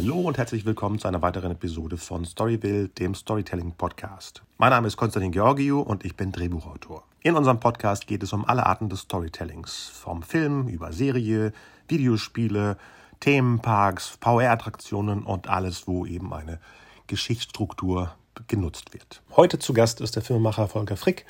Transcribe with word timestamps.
Hallo 0.00 0.20
und 0.20 0.38
herzlich 0.38 0.64
willkommen 0.64 1.00
zu 1.00 1.08
einer 1.08 1.22
weiteren 1.22 1.50
Episode 1.50 1.96
von 1.96 2.24
Storyville, 2.24 2.86
dem 2.86 3.16
Storytelling 3.16 3.72
Podcast. 3.72 4.44
Mein 4.56 4.70
Name 4.70 4.86
ist 4.86 4.96
Konstantin 4.96 5.32
Georgiou 5.32 5.80
und 5.80 6.04
ich 6.04 6.14
bin 6.14 6.30
Drehbuchautor. 6.30 7.02
In 7.20 7.34
unserem 7.34 7.58
Podcast 7.58 8.06
geht 8.06 8.22
es 8.22 8.32
um 8.32 8.44
alle 8.44 8.64
Arten 8.64 8.88
des 8.88 9.00
Storytellings, 9.00 9.90
vom 9.92 10.22
Film 10.22 10.68
über 10.68 10.92
Serie, 10.92 11.52
Videospiele, 11.88 12.76
Themenparks, 13.18 14.16
VR-Attraktionen 14.20 15.24
und 15.24 15.48
alles, 15.48 15.88
wo 15.88 16.06
eben 16.06 16.32
eine 16.32 16.60
Geschichtsstruktur 17.08 18.14
genutzt 18.46 18.94
wird. 18.94 19.20
Heute 19.34 19.58
zu 19.58 19.72
Gast 19.72 20.00
ist 20.00 20.14
der 20.14 20.22
Filmemacher 20.22 20.68
Volker 20.68 20.96
Frick 20.96 21.26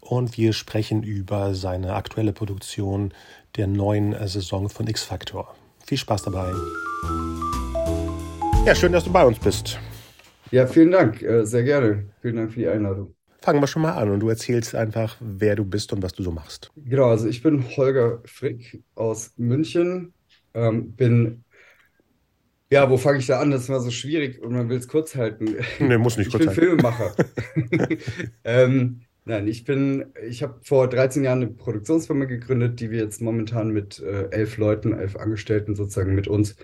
und 0.00 0.36
wir 0.36 0.52
sprechen 0.52 1.02
über 1.02 1.54
seine 1.54 1.94
aktuelle 1.94 2.34
Produktion 2.34 3.14
der 3.56 3.68
neuen 3.68 4.12
Saison 4.28 4.68
von 4.68 4.86
X-Factor. 4.86 5.54
Viel 5.86 5.96
Spaß 5.96 6.24
dabei. 6.24 6.52
Ja, 8.64 8.76
schön, 8.76 8.92
dass 8.92 9.02
du 9.02 9.12
bei 9.12 9.24
uns 9.24 9.40
bist. 9.40 9.80
Ja, 10.52 10.68
vielen 10.68 10.92
Dank, 10.92 11.20
äh, 11.20 11.44
sehr 11.44 11.64
gerne. 11.64 12.04
Vielen 12.20 12.36
Dank 12.36 12.52
für 12.52 12.60
die 12.60 12.68
Einladung. 12.68 13.12
Fangen 13.40 13.60
wir 13.60 13.66
schon 13.66 13.82
mal 13.82 13.92
an 13.92 14.10
und 14.10 14.20
du 14.20 14.28
erzählst 14.28 14.76
einfach, 14.76 15.16
wer 15.20 15.56
du 15.56 15.64
bist 15.64 15.92
und 15.92 16.00
was 16.00 16.12
du 16.12 16.22
so 16.22 16.30
machst. 16.30 16.70
Genau, 16.76 17.08
also 17.08 17.26
ich 17.26 17.42
bin 17.42 17.64
Holger 17.76 18.20
Frick 18.24 18.80
aus 18.94 19.32
München, 19.36 20.14
ähm, 20.54 20.92
bin 20.92 21.42
ja, 22.70 22.88
wo 22.88 22.96
fange 22.96 23.18
ich 23.18 23.26
da 23.26 23.40
an? 23.40 23.50
Das 23.50 23.64
ist 23.64 23.68
immer 23.68 23.80
so 23.80 23.90
schwierig 23.90 24.40
und 24.40 24.52
man 24.52 24.70
will 24.70 24.78
es 24.78 24.88
kurz 24.88 25.14
halten. 25.16 25.56
Nee, 25.78 25.98
muss 25.98 26.16
nicht 26.16 26.28
ich 26.28 26.32
kurz 26.32 26.46
bin 26.46 26.54
Filmemacher. 26.54 27.14
ähm, 28.44 29.00
nein, 29.24 29.46
ich 29.48 29.64
bin, 29.64 30.06
ich 30.26 30.42
habe 30.42 30.60
vor 30.62 30.88
13 30.88 31.24
Jahren 31.24 31.42
eine 31.42 31.50
Produktionsfirma 31.50 32.24
gegründet, 32.24 32.80
die 32.80 32.90
wir 32.90 33.00
jetzt 33.00 33.20
momentan 33.20 33.72
mit 33.72 34.00
äh, 34.00 34.28
elf 34.30 34.56
Leuten, 34.56 34.94
elf 34.94 35.16
Angestellten 35.16 35.74
sozusagen 35.74 36.14
mit 36.14 36.28
uns 36.28 36.56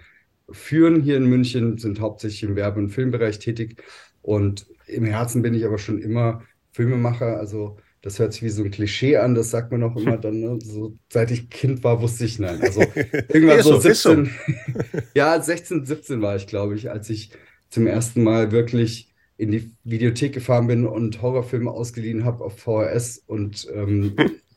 führen 0.51 1.03
hier 1.03 1.17
in 1.17 1.27
München, 1.27 1.79
sind 1.79 2.01
hauptsächlich 2.01 2.43
im 2.43 2.57
Werbe- 2.57 2.81
und 2.81 2.91
Filmbereich 2.91 3.39
tätig. 3.39 3.83
Und 4.23 4.67
im 4.87 5.05
Herzen 5.05 5.43
bin 5.43 5.55
ich 5.55 5.65
aber 5.65 5.79
schon 5.79 6.01
immer 6.01 6.43
Filmemacher. 6.73 7.39
Also 7.39 7.77
das 8.03 8.19
hört 8.19 8.33
sich 8.33 8.43
wie 8.43 8.49
so 8.49 8.63
ein 8.63 8.71
Klischee 8.71 9.17
an, 9.17 9.35
das 9.35 9.51
sagt 9.51 9.73
man 9.73 9.83
auch 9.83 9.97
immer 9.97 10.17
dann, 10.19 10.41
ne? 10.41 10.59
so 10.63 10.97
seit 11.13 11.31
ich 11.31 11.51
Kind 11.51 11.83
war, 11.85 12.01
wusste 12.01 12.25
ich 12.25 12.39
nein. 12.39 12.61
Also 12.61 12.81
irgendwann 13.29 13.63
so, 13.63 13.75
so 13.75 13.81
17, 13.81 14.25
so. 14.27 14.99
ja, 15.15 15.41
16, 15.41 15.85
17 15.85 16.23
war 16.23 16.37
ich, 16.37 16.47
glaube 16.47 16.75
ich, 16.75 16.91
als 16.91 17.11
ich 17.11 17.31
zum 17.71 17.87
ersten 17.87 18.23
Mal 18.23 18.53
wirklich 18.53 19.12
in 19.37 19.53
die 19.53 19.71
Videothek 19.85 20.33
gefahren 20.33 20.67
bin 20.67 20.87
und 20.87 21.23
Horrorfilme 21.23 21.71
ausgeliehen 21.71 22.25
habe 22.25 22.45
auf 22.45 22.59
VHS 22.59 23.23
und 23.27 23.69
ähm, 23.73 24.17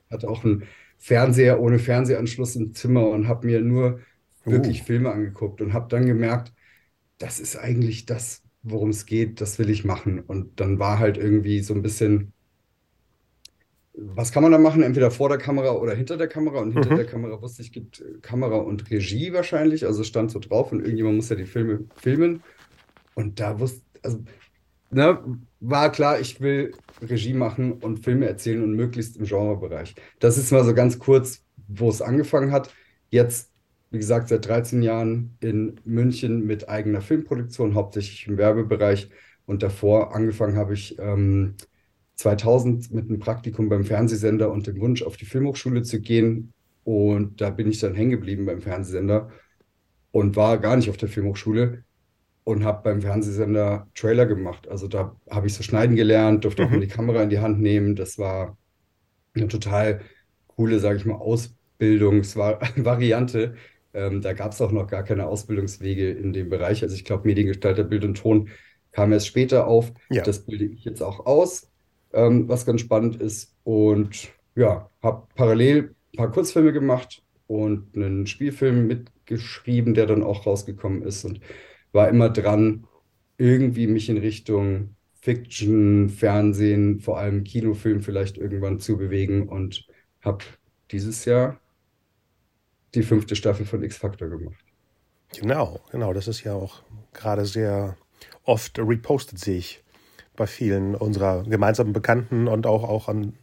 hatte 0.10 0.30
auch 0.30 0.44
einen 0.44 0.64
Fernseher 0.98 1.60
ohne 1.60 1.80
Fernsehanschluss 1.80 2.56
im 2.56 2.74
Zimmer 2.74 3.08
und 3.10 3.28
habe 3.28 3.48
mir 3.48 3.62
nur 3.62 4.00
wirklich 4.46 4.82
uh. 4.82 4.86
Filme 4.86 5.12
angeguckt 5.12 5.62
und 5.62 5.74
habe 5.74 5.88
dann 5.90 6.06
gemerkt, 6.06 6.54
das 7.18 7.40
ist 7.40 7.56
eigentlich 7.56 8.06
das, 8.06 8.44
worum 8.64 8.90
es 8.90 9.06
geht, 9.06 9.42
das 9.42 9.60
will 9.60 9.70
ich 9.70 9.86
machen. 9.86 10.20
Und 10.20 10.60
dann 10.60 10.80
war 10.80 11.00
halt 11.00 11.18
irgendwie 11.18 11.60
so 11.62 11.74
ein 11.74 11.82
bisschen 11.82 12.34
was 13.94 14.32
kann 14.32 14.44
man 14.44 14.52
da 14.52 14.58
machen? 14.58 14.84
Entweder 14.84 15.12
vor 15.12 15.30
der 15.30 15.38
Kamera 15.38 15.72
oder 15.72 15.94
hinter 15.94 16.18
der 16.18 16.28
Kamera. 16.28 16.60
Und 16.60 16.72
hinter 16.72 16.92
mhm. 16.92 16.96
der 16.96 17.06
Kamera 17.06 17.42
wusste 17.42 17.62
ich, 17.62 17.72
gibt 17.72 18.00
äh, 18.00 18.20
Kamera 18.22 18.56
und 18.56 18.90
Regie 18.90 19.34
wahrscheinlich. 19.34 19.86
Also 19.86 20.04
stand 20.04 20.32
so 20.32 20.40
drauf 20.40 20.72
und 20.72 20.80
irgendjemand 20.80 21.18
muss 21.18 21.30
ja 21.30 21.36
die 21.36 21.46
Filme 21.46 21.86
filmen. 21.96 22.44
Und 23.16 23.40
da 23.40 23.60
wusste, 23.60 23.82
also, 24.02 24.24
ne, 24.92 25.22
war 25.60 25.92
klar, 25.92 26.20
ich 26.20 26.40
will 26.40 26.74
Regie 27.02 27.34
machen 27.34 27.74
und 27.74 28.00
Filme 28.00 28.28
erzählen 28.28 28.64
und 28.64 28.74
möglichst 28.76 29.18
im 29.18 29.26
Genrebereich. 29.26 29.96
Das 30.20 30.38
ist 30.38 30.52
mal 30.52 30.64
so 30.64 30.74
ganz 30.74 30.98
kurz, 30.98 31.44
wo 31.68 31.90
es 31.90 32.02
angefangen 32.02 32.52
hat. 32.52 32.74
Jetzt, 33.10 33.51
wie 33.92 33.98
gesagt, 33.98 34.30
seit 34.30 34.48
13 34.48 34.82
Jahren 34.82 35.38
in 35.42 35.76
München 35.84 36.46
mit 36.46 36.70
eigener 36.70 37.02
Filmproduktion, 37.02 37.76
hauptsächlich 37.76 38.26
im 38.28 38.38
Werbebereich. 38.38 39.10
Und 39.46 39.64
davor 39.64 40.16
angefangen 40.16 40.56
habe 40.56 40.74
ich 40.74 40.98
ähm, 40.98 41.56
2000 42.16 42.94
mit 42.94 43.10
einem 43.10 43.20
Praktikum 43.20 43.68
beim 43.68 43.84
Fernsehsender 43.84 44.50
und 44.50 44.68
dem 44.68 44.80
Wunsch, 44.80 45.04
auf 45.04 45.18
die 45.18 45.26
Filmhochschule 45.26 45.84
zu 45.84 46.00
gehen. 46.00 46.54
Und 46.86 47.42
da 47.42 47.50
bin 47.50 47.70
ich 47.70 47.80
dann 47.80 47.94
hängen 47.94 48.12
geblieben 48.12 48.46
beim 48.46 48.62
Fernsehsender 48.62 49.30
und 50.12 50.38
war 50.38 50.58
gar 50.58 50.78
nicht 50.78 50.90
auf 50.90 50.98
der 50.98 51.10
Filmhochschule 51.10 51.84
und 52.44 52.64
habe 52.64 52.84
beim 52.84 53.02
Fernsehsender 53.02 53.88
Trailer 53.94 54.26
gemacht. 54.26 54.70
Also 54.70 54.88
da 54.88 55.18
habe 55.30 55.48
ich 55.48 55.54
so 55.54 55.64
schneiden 55.64 55.98
gelernt, 55.98 56.46
durfte 56.46 56.62
mhm. 56.62 56.68
auch 56.68 56.72
mal 56.72 56.80
die 56.80 56.88
Kamera 56.88 57.24
in 57.24 57.30
die 57.30 57.40
Hand 57.40 57.60
nehmen. 57.60 57.96
Das 57.96 58.18
war 58.18 58.58
eine 59.34 59.50
total 59.50 60.00
coole, 60.48 60.80
sage 60.80 60.98
ich 60.98 61.06
mal, 61.06 61.16
Ausbildungsvariante. 61.16 63.56
Ähm, 63.94 64.22
da 64.22 64.34
gab 64.34 64.52
es 64.52 64.62
auch 64.62 64.72
noch 64.72 64.88
gar 64.88 65.04
keine 65.04 65.28
Ausbildungswege 65.28 66.12
in 66.12 66.34
dem 66.34 66.50
Bereich. 66.50 66.84
Also 66.84 66.96
ich 66.96 67.06
glaube, 67.06 67.28
Mediengestalter, 67.28 67.84
Bild 67.84 68.06
und 68.06 68.16
Ton 68.16 68.50
kam 68.92 69.12
erst 69.12 69.28
später 69.28 69.68
auf. 69.68 69.92
Ja. 70.10 70.24
Das 70.24 70.46
bilde 70.46 70.66
ich 70.66 70.84
jetzt 70.84 71.02
auch 71.02 71.26
aus 71.26 71.72
ähm, 72.14 72.48
was 72.48 72.66
ganz 72.66 72.82
spannend 72.82 73.16
ist. 73.22 73.56
Und 73.64 74.30
ja, 74.56 74.90
habe 75.02 75.28
parallel 75.36 75.96
ein 76.14 76.18
paar 76.18 76.32
Kurzfilme 76.32 76.74
gemacht 76.74 77.24
und 77.48 77.96
einen 77.96 78.28
Spielfilm 78.28 78.88
mitgeschrieben, 78.88 79.94
der 79.94 80.06
dann 80.06 80.24
auch 80.24 80.46
rausgekommen 80.46 81.04
ist 81.04 81.26
und 81.26 81.40
war 81.92 82.10
immer 82.10 82.30
dran, 82.30 82.86
irgendwie 83.38 83.88
mich 83.88 84.10
in 84.10 84.18
Richtung 84.18 84.96
Fiction, 85.22 86.10
Fernsehen, 86.10 87.00
vor 87.00 87.20
allem 87.20 87.44
Kinofilm 87.44 88.02
vielleicht 88.02 88.38
irgendwann 88.38 88.80
zu 88.80 88.98
bewegen 88.98 89.48
und 89.50 89.86
habe 90.22 90.44
dieses 90.92 91.26
Jahr 91.26 91.60
die 92.96 93.04
fünfte 93.04 93.36
Staffel 93.36 93.66
von 93.66 93.84
X 93.84 93.98
Factor 93.98 94.30
gemacht. 94.30 94.64
Genau, 95.40 95.80
genau, 95.92 96.14
das 96.14 96.28
ist 96.28 96.44
ja 96.44 96.54
auch 96.54 96.84
gerade 97.14 97.46
sehr 97.46 97.96
oft 98.44 98.78
repostet, 98.80 99.40
sehe 99.40 99.58
ich 99.58 99.84
bei 100.36 100.48
vielen 100.48 100.96
unserer 100.96 101.44
gemeinsamen 101.44 101.94
Bekannten 101.94 102.48
und 102.48 102.66
auch, 102.66 102.84
auch 102.84 103.08
an 103.08 103.34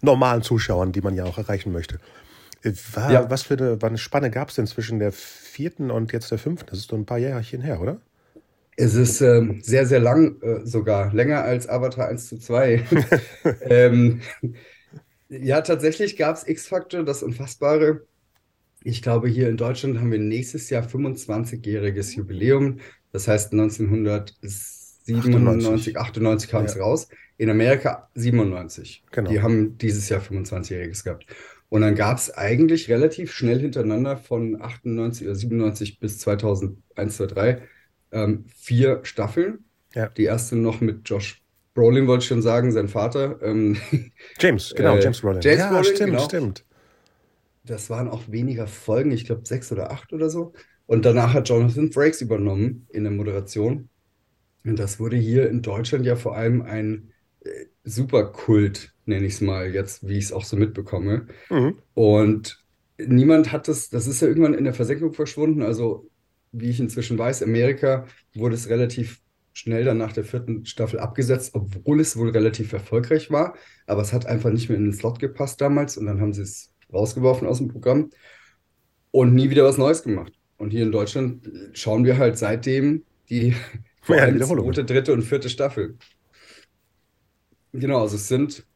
normalen 0.00 0.42
Zuschauern, 0.42 0.92
die 0.92 1.00
man 1.00 1.14
ja 1.14 1.24
auch 1.24 1.38
erreichen 1.38 1.72
möchte. 1.72 1.98
War, 2.92 3.12
ja. 3.12 3.30
Was 3.30 3.42
für 3.42 3.54
eine, 3.54 3.78
eine 3.80 3.98
Spanne 3.98 4.30
gab 4.30 4.50
es 4.50 4.56
denn 4.56 4.66
zwischen 4.66 4.98
der 4.98 5.12
vierten 5.12 5.90
und 5.90 6.12
jetzt 6.12 6.30
der 6.30 6.38
fünften? 6.38 6.68
Das 6.70 6.78
ist 6.78 6.90
so 6.90 6.96
ein 6.96 7.06
paar 7.06 7.18
Jährchen 7.18 7.62
her, 7.62 7.80
oder? 7.80 8.00
Es 8.76 8.94
ist 8.94 9.20
ähm, 9.20 9.60
sehr, 9.62 9.86
sehr 9.86 10.00
lang 10.00 10.40
äh, 10.42 10.64
sogar. 10.64 11.12
Länger 11.12 11.42
als 11.42 11.68
Avatar 11.68 12.08
1 12.08 12.28
zu 12.28 12.38
2. 12.38 12.84
ähm, 13.62 14.20
ja, 15.28 15.60
tatsächlich 15.60 16.16
gab 16.16 16.36
es 16.36 16.46
X-Factor, 16.46 17.04
das 17.04 17.22
Unfassbare. 17.22 18.06
Ich 18.82 19.02
glaube, 19.02 19.28
hier 19.28 19.48
in 19.48 19.56
Deutschland 19.56 19.98
haben 19.98 20.10
wir 20.10 20.18
nächstes 20.18 20.70
Jahr 20.70 20.82
25-jähriges 20.82 22.16
Jubiläum. 22.16 22.78
Das 23.12 23.28
heißt, 23.28 23.52
1997 23.52 24.80
97, 25.04 25.98
98 25.98 26.50
kam 26.50 26.64
es 26.64 26.74
ja. 26.74 26.82
raus. 26.82 27.08
In 27.36 27.50
Amerika 27.50 28.10
97. 28.14 29.04
Genau. 29.10 29.30
Die 29.30 29.40
haben 29.40 29.78
dieses 29.78 30.08
Jahr 30.08 30.20
25-Jähriges 30.20 31.04
gehabt. 31.04 31.26
Und 31.68 31.82
dann 31.82 31.94
gab 31.94 32.18
es 32.18 32.30
eigentlich 32.36 32.88
relativ 32.90 33.32
schnell 33.32 33.60
hintereinander 33.60 34.16
von 34.16 34.60
98 34.60 35.26
oder 35.26 35.36
97 35.36 36.00
bis 36.00 36.18
2001, 36.18 37.16
2, 37.16 37.26
3 37.26 37.62
ähm, 38.12 38.44
vier 38.54 39.00
Staffeln. 39.04 39.64
Ja. 39.94 40.08
Die 40.08 40.24
erste 40.24 40.56
noch 40.56 40.80
mit 40.80 41.08
Josh 41.08 41.40
Brolin, 41.74 42.08
wollte 42.08 42.22
ich 42.22 42.28
schon 42.28 42.42
sagen, 42.42 42.72
sein 42.72 42.88
Vater. 42.88 43.40
Ähm, 43.42 43.76
James, 44.38 44.74
genau, 44.76 44.96
äh, 44.98 45.02
James 45.02 45.20
Brolin. 45.20 45.40
James 45.40 45.58
ja, 45.58 45.68
Brolin, 45.70 45.84
stimmt, 45.84 46.10
genau. 46.10 46.24
stimmt. 46.24 46.64
Das 47.70 47.88
waren 47.88 48.08
auch 48.08 48.24
weniger 48.26 48.66
Folgen, 48.66 49.12
ich 49.12 49.24
glaube 49.24 49.42
sechs 49.44 49.70
oder 49.70 49.92
acht 49.92 50.12
oder 50.12 50.28
so. 50.28 50.52
Und 50.86 51.04
danach 51.04 51.34
hat 51.34 51.48
Jonathan 51.48 51.92
Frakes 51.92 52.20
übernommen 52.20 52.88
in 52.90 53.04
der 53.04 53.12
Moderation. 53.12 53.88
Und 54.64 54.76
das 54.76 54.98
wurde 54.98 55.16
hier 55.16 55.48
in 55.48 55.62
Deutschland 55.62 56.04
ja 56.04 56.16
vor 56.16 56.36
allem 56.36 56.62
ein 56.62 57.12
äh, 57.42 57.66
Superkult, 57.84 58.92
nenne 59.06 59.24
ich 59.24 59.34
es 59.34 59.40
mal 59.40 59.72
jetzt, 59.72 60.06
wie 60.08 60.18
ich 60.18 60.24
es 60.24 60.32
auch 60.32 60.42
so 60.42 60.56
mitbekomme. 60.56 61.28
Mhm. 61.48 61.78
Und 61.94 62.64
niemand 62.98 63.52
hat 63.52 63.68
das, 63.68 63.88
das 63.88 64.08
ist 64.08 64.20
ja 64.20 64.26
irgendwann 64.26 64.54
in 64.54 64.64
der 64.64 64.74
Versenkung 64.74 65.12
verschwunden. 65.12 65.62
Also, 65.62 66.10
wie 66.50 66.70
ich 66.70 66.80
inzwischen 66.80 67.18
weiß, 67.18 67.44
Amerika 67.44 68.06
wurde 68.34 68.56
es 68.56 68.68
relativ 68.68 69.20
schnell 69.52 69.84
dann 69.84 69.98
nach 69.98 70.12
der 70.12 70.24
vierten 70.24 70.66
Staffel 70.66 70.98
abgesetzt, 70.98 71.54
obwohl 71.54 72.00
es 72.00 72.16
wohl 72.16 72.30
relativ 72.30 72.72
erfolgreich 72.72 73.30
war. 73.30 73.54
Aber 73.86 74.02
es 74.02 74.12
hat 74.12 74.26
einfach 74.26 74.50
nicht 74.50 74.68
mehr 74.68 74.78
in 74.78 74.86
den 74.86 74.92
Slot 74.92 75.20
gepasst 75.20 75.60
damals 75.60 75.96
und 75.96 76.06
dann 76.06 76.20
haben 76.20 76.32
sie 76.32 76.42
es 76.42 76.69
rausgeworfen 76.92 77.46
aus 77.46 77.58
dem 77.58 77.68
Programm 77.68 78.10
und 79.10 79.34
nie 79.34 79.50
wieder 79.50 79.64
was 79.64 79.78
Neues 79.78 80.02
gemacht. 80.02 80.32
Und 80.56 80.70
hier 80.70 80.82
in 80.82 80.92
Deutschland 80.92 81.48
schauen 81.72 82.04
wir 82.04 82.18
halt 82.18 82.38
seitdem 82.38 83.04
die 83.28 83.54
ja, 84.08 84.28
zweite, 84.38 84.84
dritte 84.84 85.12
und 85.12 85.22
vierte 85.22 85.48
Staffel. 85.48 85.96
Genau, 87.72 88.02
also 88.02 88.16
es 88.16 88.28
sind, 88.28 88.66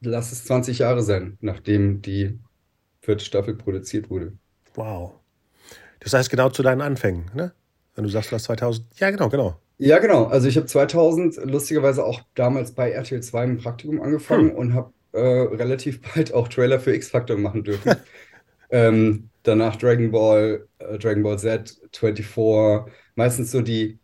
lass 0.00 0.32
es 0.32 0.44
20 0.44 0.78
Jahre 0.78 1.02
sein, 1.02 1.38
nachdem 1.40 2.02
die 2.02 2.38
vierte 3.00 3.24
Staffel 3.24 3.54
produziert 3.54 4.10
wurde. 4.10 4.32
Wow. 4.74 5.14
Das 6.00 6.12
heißt 6.12 6.30
genau 6.30 6.50
zu 6.50 6.62
deinen 6.62 6.82
Anfängen, 6.82 7.30
ne? 7.34 7.52
Wenn 7.94 8.04
du 8.04 8.10
sagst, 8.10 8.30
du 8.30 8.34
hast 8.34 8.44
2000. 8.44 8.86
Ja, 8.98 9.10
genau, 9.10 9.28
genau. 9.28 9.60
Ja, 9.78 9.98
genau. 9.98 10.24
Also 10.24 10.48
ich 10.48 10.56
habe 10.56 10.66
2000 10.66 11.36
lustigerweise 11.44 12.04
auch 12.04 12.22
damals 12.34 12.72
bei 12.72 12.90
RTL 12.90 13.22
2 13.22 13.44
im 13.44 13.58
Praktikum 13.58 14.00
angefangen 14.00 14.50
hm. 14.50 14.56
und 14.56 14.74
habe 14.74 14.92
äh, 15.14 15.20
relativ 15.20 16.00
bald 16.02 16.34
auch 16.34 16.48
Trailer 16.48 16.80
für 16.80 16.94
X-Factor 16.94 17.36
machen 17.36 17.64
dürfen. 17.64 17.96
Ähm, 18.70 19.28
danach 19.44 19.76
Dragon 19.76 20.10
Ball, 20.10 20.66
äh, 20.78 20.98
Dragon 20.98 21.22
Ball 21.22 21.38
Z, 21.38 21.76
24, 21.92 22.90
meistens 23.14 23.52
so 23.52 23.60
die, 23.60 24.00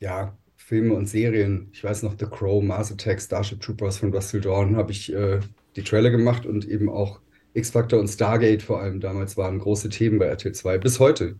ja, 0.00 0.36
Filme 0.56 0.94
und 0.94 1.06
Serien. 1.06 1.68
Ich 1.72 1.84
weiß 1.84 2.02
noch, 2.02 2.16
The 2.18 2.26
Crow, 2.26 2.60
Mars 2.60 2.90
Attack, 2.90 3.20
Starship 3.20 3.60
Troopers 3.60 3.98
von 3.98 4.12
Russell 4.12 4.40
Dawn 4.40 4.74
habe 4.74 4.90
ich 4.90 5.12
äh, 5.12 5.38
die 5.76 5.82
Trailer 5.82 6.10
gemacht 6.10 6.44
und 6.46 6.66
eben 6.66 6.88
auch 6.88 7.20
X-Factor 7.52 8.00
und 8.00 8.08
Stargate 8.08 8.62
vor 8.62 8.80
allem 8.80 8.98
damals 8.98 9.36
waren 9.36 9.58
große 9.60 9.90
Themen 9.90 10.18
bei 10.18 10.26
RTL 10.26 10.52
2, 10.52 10.78
bis 10.78 10.98
heute. 10.98 11.36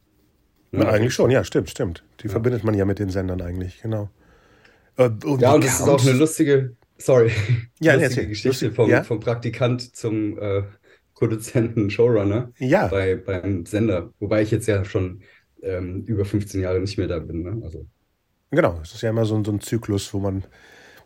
Ja, 0.71 0.89
eigentlich 0.89 1.15
schon, 1.15 1.31
ja, 1.31 1.43
stimmt, 1.43 1.71
stimmt. 1.71 2.05
Die 2.21 2.27
ja. 2.27 2.31
verbindet 2.31 2.63
man 2.63 2.75
ja 2.75 2.85
mit 2.85 2.99
den 2.99 3.09
Sendern 3.09 3.41
eigentlich, 3.41 3.81
genau. 3.83 4.11
Äh, 4.97 5.11
und 5.25 5.41
ja, 5.41 5.55
und 5.55 5.65
das 5.65 5.81
ist 5.81 5.89
auch 5.89 6.03
eine 6.07 6.17
lustige, 6.17 6.77
sorry, 7.05 7.31
ja, 7.81 7.95
lustige 7.95 8.23
nee, 8.23 8.29
Geschichte 8.29 8.49
lustig, 8.49 8.75
vom, 8.75 8.91
ja? 8.91 9.03
vom 9.03 9.21
Praktikant 9.21 9.95
zum 9.95 10.39
äh, 10.39 10.63
Produzenten, 11.15 11.91
Showrunner 11.91 12.53
ja. 12.59 12.89
bei, 12.89 13.17
beim 13.17 13.67
Sender. 13.67 14.11
Wobei 14.19 14.43
ich 14.43 14.51
jetzt 14.51 14.67
ja 14.67 14.85
schon 14.85 15.23
ähm, 15.63 16.05
über 16.07 16.25
15 16.25 16.61
Jahre 16.61 16.81
nicht 16.81 16.99
mehr 16.99 17.07
da 17.07 17.19
bin. 17.19 17.43
Ne? 17.43 17.61
Also. 17.65 17.87
Genau, 18.51 18.81
es 18.83 18.95
ist 18.95 19.03
ja 19.03 19.11
immer 19.11 19.25
so, 19.25 19.43
so 19.45 19.53
ein 19.53 19.61
Zyklus, 19.61 20.13
wo 20.15 20.19
man 20.19 20.45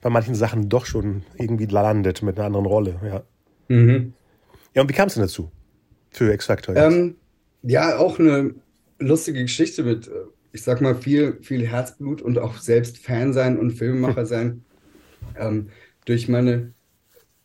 bei 0.01 0.11
manchen 0.11 0.35
Sachen 0.35 0.69
doch 0.69 0.87
schon 0.87 1.25
irgendwie 1.37 1.67
landet 1.67 2.23
mit 2.23 2.39
einer 2.39 2.47
anderen 2.47 2.67
Rolle. 2.67 3.01
Ja, 3.05 3.23
mhm. 3.69 4.15
ja 4.75 4.83
und 4.83 4.89
wie 4.89 4.95
kam 4.95 5.09
es 5.09 5.15
denn 5.15 5.25
dazu 5.25 5.51
für 6.11 6.33
X-Factor? 6.33 6.77
Ähm, 6.77 7.17
ja, 7.63 7.99
auch 7.99 8.19
eine 8.19 8.55
lustige 8.99 9.43
Geschichte 9.43 9.83
mit, 9.83 10.07
äh, 10.07 10.13
ich 10.53 10.63
sag 10.63 10.81
mal, 10.81 10.95
viel, 10.95 11.39
viel 11.43 11.67
Herzblut 11.67 12.23
und 12.23 12.39
auch 12.39 12.59
selbst 12.59 12.99
Fan 12.99 13.33
sein 13.33 13.59
und 13.59 13.73
Filmemacher 13.73 14.25
sein. 14.27 14.65
Ähm, 15.37 15.69
durch 16.09 16.29
meine, 16.29 16.75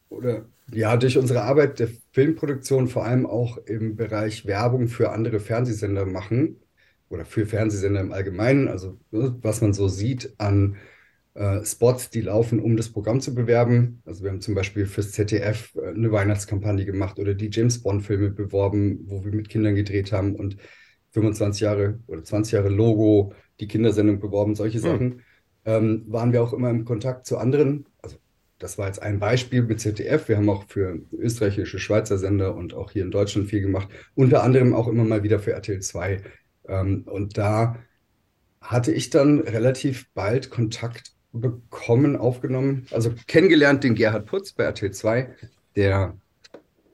oder 0.10 0.46
ja, 0.72 0.96
durch 0.96 1.18
unsere 1.18 1.42
Arbeit 1.42 1.80
der 1.80 1.90
Filmproduktion, 2.12 2.88
vor 2.88 3.06
allem 3.06 3.26
auch 3.26 3.58
im 3.58 3.96
Bereich 3.96 4.46
Werbung 4.46 4.88
für 4.88 5.12
andere 5.12 5.40
Fernsehsender 5.40 6.06
machen 6.06 6.62
oder 7.10 7.26
für 7.26 7.46
Fernsehsender 7.46 8.00
im 8.00 8.14
Allgemeinen, 8.14 8.68
also 8.68 8.98
ne, 9.12 9.36
was 9.42 9.62
man 9.62 9.74
so 9.74 9.88
sieht 9.88 10.34
an 10.38 10.78
äh, 11.34 11.66
Spots, 11.66 12.10
die 12.10 12.22
laufen, 12.22 12.60
um 12.60 12.78
das 12.78 12.90
Programm 12.90 13.20
zu 13.20 13.36
bewerben. 13.36 14.02
Also 14.06 14.24
wir 14.24 14.32
haben 14.32 14.42
zum 14.42 14.56
Beispiel 14.56 14.86
fürs 14.86 15.12
ZDF 15.12 15.76
äh, 15.76 15.90
eine 15.90 16.12
Weihnachtskampagne 16.12 16.86
gemacht 16.86 17.20
oder 17.20 17.34
die 17.34 17.50
James 17.52 17.82
Bond-Filme 17.82 18.30
beworben, 18.30 19.02
wo 19.06 19.26
wir 19.26 19.34
mit 19.34 19.50
Kindern 19.50 19.76
gedreht 19.76 20.12
haben 20.12 20.36
und 20.36 20.58
25 21.12 21.62
Jahre 21.62 22.00
oder 22.08 22.24
20 22.24 22.54
Jahre 22.54 22.70
Logo, 22.70 23.34
die 23.60 23.68
Kindersendung 23.68 24.20
beworben, 24.20 24.56
solche 24.56 24.78
hm. 24.78 24.84
Sachen. 24.84 25.22
Ähm, 25.66 26.04
waren 26.08 26.34
wir 26.34 26.44
auch 26.44 26.54
immer 26.54 26.70
im 26.70 26.84
Kontakt 26.84 27.26
zu 27.26 27.38
anderen, 27.38 27.86
also 28.02 28.18
das 28.64 28.78
war 28.78 28.88
jetzt 28.88 29.02
ein 29.02 29.20
Beispiel 29.20 29.62
mit 29.62 29.82
ZDF. 29.82 30.30
Wir 30.30 30.38
haben 30.38 30.50
auch 30.50 30.64
für 30.70 30.98
österreichische, 31.12 31.80
Schweizer 31.80 32.18
Sender 32.18 32.56
und 32.56 32.74
auch 32.74 32.92
hier 32.92 33.04
in 33.04 33.12
Deutschland 33.12 33.50
viel 33.50 33.60
gemacht. 33.60 33.90
Unter 34.16 34.42
anderem 34.42 34.74
auch 34.74 34.88
immer 34.88 35.04
mal 35.04 35.22
wieder 35.22 35.40
für 35.40 35.52
RTL 35.52 35.82
2. 35.82 36.22
Ähm, 36.70 37.04
und 37.06 37.38
da 37.38 37.76
hatte 38.62 38.94
ich 38.94 39.10
dann 39.10 39.42
relativ 39.42 40.08
bald 40.14 40.50
Kontakt 40.50 41.12
bekommen, 41.34 42.16
aufgenommen, 42.16 42.88
also 42.92 43.14
kennengelernt 43.28 43.84
den 43.84 43.96
Gerhard 43.96 44.28
Putz 44.28 44.54
bei 44.54 44.64
RTL 44.64 44.92
2, 44.92 45.36
der 45.76 46.16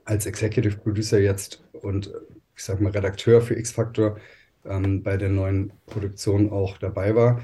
als 0.06 0.26
Executive 0.26 0.78
Producer 0.78 1.20
jetzt 1.20 1.64
und 1.74 2.12
ich 2.56 2.64
sag 2.64 2.82
mal 2.82 2.92
Redakteur 2.92 3.42
für 3.44 3.54
X-Factor 3.54 4.18
ähm, 4.66 5.04
bei 5.04 5.18
der 5.18 5.30
neuen 5.30 5.72
Produktion 5.86 6.50
auch 6.50 6.80
dabei 6.80 7.14
war 7.14 7.42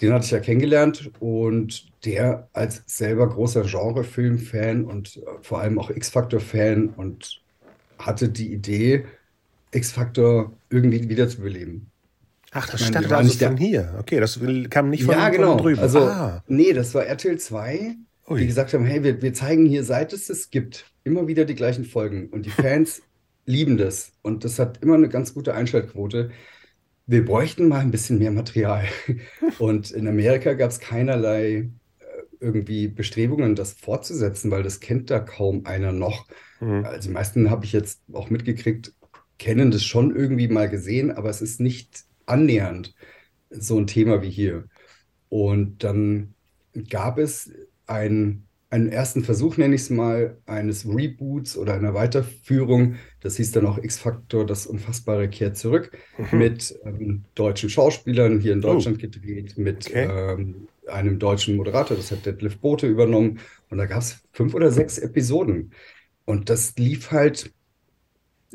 den 0.00 0.12
hatte 0.12 0.24
ich 0.24 0.30
ja 0.30 0.40
kennengelernt 0.40 1.10
und 1.20 1.86
der 2.04 2.48
als 2.52 2.82
selber 2.86 3.28
großer 3.28 3.62
Genrefilm-Fan 3.62 4.84
und 4.84 5.16
äh, 5.16 5.20
vor 5.42 5.60
allem 5.60 5.78
auch 5.78 5.90
X-Factor-Fan 5.90 6.90
und 6.90 7.40
hatte 7.98 8.28
die 8.28 8.52
Idee, 8.52 9.04
X-Factor 9.70 10.52
irgendwie 10.70 11.08
wiederzubeleben. 11.08 11.90
Ach, 12.52 12.68
das 12.68 12.86
startet 12.86 13.12
also 13.12 13.46
von 13.46 13.56
hier. 13.56 13.94
Okay, 13.98 14.20
das 14.20 14.38
kam 14.70 14.90
nicht 14.90 15.04
von, 15.04 15.14
ja, 15.14 15.28
genau. 15.28 15.54
von 15.54 15.58
drüben. 15.58 15.80
Also, 15.80 16.00
ah. 16.00 16.42
nee, 16.46 16.72
das 16.72 16.94
war 16.94 17.04
RTL 17.04 17.36
2, 17.36 17.96
Ui. 18.28 18.40
die 18.40 18.46
gesagt 18.46 18.72
haben, 18.74 18.84
hey, 18.84 19.02
wir, 19.02 19.22
wir 19.22 19.34
zeigen 19.34 19.66
hier, 19.66 19.82
seit 19.82 20.12
es 20.12 20.30
es 20.30 20.50
gibt, 20.50 20.84
immer 21.02 21.26
wieder 21.26 21.44
die 21.44 21.56
gleichen 21.56 21.84
Folgen. 21.84 22.28
Und 22.28 22.46
die 22.46 22.50
Fans 22.62 23.02
lieben 23.44 23.76
das. 23.76 24.12
Und 24.22 24.44
das 24.44 24.58
hat 24.58 24.82
immer 24.82 24.94
eine 24.94 25.08
ganz 25.08 25.34
gute 25.34 25.54
Einschaltquote 25.54 26.30
wir 27.06 27.24
bräuchten 27.24 27.68
mal 27.68 27.80
ein 27.80 27.90
bisschen 27.90 28.18
mehr 28.18 28.30
Material. 28.30 28.86
Und 29.58 29.90
in 29.90 30.08
Amerika 30.08 30.54
gab 30.54 30.70
es 30.70 30.80
keinerlei 30.80 31.50
äh, 31.52 31.68
irgendwie 32.40 32.88
Bestrebungen, 32.88 33.54
das 33.54 33.72
fortzusetzen, 33.72 34.50
weil 34.50 34.62
das 34.62 34.80
kennt 34.80 35.10
da 35.10 35.20
kaum 35.20 35.66
einer 35.66 35.92
noch. 35.92 36.26
Mhm. 36.60 36.84
Also 36.84 37.08
die 37.08 37.14
meisten 37.14 37.50
habe 37.50 37.64
ich 37.64 37.72
jetzt 37.72 38.00
auch 38.12 38.30
mitgekriegt, 38.30 38.94
kennen 39.38 39.70
das 39.70 39.84
schon 39.84 40.14
irgendwie 40.14 40.48
mal 40.48 40.68
gesehen, 40.68 41.10
aber 41.10 41.28
es 41.28 41.42
ist 41.42 41.60
nicht 41.60 42.04
annähernd 42.26 42.94
so 43.50 43.78
ein 43.78 43.86
Thema 43.86 44.22
wie 44.22 44.30
hier. 44.30 44.64
Und 45.28 45.84
dann 45.84 46.34
gab 46.88 47.18
es 47.18 47.50
ein 47.86 48.44
einen 48.74 48.88
ersten 48.88 49.22
Versuch, 49.22 49.56
nenne 49.56 49.76
ich 49.76 49.82
es 49.82 49.90
mal, 49.90 50.36
eines 50.46 50.84
Reboots 50.84 51.56
oder 51.56 51.74
einer 51.74 51.94
Weiterführung. 51.94 52.96
Das 53.20 53.36
hieß 53.36 53.52
dann 53.52 53.66
auch 53.66 53.78
X-Factor, 53.78 54.44
das 54.44 54.66
Unfassbare 54.66 55.28
kehrt 55.28 55.56
zurück, 55.56 55.96
mhm. 56.18 56.38
mit 56.38 56.74
ähm, 56.84 57.24
deutschen 57.36 57.70
Schauspielern 57.70 58.40
hier 58.40 58.52
in 58.52 58.58
oh. 58.58 58.72
Deutschland 58.72 58.98
oh. 58.98 59.00
gedreht, 59.00 59.56
mit 59.56 59.86
okay. 59.86 60.08
ähm, 60.10 60.66
einem 60.88 61.20
deutschen 61.20 61.54
Moderator, 61.54 61.96
das 61.96 62.10
hat 62.10 62.26
Detlef 62.26 62.58
Bote 62.58 62.88
übernommen. 62.88 63.38
Und 63.70 63.78
da 63.78 63.86
gab 63.86 64.00
es 64.00 64.24
fünf 64.32 64.54
oder 64.54 64.72
sechs 64.72 64.98
Episoden. 64.98 65.72
Und 66.24 66.50
das 66.50 66.74
lief 66.76 67.12
halt 67.12 67.52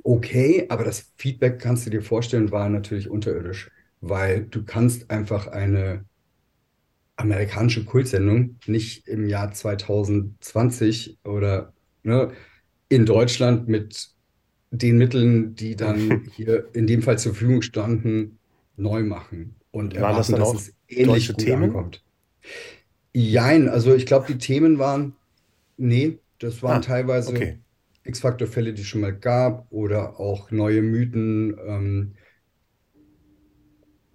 okay, 0.04 0.66
aber 0.68 0.83
das 0.83 1.13
Feedback, 1.16 1.60
kannst 1.60 1.86
du 1.86 1.92
dir 1.92 2.01
vorstellen, 2.01 2.51
war 2.51 2.68
natürlich 2.68 3.10
unterirdisch, 3.10 3.71
weil 4.01 4.44
du 4.44 4.66
kannst 4.66 5.10
einfach 5.12 5.48
eine 5.48 6.04
amerikanische 7.19 7.83
Kultsendung 7.83 8.56
nicht 8.66 9.07
im 9.07 9.27
Jahr 9.27 9.51
2020 9.51 11.19
oder 11.25 11.74
ne, 12.04 12.31
in 12.88 13.06
Deutschland 13.06 13.68
mit 13.68 14.10
den 14.71 14.98
Mitteln, 14.98 15.56
die 15.56 15.75
dann 15.75 16.30
hier 16.36 16.68
in 16.74 16.88
dem 16.88 17.01
Fall 17.01 17.19
zur 17.19 17.33
Verfügung 17.33 17.62
standen, 17.62 18.39
neu 18.77 19.04
machen 19.04 19.56
und 19.71 19.95
War 19.95 20.12
erwarten, 20.12 20.31
das 20.33 20.54
dass 20.54 20.62
es 20.62 20.74
ähnlich 20.88 21.27
gut 21.27 21.39
Themen? 21.39 21.63
ankommt. 21.63 22.04
Jein, 23.14 23.68
also 23.68 23.94
ich 23.94 24.06
glaube, 24.06 24.28
die 24.28 24.38
Themen 24.38 24.80
waren, 24.80 25.16
nee, 25.78 26.19
das 26.40 26.64
waren 26.64 26.78
ah, 26.78 26.81
teilweise 26.81 27.31
okay. 27.31 27.57
X-Factor-Fälle, 28.06 28.73
die 28.73 28.81
es 28.81 28.88
schon 28.88 29.02
mal 29.02 29.14
gab 29.14 29.68
oder 29.71 30.19
auch 30.19 30.52
neue 30.52 30.81
Mythen. 30.81 31.57
Ähm, 31.66 32.14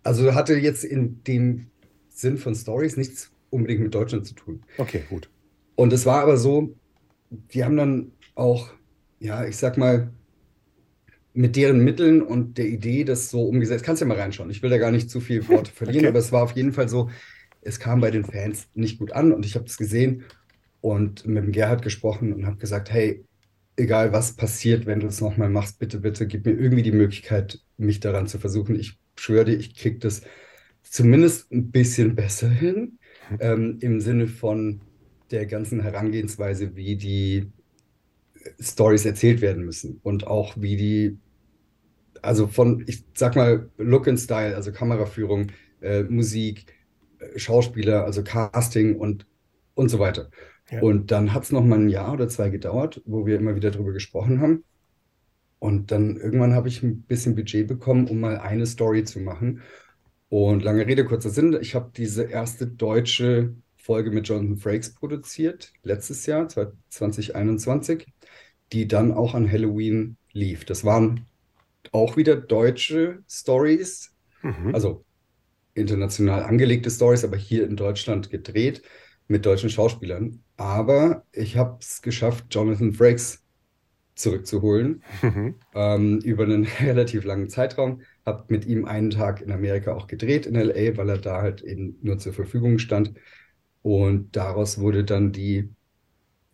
also 0.02 0.34
hatte 0.34 0.56
jetzt 0.56 0.84
in 0.84 1.22
dem 1.24 1.66
Sinn 2.14 2.38
von 2.38 2.54
Stories 2.54 2.96
nichts 2.96 3.30
unbedingt 3.50 3.80
mit 3.82 3.94
Deutschland 3.94 4.26
zu 4.26 4.34
tun. 4.34 4.62
Okay, 4.78 5.02
gut. 5.08 5.28
Und 5.74 5.92
es 5.92 6.06
war 6.06 6.22
aber 6.22 6.36
so, 6.36 6.74
die 7.30 7.64
haben 7.64 7.76
dann 7.76 8.12
auch, 8.34 8.72
ja, 9.20 9.44
ich 9.44 9.56
sag 9.56 9.76
mal, 9.76 10.10
mit 11.32 11.56
deren 11.56 11.82
Mitteln 11.82 12.22
und 12.22 12.58
der 12.58 12.68
Idee 12.68 13.04
das 13.04 13.28
so 13.28 13.44
umgesetzt. 13.44 13.84
Kannst 13.84 14.00
ja 14.00 14.06
mal 14.06 14.18
reinschauen. 14.18 14.50
Ich 14.50 14.62
will 14.62 14.70
da 14.70 14.78
gar 14.78 14.92
nicht 14.92 15.10
zu 15.10 15.20
viel 15.20 15.48
Worte 15.48 15.70
verlieren, 15.74 16.04
okay. 16.04 16.08
aber 16.08 16.20
es 16.20 16.30
war 16.30 16.44
auf 16.44 16.52
jeden 16.52 16.72
Fall 16.72 16.88
so, 16.88 17.10
es 17.60 17.80
kam 17.80 18.00
bei 18.00 18.10
den 18.10 18.24
Fans 18.24 18.68
nicht 18.74 18.98
gut 18.98 19.12
an 19.12 19.32
und 19.32 19.44
ich 19.44 19.56
habe 19.56 19.64
es 19.64 19.76
gesehen 19.76 20.24
und 20.80 21.26
mit 21.26 21.42
dem 21.42 21.52
Gerhard 21.52 21.82
gesprochen 21.82 22.32
und 22.32 22.46
habe 22.46 22.58
gesagt, 22.58 22.92
hey, 22.92 23.24
egal 23.76 24.12
was 24.12 24.36
passiert, 24.36 24.86
wenn 24.86 25.00
du 25.00 25.08
es 25.08 25.20
nochmal 25.20 25.50
machst, 25.50 25.78
bitte, 25.78 25.98
bitte, 25.98 26.26
gib 26.26 26.46
mir 26.46 26.52
irgendwie 26.52 26.82
die 26.82 26.92
Möglichkeit, 26.92 27.60
mich 27.76 28.00
daran 28.00 28.28
zu 28.28 28.38
versuchen. 28.38 28.78
Ich 28.78 28.98
schwöre 29.16 29.46
dir, 29.46 29.56
ich 29.56 29.74
krieg 29.74 30.00
das 30.00 30.22
zumindest 30.84 31.50
ein 31.50 31.70
bisschen 31.70 32.14
besser 32.14 32.48
hin, 32.48 32.98
ähm, 33.40 33.78
im 33.80 34.00
Sinne 34.00 34.26
von 34.26 34.80
der 35.30 35.46
ganzen 35.46 35.80
Herangehensweise, 35.80 36.76
wie 36.76 36.96
die 36.96 37.50
Stories 38.60 39.04
erzählt 39.04 39.40
werden 39.40 39.64
müssen 39.64 40.00
und 40.02 40.26
auch 40.26 40.54
wie 40.56 40.76
die, 40.76 41.18
also 42.22 42.46
von, 42.46 42.84
ich 42.86 43.04
sag 43.14 43.36
mal, 43.36 43.70
Look 43.78 44.06
and 44.06 44.20
Style, 44.20 44.54
also 44.54 44.72
Kameraführung, 44.72 45.48
äh, 45.80 46.02
Musik, 46.04 46.66
äh, 47.18 47.38
Schauspieler, 47.38 48.04
also 48.04 48.22
Casting 48.22 48.96
und, 48.96 49.26
und 49.74 49.88
so 49.88 49.98
weiter. 49.98 50.30
Ja. 50.70 50.80
Und 50.80 51.10
dann 51.10 51.32
hat 51.32 51.44
es 51.44 51.52
noch 51.52 51.64
mal 51.64 51.78
ein 51.78 51.88
Jahr 51.88 52.12
oder 52.12 52.28
zwei 52.28 52.50
gedauert, 52.50 53.02
wo 53.04 53.26
wir 53.26 53.36
immer 53.36 53.56
wieder 53.56 53.70
darüber 53.70 53.92
gesprochen 53.92 54.40
haben. 54.40 54.64
Und 55.58 55.90
dann 55.90 56.16
irgendwann 56.16 56.54
habe 56.54 56.68
ich 56.68 56.82
ein 56.82 57.02
bisschen 57.02 57.34
Budget 57.34 57.66
bekommen, 57.66 58.06
um 58.08 58.20
mal 58.20 58.38
eine 58.38 58.66
Story 58.66 59.04
zu 59.04 59.20
machen. 59.20 59.62
Und 60.34 60.64
lange 60.64 60.84
Rede, 60.84 61.04
kurzer 61.04 61.30
Sinn, 61.30 61.56
ich 61.60 61.76
habe 61.76 61.92
diese 61.96 62.24
erste 62.24 62.66
deutsche 62.66 63.54
Folge 63.76 64.10
mit 64.10 64.26
Jonathan 64.26 64.56
Frakes 64.56 64.92
produziert, 64.92 65.72
letztes 65.84 66.26
Jahr, 66.26 66.48
2021, 66.48 68.08
die 68.72 68.88
dann 68.88 69.12
auch 69.12 69.34
an 69.34 69.48
Halloween 69.48 70.16
lief. 70.32 70.64
Das 70.64 70.84
waren 70.84 71.26
auch 71.92 72.16
wieder 72.16 72.34
deutsche 72.34 73.22
Stories, 73.30 74.12
mhm. 74.42 74.74
also 74.74 75.04
international 75.74 76.42
angelegte 76.42 76.90
Stories, 76.90 77.22
aber 77.22 77.36
hier 77.36 77.64
in 77.64 77.76
Deutschland 77.76 78.28
gedreht 78.28 78.82
mit 79.28 79.46
deutschen 79.46 79.70
Schauspielern. 79.70 80.42
Aber 80.56 81.24
ich 81.30 81.56
habe 81.56 81.78
es 81.80 82.02
geschafft, 82.02 82.46
Jonathan 82.50 82.92
Frakes 82.92 83.44
zurückzuholen 84.16 85.04
mhm. 85.22 85.54
ähm, 85.74 86.18
über 86.24 86.42
einen 86.42 86.64
relativ 86.80 87.22
langen 87.22 87.48
Zeitraum. 87.48 88.02
Habe 88.26 88.44
mit 88.48 88.66
ihm 88.66 88.86
einen 88.86 89.10
Tag 89.10 89.42
in 89.42 89.52
Amerika 89.52 89.94
auch 89.94 90.06
gedreht 90.06 90.46
in 90.46 90.54
LA, 90.54 90.96
weil 90.96 91.10
er 91.10 91.18
da 91.18 91.42
halt 91.42 91.62
eben 91.62 91.98
nur 92.02 92.18
zur 92.18 92.32
Verfügung 92.32 92.78
stand. 92.78 93.14
Und 93.82 94.34
daraus 94.36 94.78
wurde 94.78 95.04
dann 95.04 95.32
die, 95.32 95.70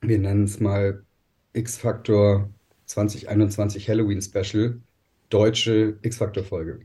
wir 0.00 0.18
nennen 0.18 0.44
es 0.44 0.60
mal 0.60 1.04
X-Factor 1.52 2.50
2021 2.86 3.88
Halloween 3.88 4.22
Special, 4.22 4.80
deutsche 5.28 5.98
X-Factor-Folge. 6.02 6.80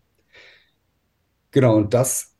Genau, 1.51 1.77
und 1.77 1.93
das 1.93 2.35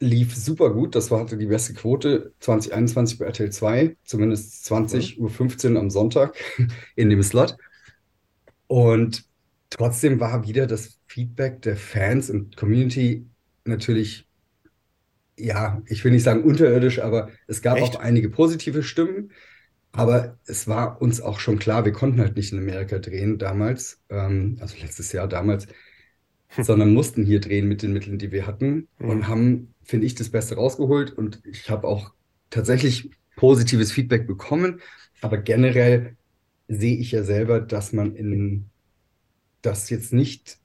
lief 0.00 0.36
super 0.36 0.70
gut. 0.72 0.94
Das 0.94 1.10
war, 1.10 1.20
hatte 1.20 1.36
die 1.38 1.46
beste 1.46 1.74
Quote 1.74 2.34
2021 2.40 3.18
bei 3.18 3.26
RTL 3.26 3.50
2, 3.50 3.96
zumindest 4.04 4.70
20.15 4.70 5.72
Uhr 5.72 5.80
am 5.80 5.90
Sonntag 5.90 6.36
in 6.96 7.10
dem 7.10 7.22
Slot. 7.22 7.56
Und 8.66 9.24
trotzdem 9.70 10.20
war 10.20 10.46
wieder 10.46 10.66
das 10.66 10.97
Feedback 11.08 11.62
der 11.62 11.76
Fans 11.76 12.30
und 12.30 12.56
Community 12.56 13.26
natürlich, 13.64 14.28
ja, 15.36 15.82
ich 15.86 16.04
will 16.04 16.12
nicht 16.12 16.22
sagen 16.22 16.44
unterirdisch, 16.44 17.00
aber 17.00 17.30
es 17.46 17.62
gab 17.62 17.78
Echt? 17.78 17.96
auch 17.96 18.00
einige 18.00 18.28
positive 18.28 18.82
Stimmen. 18.82 19.32
Aber 19.90 20.38
es 20.44 20.68
war 20.68 21.00
uns 21.00 21.20
auch 21.20 21.40
schon 21.40 21.58
klar, 21.58 21.84
wir 21.86 21.92
konnten 21.92 22.20
halt 22.20 22.36
nicht 22.36 22.52
in 22.52 22.58
Amerika 22.58 22.98
drehen 22.98 23.38
damals, 23.38 24.02
ähm, 24.10 24.58
also 24.60 24.76
letztes 24.80 25.12
Jahr 25.12 25.26
damals, 25.26 25.66
sondern 26.56 26.92
mussten 26.92 27.24
hier 27.24 27.40
drehen 27.40 27.66
mit 27.66 27.82
den 27.82 27.94
Mitteln, 27.94 28.18
die 28.18 28.30
wir 28.30 28.46
hatten 28.46 28.88
mhm. 28.98 29.08
und 29.08 29.28
haben, 29.28 29.74
finde 29.82 30.06
ich, 30.06 30.14
das 30.14 30.28
Beste 30.28 30.56
rausgeholt. 30.56 31.12
Und 31.12 31.40
ich 31.44 31.70
habe 31.70 31.88
auch 31.88 32.12
tatsächlich 32.50 33.10
positives 33.36 33.90
Feedback 33.90 34.26
bekommen. 34.26 34.80
Aber 35.22 35.38
generell 35.38 36.16
sehe 36.68 36.96
ich 36.96 37.12
ja 37.12 37.22
selber, 37.22 37.60
dass 37.60 37.92
man 37.92 38.14
in 38.14 38.66
das 39.62 39.90
jetzt 39.90 40.12
nicht. 40.12 40.57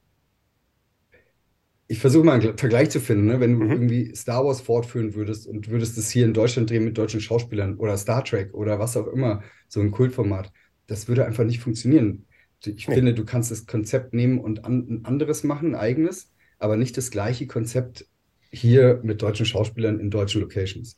Ich 1.86 1.98
versuche 1.98 2.24
mal 2.24 2.40
einen 2.40 2.56
Vergleich 2.56 2.90
zu 2.90 3.00
finden, 3.00 3.26
ne? 3.26 3.40
wenn 3.40 3.58
du 3.58 3.64
mhm. 3.64 3.70
irgendwie 3.70 4.14
Star 4.14 4.44
Wars 4.44 4.60
fortführen 4.60 5.14
würdest 5.14 5.46
und 5.46 5.68
würdest 5.68 5.98
es 5.98 6.10
hier 6.10 6.24
in 6.24 6.32
Deutschland 6.32 6.70
drehen 6.70 6.84
mit 6.84 6.96
deutschen 6.96 7.20
Schauspielern 7.20 7.76
oder 7.76 7.96
Star 7.98 8.24
Trek 8.24 8.54
oder 8.54 8.78
was 8.78 8.96
auch 8.96 9.06
immer, 9.06 9.42
so 9.68 9.80
ein 9.80 9.90
Kultformat, 9.90 10.50
das 10.86 11.08
würde 11.08 11.26
einfach 11.26 11.44
nicht 11.44 11.60
funktionieren. 11.60 12.26
Ich 12.64 12.88
nee. 12.88 12.94
finde, 12.94 13.12
du 13.12 13.24
kannst 13.24 13.50
das 13.50 13.66
Konzept 13.66 14.14
nehmen 14.14 14.38
und 14.38 14.64
an, 14.64 14.86
ein 14.88 15.04
anderes 15.04 15.44
machen, 15.44 15.74
ein 15.74 15.80
eigenes, 15.80 16.32
aber 16.58 16.76
nicht 16.76 16.96
das 16.96 17.10
gleiche 17.10 17.46
Konzept 17.46 18.06
hier 18.50 19.00
mit 19.02 19.20
deutschen 19.20 19.44
Schauspielern 19.44 20.00
in 20.00 20.10
deutschen 20.10 20.40
Locations. 20.40 20.96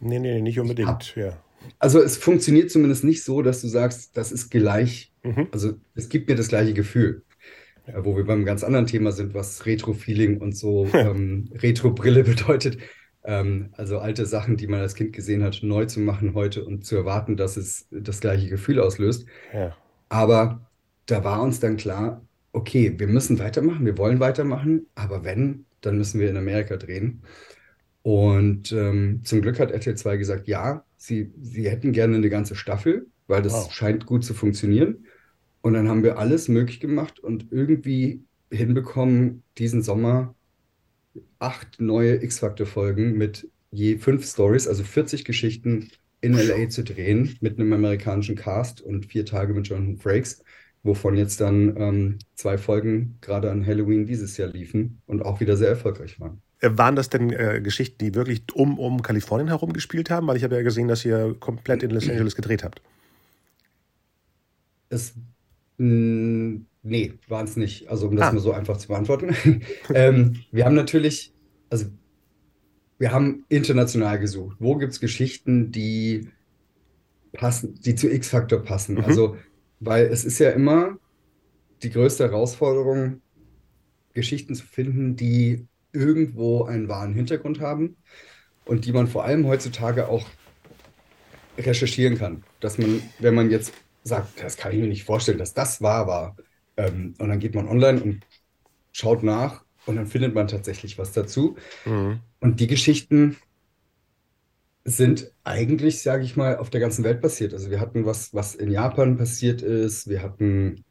Nee, 0.00 0.18
nee, 0.18 0.40
nicht 0.40 0.60
unbedingt, 0.60 1.14
ja. 1.16 1.42
Also 1.78 2.00
es 2.00 2.16
funktioniert 2.16 2.70
zumindest 2.70 3.04
nicht 3.04 3.24
so, 3.24 3.42
dass 3.42 3.60
du 3.60 3.68
sagst, 3.68 4.16
das 4.16 4.32
ist 4.32 4.50
gleich, 4.50 5.12
mhm. 5.22 5.48
also 5.52 5.74
es 5.94 6.08
gibt 6.08 6.28
mir 6.28 6.34
das 6.34 6.48
gleiche 6.48 6.74
Gefühl. 6.74 7.22
Ja. 7.92 8.04
Wo 8.04 8.16
wir 8.16 8.24
beim 8.24 8.44
ganz 8.44 8.64
anderen 8.64 8.86
Thema 8.86 9.12
sind, 9.12 9.34
was 9.34 9.66
Retro-Feeling 9.66 10.38
und 10.38 10.56
so 10.56 10.86
ähm, 10.94 11.50
Retro-Brille 11.54 12.24
bedeutet. 12.24 12.78
Ähm, 13.24 13.70
also 13.72 13.98
alte 13.98 14.26
Sachen, 14.26 14.56
die 14.56 14.66
man 14.66 14.80
als 14.80 14.94
Kind 14.94 15.12
gesehen 15.12 15.44
hat, 15.44 15.60
neu 15.62 15.84
zu 15.86 16.00
machen 16.00 16.34
heute 16.34 16.64
und 16.64 16.84
zu 16.84 16.96
erwarten, 16.96 17.36
dass 17.36 17.56
es 17.56 17.86
das 17.90 18.20
gleiche 18.20 18.48
Gefühl 18.48 18.80
auslöst. 18.80 19.26
Ja. 19.52 19.76
Aber 20.08 20.68
da 21.06 21.24
war 21.24 21.42
uns 21.42 21.60
dann 21.60 21.76
klar, 21.76 22.26
okay, 22.52 22.94
wir 22.98 23.06
müssen 23.06 23.38
weitermachen, 23.38 23.86
wir 23.86 23.98
wollen 23.98 24.20
weitermachen, 24.20 24.86
aber 24.94 25.24
wenn, 25.24 25.66
dann 25.80 25.96
müssen 25.98 26.20
wir 26.20 26.28
in 26.30 26.36
Amerika 26.36 26.76
drehen. 26.76 27.22
Und 28.02 28.72
ähm, 28.72 29.20
zum 29.24 29.42
Glück 29.42 29.60
hat 29.60 29.70
RTL 29.70 29.96
2 29.96 30.16
gesagt, 30.16 30.48
ja, 30.48 30.84
sie, 30.96 31.32
sie 31.40 31.70
hätten 31.70 31.92
gerne 31.92 32.16
eine 32.16 32.28
ganze 32.28 32.56
Staffel, 32.56 33.06
weil 33.26 33.42
das 33.42 33.52
wow. 33.52 33.72
scheint 33.72 34.06
gut 34.06 34.24
zu 34.24 34.34
funktionieren. 34.34 35.06
Und 35.62 35.74
dann 35.74 35.88
haben 35.88 36.02
wir 36.02 36.18
alles 36.18 36.48
möglich 36.48 36.80
gemacht 36.80 37.18
und 37.20 37.46
irgendwie 37.50 38.24
hinbekommen, 38.50 39.42
diesen 39.58 39.82
Sommer 39.82 40.34
acht 41.38 41.80
neue 41.80 42.22
X-Factor-Folgen 42.22 43.16
mit 43.16 43.48
je 43.70 43.96
fünf 43.96 44.26
Stories, 44.26 44.68
also 44.68 44.84
40 44.84 45.24
Geschichten 45.24 45.90
in 46.20 46.34
LA 46.34 46.68
zu 46.68 46.84
drehen 46.84 47.36
mit 47.40 47.58
einem 47.58 47.72
amerikanischen 47.72 48.36
Cast 48.36 48.80
und 48.80 49.06
vier 49.06 49.24
Tage 49.24 49.54
mit 49.54 49.68
Jonathan 49.68 49.96
Frakes 49.96 50.42
wovon 50.82 51.16
jetzt 51.16 51.40
dann 51.40 51.76
ähm, 51.76 52.18
zwei 52.34 52.58
Folgen 52.58 53.18
gerade 53.20 53.50
an 53.50 53.64
Halloween 53.64 54.06
dieses 54.06 54.36
Jahr 54.36 54.48
liefen 54.48 55.00
und 55.06 55.24
auch 55.24 55.40
wieder 55.40 55.56
sehr 55.56 55.68
erfolgreich 55.68 56.18
waren. 56.20 56.42
Äh, 56.60 56.70
waren 56.72 56.96
das 56.96 57.08
denn 57.08 57.30
äh, 57.30 57.60
Geschichten, 57.60 57.98
die 58.04 58.14
wirklich 58.14 58.44
um, 58.54 58.78
um 58.78 59.02
Kalifornien 59.02 59.48
herum 59.48 59.72
gespielt 59.72 60.10
haben? 60.10 60.26
Weil 60.26 60.36
ich 60.36 60.44
habe 60.44 60.56
ja 60.56 60.62
gesehen, 60.62 60.88
dass 60.88 61.04
ihr 61.04 61.36
komplett 61.38 61.82
in 61.82 61.90
Los 61.90 62.08
Angeles 62.08 62.34
gedreht 62.34 62.64
habt. 62.64 62.82
Es, 64.88 65.14
nee, 65.78 67.12
waren 67.28 67.44
es 67.44 67.56
nicht. 67.56 67.88
Also 67.88 68.08
um 68.08 68.16
das 68.16 68.28
ah. 68.28 68.32
mal 68.32 68.40
so 68.40 68.52
einfach 68.52 68.76
zu 68.76 68.88
beantworten. 68.88 69.34
ähm, 69.94 70.40
wir 70.50 70.64
haben 70.64 70.74
natürlich, 70.74 71.32
also 71.70 71.86
wir 72.98 73.12
haben 73.12 73.44
international 73.48 74.18
gesucht. 74.18 74.56
Wo 74.60 74.76
gibt 74.76 74.92
es 74.92 75.00
Geschichten, 75.00 75.72
die 75.72 76.28
passen, 77.32 77.74
die 77.80 77.94
zu 77.94 78.10
X-Factor 78.10 78.60
passen? 78.60 78.96
Mhm. 78.96 79.04
Also 79.04 79.36
weil 79.84 80.06
es 80.06 80.24
ist 80.24 80.38
ja 80.38 80.50
immer 80.50 80.96
die 81.82 81.90
größte 81.90 82.24
Herausforderung, 82.24 83.20
Geschichten 84.14 84.54
zu 84.54 84.64
finden, 84.64 85.16
die 85.16 85.66
irgendwo 85.92 86.64
einen 86.64 86.88
wahren 86.88 87.14
Hintergrund 87.14 87.60
haben 87.60 87.96
und 88.64 88.84
die 88.84 88.92
man 88.92 89.08
vor 89.08 89.24
allem 89.24 89.46
heutzutage 89.46 90.08
auch 90.08 90.26
recherchieren 91.58 92.16
kann. 92.16 92.44
Dass 92.60 92.78
man, 92.78 93.02
wenn 93.18 93.34
man 93.34 93.50
jetzt 93.50 93.72
sagt, 94.04 94.42
das 94.42 94.56
kann 94.56 94.72
ich 94.72 94.78
mir 94.78 94.88
nicht 94.88 95.04
vorstellen, 95.04 95.38
dass 95.38 95.54
das 95.54 95.82
wahr 95.82 96.06
war, 96.06 96.36
ähm, 96.76 97.14
und 97.18 97.28
dann 97.28 97.38
geht 97.38 97.54
man 97.54 97.68
online 97.68 98.02
und 98.02 98.26
schaut 98.92 99.22
nach 99.22 99.64
und 99.86 99.96
dann 99.96 100.06
findet 100.06 100.34
man 100.34 100.48
tatsächlich 100.48 100.98
was 100.98 101.12
dazu. 101.12 101.56
Mhm. 101.84 102.20
Und 102.40 102.60
die 102.60 102.66
Geschichten, 102.66 103.36
sind 104.84 105.32
eigentlich, 105.44 106.02
sage 106.02 106.24
ich 106.24 106.36
mal, 106.36 106.56
auf 106.56 106.70
der 106.70 106.80
ganzen 106.80 107.04
Welt 107.04 107.20
passiert. 107.20 107.52
Also 107.54 107.70
wir 107.70 107.80
hatten 107.80 108.04
was, 108.04 108.34
was 108.34 108.54
in 108.54 108.70
Japan 108.70 109.16
passiert 109.16 109.62
ist, 109.62 110.08
wir 110.08 110.22
hatten 110.22 110.84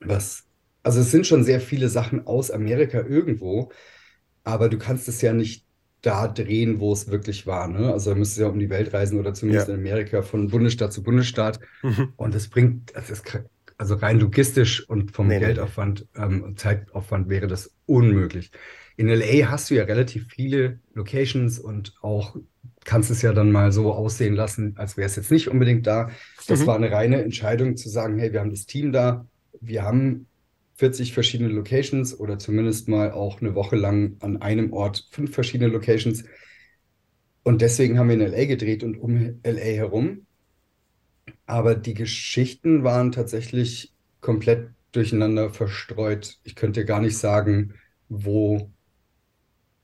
was, 0.00 0.44
also 0.82 1.00
es 1.00 1.10
sind 1.10 1.26
schon 1.26 1.44
sehr 1.44 1.60
viele 1.60 1.88
Sachen 1.88 2.26
aus 2.26 2.50
Amerika 2.50 2.98
irgendwo, 3.00 3.70
aber 4.44 4.68
du 4.68 4.78
kannst 4.78 5.08
es 5.08 5.20
ja 5.20 5.32
nicht 5.34 5.66
da 6.02 6.28
drehen, 6.28 6.80
wo 6.80 6.92
es 6.92 7.10
wirklich 7.10 7.46
war. 7.46 7.68
Ne? 7.68 7.92
Also 7.92 8.10
da 8.10 8.16
müsstest 8.16 8.38
du 8.38 8.42
ja 8.42 8.48
um 8.48 8.58
die 8.58 8.70
Welt 8.70 8.92
reisen 8.92 9.18
oder 9.18 9.34
zumindest 9.34 9.68
ja. 9.68 9.74
in 9.74 9.80
Amerika 9.80 10.22
von 10.22 10.48
Bundesstaat 10.48 10.92
zu 10.92 11.02
Bundesstaat. 11.02 11.60
Mhm. 11.82 12.12
Und 12.16 12.34
das 12.34 12.48
bringt, 12.48 12.94
das 12.96 13.10
ist, 13.10 13.24
also 13.76 13.94
rein 13.96 14.18
logistisch 14.18 14.88
und 14.88 15.12
vom 15.12 15.28
nee, 15.28 15.38
Geldaufwand 15.38 16.06
ähm, 16.16 16.42
und 16.42 16.58
Zeitaufwand 16.58 17.28
wäre 17.28 17.46
das 17.46 17.74
unmöglich. 17.86 18.50
In 18.96 19.08
LA 19.08 19.50
hast 19.50 19.70
du 19.70 19.74
ja 19.74 19.84
relativ 19.84 20.26
viele 20.28 20.80
Locations 20.94 21.58
und 21.58 21.94
auch 22.02 22.36
kannst 22.84 23.10
es 23.10 23.22
ja 23.22 23.32
dann 23.32 23.52
mal 23.52 23.72
so 23.72 23.92
aussehen 23.92 24.34
lassen, 24.34 24.74
als 24.76 24.96
wäre 24.96 25.06
es 25.06 25.16
jetzt 25.16 25.30
nicht 25.30 25.48
unbedingt 25.48 25.86
da. 25.86 26.10
Das 26.46 26.60
mhm. 26.60 26.66
war 26.66 26.76
eine 26.76 26.90
reine 26.90 27.22
Entscheidung 27.22 27.76
zu 27.76 27.88
sagen, 27.88 28.18
hey, 28.18 28.32
wir 28.32 28.40
haben 28.40 28.50
das 28.50 28.66
Team 28.66 28.92
da, 28.92 29.26
wir 29.60 29.82
haben 29.82 30.26
40 30.80 31.12
verschiedene 31.12 31.50
Locations 31.50 32.18
oder 32.18 32.38
zumindest 32.38 32.88
mal 32.88 33.12
auch 33.12 33.42
eine 33.42 33.54
Woche 33.54 33.76
lang 33.76 34.16
an 34.20 34.40
einem 34.40 34.72
Ort 34.72 35.08
fünf 35.10 35.34
verschiedene 35.34 35.70
Locations. 35.70 36.24
Und 37.42 37.60
deswegen 37.60 37.98
haben 37.98 38.08
wir 38.08 38.14
in 38.14 38.32
LA 38.32 38.46
gedreht 38.46 38.82
und 38.82 38.96
um 38.96 39.38
LA 39.42 39.60
herum. 39.60 40.24
Aber 41.44 41.74
die 41.74 41.92
Geschichten 41.92 42.82
waren 42.82 43.12
tatsächlich 43.12 43.92
komplett 44.22 44.70
durcheinander 44.92 45.50
verstreut. 45.50 46.38
Ich 46.44 46.54
könnte 46.54 46.86
gar 46.86 47.02
nicht 47.02 47.18
sagen, 47.18 47.74
wo 48.08 48.70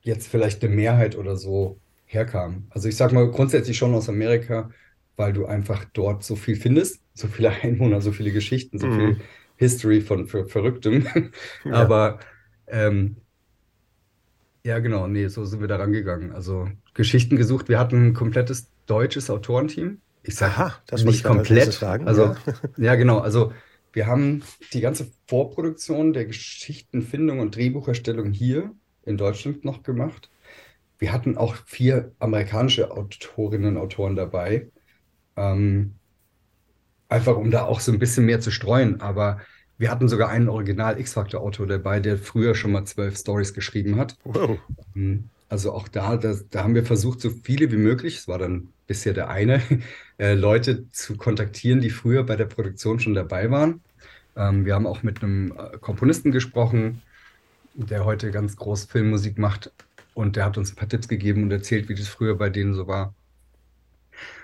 jetzt 0.01 0.29
vielleicht 0.29 0.65
eine 0.65 0.75
Mehrheit 0.75 1.15
oder 1.15 1.37
so 1.37 1.79
herkam. 2.07 2.69
Also 2.71 2.89
ich 2.89 2.97
sag 2.97 3.13
mal 3.13 3.31
grundsätzlich 3.31 3.77
schon 3.77 3.93
aus 3.93 4.09
Amerika, 4.09 4.71
weil 5.17 5.35
du 5.35 5.45
einfach 5.45 5.85
dort 5.93 6.25
so 6.25 6.37
viel 6.37 6.57
findest, 6.57 7.03
so 7.13 7.29
viele 7.29 7.51
Einwohner, 7.63 8.01
so 8.01 8.13
viele 8.13 8.33
Geschichten, 8.33 8.79
so 8.79 8.87
mhm. 8.87 8.97
viel 8.97 9.21
History 9.57 10.01
von 10.01 10.27
ver 10.27 10.47
Verrücktem. 10.47 11.07
ja. 11.65 11.73
Aber 11.73 12.21
ähm, 12.67 13.17
ja, 14.65 14.81
genau, 14.81 15.07
nee, 15.07 15.29
so 15.29 15.45
sind 15.45 15.61
wir 15.61 15.69
da 15.69 15.77
rangegangen. 15.77 16.33
Also 16.33 16.69
Geschichten 16.95 17.37
gesucht. 17.37 17.69
Wir 17.69 17.79
hatten 17.79 18.09
ein 18.09 18.15
komplettes 18.15 18.69
deutsches 18.87 19.31
Autorenteam. 19.31 20.01
Ich 20.23 20.35
sage 20.35 20.55
Aha, 20.55 20.75
das 20.87 21.05
nicht 21.05 21.23
komplett. 21.23 21.73
Sagen, 21.73 22.09
also 22.09 22.25
ja. 22.25 22.37
ja, 22.77 22.95
genau. 22.97 23.19
Also 23.19 23.53
wir 23.93 24.07
haben 24.07 24.43
die 24.73 24.81
ganze 24.81 25.11
Vorproduktion 25.29 26.13
der 26.13 26.27
Geschichtenfindung 26.27 27.39
und 27.39 27.55
Drehbucherstellung 27.55 28.33
hier 28.33 28.75
in 29.05 29.17
Deutschland 29.17 29.65
noch 29.65 29.83
gemacht. 29.85 30.31
Wir 30.99 31.13
hatten 31.13 31.37
auch 31.37 31.55
vier 31.67 32.13
amerikanische 32.19 32.91
Autorinnen 32.91 33.77
und 33.77 33.83
Autoren 33.83 34.17
dabei. 34.17 34.71
Ähm, 35.37 35.95
einfach 37.09 37.37
um 37.37 37.51
da 37.51 37.65
auch 37.65 37.81
so 37.81 37.93
ein 37.93 37.99
bisschen 37.99 38.27
mehr 38.27 38.41
zu 38.41 38.51
streuen. 38.51 39.01
Aber 39.01 39.41
wir 39.79 39.91
hatten 39.91 40.09
sogar 40.09 40.29
einen 40.29 40.49
Original 40.49 40.99
X-Factor-Autor 40.99 41.67
dabei, 41.67 42.01
der 42.01 42.19
früher 42.19 42.55
schon 42.55 42.73
mal 42.73 42.85
zwölf 42.85 43.17
Stories 43.17 43.55
geschrieben 43.55 43.97
hat. 43.97 44.17
Wow. 44.25 44.59
Ähm, 44.95 45.29
also 45.49 45.73
auch 45.73 45.89
da, 45.89 46.17
da, 46.17 46.35
da, 46.51 46.65
haben 46.65 46.75
wir 46.75 46.85
versucht, 46.85 47.21
so 47.21 47.31
viele 47.31 47.71
wie 47.71 47.77
möglich, 47.77 48.19
es 48.19 48.29
war 48.29 48.39
dann 48.39 48.69
bisher 48.87 49.13
der 49.13 49.29
eine, 49.29 49.63
äh, 50.19 50.35
Leute 50.35 50.91
zu 50.91 51.17
kontaktieren, 51.17 51.81
die 51.81 51.91
früher 51.91 52.25
bei 52.25 52.37
der 52.37 52.47
Produktion 52.47 52.99
schon 52.99 53.15
dabei 53.15 53.51
waren. 53.51 53.81
Ähm, 54.35 54.65
wir 54.65 54.75
haben 54.75 54.87
auch 54.87 55.03
mit 55.03 55.23
einem 55.23 55.53
äh, 55.53 55.79
Komponisten 55.79 56.33
gesprochen, 56.33 57.03
der 57.75 58.05
heute 58.05 58.31
ganz 58.31 58.57
groß 58.57 58.87
Filmmusik 58.87 59.39
macht. 59.39 59.73
Und 60.15 60.37
der 60.37 60.47
hat 60.47 60.57
uns 60.57 60.73
ein 60.73 60.77
paar 60.77 60.89
Tipps 60.89 61.09
gegeben 61.09 61.43
und 61.43 61.53
erzählt, 61.53 61.89
wie 61.91 61.95
das 61.95 62.09
früher 62.09 62.37
bei 62.37 62.49
denen 62.49 62.75
so 62.75 62.87
war. 62.87 63.15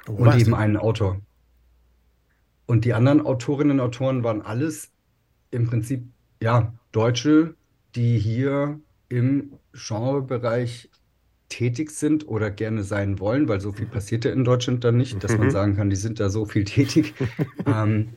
Oh, 0.06 0.12
und 0.12 0.38
eben 0.38 0.54
einen 0.54 0.76
Autor. 0.76 1.20
Und 2.72 2.86
die 2.86 2.94
anderen 2.94 3.20
Autorinnen 3.20 3.80
und 3.80 3.86
Autoren 3.86 4.24
waren 4.24 4.40
alles 4.40 4.92
im 5.50 5.66
Prinzip, 5.66 6.06
ja, 6.42 6.72
Deutsche, 6.90 7.54
die 7.94 8.18
hier 8.18 8.80
im 9.10 9.58
Genrebereich 9.74 10.88
tätig 11.50 11.90
sind 11.90 12.26
oder 12.26 12.50
gerne 12.50 12.82
sein 12.82 13.20
wollen, 13.20 13.46
weil 13.46 13.60
so 13.60 13.72
viel 13.72 13.84
passiert 13.84 14.24
ja 14.24 14.32
in 14.32 14.44
Deutschland 14.44 14.84
dann 14.84 14.96
nicht, 14.96 15.22
dass 15.22 15.36
man 15.36 15.48
mhm. 15.48 15.50
sagen 15.50 15.76
kann, 15.76 15.90
die 15.90 15.96
sind 15.96 16.18
da 16.18 16.30
so 16.30 16.46
viel 16.46 16.64
tätig. 16.64 17.12
ähm, 17.66 18.14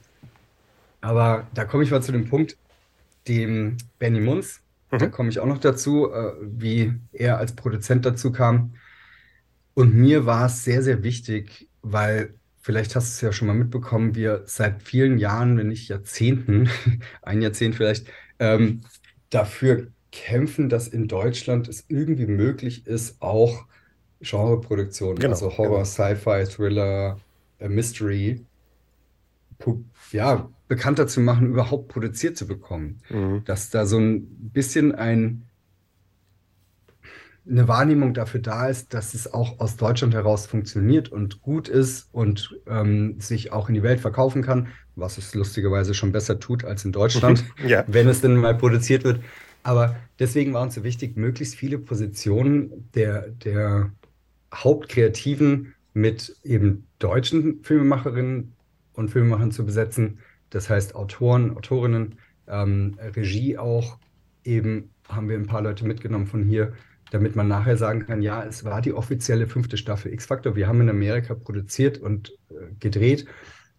aber 1.02 1.46
da 1.54 1.66
komme 1.66 1.84
ich 1.84 1.92
mal 1.92 2.02
zu 2.02 2.14
dem 2.14 2.30
Punkt, 2.30 2.56
dem 3.28 3.76
Benny 4.00 4.22
Munz, 4.22 4.62
mhm. 4.90 5.00
da 5.00 5.08
komme 5.08 5.28
ich 5.28 5.42
auch 5.42 5.48
noch 5.48 5.60
dazu, 5.60 6.14
äh, 6.14 6.32
wie 6.40 6.94
er 7.12 7.40
als 7.40 7.58
Produzent 7.58 8.06
dazu 8.06 8.32
kam. 8.32 8.76
Und 9.74 9.94
mir 9.96 10.26
war 10.26 10.46
es 10.46 10.64
sehr, 10.64 10.82
sehr 10.82 11.04
wichtig, 11.04 11.68
weil 11.82 12.36
vielleicht 12.66 12.96
hast 12.96 13.10
du 13.10 13.12
es 13.12 13.22
ja 13.22 13.32
schon 13.32 13.48
mal 13.48 13.54
mitbekommen, 13.54 14.16
wir 14.16 14.42
seit 14.48 14.82
vielen 14.82 15.20
Jahren, 15.20 15.56
wenn 15.56 15.68
nicht 15.68 15.88
Jahrzehnten, 15.88 16.68
ein 17.22 17.44
Jahrzehnt 17.44 17.76
vielleicht, 17.76 18.08
ähm, 18.40 18.82
dafür 19.30 19.90
kämpfen, 20.12 20.68
dass 20.68 20.88
in 20.88 21.08
Deutschland 21.08 21.68
es 21.68 21.86
irgendwie 21.90 22.26
möglich 22.26 22.88
ist, 22.88 23.22
auch 23.22 23.68
Genreproduktionen, 24.20 25.18
genau, 25.20 25.34
also 25.34 25.56
Horror, 25.60 25.84
genau. 25.84 25.86
Sci-Fi, 25.86 26.46
Thriller, 26.46 27.20
äh, 27.60 27.70
Mystery, 27.70 28.44
ja, 30.12 30.50
bekannter 30.68 31.06
zu 31.06 31.20
machen, 31.20 31.50
überhaupt 31.50 31.90
produziert 31.90 32.36
zu 32.36 32.48
bekommen. 32.48 33.00
Mhm. 33.10 33.44
Dass 33.46 33.70
da 33.70 33.86
so 33.86 34.00
ein 34.00 34.26
bisschen 34.26 34.96
ein, 34.96 35.44
eine 37.50 37.68
Wahrnehmung 37.68 38.14
dafür 38.14 38.40
da 38.40 38.68
ist, 38.68 38.94
dass 38.94 39.14
es 39.14 39.32
auch 39.32 39.60
aus 39.60 39.78
Deutschland 39.78 40.14
heraus 40.14 40.48
funktioniert 40.48 41.10
und 41.10 41.42
gut 41.42 41.68
ist 41.68 42.10
und 42.12 42.60
ähm, 42.68 43.20
sich 43.20 43.52
auch 43.52 43.70
in 43.70 43.76
die 43.76 43.84
Welt 43.84 44.00
verkaufen 44.00 44.42
kann, 44.42 44.68
was 44.96 45.18
es 45.18 45.36
lustigerweise 45.36 45.94
schon 45.94 46.12
besser 46.12 46.40
tut 46.40 46.66
als 46.66 46.86
in 46.86 46.92
Deutschland, 46.92 47.44
ja. 47.68 47.84
wenn 47.88 48.08
es 48.08 48.22
denn 48.22 48.36
mal 48.36 48.56
produziert 48.56 49.04
wird. 49.04 49.20
Aber 49.64 49.96
deswegen 50.20 50.54
war 50.54 50.62
uns 50.62 50.76
so 50.76 50.84
wichtig, 50.84 51.18
möglichst 51.18 51.56
viele 51.56 51.78
Positionen 51.78 52.90
der, 52.94 53.30
der 53.30 53.92
Hauptkreativen 54.54 55.74
mit 55.94 56.36
eben 56.44 56.88
deutschen 57.00 57.64
Filmemacherinnen 57.64 58.54
und 58.94 59.10
Filmemachern 59.10 59.52
zu 59.52 59.66
besetzen. 59.66 60.20
Das 60.50 60.70
heißt 60.70 60.96
Autoren, 60.96 61.56
Autorinnen, 61.56 62.16
ähm, 62.48 62.98
Regie 63.16 63.58
auch. 63.58 63.98
Eben 64.44 64.92
haben 65.08 65.30
wir 65.30 65.38
ein 65.38 65.48
paar 65.48 65.62
Leute 65.62 65.86
mitgenommen 65.86 66.28
von 66.28 66.44
hier, 66.44 66.74
damit 67.12 67.36
man 67.36 67.48
nachher 67.48 67.78
sagen 67.78 68.06
kann, 68.06 68.22
ja, 68.22 68.44
es 68.44 68.64
war 68.64 68.82
die 68.82 68.94
offizielle 68.94 69.48
fünfte 69.48 69.78
Staffel 69.78 70.12
X-Factor. 70.14 70.56
Wir 70.56 70.68
haben 70.68 70.82
in 70.82 70.90
Amerika 70.90 71.36
produziert 71.36 71.98
und 71.98 72.32
äh, 72.50 72.74
gedreht 72.80 73.26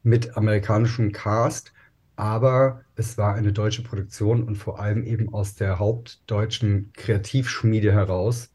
mit 0.02 0.37
amerikanischem 0.37 1.12
Cast 1.12 1.73
aber 2.16 2.83
es 2.97 3.18
war 3.18 3.35
eine 3.35 3.52
deutsche 3.52 3.83
Produktion 3.83 4.42
und 4.42 4.56
vor 4.56 4.80
allem 4.80 5.04
eben 5.04 5.33
aus 5.33 5.54
der 5.54 5.78
hauptdeutschen 5.78 6.92
Kreativschmiede 6.95 7.92
heraus. 7.92 8.50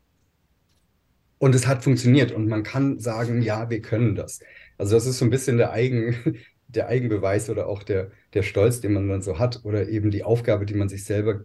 Und 1.37 1.55
es 1.55 1.67
hat 1.67 1.83
funktioniert 1.83 2.31
und 2.31 2.47
man 2.47 2.63
kann 2.63 2.99
sagen, 2.99 3.41
ja, 3.41 3.69
wir 3.69 3.81
können 3.81 4.15
das. 4.15 4.41
Also 4.77 4.95
das 4.95 5.05
ist 5.05 5.19
so 5.19 5.25
ein 5.25 5.31
bisschen 5.31 5.57
der, 5.57 5.71
Eigen, 5.71 6.15
der 6.67 6.87
Eigenbeweis 6.87 7.49
oder 7.49 7.67
auch 7.67 7.83
der, 7.83 8.11
der 8.33 8.43
Stolz, 8.43 8.81
den 8.81 8.93
man 8.93 9.07
dann 9.07 9.21
so 9.21 9.37
hat 9.39 9.61
oder 9.63 9.87
eben 9.87 10.09
die 10.11 10.23
Aufgabe, 10.23 10.65
die 10.65 10.75
man 10.75 10.89
sich 10.89 11.03
selber 11.05 11.41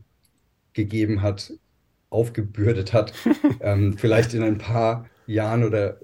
gegeben 0.73 1.23
hat, 1.23 1.53
aufgebürdet 2.17 2.93
hat. 2.93 3.13
ähm, 3.61 3.97
vielleicht 3.99 4.35
in 4.35 4.43
ein 4.43 4.59
paar 4.59 5.09
Jahren 5.27 5.65
oder 5.65 5.99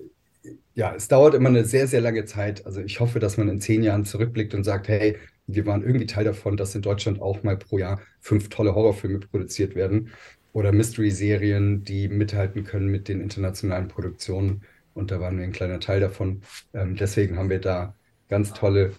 ja, 0.74 0.94
es 0.94 1.08
dauert 1.08 1.34
immer 1.34 1.48
eine 1.48 1.64
sehr, 1.64 1.86
sehr 1.86 2.00
lange 2.00 2.24
Zeit. 2.24 2.64
Also 2.66 2.80
ich 2.80 3.00
hoffe, 3.00 3.18
dass 3.18 3.36
man 3.36 3.48
in 3.48 3.60
zehn 3.60 3.82
Jahren 3.82 4.04
zurückblickt 4.04 4.54
und 4.54 4.64
sagt, 4.64 4.88
hey, 4.88 5.16
wir 5.46 5.66
waren 5.66 5.82
irgendwie 5.82 6.06
Teil 6.06 6.24
davon, 6.24 6.56
dass 6.56 6.74
in 6.74 6.82
Deutschland 6.82 7.20
auch 7.20 7.42
mal 7.42 7.56
pro 7.56 7.78
Jahr 7.78 8.00
fünf 8.20 8.48
tolle 8.48 8.74
Horrorfilme 8.74 9.20
produziert 9.20 9.74
werden 9.74 10.10
oder 10.52 10.72
Mystery-Serien, 10.72 11.84
die 11.84 12.08
mithalten 12.08 12.64
können 12.64 12.88
mit 12.88 13.08
den 13.08 13.20
internationalen 13.20 13.88
Produktionen. 13.88 14.62
Und 14.94 15.10
da 15.10 15.20
waren 15.20 15.36
wir 15.38 15.44
ein 15.44 15.52
kleiner 15.52 15.80
Teil 15.80 16.00
davon. 16.00 16.42
Ähm, 16.74 16.96
deswegen 16.96 17.38
haben 17.38 17.50
wir 17.50 17.60
da 17.60 17.94
ganz 18.28 18.52
tolle 18.52 18.92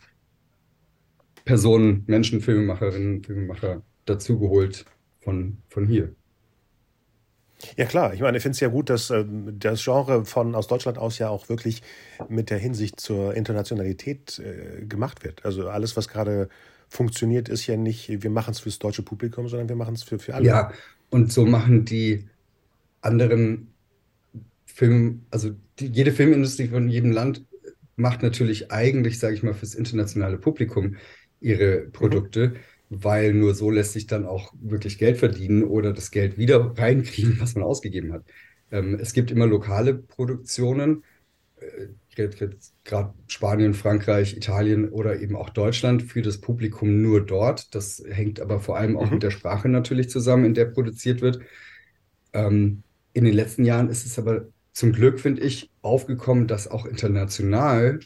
Personen, 1.45 2.03
Menschen, 2.07 2.41
Filmemacherinnen, 2.41 3.23
Filmemacher 3.23 3.83
dazugeholt 4.05 4.85
von, 5.21 5.57
von 5.69 5.87
hier. 5.87 6.15
Ja 7.77 7.85
klar, 7.85 8.13
ich 8.13 8.21
meine, 8.21 8.37
ich 8.37 8.43
finde 8.43 8.53
es 8.53 8.59
ja 8.59 8.67
gut, 8.67 8.89
dass 8.89 9.09
äh, 9.09 9.25
das 9.27 9.83
Genre 9.83 10.25
von 10.25 10.55
aus 10.55 10.67
Deutschland 10.67 10.97
aus 10.97 11.19
ja 11.19 11.29
auch 11.29 11.49
wirklich 11.49 11.81
mit 12.29 12.49
der 12.49 12.57
Hinsicht 12.57 12.99
zur 12.99 13.33
Internationalität 13.35 14.39
äh, 14.39 14.85
gemacht 14.85 15.23
wird. 15.23 15.45
Also 15.45 15.69
alles, 15.69 15.95
was 15.97 16.07
gerade 16.07 16.49
funktioniert, 16.89 17.49
ist 17.49 17.65
ja 17.67 17.77
nicht, 17.77 18.23
wir 18.23 18.29
machen 18.29 18.51
es 18.51 18.59
fürs 18.59 18.79
deutsche 18.79 19.03
Publikum, 19.03 19.47
sondern 19.47 19.69
wir 19.69 19.75
machen 19.75 19.95
es 19.95 20.03
für, 20.03 20.19
für 20.19 20.35
alle. 20.35 20.45
Ja, 20.45 20.71
und 21.09 21.31
so 21.31 21.45
machen 21.45 21.85
die 21.85 22.27
anderen 23.01 23.73
Film, 24.65 25.25
also 25.31 25.51
die, 25.79 25.87
jede 25.87 26.11
Filmindustrie 26.11 26.67
von 26.67 26.89
jedem 26.89 27.11
Land 27.11 27.45
macht 27.95 28.23
natürlich 28.23 28.71
eigentlich, 28.71 29.19
sage 29.19 29.35
ich 29.35 29.43
mal, 29.43 29.53
fürs 29.53 29.75
internationale 29.75 30.37
Publikum 30.37 30.95
ihre 31.39 31.81
Produkte. 31.91 32.49
Mhm 32.49 32.55
weil 33.01 33.33
nur 33.33 33.55
so 33.55 33.71
lässt 33.71 33.93
sich 33.93 34.07
dann 34.07 34.25
auch 34.25 34.53
wirklich 34.59 34.97
Geld 34.97 35.17
verdienen 35.17 35.63
oder 35.63 35.93
das 35.93 36.11
Geld 36.11 36.37
wieder 36.37 36.73
reinkriegen, 36.77 37.39
was 37.39 37.55
man 37.55 37.63
ausgegeben 37.63 38.13
hat. 38.13 38.25
Ähm, 38.71 38.97
es 38.99 39.13
gibt 39.13 39.31
immer 39.31 39.47
lokale 39.47 39.93
Produktionen, 39.93 41.03
äh, 41.57 41.87
gerade 42.83 43.13
Spanien, 43.27 43.73
Frankreich, 43.73 44.37
Italien 44.37 44.89
oder 44.89 45.19
eben 45.19 45.35
auch 45.35 45.49
Deutschland 45.49 46.03
für 46.03 46.21
das 46.21 46.39
Publikum 46.39 47.01
nur 47.01 47.25
dort. 47.25 47.73
Das 47.73 48.03
hängt 48.07 48.39
aber 48.39 48.59
vor 48.59 48.77
allem 48.77 48.97
auch 48.97 49.07
mhm. 49.07 49.13
mit 49.13 49.23
der 49.23 49.31
Sprache 49.31 49.69
natürlich 49.69 50.09
zusammen, 50.09 50.45
in 50.45 50.53
der 50.53 50.65
produziert 50.65 51.21
wird. 51.21 51.39
Ähm, 52.33 52.83
in 53.13 53.25
den 53.25 53.33
letzten 53.33 53.63
Jahren 53.63 53.89
ist 53.89 54.05
es 54.05 54.19
aber 54.19 54.47
zum 54.73 54.91
Glück, 54.91 55.19
finde 55.19 55.41
ich, 55.41 55.71
aufgekommen, 55.81 56.47
dass 56.47 56.67
auch 56.67 56.85
international 56.85 57.99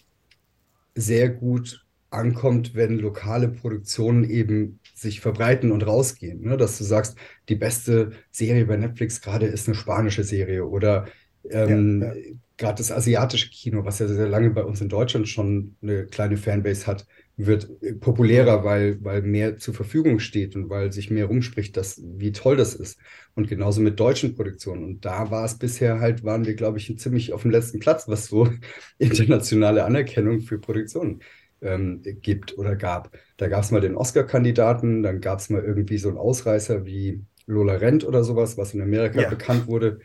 sehr 0.95 1.29
gut 1.29 1.85
ankommt, 2.17 2.75
wenn 2.75 2.99
lokale 2.99 3.47
Produktionen 3.47 4.23
eben 4.23 4.79
sich 4.93 5.21
verbreiten 5.21 5.71
und 5.71 5.85
rausgehen. 5.85 6.41
Ne? 6.41 6.57
Dass 6.57 6.77
du 6.77 6.83
sagst, 6.83 7.17
die 7.49 7.55
beste 7.55 8.11
Serie 8.31 8.65
bei 8.65 8.77
Netflix 8.77 9.21
gerade 9.21 9.45
ist 9.45 9.67
eine 9.67 9.75
spanische 9.75 10.23
Serie 10.23 10.65
oder 10.65 11.05
ähm, 11.49 12.01
ja, 12.01 12.13
ja. 12.13 12.21
gerade 12.57 12.77
das 12.77 12.91
asiatische 12.91 13.49
Kino, 13.49 13.85
was 13.85 13.99
ja 13.99 14.07
sehr 14.07 14.27
lange 14.27 14.49
bei 14.49 14.63
uns 14.63 14.81
in 14.81 14.89
Deutschland 14.89 15.27
schon 15.27 15.75
eine 15.81 16.05
kleine 16.07 16.37
Fanbase 16.37 16.87
hat, 16.87 17.05
wird 17.37 17.69
populärer, 17.99 18.63
weil, 18.63 18.97
weil 19.03 19.21
mehr 19.21 19.57
zur 19.57 19.75
Verfügung 19.75 20.19
steht 20.19 20.55
und 20.55 20.69
weil 20.69 20.91
sich 20.91 21.11
mehr 21.11 21.25
rumspricht, 21.25 21.77
dass, 21.77 22.01
wie 22.03 22.31
toll 22.31 22.57
das 22.57 22.73
ist. 22.73 22.99
Und 23.35 23.47
genauso 23.47 23.79
mit 23.79 23.99
deutschen 23.99 24.35
Produktionen. 24.35 24.83
Und 24.83 25.05
da 25.05 25.29
war 25.29 25.45
es 25.45 25.59
bisher 25.59 25.99
halt, 25.99 26.23
waren 26.23 26.45
wir, 26.45 26.55
glaube 26.55 26.79
ich, 26.79 26.97
ziemlich 26.97 27.33
auf 27.33 27.43
dem 27.43 27.51
letzten 27.51 27.79
Platz, 27.79 28.07
was 28.07 28.25
so 28.25 28.49
internationale 28.97 29.85
Anerkennung 29.85 30.41
für 30.41 30.57
Produktionen 30.57 31.21
ähm, 31.61 32.01
gibt 32.21 32.57
oder 32.57 32.75
gab. 32.75 33.11
Da 33.37 33.47
gab 33.47 33.63
es 33.63 33.71
mal 33.71 33.81
den 33.81 33.95
Oscar-Kandidaten, 33.95 35.03
dann 35.03 35.21
gab 35.21 35.39
es 35.39 35.49
mal 35.49 35.63
irgendwie 35.63 35.97
so 35.97 36.09
einen 36.09 36.17
Ausreißer 36.17 36.85
wie 36.85 37.23
Lola 37.45 37.75
Rent 37.75 38.05
oder 38.05 38.23
sowas, 38.23 38.57
was 38.57 38.73
in 38.73 38.81
Amerika 38.81 39.21
ja. 39.21 39.29
bekannt 39.29 39.67
wurde. 39.67 39.99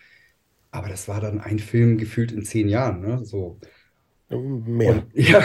Aber 0.71 0.89
das 0.89 1.09
war 1.09 1.21
dann 1.21 1.41
ein 1.41 1.59
Film 1.59 1.99
gefühlt 1.99 2.33
in 2.33 2.45
zehn 2.45 2.69
Jahren, 2.69 3.01
ne? 3.01 3.25
So. 3.25 3.59
Mehr. 4.31 4.91
Und, 4.93 5.07
ja. 5.15 5.43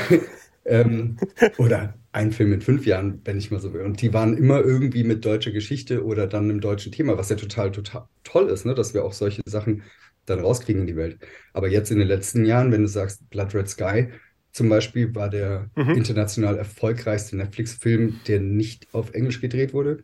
ähm, 0.66 1.18
oder 1.58 1.96
ein 2.14 2.32
Film 2.32 2.54
in 2.54 2.62
fünf 2.62 2.86
Jahren, 2.86 3.22
wenn 3.26 3.38
ich 3.38 3.52
mal 3.52 3.60
so 3.60 3.74
will. 3.74 3.82
Und 3.82 4.02
die 4.02 4.14
waren 4.14 4.38
immer 4.38 4.62
irgendwie 4.62 5.04
mit 5.04 5.26
deutscher 5.26 5.52
Geschichte 5.52 6.06
oder 6.06 6.28
dann 6.28 6.46
einem 6.46 6.62
deutschen 6.62 6.92
Thema, 6.92 7.18
was 7.18 7.30
ja 7.30 7.36
total, 7.36 7.72
total 7.72 8.08
toll 8.24 8.50
ist, 8.50 8.66
ne? 8.66 8.74
dass 8.74 8.94
wir 8.94 9.04
auch 9.04 9.14
solche 9.14 9.42
Sachen 9.46 9.84
dann 10.26 10.40
rauskriegen 10.40 10.82
in 10.82 10.88
die 10.88 10.96
Welt. 10.96 11.20
Aber 11.54 11.68
jetzt 11.68 11.92
in 11.92 12.00
den 12.00 12.08
letzten 12.08 12.46
Jahren, 12.46 12.72
wenn 12.72 12.82
du 12.82 12.88
sagst 12.88 13.30
Blood 13.30 13.54
Red 13.54 13.70
Sky, 13.70 14.10
zum 14.58 14.70
Beispiel 14.70 15.14
war 15.14 15.30
der 15.30 15.70
mhm. 15.76 15.92
international 15.92 16.58
erfolgreichste 16.58 17.38
Netflix-Film, 17.38 18.22
der 18.28 18.40
nicht 18.40 18.88
auf 18.92 19.14
Englisch 19.14 19.40
gedreht 19.40 19.72
wurde. 19.72 20.04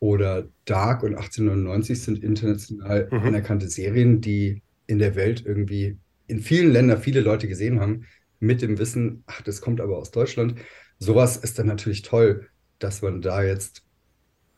Oder 0.00 0.48
Dark 0.66 1.02
und 1.02 1.14
1899 1.14 2.02
sind 2.02 2.22
international 2.22 3.08
mhm. 3.10 3.20
anerkannte 3.20 3.70
Serien, 3.70 4.20
die 4.20 4.60
in 4.86 4.98
der 4.98 5.14
Welt 5.16 5.46
irgendwie 5.46 5.96
in 6.26 6.40
vielen 6.40 6.72
Ländern 6.72 7.00
viele 7.00 7.22
Leute 7.22 7.48
gesehen 7.48 7.80
haben, 7.80 8.04
mit 8.38 8.60
dem 8.60 8.76
Wissen, 8.76 9.24
ach, 9.24 9.40
das 9.40 9.62
kommt 9.62 9.80
aber 9.80 9.96
aus 9.96 10.10
Deutschland. 10.10 10.56
Sowas 10.98 11.38
ist 11.38 11.58
dann 11.58 11.66
natürlich 11.66 12.02
toll, 12.02 12.48
dass 12.78 13.00
man 13.00 13.22
da 13.22 13.42
jetzt, 13.42 13.82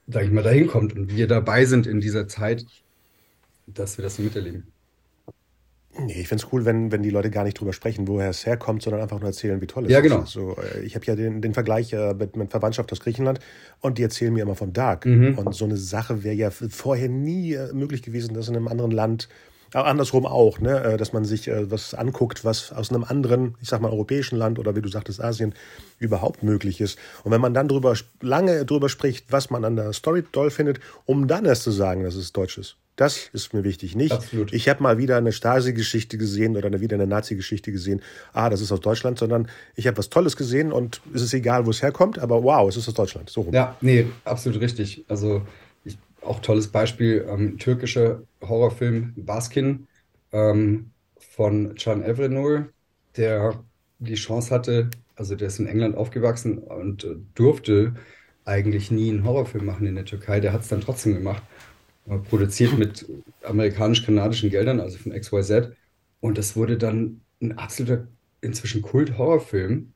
sag 0.09 0.25
ich 0.25 0.33
mal, 0.33 0.43
dahin 0.43 0.67
kommt 0.67 0.97
und 0.97 1.15
wir 1.15 1.29
dabei 1.29 1.65
sind 1.65 1.87
in 1.87 2.01
dieser 2.01 2.27
Zeit, 2.27 2.67
dass 3.69 3.99
wir 3.99 4.03
das 4.03 4.17
so 4.17 4.23
miterleben. 4.23 4.73
Nee, 6.01 6.21
ich 6.21 6.29
finde 6.29 6.45
es 6.45 6.53
cool, 6.53 6.65
wenn, 6.65 6.93
wenn 6.93 7.03
die 7.03 7.11
Leute 7.11 7.31
gar 7.31 7.45
nicht 7.45 7.59
drüber 7.59 7.73
sprechen, 7.73 8.07
woher 8.07 8.31
es 8.31 8.47
herkommt, 8.47 8.83
sondern 8.83 9.03
einfach 9.03 9.19
nur 9.19 9.29
erzählen, 9.29 9.61
wie 9.61 9.67
toll 9.67 9.87
es 9.87 9.91
Ja, 9.91 9.99
ist. 9.99 10.05
genau. 10.05 10.21
Also, 10.21 10.57
äh, 10.57 10.83
ich 10.83 10.95
habe 10.95 11.05
ja 11.07 11.17
den, 11.17 11.43
den 11.43 11.55
Vergleich 11.55 11.93
äh, 11.93 12.15
mit, 12.15 12.37
mit 12.37 12.51
Verwandtschaft 12.51 12.93
aus 12.93 13.01
Griechenland 13.01 13.41
und 13.81 13.99
die 13.99 14.03
erzählen 14.03 14.33
mir 14.33 14.43
immer 14.43 14.55
von 14.55 14.73
Dark. 14.73 15.07
Mhm. 15.07 15.37
Und 15.39 15.55
so 15.55 15.65
eine 15.65 15.77
Sache 15.77 16.23
wäre 16.23 16.35
ja 16.37 16.51
vorher 16.51 17.09
nie 17.09 17.55
äh, 17.55 17.73
möglich 17.73 18.03
gewesen, 18.03 18.35
dass 18.35 18.49
in 18.49 18.57
einem 18.57 18.69
anderen 18.69 18.93
Land, 18.93 19.29
andersrum 19.73 20.25
auch, 20.25 20.61
ne, 20.61 20.97
dass 20.99 21.13
man 21.13 21.25
sich 21.25 21.47
äh, 21.49 21.71
was 21.71 21.93
anguckt, 21.93 22.45
was 22.45 22.73
aus 22.73 22.91
einem 22.91 23.05
anderen, 23.05 23.57
ich 23.61 23.69
sag 23.69 23.83
mal, 23.83 23.91
europäischen 23.91 24.37
Land 24.37 24.59
oder 24.59 24.75
wie 24.77 24.81
du 24.81 24.89
sagtest, 24.89 25.23
Asien 25.23 25.53
überhaupt 25.99 26.43
möglich 26.43 26.81
ist. 26.81 26.99
Und 27.25 27.33
wenn 27.33 27.41
man 27.41 27.53
dann 27.53 27.69
drüber, 27.69 27.95
lange 28.23 28.65
drüber 28.65 28.89
spricht, 28.89 29.31
was 29.31 29.51
man 29.51 29.65
an 29.65 29.77
der 29.77 29.93
Story 29.93 30.25
toll 30.33 30.51
findet, 30.51 30.81
um 31.05 31.27
dann 31.29 31.45
erst 31.45 31.65
zu 31.65 31.71
sagen, 31.71 32.05
dass 32.05 32.15
es 32.15 32.33
deutsch 32.33 32.57
ist. 32.57 32.77
Das 32.99 33.31
ist 33.33 33.55
mir 33.55 33.63
wichtig. 33.63 33.95
Nicht, 33.95 34.11
Absolut. 34.11 34.53
ich 34.53 34.69
habe 34.69 34.83
mal 34.83 34.99
wieder 34.99 35.17
eine 35.17 35.31
Stasi-Geschichte 35.31 36.19
gesehen 36.19 36.57
oder 36.57 36.81
wieder 36.81 36.97
eine 36.97 37.07
Nazi-Geschichte 37.07 37.71
gesehen. 37.71 38.03
Ah, 38.33 38.51
das 38.51 38.61
ist 38.61 38.73
aus 38.73 38.81
Deutschland, 38.81 39.21
sondern 39.21 39.49
ich 39.77 39.87
habe 39.87 39.97
was 39.99 40.09
Tolles 40.09 40.37
gesehen 40.37 40.73
und 40.73 41.01
es 41.15 41.23
ist 41.23 41.33
egal, 41.33 41.65
wo 41.65 41.71
es 41.71 41.81
herkommt, 41.81 42.19
aber 42.19 42.43
wow, 42.43 42.69
es 42.69 42.77
ist 42.77 42.89
aus 42.89 42.95
Deutschland. 42.95 43.31
So 43.31 43.43
rum. 43.43 43.55
Ja, 43.55 43.77
nee, 43.81 44.07
absolut 44.25 44.61
richtig. 44.61 45.05
Also 45.07 45.43
ich, 45.85 45.97
auch 46.23 46.41
tolles 46.41 46.67
Beispiel, 46.67 47.25
ähm, 47.31 47.57
türkischer 47.57 48.23
Horrorfilm 48.43 49.13
Baskin 49.15 49.87
ähm, 50.33 50.91
von 51.21 51.77
Can 51.77 52.03
Evrenur, 52.03 52.67
der 53.17 53.63
die 54.01 54.17
Chance 54.17 54.53
hatte, 54.53 54.91
also 55.15 55.37
der 55.37 55.47
ist 55.47 55.61
in 55.61 55.69
England 55.69 55.97
aufgewachsen 55.97 56.59
und 56.59 57.05
äh, 57.05 57.15
durfte 57.37 57.95
eigentlich 58.45 58.91
nie 58.91 59.11
einen 59.11 59.25
Horrorfilm 59.25 59.67
machen 59.67 59.87
in 59.87 59.95
der 59.95 60.05
Türkei. 60.05 60.41
Der 60.41 60.53
hat 60.53 60.63
es 60.63 60.69
dann 60.69 60.81
trotzdem 60.81 61.15
gemacht. 61.15 61.45
Produziert 62.29 62.79
mit 62.79 63.07
amerikanisch-kanadischen 63.43 64.51
Geldern, 64.51 64.81
also 64.81 64.99
von 64.99 65.13
XYZ. 65.13 65.73
Und 66.21 66.39
das 66.39 66.57
wurde 66.57 66.79
dann 66.79 67.21
ein 67.41 67.59
absoluter, 67.59 68.09
inzwischen 68.41 68.83
Kult-Horrorfilm. 68.83 69.93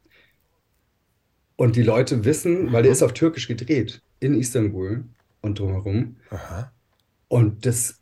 Und 1.57 1.77
die 1.77 1.83
Leute 1.83 2.25
wissen, 2.25 2.73
weil 2.73 2.83
der 2.83 2.93
ist 2.93 3.03
auf 3.03 3.15
Türkisch 3.15 3.49
gedreht, 3.49 4.03
in 4.21 4.35
Istanbul 4.35 5.05
und 5.41 5.59
drumherum. 5.59 6.17
Aha. 6.31 6.73
Und 7.29 7.65
das 7.67 8.01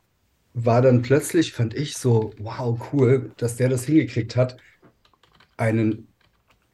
war 0.54 0.82
dann 0.82 1.02
plötzlich, 1.02 1.52
fand 1.52 1.74
ich 1.74 1.96
so, 1.96 2.32
wow, 2.38 2.80
cool, 2.92 3.30
dass 3.36 3.56
der 3.56 3.68
das 3.68 3.84
hingekriegt 3.84 4.36
hat, 4.36 4.56
einen 5.56 6.08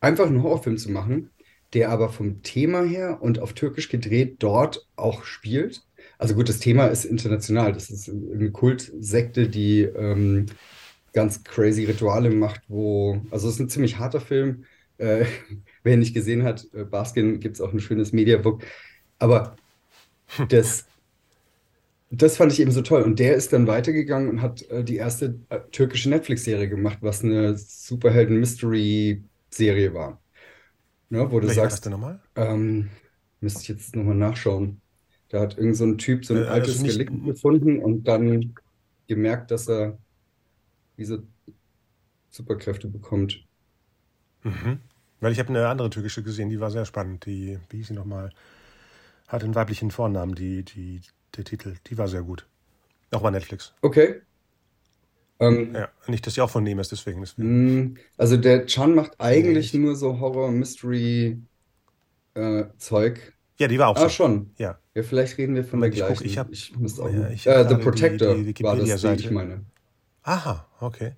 einfachen 0.01 0.43
Horrorfilm 0.43 0.79
zu 0.79 0.91
machen, 0.91 1.31
der 1.75 1.91
aber 1.91 2.09
vom 2.09 2.43
Thema 2.43 2.83
her 2.83 3.19
und 3.21 3.39
auf 3.39 3.53
Türkisch 3.53 3.89
gedreht 3.89 4.37
dort 4.39 4.87
auch 4.97 5.25
spielt. 5.25 5.86
Also 6.19 6.35
gut, 6.35 6.49
das 6.49 6.59
Thema 6.61 6.87
ist 6.87 7.05
international. 7.05 7.73
Das 7.73 7.91
ist 7.91 8.09
eine 8.09 8.51
Kultsekte, 8.51 9.49
die 9.49 9.83
ähm, 9.83 10.47
ganz 11.13 11.43
crazy 11.45 11.85
Rituale 11.85 12.31
macht, 12.31 12.63
wo, 12.69 13.21
also 13.31 13.49
es 13.49 13.55
ist 13.55 13.61
ein 13.61 13.69
ziemlich 13.71 13.99
harter 13.99 14.21
Film. 14.21 14.65
Äh, 14.99 15.27
wer 15.83 15.95
ihn 15.95 16.01
nicht 16.01 16.15
gesehen 16.15 16.43
hat, 16.45 16.67
äh, 16.75 16.85
Baskin 16.85 17.41
gibt 17.41 17.57
es 17.57 17.61
auch 17.61 17.73
ein 17.73 17.81
schönes 17.81 18.13
Mediabook. 18.13 18.63
Aber 19.19 19.57
das, 20.49 20.87
das 22.11 22.37
fand 22.37 22.53
ich 22.53 22.61
eben 22.61 22.71
so 22.71 22.83
toll. 22.83 23.03
Und 23.03 23.19
der 23.19 23.35
ist 23.35 23.53
dann 23.53 23.67
weitergegangen 23.67 24.29
und 24.31 24.41
hat 24.43 24.63
äh, 24.71 24.85
die 24.85 24.97
erste 24.97 25.41
äh, 25.49 25.61
türkische 25.71 26.09
Netflix-Serie 26.11 26.69
gemacht, 26.69 26.99
was 27.01 27.25
eine 27.25 27.57
Superhelden-Mystery-Serie 27.57 29.93
war. 29.95 30.23
Ne, 31.11 31.31
wo 31.33 31.41
du 31.41 31.49
Welche 31.49 31.51
sagst, 31.51 31.85
denn 31.85 31.93
nochmal? 31.93 32.21
ähm, 32.37 32.91
müsste 33.41 33.63
ich 33.63 33.69
jetzt 33.69 33.97
nochmal 33.97 34.15
nachschauen. 34.17 34.81
Da 35.29 35.41
hat 35.41 35.59
irgend 35.59 35.77
so 35.77 35.85
ein 35.85 35.99
Typ 35.99 36.25
so 36.25 36.35
ein 36.35 36.43
Äh, 36.43 36.47
altes 36.47 36.79
also 36.79 36.87
Relikt 36.87 37.23
gefunden 37.25 37.83
und 37.83 38.05
dann 38.05 38.55
gemerkt, 39.09 39.51
dass 39.51 39.69
er 39.69 39.99
diese 40.99 41.27
Superkräfte 42.31 42.87
bekommt. 42.87 43.45
Mhm. 44.43 44.81
Weil 45.21 45.33
ich 45.33 45.39
habe 45.39 45.49
eine 45.51 45.69
andere 45.69 45.91
türkische 45.91 46.23
gesehen, 46.23 46.49
die 46.51 46.61
war 46.61 46.71
sehr 46.71 46.85
spannend. 46.85 47.27
Die, 47.27 47.59
wie 47.71 47.79
hieß 47.79 47.89
sie 47.89 47.95
nochmal? 47.95 48.31
Hat 49.29 49.45
einen 49.45 49.55
weiblichen 49.55 49.91
Vornamen, 49.93 50.35
die, 50.35 50.65
die, 50.65 51.03
der 51.37 51.45
Titel. 51.45 51.77
Die 51.89 51.99
war 51.99 52.09
sehr 52.09 52.23
gut. 52.23 52.47
Auch 53.13 53.23
bei 53.23 53.31
Netflix. 53.33 53.75
Okay. 53.83 54.23
Ähm, 55.41 55.77
Ja, 55.77 55.89
nicht, 56.09 56.27
dass 56.27 56.35
sie 56.35 56.41
auch 56.41 56.51
von 56.51 56.65
nehmen 56.65 56.81
ist, 56.81 56.91
deswegen. 56.93 57.21
deswegen. 57.21 57.55
mh, 57.85 57.95
also 58.17 58.37
der 58.37 58.67
Chan 58.67 58.95
macht 58.95 59.21
eigentlich 59.21 59.73
Nicht. 59.73 59.75
nur 59.75 59.97
so 59.97 60.19
Horror-Mystery-Zeug. 60.21 61.47
Ja, 63.59 63.69
die 63.69 63.79
war 63.79 63.89
auch 63.89 63.97
Ah, 63.97 64.01
so. 64.03 64.09
schon. 64.11 64.51
Ja. 64.59 64.79
Ja, 64.95 65.03
vielleicht 65.03 65.39
reden 65.39 65.55
wir 65.55 65.65
von 65.65 65.81
der 65.81 65.91
ich 65.91 65.99
guck, 66.01 66.09
gleichen. 66.09 66.25
ich 66.27 66.39
hab- 66.39 66.51
Ich 66.53 66.77
müsste 66.77 67.03
auch. 67.03 67.11
ja, 67.11 67.29
ich 67.31 67.47
äh, 67.47 67.51
hab 67.51 67.69
The 67.69 67.75
gerade 67.75 67.77
die- 67.77 67.83
Protector 67.85 68.35
die 68.35 68.63
war 68.65 68.77
das, 68.77 69.01
die 69.01 69.09
ich 69.25 69.31
meine. 69.31 69.65
Aha, 70.23 70.67
okay. 70.81 71.15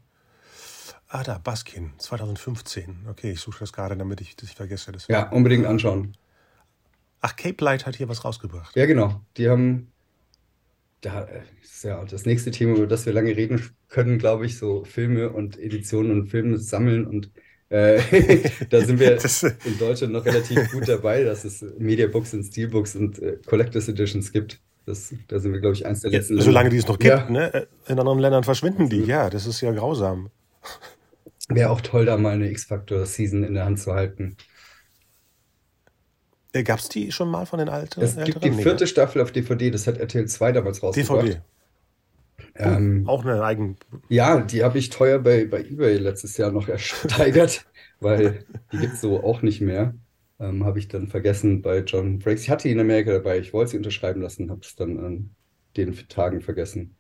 Ah, 1.09 1.22
da, 1.22 1.38
Baskin, 1.38 1.92
2015. 1.98 3.07
Okay, 3.11 3.33
ich 3.33 3.40
suche 3.40 3.61
das 3.61 3.72
gerade, 3.72 3.96
damit 3.96 4.20
ich 4.20 4.37
das 4.37 4.44
nicht 4.44 4.57
vergesse. 4.57 4.92
Deswegen. 4.92 5.18
Ja, 5.18 5.31
unbedingt 5.31 5.64
anschauen. 5.66 6.14
Ach, 7.20 7.35
Cape 7.35 7.64
Light 7.64 7.87
hat 7.87 7.96
hier 7.96 8.09
was 8.09 8.24
rausgebracht. 8.24 8.77
Ja, 8.77 8.87
genau. 8.87 9.22
Die 9.38 9.48
haben, 9.48 9.90
da 11.01 11.22
äh, 11.24 11.40
ist 11.62 11.83
ja 11.83 12.05
das 12.05 12.27
nächste 12.27 12.51
Thema, 12.51 12.77
über 12.77 12.87
das 12.87 13.07
wir 13.07 13.12
lange 13.14 13.35
reden 13.37 13.62
können, 13.88 14.18
glaube 14.18 14.44
ich, 14.46 14.59
so 14.59 14.85
Filme 14.85 15.31
und 15.31 15.59
Editionen 15.59 16.12
und 16.12 16.27
Filme 16.29 16.59
sammeln. 16.59 17.07
Und 17.07 17.27
äh, 17.35 17.40
da 17.70 18.81
sind 18.81 18.98
wir 18.98 19.18
in 19.64 19.78
Deutschland 19.78 20.12
noch 20.14 20.24
relativ 20.24 20.70
gut 20.72 20.88
dabei, 20.88 21.22
dass 21.22 21.44
es 21.44 21.62
Mediabooks 21.78 22.33
und 22.33 22.44
Steelbooks 22.44 22.96
und 22.96 23.18
äh, 23.20 23.37
Collectors 23.44 23.88
Editions 23.88 24.33
gibt. 24.33 24.61
Das, 24.87 25.12
da 25.28 25.38
sind 25.38 25.52
wir, 25.52 25.61
glaube 25.61 25.74
ich, 25.76 25.85
eins 25.85 26.00
der 26.00 26.11
ja, 26.11 26.18
letzten 26.18 26.40
solange 26.40 26.70
die 26.70 26.78
es 26.78 26.88
noch 26.88 26.98
gibt, 26.98 27.12
Ja. 27.14 27.28
ne? 27.28 27.68
In 27.88 27.98
anderen 27.98 28.20
Ländern 28.20 28.42
verschwinden 28.42 28.88
die. 28.88 29.02
Ja, 29.02 29.28
das 29.28 29.46
ist 29.46 29.61
ja 29.61 29.70
grausam. 29.72 30.31
Wäre 31.50 31.68
auch 31.68 31.83
toll, 31.83 32.07
da 32.07 32.16
mal 32.16 32.33
eine 32.33 32.50
X-Factor-Season 32.50 33.44
in 33.44 33.52
der 33.52 33.66
Hand 33.66 33.81
zu 33.81 33.92
halten. 33.92 34.38
Äh, 36.54 36.62
Gab 36.62 36.78
es 36.78 36.88
die 36.88 37.12
schon 37.12 37.31
mal 37.31 37.44
von 37.44 37.59
den 37.59 37.68
alten? 37.68 38.00
Es 38.00 38.16
gibt 38.16 38.42
die 38.42 38.52
vierte 38.52 38.87
Staffel 38.87 39.20
auf 39.20 39.31
DVD, 39.31 39.70
das 39.70 39.87
hat 39.87 39.98
RTL 39.98 40.26
2 40.26 40.52
damals 40.52 40.83
rausgebracht. 40.83 41.26
DVD. 41.28 41.40
Ähm, 42.55 43.05
Auch 43.07 43.24
eine 43.24 43.42
eigen. 43.42 43.77
Ja, 44.09 44.40
die 44.40 44.64
habe 44.64 44.79
ich 44.79 44.90
teuer 44.90 45.18
bei, 45.18 45.44
bei 45.46 45.61
eBay 45.61 45.98
letztes 45.98 46.37
Jahr 46.37 46.51
noch 46.51 46.68
ersteigert, 46.68 47.66
weil 48.01 48.44
die 48.72 48.79
gibt 48.79 48.94
es 48.94 49.01
so 49.01 49.22
auch 49.22 49.42
nicht 49.42 49.61
mehr. 49.61 49.94
Ähm, 50.40 50.64
habe 50.64 50.79
ich 50.79 50.88
dann 50.88 51.09
vergessen 51.09 51.62
bei 51.62 51.81
John 51.81 52.20
Frakes. 52.20 52.42
Ich 52.42 52.51
hatte 52.51 52.68
die 52.68 52.72
in 52.72 52.81
Amerika 52.81 53.12
dabei, 53.12 53.38
ich 53.38 53.53
wollte 53.53 53.72
sie 53.72 53.77
unterschreiben 53.77 54.22
lassen, 54.22 54.51
habe 54.51 54.61
es 54.62 54.77
dann 54.77 54.98
an 54.98 55.31
den 55.77 55.96
Tagen 56.09 56.40
vergessen. 56.40 56.96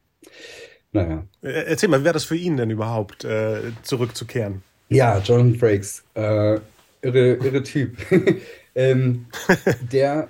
Naja. 0.92 1.26
Äh, 1.42 1.64
Erzähl 1.66 1.88
mal, 1.88 2.00
wie 2.00 2.04
wäre 2.04 2.14
das 2.14 2.24
für 2.24 2.36
ihn 2.36 2.56
denn 2.56 2.70
überhaupt, 2.70 3.24
äh, 3.24 3.72
zurückzukehren? 3.82 4.62
Ja, 4.88 5.18
John 5.20 5.54
Frakes, 5.54 6.02
äh, 6.14 6.58
irre, 7.02 7.34
irre 7.34 7.62
Typ. 7.62 7.96
ähm, 8.74 9.26
der 9.92 10.28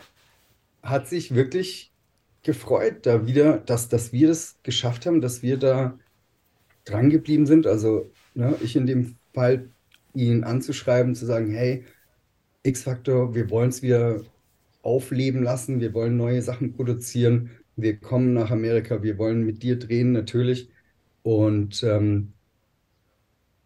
hat 0.83 1.09
sich 1.09 1.35
wirklich 1.35 1.93
gefreut, 2.43 3.07
da 3.07 3.27
wieder, 3.27 3.59
dass, 3.59 3.89
dass 3.89 4.13
wir 4.13 4.29
das 4.29 4.59
geschafft 4.63 5.07
haben, 5.07 5.21
dass 5.21 5.43
wir 5.43 5.57
da 5.59 5.99
dran 6.85 7.11
geblieben 7.11 7.47
sind. 7.47 7.67
Also 7.67 8.11
ne, 8.35 8.57
ich 8.63 8.77
in 8.77 8.87
dem 8.87 9.17
Fall, 9.35 9.71
ihn 10.15 10.45
anzuschreiben, 10.45 11.15
zu 11.15 11.27
sagen, 11.27 11.53
hey, 11.53 11.85
X-Factor, 12.63 13.35
wir 13.35 13.51
wollen 13.51 13.69
es 13.69 13.83
wieder 13.83 14.23
aufleben 14.83 15.43
lassen, 15.43 15.81
wir 15.81 15.95
wollen 15.95 16.17
neue 16.17 16.43
Sachen 16.43 16.73
produzieren, 16.75 17.51
wir 17.77 17.99
kommen 17.99 18.35
nach 18.35 18.51
Amerika, 18.51 19.03
wir 19.03 19.19
wollen 19.19 19.45
mit 19.45 19.63
dir 19.63 19.79
drehen, 19.79 20.13
natürlich. 20.13 20.71
Und 21.23 21.83
ähm, 21.85 22.33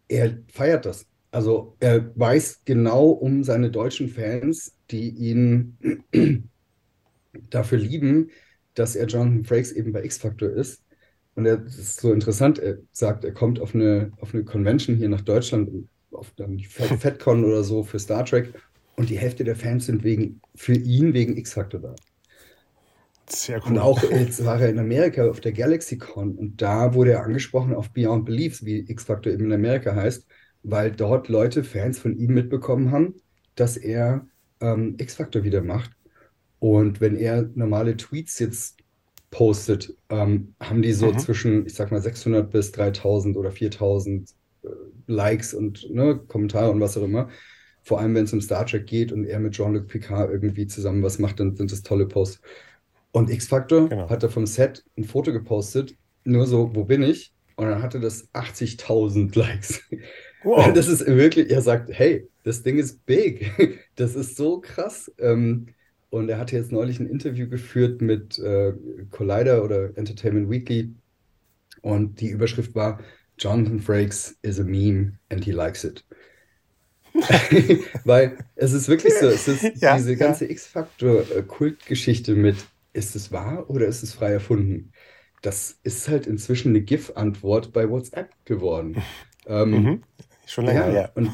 er 0.09 0.39
feiert 0.49 0.85
das. 0.85 1.07
Also 1.31 1.77
er 1.81 2.13
weiß 2.19 2.63
genau 2.65 3.09
um 3.09 3.43
seine 3.45 3.71
deutschen 3.71 4.09
Fans, 4.09 4.77
die 4.91 5.09
ihn 5.09 5.79
dafür 7.51 7.79
lieben, 7.79 8.31
dass 8.75 8.97
er 8.97 9.07
Jonathan 9.07 9.45
Frakes 9.45 9.73
eben 9.73 9.93
bei 9.93 10.05
X-Factor 10.05 10.51
ist. 10.51 10.83
Und 11.35 11.47
er, 11.47 11.59
das 11.59 11.79
ist 11.79 12.01
so 12.01 12.13
interessant, 12.13 12.59
er 12.59 12.79
sagt, 12.93 13.25
er 13.25 13.33
kommt 13.33 13.61
auf 13.61 13.75
eine, 13.75 14.13
auf 14.21 14.35
eine 14.35 14.45
Convention 14.45 14.97
hier 14.97 15.09
nach 15.09 15.23
Deutschland, 15.23 15.89
auf 16.11 16.33
dann 16.37 16.59
die 16.59 16.67
FatCon 16.67 17.45
oder 17.45 17.65
so 17.65 17.83
für 17.83 17.99
Star 17.99 18.25
Trek. 18.25 18.53
Und 18.97 19.09
die 19.09 19.19
Hälfte 19.19 19.45
der 19.45 19.57
Fans 19.57 19.87
sind 19.87 20.05
wegen, 20.05 20.41
für 20.55 20.75
ihn 20.75 21.15
wegen 21.15 21.37
X-Factor 21.37 21.81
da. 21.81 21.95
Sehr 23.29 23.63
cool. 23.65 23.73
Und 23.73 23.79
auch 23.79 24.03
jetzt 24.03 24.45
war 24.45 24.61
er 24.61 24.69
in 24.69 24.79
Amerika 24.79 25.29
auf 25.29 25.41
der 25.41 25.53
GalaxyCon 25.53 26.37
und 26.37 26.61
da 26.61 26.93
wurde 26.93 27.13
er 27.13 27.25
angesprochen 27.25 27.75
auf 27.75 27.91
Beyond 27.91 28.27
Beliefs, 28.27 28.65
wie 28.65 28.81
X-Factor 28.91 29.33
eben 29.33 29.47
in 29.47 29.53
Amerika 29.53 29.95
heißt, 29.95 30.27
weil 30.63 30.91
dort 30.91 31.29
Leute, 31.29 31.65
Fans 31.65 31.99
von 31.99 32.17
ihm 32.17 32.35
mitbekommen 32.35 32.91
haben, 32.91 33.15
dass 33.55 33.77
er 33.77 34.27
ähm, 34.61 34.97
X-Factor 34.99 35.45
wieder 35.45 35.63
macht. 35.63 35.93
Und 36.63 37.01
wenn 37.01 37.17
er 37.17 37.51
normale 37.57 37.97
Tweets 37.97 38.39
jetzt 38.39 38.79
postet, 39.31 39.97
ähm, 40.11 40.55
haben 40.61 40.81
die 40.83 40.93
so 40.93 41.13
Mhm. 41.13 41.19
zwischen, 41.19 41.67
ich 41.67 41.75
sag 41.75 41.91
mal, 41.91 42.01
600 42.01 42.51
bis 42.51 42.71
3000 42.71 43.37
oder 43.37 43.51
4000 43.51 44.31
äh, 44.63 44.69
Likes 45.09 45.55
und 45.55 45.91
ne, 45.91 46.21
Kommentare 46.29 46.71
und 46.71 46.81
was 46.81 46.97
auch 46.97 47.03
immer. 47.03 47.29
Vor 47.83 47.99
allem, 48.01 48.15
wenn 48.15 48.25
es 48.25 48.33
um 48.33 48.41
Star 48.41 48.65
Trek 48.65 48.87
geht 48.87 49.11
und 49.11 49.25
er 49.25 49.41
mit 49.41 49.55
Jean-Luc 49.55 49.89
Picard 49.89 50.31
irgendwie 50.31 50.69
zusammen 50.69 51.03
was 51.03 51.19
macht, 51.19 51.41
dann 51.41 51.57
sind 51.57 51.73
das 51.73 51.83
tolle 51.83 52.07
Posts. 52.07 52.41
Und 53.11 53.29
X-Factor 53.31 53.89
Genau. 53.89 54.09
hat 54.09 54.23
da 54.23 54.29
vom 54.29 54.47
Set 54.47 54.85
ein 54.97 55.05
Foto 55.05 55.33
gepostet, 55.33 55.97
nur 56.25 56.47
so, 56.47 56.71
wo 56.75 56.85
bin 56.85 57.03
ich? 57.03 57.35
und 57.57 57.69
dann 57.69 57.83
hatte 57.83 58.01
das 58.01 58.29
80.000 58.35 59.35
Likes. 59.39 59.83
Wow. 60.43 60.73
Das 60.73 60.89
ist 60.89 61.07
wirklich, 61.07 61.51
er 61.51 61.61
sagt, 61.63 61.91
hey, 61.93 62.29
das 62.45 62.63
Ding 62.63 62.79
ist 62.79 63.05
big. 63.07 63.53
Das 63.97 64.15
ist 64.15 64.37
so 64.37 64.61
krass. 64.61 65.13
Ähm, 65.19 65.67
und 66.13 66.29
er 66.29 66.37
hatte 66.37 66.57
jetzt 66.57 66.73
neulich 66.73 67.01
ein 67.01 67.09
Interview 67.09 67.49
geführt 67.49 68.03
mit 68.03 68.39
äh, 68.39 68.75
Collider 69.11 69.65
oder 69.65 69.97
Entertainment 69.97 70.51
Weekly. 70.51 70.95
Und 71.81 72.21
die 72.21 72.29
Überschrift 72.29 72.75
war, 72.75 73.01
Jonathan 73.39 73.81
Frakes 73.81 74.37
is 74.43 74.61
a 74.61 74.63
meme 74.63 75.15
and 75.31 75.43
he 75.43 75.53
likes 75.53 75.85
it. 75.85 76.05
Weil 78.05 78.37
es 78.57 78.75
ist 78.75 78.89
wirklich 78.89 79.15
so, 79.15 79.27
es 79.27 79.49
ist 79.49 79.81
ja, 79.81 79.97
diese 79.97 80.17
ganze 80.17 80.45
ja. 80.45 80.51
X-Factor-Kultgeschichte 80.51 82.35
mit, 82.35 82.57
ist 82.93 83.17
es 83.17 83.33
wahr 83.33 83.71
oder 83.71 83.87
ist 83.87 84.03
es 84.03 84.13
frei 84.13 84.33
erfunden? 84.33 84.93
Das 85.41 85.79
ist 85.83 86.11
halt 86.11 86.27
inzwischen 86.27 86.73
eine 86.73 86.83
GIF-Antwort 86.83 87.73
bei 87.73 87.89
WhatsApp 87.89 88.33
geworden. 88.45 89.03
Ähm, 89.45 89.71
mhm. 89.71 90.03
Schon 90.47 90.67
länger, 90.67 90.87
ja. 90.87 91.01
ja. 91.01 91.11
Und 91.17 91.29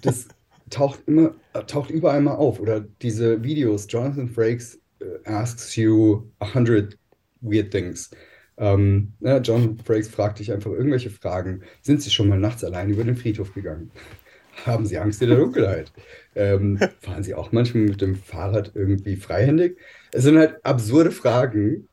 das 0.00 0.28
taucht 0.70 1.00
immer, 1.06 1.34
taucht 1.66 1.90
überall 1.90 2.20
mal 2.20 2.34
auf. 2.34 2.60
Oder 2.60 2.80
diese 3.02 3.42
Videos, 3.42 3.86
Jonathan 3.88 4.28
Frakes 4.28 4.80
uh, 5.02 5.18
asks 5.24 5.76
you 5.76 6.30
a 6.38 6.54
hundred 6.54 6.96
weird 7.40 7.70
things. 7.70 8.10
Ähm, 8.56 9.14
ja, 9.20 9.38
John 9.38 9.78
Frakes 9.78 10.08
fragt 10.08 10.38
dich 10.38 10.52
einfach 10.52 10.70
irgendwelche 10.70 11.10
Fragen. 11.10 11.62
Sind 11.80 12.02
Sie 12.02 12.10
schon 12.10 12.28
mal 12.28 12.38
nachts 12.38 12.62
allein 12.62 12.90
über 12.90 13.04
den 13.04 13.16
Friedhof 13.16 13.54
gegangen? 13.54 13.90
Haben 14.66 14.84
Sie 14.84 14.98
Angst 14.98 15.22
in 15.22 15.30
der 15.30 15.38
Dunkelheit? 15.38 15.92
Ähm, 16.34 16.78
fahren 17.00 17.22
Sie 17.22 17.34
auch 17.34 17.52
manchmal 17.52 17.84
mit 17.84 18.02
dem 18.02 18.16
Fahrrad 18.16 18.72
irgendwie 18.74 19.16
freihändig? 19.16 19.78
Es 20.12 20.24
sind 20.24 20.36
halt 20.36 20.64
absurde 20.64 21.10
Fragen, 21.10 21.88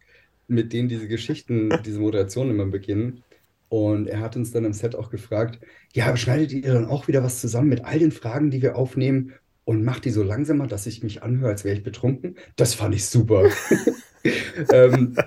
mit 0.50 0.74
denen 0.74 0.90
diese 0.90 1.08
Geschichten, 1.08 1.72
diese 1.86 2.00
Moderationen 2.00 2.52
immer 2.52 2.66
beginnen. 2.66 3.24
Und 3.70 4.08
er 4.08 4.20
hat 4.20 4.36
uns 4.36 4.52
dann 4.52 4.66
im 4.66 4.74
Set 4.74 4.96
auch 4.96 5.10
gefragt, 5.10 5.60
ja, 5.94 6.16
schneidet 6.16 6.54
ihr 6.54 6.74
dann 6.74 6.86
auch 6.86 7.08
wieder 7.08 7.24
was 7.24 7.42
zusammen 7.42 7.70
mit 7.70 7.84
all 7.84 8.00
den 8.00 8.12
Fragen, 8.12 8.50
die 8.50 8.62
wir 8.62 8.78
aufnehmen 8.78 9.34
und 9.66 9.84
macht 9.84 10.06
die 10.06 10.12
so 10.12 10.24
langsamer, 10.24 10.68
dass 10.68 10.88
ich 10.88 11.04
mich 11.04 11.24
anhöre, 11.24 11.52
als 11.52 11.66
wäre 11.66 11.76
ich 11.76 11.84
betrunken? 11.84 12.36
Das 12.56 12.74
fand 12.74 12.96
ich 12.96 13.06
super. 13.06 13.50
ähm, 14.72 15.18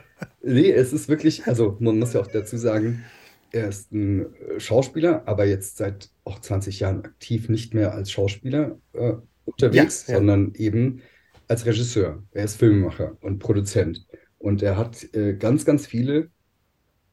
nee, 0.43 0.71
es 0.71 0.95
ist 0.95 1.09
wirklich, 1.09 1.47
also 1.47 1.77
man 1.81 1.99
muss 1.99 2.15
ja 2.15 2.21
auch 2.21 2.27
dazu 2.27 2.57
sagen, 2.57 3.05
er 3.53 3.69
ist 3.69 3.93
ein 3.93 4.33
äh, 4.35 4.59
Schauspieler, 4.59 5.23
aber 5.27 5.45
jetzt 5.45 5.77
seit 5.77 6.09
auch 6.25 6.39
20 6.39 6.81
Jahren 6.81 7.05
aktiv 7.05 7.49
nicht 7.49 7.75
mehr 7.75 7.93
als 7.93 8.11
Schauspieler 8.11 8.79
äh, 8.95 9.13
unterwegs, 9.45 10.07
ja, 10.07 10.15
ja. 10.15 10.19
sondern 10.19 10.55
eben 10.55 11.03
als 11.49 11.67
Regisseur. 11.67 12.23
Er 12.31 12.45
ist 12.45 12.57
Filmemacher 12.57 13.17
und 13.21 13.41
Produzent. 13.41 14.07
Und 14.39 14.63
er 14.63 14.79
hat 14.79 15.13
äh, 15.15 15.35
ganz, 15.35 15.65
ganz 15.65 15.87
viele 15.87 16.31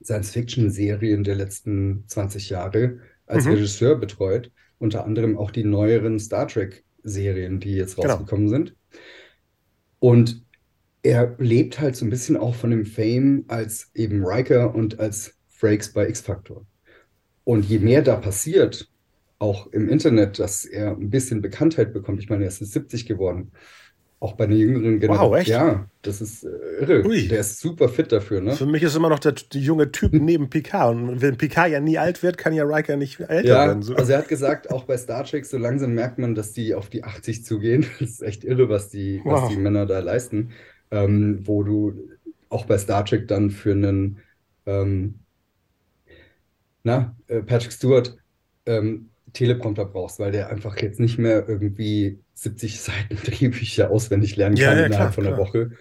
Science-Fiction-Serien 0.04 1.24
der 1.24 1.36
letzten 1.36 2.04
20 2.08 2.50
Jahre 2.50 3.00
als 3.26 3.46
mhm. 3.46 3.54
Regisseur 3.54 3.96
betreut. 3.96 4.52
Unter 4.80 5.06
anderem 5.06 5.38
auch 5.38 5.52
die 5.52 5.64
neueren 5.64 6.20
Star 6.20 6.48
Trek-Serien, 6.48 7.60
die 7.60 7.76
jetzt 7.76 7.96
genau. 7.96 8.10
rausgekommen 8.10 8.48
genau. 8.48 8.58
sind. 8.58 8.76
Und 10.00 10.46
er 11.04 11.36
lebt 11.40 11.80
halt 11.80 11.96
so 11.96 12.06
ein 12.06 12.10
bisschen 12.10 12.38
auch 12.38 12.56
von 12.56 12.70
dem 12.70 12.86
Fame 12.86 13.46
als 13.48 13.90
eben 13.96 14.24
Riker 14.26 14.76
und 14.76 15.00
als 15.00 15.36
Frakes 15.48 15.94
bei 15.94 16.08
X-Factor. 16.10 16.66
Und 17.44 17.66
je 17.66 17.80
mehr 17.80 18.02
da 18.02 18.18
passiert, 18.18 18.92
auch 19.40 19.68
im 19.68 19.88
Internet, 19.90 20.40
dass 20.40 20.66
er 20.66 20.92
ein 20.92 21.10
bisschen 21.10 21.42
Bekanntheit 21.42 21.94
bekommt, 21.94 22.20
ich 22.20 22.30
meine, 22.30 22.44
er 22.44 22.50
ist 22.50 22.60
70 22.60 23.06
geworden, 23.06 23.52
auch 24.20 24.34
bei 24.34 24.48
den 24.48 24.58
jüngeren 24.58 25.00
Generation. 25.00 25.32
Wow, 25.32 25.38
echt? 25.38 25.50
Ja, 25.50 25.88
das 26.02 26.22
ist 26.22 26.44
äh, 26.44 26.50
irre. 26.82 27.06
Ui. 27.06 27.28
Der 27.28 27.42
ist 27.42 27.60
super 27.60 27.88
fit 27.88 28.12
dafür, 28.12 28.42
ne? 28.42 28.54
Für 28.54 28.66
mich 28.66 28.82
ist 28.82 28.96
immer 28.96 29.10
noch 29.10 29.20
der, 29.20 29.34
der 29.34 29.62
junge 29.62 29.92
Typ 29.92 30.14
neben 30.14 30.50
Picard. 30.50 30.96
Und 30.96 31.22
wenn 31.22 31.38
Picard 31.38 31.70
ja 31.70 31.80
nie 31.80 32.00
alt 32.00 32.24
wird, 32.24 32.38
kann 32.38 32.54
ja 32.54 32.64
Riker 32.64 32.98
nicht 32.98 33.20
älter 33.20 33.48
ja, 33.48 33.68
werden. 33.68 33.84
So. 33.84 33.96
Also 33.96 34.14
er 34.14 34.20
hat 34.20 34.28
gesagt, 34.28 34.72
auch 34.72 34.86
bei 34.86 34.98
Star 34.98 35.24
Trek, 35.24 35.46
so 35.46 35.58
langsam 35.58 35.94
merkt 35.94 36.18
man, 36.18 36.34
dass 36.34 36.54
die 36.54 36.74
auf 36.74 36.90
die 36.90 37.04
80 37.04 37.46
zugehen. 37.46 37.86
Das 38.00 38.10
ist 38.10 38.22
echt 38.22 38.44
irre, 38.44 38.70
was 38.70 38.90
die, 38.90 39.22
wow. 39.24 39.44
was 39.44 39.50
die 39.50 39.58
Männer 39.58 39.86
da 39.86 40.00
leisten. 40.00 40.52
Ähm, 40.90 41.40
wo 41.44 41.64
du 41.64 41.94
auch 42.50 42.66
bei 42.66 42.78
Star 42.78 43.06
Trek 43.06 43.28
dann 43.28 43.52
für 43.52 43.72
einen 43.72 44.20
ähm, 44.66 45.16
na, 46.84 47.16
äh, 47.28 47.42
Patrick 47.42 47.74
Stewart 47.74 48.18
ähm, 48.66 49.10
Teleprompter 49.38 49.86
brauchst, 49.86 50.20
weil 50.20 50.32
der 50.32 50.50
einfach 50.50 50.82
jetzt 50.82 51.00
nicht 51.00 51.20
mehr 51.20 51.48
irgendwie 51.48 52.20
70 52.34 52.82
Seiten 52.82 53.16
Drehbücher 53.16 53.92
auswendig 53.92 54.36
lernen 54.36 54.56
kann 54.56 54.64
ja, 54.64 54.80
ja, 54.80 54.86
innerhalb 54.88 55.14
klar, 55.14 55.26
von 55.26 55.28
einer. 55.28 55.38
Woche. 55.38 55.72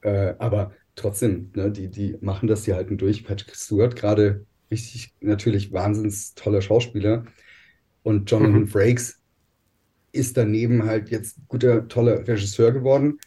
Äh, 0.00 0.34
aber 0.38 0.72
trotzdem, 0.94 1.50
ne, 1.54 1.70
die, 1.70 1.88
die 1.88 2.16
machen 2.20 2.48
das, 2.48 2.62
die 2.62 2.72
halten 2.72 2.96
durch. 2.96 3.24
Patrick 3.24 3.54
Stewart, 3.54 3.96
gerade 3.96 4.46
richtig, 4.70 5.14
natürlich 5.20 5.72
wahnsinns 5.72 6.34
toller 6.34 6.62
Schauspieler. 6.62 7.24
Und 8.02 8.30
Jonathan 8.30 8.62
mhm. 8.62 8.68
Frakes 8.68 9.20
ist 10.12 10.36
daneben 10.36 10.84
halt 10.84 11.10
jetzt 11.10 11.36
guter, 11.48 11.88
toller 11.88 12.26
Regisseur 12.26 12.72
geworden, 12.72 13.18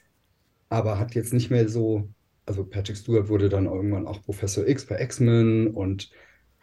aber 0.69 0.99
hat 0.99 1.15
jetzt 1.15 1.33
nicht 1.33 1.51
mehr 1.51 1.69
so, 1.69 2.09
also 2.45 2.63
Patrick 2.63 2.97
Stewart 2.97 3.29
wurde 3.29 3.49
dann 3.49 3.65
irgendwann 3.65 4.07
auch 4.07 4.21
Professor 4.23 4.67
X 4.67 4.85
bei 4.85 4.99
X-Men 4.99 5.67
und 5.67 6.09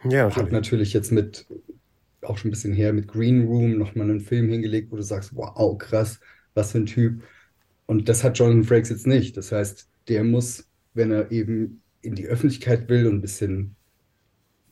ja, 0.03 0.33
hat 0.35 0.51
natürlich 0.51 0.93
jetzt 0.93 1.11
mit 1.11 1.47
auch 2.25 2.37
schon 2.37 2.49
ein 2.49 2.51
bisschen 2.51 2.73
her 2.73 2.93
mit 2.93 3.07
Green 3.07 3.45
Room 3.45 3.77
nochmal 3.77 4.09
einen 4.09 4.21
Film 4.21 4.49
hingelegt, 4.49 4.91
wo 4.91 4.95
du 4.95 5.03
sagst, 5.03 5.35
wow, 5.35 5.77
krass, 5.77 6.19
was 6.53 6.71
für 6.71 6.79
ein 6.79 6.85
Typ. 6.85 7.23
Und 7.85 8.09
das 8.09 8.23
hat 8.23 8.37
Jonathan 8.37 8.63
Frakes 8.63 8.89
jetzt 8.89 9.07
nicht. 9.07 9.37
Das 9.37 9.51
heißt, 9.51 9.89
der 10.07 10.23
muss, 10.23 10.67
wenn 10.93 11.11
er 11.11 11.31
eben 11.31 11.81
in 12.01 12.15
die 12.15 12.27
Öffentlichkeit 12.27 12.89
will 12.89 13.07
und 13.07 13.15
ein 13.15 13.21
bisschen, 13.21 13.75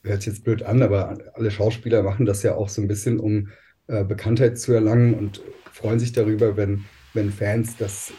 hört 0.03 0.21
sich 0.21 0.33
jetzt 0.33 0.43
blöd 0.43 0.63
an, 0.63 0.81
aber 0.81 1.17
alle 1.33 1.51
Schauspieler 1.51 2.03
machen 2.03 2.25
das 2.25 2.43
ja 2.43 2.55
auch 2.55 2.69
so 2.69 2.81
ein 2.81 2.87
bisschen, 2.87 3.19
um 3.19 3.49
äh, 3.87 4.03
Bekanntheit 4.03 4.59
zu 4.59 4.73
erlangen 4.73 5.13
und 5.13 5.41
freuen 5.71 5.99
sich 5.99 6.11
darüber, 6.11 6.57
wenn, 6.57 6.85
wenn 7.13 7.31
Fans 7.31 7.77
das 7.77 8.13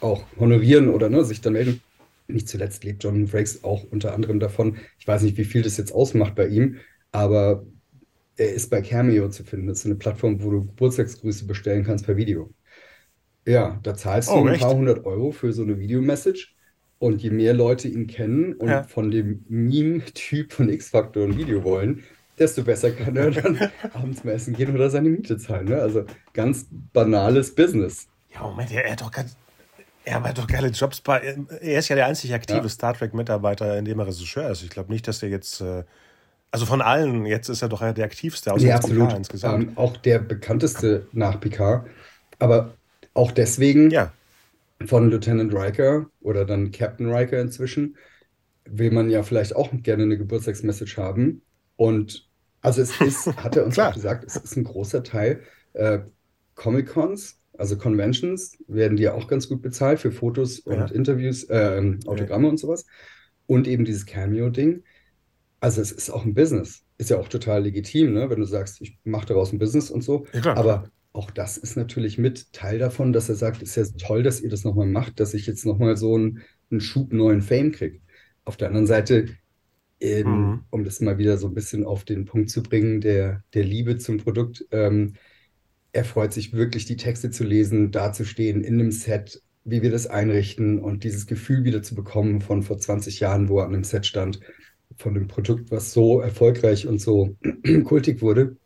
auch 0.00 0.24
honorieren 0.38 0.88
oder 0.88 1.08
ne, 1.10 1.24
sich 1.24 1.40
dann 1.40 1.54
melden. 1.54 1.80
Nicht 2.28 2.48
zuletzt 2.48 2.84
lebt 2.84 3.02
Jonathan 3.02 3.26
Frakes 3.26 3.64
auch 3.64 3.84
unter 3.84 4.14
anderem 4.14 4.40
davon. 4.40 4.78
Ich 4.98 5.06
weiß 5.06 5.22
nicht, 5.22 5.36
wie 5.36 5.44
viel 5.44 5.62
das 5.62 5.76
jetzt 5.76 5.92
ausmacht 5.92 6.34
bei 6.36 6.46
ihm, 6.46 6.76
aber 7.12 7.66
er 8.36 8.52
ist 8.52 8.70
bei 8.70 8.80
Cameo 8.82 9.28
zu 9.28 9.44
finden. 9.44 9.68
Das 9.68 9.80
ist 9.80 9.86
eine 9.86 9.96
Plattform, 9.96 10.42
wo 10.42 10.50
du 10.50 10.64
Geburtstagsgrüße 10.64 11.46
bestellen 11.46 11.84
kannst 11.84 12.06
per 12.06 12.16
Video. 12.16 12.50
Ja, 13.46 13.78
da 13.82 13.94
zahlst 13.94 14.30
oh, 14.30 14.42
du 14.42 14.48
ein 14.48 14.54
echt? 14.54 14.62
paar 14.62 14.74
hundert 14.74 15.04
Euro 15.04 15.32
für 15.32 15.52
so 15.52 15.62
eine 15.62 15.78
Videomessage. 15.78 16.54
Und 16.98 17.22
je 17.22 17.30
mehr 17.30 17.54
Leute 17.54 17.88
ihn 17.88 18.06
kennen 18.06 18.52
und 18.54 18.68
ja. 18.68 18.82
von 18.82 19.10
dem 19.10 19.42
Meme-Typ 19.48 20.52
von 20.52 20.68
X-Factor 20.68 21.24
ein 21.24 21.38
Video 21.38 21.64
wollen, 21.64 22.04
desto 22.38 22.62
besser 22.62 22.90
kann 22.90 23.16
er 23.16 23.30
dann 23.30 23.58
abends 23.94 24.22
mal 24.22 24.32
essen 24.32 24.54
gehen 24.54 24.74
oder 24.74 24.90
seine 24.90 25.08
Miete 25.08 25.38
zahlen. 25.38 25.68
Ne? 25.68 25.80
Also 25.80 26.04
ganz 26.34 26.66
banales 26.92 27.54
Business. 27.54 28.06
Ja, 28.34 28.42
Moment, 28.42 28.70
er, 28.70 28.92
hat 28.92 29.00
doch 29.00 29.10
ganz, 29.10 29.34
er 30.04 30.22
hat 30.22 30.36
doch 30.36 30.46
geile 30.46 30.68
Jobs 30.68 31.00
bei. 31.00 31.38
Er 31.62 31.78
ist 31.78 31.88
ja 31.88 31.96
der 31.96 32.06
einzig 32.06 32.34
aktive 32.34 32.60
ja. 32.60 32.68
Star 32.68 32.92
Trek-Mitarbeiter, 32.92 33.78
in 33.78 33.86
dem 33.86 33.98
er 33.98 34.06
Regisseur 34.06 34.50
ist. 34.50 34.62
Ich 34.62 34.70
glaube 34.70 34.92
nicht, 34.92 35.08
dass 35.08 35.22
er 35.22 35.30
jetzt. 35.30 35.62
Äh, 35.62 35.84
also 36.50 36.66
von 36.66 36.80
allen, 36.80 37.26
jetzt 37.26 37.48
ist 37.48 37.62
er 37.62 37.68
doch 37.68 37.80
der 37.80 38.04
aktivste 38.04 38.52
aus 38.52 38.62
ja, 38.62 38.76
absolut. 38.76 39.12
insgesamt. 39.12 39.68
Ähm, 39.68 39.78
auch 39.78 39.96
der 39.96 40.18
bekannteste 40.18 41.06
nach 41.12 41.40
Picard. 41.40 41.86
Aber 42.38 42.74
auch 43.14 43.30
deswegen 43.30 43.90
ja. 43.90 44.12
von 44.84 45.10
Lieutenant 45.10 45.54
Riker 45.54 46.06
oder 46.20 46.44
dann 46.44 46.72
Captain 46.72 47.12
Riker 47.12 47.40
inzwischen 47.40 47.96
will 48.64 48.90
man 48.90 49.10
ja 49.10 49.22
vielleicht 49.22 49.54
auch 49.56 49.70
gerne 49.82 50.04
eine 50.04 50.18
Geburtstagsmessage 50.18 50.96
haben. 50.96 51.42
Und 51.76 52.28
also 52.62 52.82
es 52.82 53.00
ist, 53.00 53.26
hat 53.36 53.56
er 53.56 53.64
uns 53.64 53.78
auch 53.78 53.94
gesagt, 53.94 54.24
es 54.24 54.36
ist 54.36 54.56
ein 54.56 54.64
großer 54.64 55.02
Teil. 55.02 55.40
Äh, 55.72 56.00
Comic-Cons, 56.56 57.38
also 57.56 57.78
Conventions, 57.78 58.58
werden 58.66 58.96
die 58.96 59.04
ja 59.04 59.14
auch 59.14 59.28
ganz 59.28 59.48
gut 59.48 59.62
bezahlt 59.62 60.00
für 60.00 60.12
Fotos 60.12 60.60
und 60.60 60.76
ja. 60.76 60.86
Interviews, 60.86 61.44
äh, 61.44 61.80
Autogramme 62.06 62.44
ja. 62.44 62.50
und 62.50 62.58
sowas. 62.58 62.86
Und 63.46 63.66
eben 63.66 63.84
dieses 63.84 64.06
Cameo-Ding. 64.06 64.82
Also 65.60 65.82
es 65.82 65.92
ist 65.92 66.10
auch 66.10 66.24
ein 66.24 66.34
Business. 66.34 66.84
Ist 66.96 67.10
ja 67.10 67.18
auch 67.18 67.28
total 67.28 67.62
legitim, 67.62 68.14
ne? 68.14 68.30
wenn 68.30 68.40
du 68.40 68.46
sagst, 68.46 68.80
ich 68.80 68.98
mache 69.04 69.26
daraus 69.26 69.52
ein 69.52 69.58
Business 69.58 69.90
und 69.90 70.02
so. 70.02 70.26
Ja, 70.32 70.56
Aber 70.56 70.90
auch 71.12 71.30
das 71.30 71.58
ist 71.58 71.76
natürlich 71.76 72.18
mit 72.18 72.52
Teil 72.52 72.78
davon, 72.78 73.12
dass 73.12 73.28
er 73.28 73.34
sagt, 73.34 73.62
es 73.62 73.76
ist 73.76 74.00
ja 74.00 74.06
toll, 74.06 74.22
dass 74.22 74.40
ihr 74.40 74.48
das 74.48 74.64
nochmal 74.64 74.86
macht, 74.86 75.20
dass 75.20 75.34
ich 75.34 75.46
jetzt 75.46 75.66
nochmal 75.66 75.96
so 75.96 76.14
einen, 76.14 76.40
einen 76.70 76.80
Schub 76.80 77.12
neuen 77.12 77.42
Fame 77.42 77.72
kriege. 77.72 78.00
Auf 78.44 78.56
der 78.56 78.68
anderen 78.68 78.86
Seite, 78.86 79.28
ähm, 80.00 80.28
mhm. 80.28 80.64
um 80.70 80.84
das 80.84 81.00
mal 81.00 81.18
wieder 81.18 81.36
so 81.36 81.48
ein 81.48 81.54
bisschen 81.54 81.84
auf 81.84 82.04
den 82.04 82.24
Punkt 82.24 82.48
zu 82.48 82.62
bringen, 82.62 83.00
der, 83.00 83.42
der 83.52 83.64
Liebe 83.64 83.98
zum 83.98 84.18
Produkt, 84.18 84.64
ähm, 84.70 85.14
er 85.92 86.04
freut 86.04 86.32
sich 86.32 86.52
wirklich, 86.52 86.86
die 86.86 86.96
Texte 86.96 87.30
zu 87.30 87.44
lesen, 87.44 87.90
dazustehen 87.90 88.62
in 88.62 88.74
einem 88.74 88.92
Set, 88.92 89.42
wie 89.64 89.82
wir 89.82 89.90
das 89.90 90.06
einrichten 90.06 90.78
und 90.78 91.04
dieses 91.04 91.26
Gefühl 91.26 91.64
wieder 91.64 91.82
zu 91.82 91.94
bekommen 91.94 92.40
von 92.40 92.62
vor 92.62 92.78
20 92.78 93.20
Jahren, 93.20 93.48
wo 93.48 93.58
er 93.58 93.66
an 93.66 93.74
einem 93.74 93.84
Set 93.84 94.06
stand 94.06 94.40
von 95.00 95.14
dem 95.14 95.28
Produkt, 95.28 95.70
was 95.70 95.92
so 95.92 96.20
erfolgreich 96.20 96.86
und 96.86 97.00
so 97.00 97.36
kultig 97.84 98.22
wurde. 98.22 98.56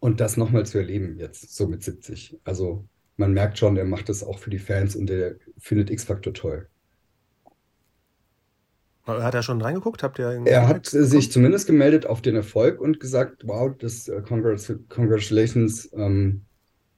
Und 0.00 0.20
das 0.20 0.36
nochmal 0.36 0.64
zu 0.64 0.78
erleben 0.78 1.18
jetzt, 1.18 1.54
so 1.54 1.66
mit 1.66 1.82
70. 1.82 2.38
Also 2.44 2.84
man 3.16 3.32
merkt 3.32 3.58
schon, 3.58 3.76
er 3.76 3.84
macht 3.84 4.08
das 4.08 4.22
auch 4.22 4.38
für 4.38 4.50
die 4.50 4.58
Fans 4.58 4.94
und 4.96 5.10
er 5.10 5.36
findet 5.58 5.90
X-Factor 5.90 6.32
toll. 6.32 6.68
Hat 9.06 9.34
er 9.34 9.42
schon 9.42 9.60
reingeguckt? 9.60 10.02
Habt 10.02 10.18
ihr 10.18 10.42
er 10.44 10.68
hat 10.68 10.86
sich 10.86 11.32
zumindest 11.32 11.66
gemeldet 11.66 12.04
auf 12.06 12.20
den 12.20 12.36
Erfolg 12.36 12.80
und 12.80 13.00
gesagt, 13.00 13.42
wow, 13.46 13.74
das 13.76 14.08
uh, 14.08 14.20
Congratulations 14.22 15.90
ähm, 15.94 16.44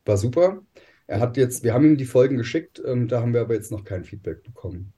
war 0.05 0.17
super. 0.17 0.63
Er 1.07 1.21
hat 1.21 1.37
jetzt, 1.37 1.63
wir 1.63 1.73
haben 1.73 1.85
ihm 1.85 1.97
die 1.97 2.05
Folgen 2.05 2.37
geschickt, 2.37 2.83
ähm, 2.85 3.09
da 3.09 3.21
haben 3.21 3.33
wir 3.33 3.41
aber 3.41 3.55
jetzt 3.55 3.71
noch 3.71 3.85
kein 3.85 4.05
Feedback 4.05 4.43
bekommen. 4.43 4.93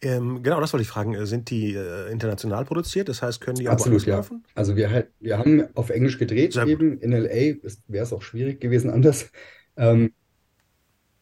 Ähm, 0.00 0.42
genau, 0.42 0.60
das 0.60 0.72
wollte 0.72 0.82
ich 0.82 0.88
fragen. 0.88 1.14
Äh, 1.14 1.26
sind 1.26 1.50
die 1.50 1.74
äh, 1.74 2.10
international 2.10 2.64
produziert? 2.64 3.08
Das 3.08 3.22
heißt, 3.22 3.40
können 3.40 3.56
die 3.56 3.68
auch 3.68 3.72
Absolut, 3.72 4.04
ja. 4.06 4.16
laufen? 4.16 4.44
Also 4.54 4.76
wir, 4.76 5.08
wir 5.20 5.38
haben 5.38 5.64
auf 5.74 5.90
Englisch 5.90 6.18
gedreht, 6.18 6.54
Sehr 6.54 6.66
eben 6.66 6.92
gut. 6.92 7.02
in 7.02 7.12
LA. 7.12 7.62
Wäre 7.88 8.04
es 8.04 8.12
auch 8.12 8.22
schwierig 8.22 8.60
gewesen 8.60 8.90
anders. 8.90 9.30
Ähm, 9.76 10.12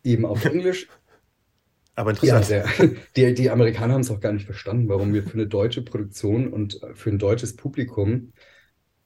eben 0.04 0.24
auf 0.24 0.44
Englisch. 0.44 0.88
Aber 1.94 2.10
interessant. 2.10 2.48
Ja, 2.48 2.64
die, 3.16 3.34
die 3.34 3.50
Amerikaner 3.50 3.94
haben 3.94 4.00
es 4.00 4.10
auch 4.10 4.20
gar 4.20 4.32
nicht 4.32 4.46
verstanden, 4.46 4.88
warum 4.88 5.12
wir 5.12 5.22
für 5.22 5.34
eine 5.34 5.46
deutsche 5.46 5.82
Produktion 5.82 6.52
und 6.52 6.82
äh, 6.82 6.94
für 6.94 7.10
ein 7.10 7.18
deutsches 7.18 7.56
Publikum 7.56 8.32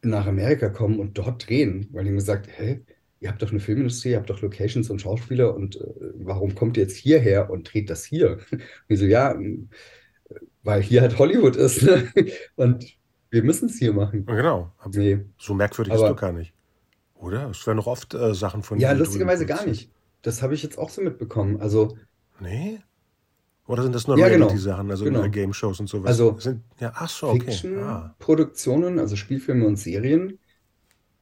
nach 0.03 0.27
Amerika 0.27 0.69
kommen 0.69 1.01
und 1.01 1.19
dort 1.19 1.49
drehen. 1.49 1.89
Weil 1.93 2.05
die 2.05 2.11
haben 2.11 2.17
gesagt, 2.17 2.49
hä, 2.57 2.85
ihr 3.25 3.31
habt 3.31 3.41
doch 3.41 3.51
eine 3.51 3.61
Filmindustrie, 3.61 4.11
ihr 4.11 4.19
habt 4.19 4.29
doch 4.29 4.43
Locations 4.43 4.91
und 4.91 5.01
Schauspieler 5.01 5.55
und 5.55 5.77
äh, 5.77 5.85
warum 6.17 6.55
kommt 6.55 6.77
ihr 6.77 6.83
jetzt 6.83 6.97
hierher 6.97 7.49
und 7.49 7.73
dreht 7.73 7.89
das 7.89 8.05
hier? 8.05 8.39
Und 8.53 8.63
ich 8.89 8.99
so, 8.99 9.07
ja, 9.07 9.35
weil 10.63 10.83
hier 10.83 11.01
halt 11.01 11.19
Hollywood 11.19 11.57
ist 11.57 11.83
ne? 11.83 12.13
und 12.57 12.85
wir 13.31 13.43
müssen 13.43 13.71
es 13.71 13.79
hier 13.79 13.95
machen. 13.95 14.27
Genau. 14.27 14.73
Nee. 14.93 15.25
So 15.39 15.55
merkwürdig 15.55 15.95
aber, 15.95 16.05
ist 16.05 16.11
du 16.11 16.17
gar 16.17 16.33
nicht. 16.33 16.53
Oder? 17.15 17.49
Es 17.49 17.67
werden 17.67 17.79
noch 17.79 17.87
oft 17.87 18.13
äh, 18.13 18.35
Sachen 18.35 18.63
von 18.63 18.79
Ja, 18.79 18.93
lustigerweise 18.93 19.47
gar 19.47 19.65
nicht. 19.67 19.91
Das 20.21 20.43
habe 20.43 20.55
ich 20.55 20.63
jetzt 20.63 20.79
auch 20.79 20.91
so 20.91 21.01
mitbekommen. 21.01 21.61
Also. 21.61 21.97
Nee? 22.41 22.81
Oder 23.67 23.85
sind 23.85 23.95
das 23.95 24.07
nur 24.07 24.19
ja, 24.19 24.29
genau. 24.29 24.47
Reality-Sachen, 24.47 24.91
also 24.91 25.05
genau. 25.05 25.27
Game-Shows 25.31 25.81
und 25.81 25.87
sowas? 25.87 26.09
Also, 26.09 26.39
sind, 26.39 26.63
ja, 26.79 26.93
ach 26.95 27.09
so, 27.09 27.29
okay. 27.29 27.47
Fiction-Produktionen, 27.47 28.99
ah. 28.99 29.03
also 29.03 29.17
Spielfilme 29.17 29.67
und 29.67 29.77
Serien, 29.77 30.39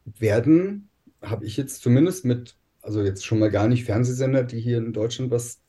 werden 0.04 0.88
habe 1.22 1.44
ich 1.46 1.56
jetzt 1.56 1.82
zumindest 1.82 2.24
mit, 2.24 2.56
also 2.80 3.02
jetzt 3.02 3.24
schon 3.24 3.38
mal 3.38 3.50
gar 3.50 3.68
nicht 3.68 3.84
Fernsehsender, 3.84 4.44
die 4.44 4.60
hier 4.60 4.78
in 4.78 4.92
Deutschland 4.92 5.30
was 5.30 5.60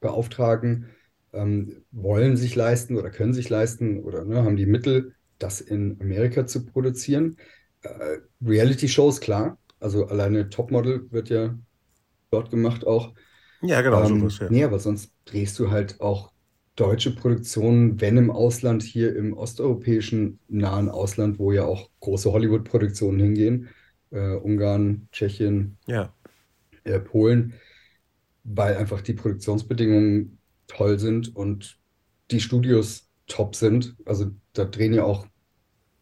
beauftragen, 0.00 0.86
ähm, 1.32 1.84
wollen 1.90 2.36
sich 2.36 2.54
leisten 2.54 2.96
oder 2.96 3.10
können 3.10 3.32
sich 3.32 3.48
leisten 3.48 4.02
oder 4.02 4.24
ne, 4.24 4.42
haben 4.44 4.56
die 4.56 4.66
Mittel, 4.66 5.14
das 5.38 5.60
in 5.60 5.98
Amerika 6.00 6.46
zu 6.46 6.64
produzieren. 6.64 7.36
Äh, 7.82 8.18
Reality-Shows, 8.44 9.20
klar. 9.20 9.58
Also 9.80 10.06
alleine 10.06 10.48
Topmodel 10.48 11.10
wird 11.10 11.28
ja 11.28 11.56
dort 12.30 12.50
gemacht 12.50 12.86
auch. 12.86 13.14
Ja, 13.62 13.80
genau, 13.80 14.02
ähm, 14.04 14.20
sowas, 14.20 14.38
ja. 14.38 14.50
Nee, 14.50 14.64
aber 14.64 14.78
sonst 14.78 15.12
drehst 15.24 15.58
du 15.58 15.70
halt 15.70 16.00
auch 16.00 16.32
deutsche 16.76 17.14
Produktionen, 17.14 18.00
wenn 18.00 18.16
im 18.16 18.30
Ausland, 18.30 18.82
hier 18.82 19.14
im 19.16 19.32
osteuropäischen 19.32 20.38
nahen 20.48 20.88
Ausland, 20.88 21.38
wo 21.38 21.50
ja 21.50 21.64
auch 21.64 21.90
große 22.00 22.32
Hollywood-Produktionen 22.32 23.18
hingehen, 23.18 23.68
äh, 24.10 24.34
Ungarn, 24.34 25.08
Tschechien, 25.12 25.78
ja. 25.86 26.12
äh, 26.84 27.00
Polen, 27.00 27.54
weil 28.44 28.76
einfach 28.76 29.00
die 29.00 29.14
Produktionsbedingungen 29.14 30.38
toll 30.66 30.98
sind 30.98 31.34
und 31.34 31.78
die 32.30 32.40
Studios 32.40 33.08
top 33.26 33.54
sind. 33.54 33.96
Also 34.04 34.30
da 34.52 34.64
drehen 34.64 34.94
ja 34.94 35.04
auch 35.04 35.26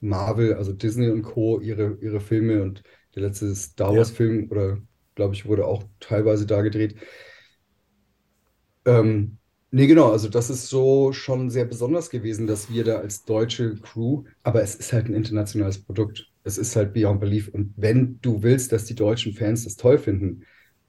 Marvel, 0.00 0.54
also 0.54 0.72
Disney 0.72 1.08
und 1.10 1.22
Co. 1.22 1.60
ihre, 1.60 1.98
ihre 2.00 2.20
Filme 2.20 2.62
und 2.62 2.82
der 3.14 3.22
letzte 3.22 3.54
Star 3.54 3.96
Wars-Film 3.96 4.44
ja. 4.44 4.50
oder 4.50 4.78
glaube 5.14 5.34
ich 5.34 5.46
wurde 5.46 5.66
auch 5.66 5.84
teilweise 6.00 6.46
da 6.46 6.62
gedreht. 6.62 6.96
Ähm, 8.84 9.38
Nee, 9.76 9.88
genau, 9.88 10.10
also 10.12 10.28
das 10.28 10.48
ist 10.48 10.68
so 10.68 11.12
schon 11.12 11.50
sehr 11.50 11.64
besonders 11.64 12.08
gewesen, 12.08 12.46
dass 12.46 12.70
wir 12.70 12.84
da 12.84 12.96
als 12.98 13.24
deutsche 13.24 13.74
Crew, 13.76 14.24
aber 14.42 14.62
es 14.62 14.74
ist 14.76 14.92
halt 14.92 15.06
ein 15.06 15.14
internationales 15.14 15.82
Produkt. 15.82 16.32
Es 16.46 16.58
ist 16.58 16.76
halt 16.76 16.92
Beyond 16.92 17.20
Belief. 17.20 17.48
Und 17.48 17.74
wenn 17.76 18.20
du 18.22 18.42
willst, 18.42 18.72
dass 18.72 18.84
die 18.84 18.94
deutschen 18.94 19.32
Fans 19.32 19.64
das 19.64 19.76
toll 19.76 19.98
finden, 19.98 20.44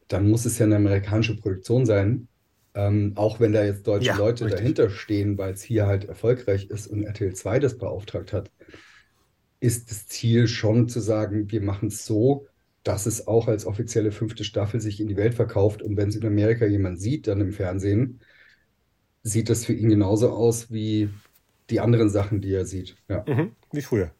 dann 0.07 0.29
muss 0.29 0.45
es 0.45 0.57
ja 0.59 0.65
eine 0.65 0.77
amerikanische 0.77 1.37
Produktion 1.37 1.85
sein. 1.85 2.27
Ähm, 2.73 3.13
auch 3.15 3.39
wenn 3.39 3.53
da 3.53 3.63
jetzt 3.65 3.87
deutsche 3.87 4.07
ja, 4.07 4.17
Leute 4.17 4.45
richtig. 4.45 4.59
dahinter 4.59 4.89
stehen, 4.89 5.37
weil 5.37 5.53
es 5.53 5.63
hier 5.63 5.87
halt 5.87 6.05
erfolgreich 6.05 6.69
ist 6.69 6.87
und 6.87 7.03
RTL 7.03 7.33
2 7.33 7.59
das 7.59 7.77
beauftragt 7.77 8.33
hat, 8.33 8.51
ist 9.59 9.89
das 9.89 10.07
Ziel 10.07 10.47
schon 10.47 10.87
zu 10.87 10.99
sagen, 10.99 11.51
wir 11.51 11.61
machen 11.61 11.87
es 11.87 12.05
so, 12.05 12.45
dass 12.83 13.05
es 13.05 13.27
auch 13.27 13.47
als 13.47 13.65
offizielle 13.65 14.11
fünfte 14.11 14.43
Staffel 14.43 14.79
sich 14.79 15.01
in 15.01 15.07
die 15.07 15.17
Welt 15.17 15.33
verkauft. 15.33 15.81
Und 15.81 15.97
wenn 15.97 16.09
es 16.09 16.15
in 16.15 16.25
Amerika 16.25 16.65
jemand 16.65 17.01
sieht, 17.01 17.27
dann 17.27 17.41
im 17.41 17.51
Fernsehen, 17.51 18.21
sieht 19.23 19.49
das 19.49 19.65
für 19.65 19.73
ihn 19.73 19.89
genauso 19.89 20.29
aus 20.29 20.71
wie 20.71 21.09
die 21.69 21.79
anderen 21.79 22.09
Sachen, 22.09 22.41
die 22.41 22.53
er 22.53 22.65
sieht. 22.65 22.95
Ja. 23.09 23.25
Mhm, 23.27 23.51
wie 23.71 23.81
früher. 23.81 24.11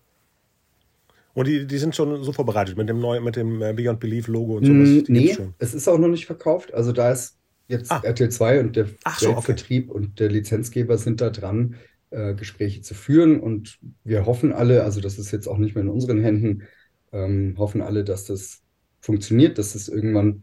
Und 1.38 1.46
die, 1.46 1.68
die 1.68 1.78
sind 1.78 1.96
schon 1.96 2.24
so 2.24 2.34
vorbereitet 2.34 2.80
mit 2.80 2.90
dem 2.90 3.00
neuen, 3.00 3.24
mit 3.24 3.36
dem 3.36 3.62
äh, 3.62 3.72
Beyond 3.72 4.00
Belief 4.00 4.28
Logo 4.28 4.58
und 4.58 4.66
sowas. 4.66 5.08
Mm, 5.08 5.14
nee, 5.14 5.38
es 5.60 5.76
ist 5.76 5.88
auch 5.88 6.00
noch 6.00 6.08
nicht 6.08 6.26
verkauft. 6.26 6.74
Also 6.74 6.92
da 6.92 7.12
ist 7.12 7.38
jetzt 7.68 7.92
ah. 7.92 8.02
RTL 8.04 8.30
2 8.30 8.60
und 8.60 8.76
der 8.76 8.88
so, 9.20 9.40
Vertrieb 9.42 9.92
okay. 9.92 10.00
und 10.00 10.20
der 10.20 10.30
Lizenzgeber 10.30 10.98
sind 10.98 11.22
da 11.22 11.30
dran, 11.30 11.76
äh, 12.10 12.34
Gespräche 12.34 12.82
zu 12.82 12.96
führen. 12.96 13.40
Und 13.40 13.78
wir 14.04 14.26
hoffen 14.26 14.52
alle, 14.52 14.84
also 14.84 15.00
das 15.00 15.20
ist 15.20 15.30
jetzt 15.30 15.48
auch 15.48 15.60
nicht 15.60 15.76
mehr 15.76 15.84
in 15.84 15.92
unseren 15.92 16.20
Händen, 16.24 16.64
ähm, 17.12 17.54
hoffen 17.60 17.84
alle, 17.84 18.04
dass 18.04 18.26
das 18.26 18.64
funktioniert, 19.00 19.60
dass 19.60 19.76
es 19.76 19.86
das 19.86 19.90
irgendwann 19.94 20.42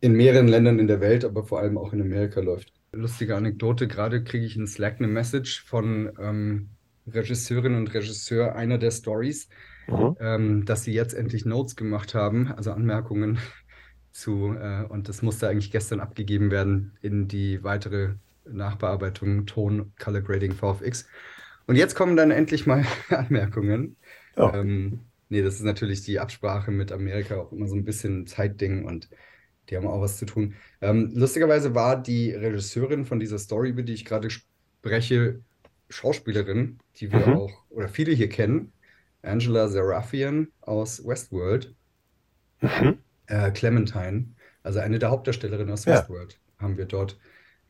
in 0.00 0.14
mehreren 0.14 0.48
Ländern 0.48 0.78
in 0.78 0.86
der 0.86 1.02
Welt, 1.02 1.26
aber 1.26 1.44
vor 1.44 1.58
allem 1.60 1.76
auch 1.76 1.92
in 1.92 2.00
Amerika 2.00 2.40
läuft. 2.40 2.72
Lustige 2.92 3.36
Anekdote, 3.36 3.86
gerade 3.86 4.24
kriege 4.24 4.46
ich 4.46 4.56
in 4.56 4.66
Slack 4.66 4.96
eine 4.96 5.08
Message 5.08 5.62
von 5.62 6.10
ähm, 6.18 6.70
Regisseurin 7.06 7.74
und 7.74 7.92
Regisseur 7.92 8.54
einer 8.56 8.78
der 8.78 8.90
Stories, 8.90 9.50
mhm. 9.86 10.16
ähm, 10.20 10.64
dass 10.64 10.84
sie 10.84 10.92
jetzt 10.92 11.14
endlich 11.14 11.44
Notes 11.44 11.76
gemacht 11.76 12.14
haben, 12.14 12.52
also 12.52 12.72
Anmerkungen 12.72 13.38
zu, 14.12 14.54
äh, 14.54 14.84
und 14.88 15.08
das 15.08 15.22
musste 15.22 15.48
eigentlich 15.48 15.70
gestern 15.70 16.00
abgegeben 16.00 16.50
werden 16.50 16.96
in 17.00 17.28
die 17.28 17.62
weitere 17.64 18.14
Nachbearbeitung 18.46 19.46
Ton 19.46 19.92
Color 19.98 20.20
Grading 20.20 20.52
VFX. 20.52 21.06
Und 21.66 21.76
jetzt 21.76 21.94
kommen 21.94 22.16
dann 22.16 22.30
endlich 22.30 22.66
mal 22.66 22.84
Anmerkungen. 23.08 23.96
Oh. 24.36 24.50
Ähm, 24.52 25.00
nee, 25.28 25.42
das 25.42 25.54
ist 25.54 25.64
natürlich 25.64 26.02
die 26.02 26.20
Absprache 26.20 26.70
mit 26.70 26.92
Amerika 26.92 27.36
auch 27.36 27.52
immer 27.52 27.66
so 27.66 27.74
ein 27.74 27.84
bisschen 27.84 28.26
Zeitding 28.26 28.84
und 28.84 29.08
die 29.70 29.76
haben 29.76 29.86
auch 29.86 30.00
was 30.00 30.18
zu 30.18 30.26
tun. 30.26 30.54
Ähm, 30.82 31.10
lustigerweise 31.14 31.74
war 31.74 32.00
die 32.00 32.32
Regisseurin 32.32 33.06
von 33.06 33.18
dieser 33.18 33.38
Story, 33.38 33.70
über 33.70 33.82
die 33.82 33.94
ich 33.94 34.04
gerade 34.04 34.28
spreche, 34.28 35.40
Schauspielerin, 35.88 36.78
die 36.96 37.12
wir 37.12 37.26
mhm. 37.26 37.34
auch, 37.34 37.52
oder 37.70 37.88
viele 37.88 38.12
hier 38.12 38.28
kennen. 38.28 38.72
Angela 39.24 39.68
Serafian 39.68 40.48
aus 40.60 41.06
Westworld. 41.06 41.74
Mhm. 42.60 42.98
Äh, 43.26 43.50
Clementine, 43.52 44.26
also 44.62 44.80
eine 44.80 44.98
der 44.98 45.10
Hauptdarstellerinnen 45.10 45.72
aus 45.72 45.84
ja. 45.86 45.94
Westworld, 45.94 46.38
haben 46.58 46.76
wir 46.76 46.84
dort 46.84 47.18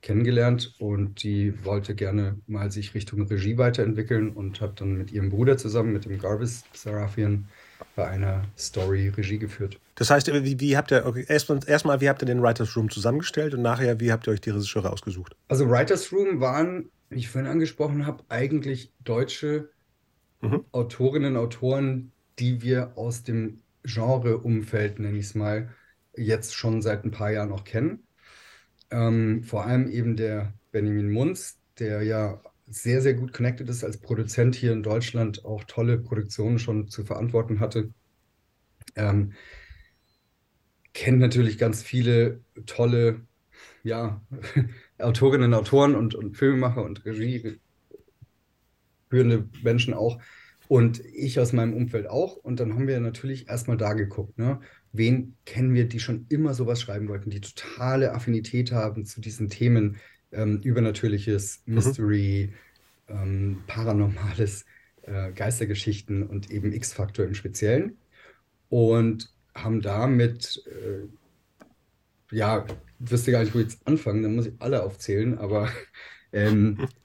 kennengelernt 0.03 0.75
und 0.79 1.23
die 1.23 1.65
wollte 1.65 1.95
gerne 1.95 2.39
mal 2.47 2.71
sich 2.71 2.95
Richtung 2.95 3.27
Regie 3.27 3.57
weiterentwickeln 3.57 4.31
und 4.31 4.61
hat 4.61 4.81
dann 4.81 4.95
mit 4.95 5.11
ihrem 5.13 5.31
Bruder 5.31 5.57
zusammen, 5.57 5.93
mit 5.93 6.05
dem 6.05 6.19
Garvis 6.19 6.65
Serafian, 6.75 7.49
bei 7.97 8.07
einer 8.07 8.43
Story 8.59 9.09
Regie 9.09 9.39
geführt. 9.39 9.81
Das 9.95 10.11
heißt, 10.11 10.27
wie, 10.27 10.61
wie 10.61 10.77
habt 10.77 10.93
ihr, 10.93 11.07
okay, 11.07 11.25
erstmal, 11.27 11.61
erst 11.67 11.87
wie 11.87 12.09
habt 12.09 12.23
ihr 12.23 12.27
den 12.27 12.43
Writers 12.43 12.77
Room 12.77 12.91
zusammengestellt 12.91 13.55
und 13.55 13.63
nachher, 13.63 13.99
wie 13.99 14.13
habt 14.13 14.27
ihr 14.27 14.33
euch 14.33 14.41
die 14.41 14.51
Regisseure 14.51 14.93
ausgesucht? 14.93 15.37
Also 15.49 15.71
Writers 15.71 16.13
Room 16.13 16.41
waren, 16.41 16.91
wie 17.09 17.19
ich 17.19 17.29
vorhin 17.29 17.51
angesprochen 17.51 18.05
habe, 18.07 18.25
eigentlich 18.29 18.93
deutsche 19.05 19.71
mhm. 20.45 20.65
Autorinnen, 20.73 21.37
Autoren, 21.37 22.13
die 22.39 22.63
wir 22.63 22.97
aus 22.97 23.23
dem 23.23 23.63
Genre-Umfeld, 23.85 24.99
nenne 24.99 25.19
ich 25.19 25.27
es 25.27 25.35
mal, 25.35 25.71
jetzt 26.17 26.55
schon 26.55 26.83
seit 26.83 27.05
ein 27.05 27.11
paar 27.11 27.31
Jahren 27.31 27.53
auch 27.53 27.65
kennen. 27.65 28.07
Ähm, 28.91 29.43
vor 29.43 29.67
allem 29.67 29.89
eben 29.89 30.17
der 30.17 30.55
Benjamin 30.73 31.11
Munz, 31.11 31.59
der 31.79 32.03
ja 32.03 32.41
sehr, 32.67 33.03
sehr 33.03 33.15
gut 33.15 33.33
connected 33.33 33.69
ist 33.69 33.85
als 33.85 33.99
Produzent 33.99 34.55
hier 34.55 34.73
in 34.73 34.83
Deutschland, 34.83 35.45
auch 35.45 35.65
tolle 35.65 35.99
Produktionen 35.99 36.59
schon 36.59 36.89
zu 36.89 37.05
verantworten 37.05 37.61
hatte. 37.61 37.91
Ähm, 38.97 39.33
kennt 40.95 41.19
natürlich 41.19 41.59
ganz 41.59 41.83
viele 41.83 42.41
tolle 42.67 43.27
ja, 43.83 44.23
Autorinnen, 44.99 45.55
Autoren 45.55 45.95
und, 45.95 46.15
und 46.15 46.37
Filmemacher 46.37 46.83
und 46.83 47.05
Regie 47.05 47.61
führende 49.11 49.49
Menschen 49.63 49.95
auch. 49.95 50.21
Und 50.69 51.05
ich 51.05 51.39
aus 51.39 51.53
meinem 51.53 51.75
Umfeld 51.75 52.09
auch. 52.09 52.37
Und 52.37 52.61
dann 52.61 52.75
haben 52.75 52.87
wir 52.87 52.99
natürlich 53.01 53.49
erstmal 53.49 53.77
da 53.77 53.93
geguckt, 53.93 54.39
ne? 54.39 54.61
wen 54.93 55.37
kennen 55.45 55.75
wir, 55.75 55.87
die 55.87 56.01
schon 56.01 56.27
immer 56.29 56.55
sowas 56.55 56.81
schreiben 56.81 57.09
wollten, 57.09 57.31
die 57.31 57.41
totale 57.41 58.13
Affinität 58.13 58.73
haben 58.73 59.05
zu 59.05 59.21
diesen 59.21 59.49
Themen, 59.49 59.97
ähm, 60.33 60.61
Übernatürliches, 60.63 61.63
mhm. 61.67 61.75
Mystery, 61.75 62.53
ähm, 63.09 63.63
Paranormales, 63.67 64.65
äh, 65.03 65.33
Geistergeschichten 65.33 66.23
und 66.23 66.51
eben 66.51 66.73
X-Faktor 66.73 67.25
im 67.27 67.35
Speziellen. 67.35 67.99
Und 68.69 69.31
haben 69.55 69.83
damit, 69.83 70.63
äh, 70.67 71.07
ja, 72.35 72.67
wüsste 72.99 73.31
gar 73.31 73.43
nicht, 73.43 73.55
wo 73.55 73.59
jetzt 73.59 73.87
anfangen, 73.87 74.23
dann 74.23 74.35
muss 74.35 74.47
ich 74.47 74.55
alle 74.59 74.83
aufzählen, 74.83 75.39
aber 75.39 75.69
Ähm, 76.35 76.77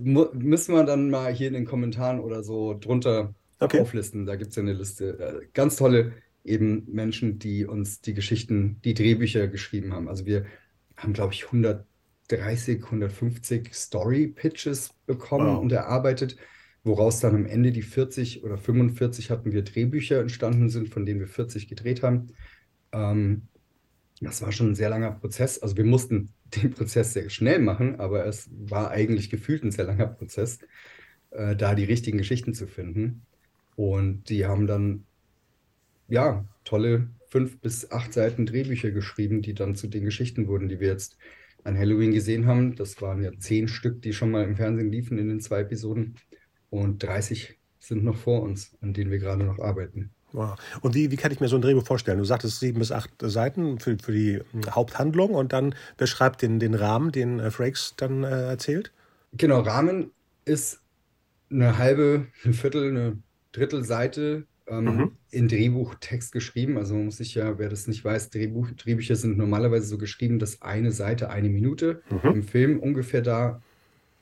müssen 0.00 0.74
wir 0.74 0.84
dann 0.84 1.10
mal 1.10 1.32
hier 1.32 1.48
in 1.48 1.54
den 1.54 1.64
Kommentaren 1.64 2.20
oder 2.20 2.42
so 2.42 2.74
drunter 2.78 3.34
okay. 3.60 3.80
auflisten. 3.80 4.26
Da 4.26 4.36
gibt 4.36 4.50
es 4.50 4.56
ja 4.56 4.62
eine 4.62 4.72
Liste. 4.72 5.18
Äh, 5.18 5.46
ganz 5.52 5.76
tolle 5.76 6.12
eben 6.44 6.84
Menschen, 6.90 7.38
die 7.38 7.66
uns 7.66 8.00
die 8.00 8.14
Geschichten, 8.14 8.80
die 8.84 8.94
Drehbücher 8.94 9.48
geschrieben 9.48 9.92
haben. 9.92 10.08
Also 10.08 10.26
wir 10.26 10.46
haben, 10.96 11.12
glaube 11.12 11.34
ich, 11.34 11.46
130, 11.46 12.84
150 12.84 13.74
Story-Pitches 13.74 14.94
bekommen 15.06 15.48
wow. 15.48 15.60
und 15.60 15.72
erarbeitet, 15.72 16.36
woraus 16.84 17.20
dann 17.20 17.34
am 17.34 17.46
Ende 17.46 17.72
die 17.72 17.82
40 17.82 18.44
oder 18.44 18.56
45 18.56 19.30
hatten 19.30 19.52
wir 19.52 19.62
Drehbücher 19.62 20.20
entstanden 20.20 20.70
sind, 20.70 20.88
von 20.88 21.04
denen 21.04 21.20
wir 21.20 21.28
40 21.28 21.68
gedreht 21.68 22.02
haben. 22.02 22.30
Ähm, 22.92 23.47
das 24.20 24.42
war 24.42 24.52
schon 24.52 24.70
ein 24.70 24.74
sehr 24.74 24.90
langer 24.90 25.12
Prozess. 25.12 25.58
Also 25.58 25.76
wir 25.76 25.84
mussten 25.84 26.30
den 26.56 26.70
Prozess 26.70 27.12
sehr 27.12 27.30
schnell 27.30 27.60
machen, 27.60 28.00
aber 28.00 28.26
es 28.26 28.50
war 28.52 28.90
eigentlich 28.90 29.30
gefühlt 29.30 29.62
ein 29.64 29.70
sehr 29.70 29.84
langer 29.84 30.06
Prozess, 30.06 30.58
äh, 31.30 31.54
da 31.56 31.74
die 31.74 31.84
richtigen 31.84 32.18
Geschichten 32.18 32.54
zu 32.54 32.66
finden. 32.66 33.26
Und 33.76 34.28
die 34.28 34.46
haben 34.46 34.66
dann, 34.66 35.04
ja, 36.08 36.44
tolle 36.64 37.08
fünf 37.28 37.60
bis 37.60 37.90
acht 37.90 38.12
Seiten 38.12 38.46
Drehbücher 38.46 38.90
geschrieben, 38.90 39.42
die 39.42 39.54
dann 39.54 39.76
zu 39.76 39.86
den 39.86 40.04
Geschichten 40.04 40.48
wurden, 40.48 40.68
die 40.68 40.80
wir 40.80 40.88
jetzt 40.88 41.18
an 41.64 41.78
Halloween 41.78 42.12
gesehen 42.12 42.46
haben. 42.46 42.74
Das 42.74 43.00
waren 43.02 43.22
ja 43.22 43.30
zehn 43.38 43.68
Stück, 43.68 44.02
die 44.02 44.12
schon 44.12 44.30
mal 44.30 44.44
im 44.44 44.56
Fernsehen 44.56 44.90
liefen 44.90 45.18
in 45.18 45.28
den 45.28 45.40
zwei 45.40 45.60
Episoden. 45.60 46.16
Und 46.70 47.02
30 47.02 47.58
sind 47.78 48.04
noch 48.04 48.16
vor 48.16 48.42
uns, 48.42 48.76
an 48.80 48.94
denen 48.94 49.10
wir 49.10 49.18
gerade 49.18 49.44
noch 49.44 49.58
arbeiten. 49.58 50.10
Wow. 50.32 50.56
Und 50.82 50.94
wie, 50.94 51.10
wie 51.10 51.16
kann 51.16 51.32
ich 51.32 51.40
mir 51.40 51.48
so 51.48 51.56
ein 51.56 51.62
Drehbuch 51.62 51.86
vorstellen? 51.86 52.18
Du 52.18 52.24
sagtest 52.24 52.60
sieben 52.60 52.78
bis 52.78 52.92
acht 52.92 53.10
Seiten 53.20 53.78
für, 53.78 53.96
für 53.98 54.12
die 54.12 54.40
Haupthandlung 54.70 55.30
und 55.30 55.52
dann 55.52 55.74
beschreibt 55.96 56.42
den, 56.42 56.58
den 56.58 56.74
Rahmen, 56.74 57.12
den 57.12 57.40
äh, 57.40 57.50
Frakes 57.50 57.94
dann 57.96 58.24
äh, 58.24 58.48
erzählt? 58.48 58.92
Genau, 59.32 59.60
Rahmen 59.60 60.10
ist 60.44 60.80
eine 61.50 61.78
halbe, 61.78 62.26
ein 62.44 62.52
Viertel, 62.52 62.88
eine 62.90 63.18
Drittelseite 63.52 64.46
ähm, 64.66 64.84
mhm. 64.84 65.12
in 65.30 65.48
Drehbuchtext 65.48 66.32
geschrieben. 66.32 66.76
Also 66.76 66.94
man 66.94 67.06
muss 67.06 67.16
sich 67.16 67.34
ja, 67.34 67.58
wer 67.58 67.68
das 67.68 67.86
nicht 67.86 68.04
weiß, 68.04 68.30
Drehbuch, 68.30 68.70
Drehbücher 68.72 69.16
sind 69.16 69.38
normalerweise 69.38 69.86
so 69.86 69.98
geschrieben, 69.98 70.38
dass 70.38 70.62
eine 70.62 70.92
Seite 70.92 71.30
eine 71.30 71.48
Minute 71.48 72.02
mhm. 72.10 72.30
im 72.30 72.42
Film 72.42 72.78
ungefähr 72.80 73.22
da 73.22 73.62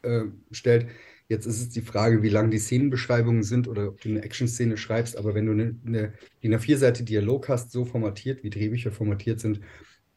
äh, 0.02 0.22
stellt. 0.52 0.86
Jetzt 1.28 1.46
ist 1.46 1.60
es 1.60 1.68
die 1.70 1.80
Frage, 1.80 2.22
wie 2.22 2.28
lang 2.28 2.50
die 2.50 2.58
Szenenbeschreibungen 2.58 3.42
sind 3.42 3.66
oder 3.66 3.88
ob 3.88 4.00
du 4.00 4.08
eine 4.08 4.22
Action-Szene 4.22 4.76
schreibst. 4.76 5.16
Aber 5.16 5.34
wenn 5.34 5.46
du 5.46 5.52
eine, 5.52 5.74
eine 5.84 6.12
DIN 6.42 6.54
A4-Seite 6.54 7.02
Dialog 7.02 7.48
hast, 7.48 7.72
so 7.72 7.84
formatiert, 7.84 8.44
wie 8.44 8.50
Drehbücher 8.50 8.92
formatiert 8.92 9.40
sind, 9.40 9.60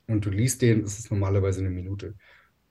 und 0.07 0.25
du 0.25 0.29
liest 0.31 0.61
den, 0.61 0.83
ist 0.83 0.99
es 0.99 1.09
normalerweise 1.11 1.59
eine 1.59 1.69
Minute. 1.69 2.15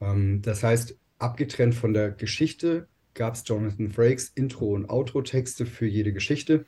Ähm, 0.00 0.42
das 0.42 0.62
heißt, 0.62 0.96
abgetrennt 1.18 1.74
von 1.74 1.92
der 1.94 2.10
Geschichte 2.10 2.88
gab 3.14 3.34
es 3.34 3.44
Jonathan 3.46 3.90
Frakes 3.90 4.28
Intro- 4.34 4.74
und 4.74 4.88
Outro-Texte 4.90 5.66
für 5.66 5.86
jede 5.86 6.12
Geschichte. 6.12 6.66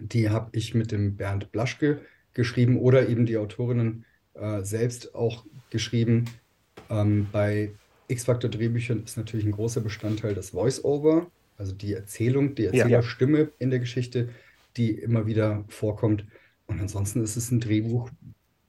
Die 0.00 0.30
habe 0.30 0.50
ich 0.52 0.74
mit 0.74 0.90
dem 0.90 1.16
Bernd 1.16 1.52
Blaschke 1.52 2.00
geschrieben 2.32 2.78
oder 2.78 3.08
eben 3.08 3.26
die 3.26 3.36
Autorinnen 3.36 4.04
äh, 4.34 4.62
selbst 4.62 5.14
auch 5.14 5.44
geschrieben. 5.70 6.24
Ähm, 6.88 7.26
bei 7.30 7.72
X-Factor-Drehbüchern 8.12 9.02
ist 9.04 9.16
natürlich 9.16 9.46
ein 9.46 9.52
großer 9.52 9.80
Bestandteil 9.80 10.34
das 10.34 10.50
Voice-Over, 10.50 11.30
also 11.56 11.72
die 11.72 11.92
Erzählung, 11.94 12.54
die 12.54 12.66
Erzählerstimme 12.66 13.40
ja, 13.40 13.48
in 13.58 13.70
der 13.70 13.80
Geschichte, 13.80 14.28
die 14.76 14.90
immer 14.90 15.26
wieder 15.26 15.64
vorkommt. 15.68 16.24
Und 16.66 16.80
ansonsten 16.80 17.22
ist 17.22 17.36
es 17.36 17.50
ein 17.50 17.60
Drehbuch 17.60 18.10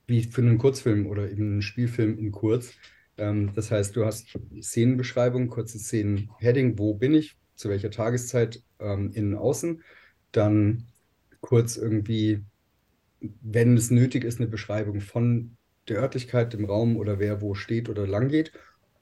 wie 0.06 0.22
für 0.24 0.42
einen 0.42 0.58
Kurzfilm 0.58 1.06
oder 1.06 1.30
eben 1.30 1.52
einen 1.52 1.62
Spielfilm 1.62 2.18
in 2.18 2.32
kurz. 2.32 2.74
Ähm, 3.16 3.52
das 3.54 3.70
heißt, 3.70 3.96
du 3.96 4.04
hast 4.04 4.38
Szenenbeschreibung, 4.60 5.48
kurze 5.48 5.78
Szenen, 5.78 6.30
Heading, 6.38 6.78
wo 6.78 6.94
bin 6.94 7.14
ich, 7.14 7.36
zu 7.54 7.68
welcher 7.68 7.90
Tageszeit, 7.90 8.62
ähm, 8.80 9.12
innen, 9.14 9.34
außen. 9.34 9.82
Dann 10.32 10.84
kurz 11.40 11.76
irgendwie, 11.76 12.42
wenn 13.20 13.76
es 13.76 13.90
nötig 13.90 14.24
ist, 14.24 14.40
eine 14.40 14.48
Beschreibung 14.48 15.00
von 15.00 15.56
der 15.88 15.98
Örtlichkeit, 15.98 16.52
dem 16.52 16.64
Raum 16.64 16.96
oder 16.96 17.18
wer 17.18 17.40
wo 17.40 17.54
steht 17.54 17.88
oder 17.88 18.06
lang 18.06 18.28
geht 18.28 18.52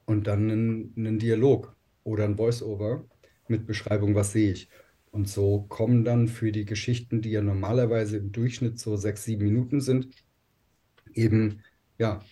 und 0.06 0.26
dann 0.26 0.50
einen, 0.50 0.94
einen 0.96 1.18
Dialog 1.18 1.76
oder 2.04 2.24
ein 2.24 2.36
Voice-Over 2.36 3.04
mit 3.48 3.66
Beschreibung, 3.66 4.14
was 4.14 4.32
sehe 4.32 4.52
ich. 4.52 4.68
Und 5.10 5.28
so 5.28 5.62
kommen 5.68 6.04
dann 6.04 6.26
für 6.26 6.52
die 6.52 6.64
Geschichten, 6.64 7.20
die 7.20 7.30
ja 7.30 7.42
normalerweise 7.42 8.16
im 8.16 8.32
Durchschnitt 8.32 8.78
so 8.78 8.96
sechs, 8.96 9.24
sieben 9.24 9.44
Minuten 9.44 9.80
sind, 9.80 10.08
eben 11.12 11.62
ja 11.98 12.22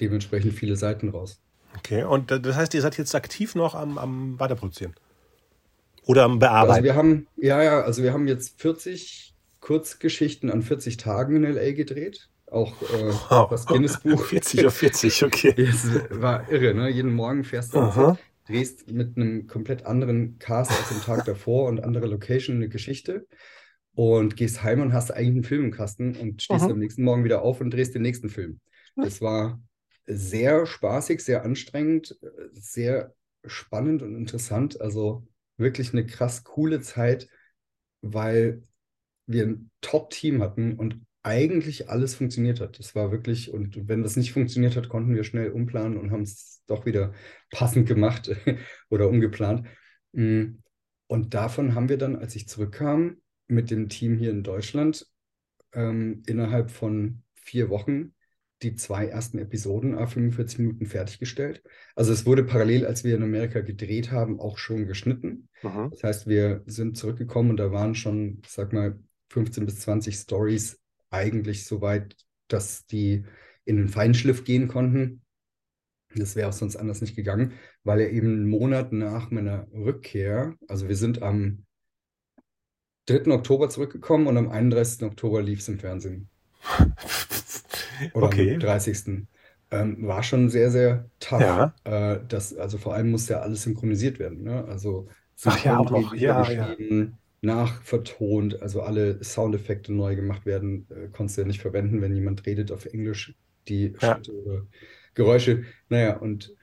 dementsprechend 0.00 0.54
viele 0.54 0.76
Seiten 0.76 1.10
raus. 1.10 1.42
Okay, 1.76 2.04
und 2.04 2.30
das 2.30 2.56
heißt, 2.56 2.72
ihr 2.72 2.80
seid 2.80 2.96
jetzt 2.96 3.14
aktiv 3.14 3.54
noch 3.54 3.74
am, 3.74 3.98
am 3.98 4.40
Weiterproduzieren? 4.40 4.94
Oder 6.04 6.24
am 6.24 6.38
Bearbeiten? 6.38 6.70
Also 6.70 6.84
wir 6.84 6.94
haben, 6.94 7.26
ja, 7.36 7.62
ja, 7.62 7.82
also 7.82 8.02
wir 8.02 8.12
haben 8.14 8.28
jetzt 8.28 8.60
40 8.60 9.34
Kurzgeschichten 9.60 10.50
an 10.50 10.62
40 10.62 10.96
Tagen 10.96 11.36
in 11.36 11.42
LA 11.42 11.72
gedreht 11.72 12.30
auch 12.50 12.80
äh, 12.82 13.12
wow. 13.30 13.48
das 13.50 13.66
Guinness-Buch. 13.66 14.24
40 14.26 14.66
auf 14.66 14.74
40, 14.74 15.24
okay. 15.24 15.54
Es 15.56 15.88
war 16.10 16.50
irre, 16.50 16.74
ne? 16.74 16.88
Jeden 16.88 17.12
Morgen 17.12 17.44
fährst 17.44 17.74
du 17.74 17.78
Aha. 17.78 18.18
drehst 18.46 18.90
mit 18.90 19.16
einem 19.16 19.46
komplett 19.46 19.86
anderen 19.86 20.38
Cast 20.38 20.70
als 20.70 20.92
am 20.92 21.02
Tag 21.02 21.24
davor 21.24 21.68
und 21.68 21.82
andere 21.82 22.06
Location 22.06 22.56
eine 22.56 22.68
Geschichte 22.68 23.26
und 23.94 24.36
gehst 24.36 24.62
heim 24.62 24.80
und 24.80 24.92
hast 24.92 25.10
eigentlich 25.10 25.28
einen 25.28 25.44
Film 25.44 25.64
im 25.64 25.70
Kasten 25.72 26.16
und 26.16 26.42
stehst 26.42 26.64
Aha. 26.64 26.70
am 26.70 26.78
nächsten 26.78 27.02
Morgen 27.02 27.24
wieder 27.24 27.42
auf 27.42 27.60
und 27.60 27.70
drehst 27.70 27.94
den 27.94 28.02
nächsten 28.02 28.28
Film. 28.28 28.60
Das 28.94 29.20
war 29.20 29.60
sehr 30.06 30.66
spaßig, 30.66 31.22
sehr 31.22 31.44
anstrengend, 31.44 32.16
sehr 32.52 33.14
spannend 33.44 34.02
und 34.02 34.16
interessant. 34.16 34.80
Also 34.80 35.26
wirklich 35.56 35.92
eine 35.92 36.06
krass 36.06 36.44
coole 36.44 36.80
Zeit, 36.80 37.28
weil 38.02 38.62
wir 39.26 39.44
ein 39.44 39.70
Top-Team 39.80 40.42
hatten 40.42 40.74
und 40.74 41.00
eigentlich 41.26 41.90
alles 41.90 42.14
funktioniert 42.14 42.60
hat. 42.60 42.78
Das 42.78 42.94
war 42.94 43.10
wirklich, 43.10 43.52
und 43.52 43.88
wenn 43.88 44.04
das 44.04 44.14
nicht 44.14 44.32
funktioniert 44.32 44.76
hat, 44.76 44.88
konnten 44.88 45.12
wir 45.12 45.24
schnell 45.24 45.50
umplanen 45.50 45.98
und 45.98 46.12
haben 46.12 46.22
es 46.22 46.62
doch 46.68 46.86
wieder 46.86 47.14
passend 47.50 47.88
gemacht 47.88 48.30
oder 48.90 49.08
umgeplant. 49.08 49.66
Mm, 50.12 50.60
und 51.08 51.34
davon 51.34 51.74
haben 51.74 51.88
wir 51.88 51.98
dann, 51.98 52.14
als 52.14 52.36
ich 52.36 52.48
zurückkam, 52.48 53.16
mit 53.48 53.72
dem 53.72 53.88
Team 53.88 54.16
hier 54.16 54.30
in 54.30 54.44
Deutschland 54.44 55.04
ähm, 55.72 56.22
innerhalb 56.26 56.70
von 56.70 57.22
vier 57.34 57.70
Wochen 57.70 58.12
die 58.62 58.76
zwei 58.76 59.06
ersten 59.06 59.38
Episoden 59.38 59.98
a 59.98 60.06
45 60.06 60.60
Minuten 60.60 60.86
fertiggestellt. 60.86 61.60
Also 61.96 62.12
es 62.12 62.24
wurde 62.24 62.44
parallel, 62.44 62.86
als 62.86 63.02
wir 63.02 63.16
in 63.16 63.22
Amerika 63.24 63.62
gedreht 63.62 64.12
haben, 64.12 64.38
auch 64.38 64.58
schon 64.58 64.86
geschnitten. 64.86 65.48
Aha. 65.62 65.88
Das 65.90 66.04
heißt, 66.04 66.26
wir 66.28 66.62
sind 66.66 66.96
zurückgekommen 66.96 67.50
und 67.50 67.56
da 67.56 67.72
waren 67.72 67.96
schon, 67.96 68.42
sag 68.46 68.72
mal, 68.72 68.96
15 69.30 69.66
bis 69.66 69.80
20 69.80 70.14
Stories 70.14 70.80
eigentlich 71.10 71.66
so 71.66 71.80
weit, 71.80 72.16
dass 72.48 72.86
die 72.86 73.24
in 73.64 73.76
den 73.76 73.88
Feinschliff 73.88 74.44
gehen 74.44 74.68
konnten. 74.68 75.22
Das 76.14 76.36
wäre 76.36 76.48
auch 76.48 76.52
sonst 76.52 76.76
anders 76.76 77.00
nicht 77.00 77.16
gegangen, 77.16 77.52
weil 77.84 78.00
er 78.00 78.10
eben 78.10 78.28
einen 78.28 78.48
Monat 78.48 78.92
nach 78.92 79.30
meiner 79.30 79.66
Rückkehr, 79.72 80.54
also 80.68 80.88
wir 80.88 80.96
sind 80.96 81.22
am 81.22 81.66
3. 83.06 83.32
Oktober 83.32 83.68
zurückgekommen 83.68 84.26
und 84.26 84.36
am 84.36 84.48
31. 84.48 85.02
Oktober 85.02 85.42
lief 85.42 85.60
es 85.60 85.68
im 85.68 85.78
Fernsehen. 85.78 86.28
Oder 88.14 88.26
okay. 88.26 88.54
am 88.54 88.60
30. 88.60 89.26
Ähm, 89.70 90.06
war 90.06 90.22
schon 90.22 90.48
sehr, 90.48 90.70
sehr 90.70 91.10
tough. 91.18 91.40
Ja. 91.40 91.74
Äh, 91.84 92.20
das, 92.28 92.56
also 92.56 92.78
vor 92.78 92.94
allem 92.94 93.10
muss 93.10 93.28
ja 93.28 93.40
alles 93.40 93.62
synchronisiert 93.62 94.18
werden. 94.18 94.42
Ne? 94.42 94.64
Also 94.64 95.08
Ach 95.44 95.64
ja, 95.64 95.78
auch. 95.78 96.14
Ja, 96.14 96.50
ja 96.50 96.74
nachvertont, 97.46 98.60
also 98.60 98.82
alle 98.82 99.22
Soundeffekte 99.24 99.92
neu 99.92 100.14
gemacht 100.16 100.44
werden, 100.44 100.86
äh, 100.90 101.08
konntest 101.08 101.38
du 101.38 101.42
ja 101.42 101.46
nicht 101.46 101.62
verwenden, 101.62 102.02
wenn 102.02 102.14
jemand 102.14 102.44
redet 102.44 102.70
auf 102.70 102.84
Englisch, 102.84 103.34
die 103.68 103.94
ja. 104.00 104.20
Geräusche. 105.14 105.64
Naja, 105.88 106.18
und 106.18 106.54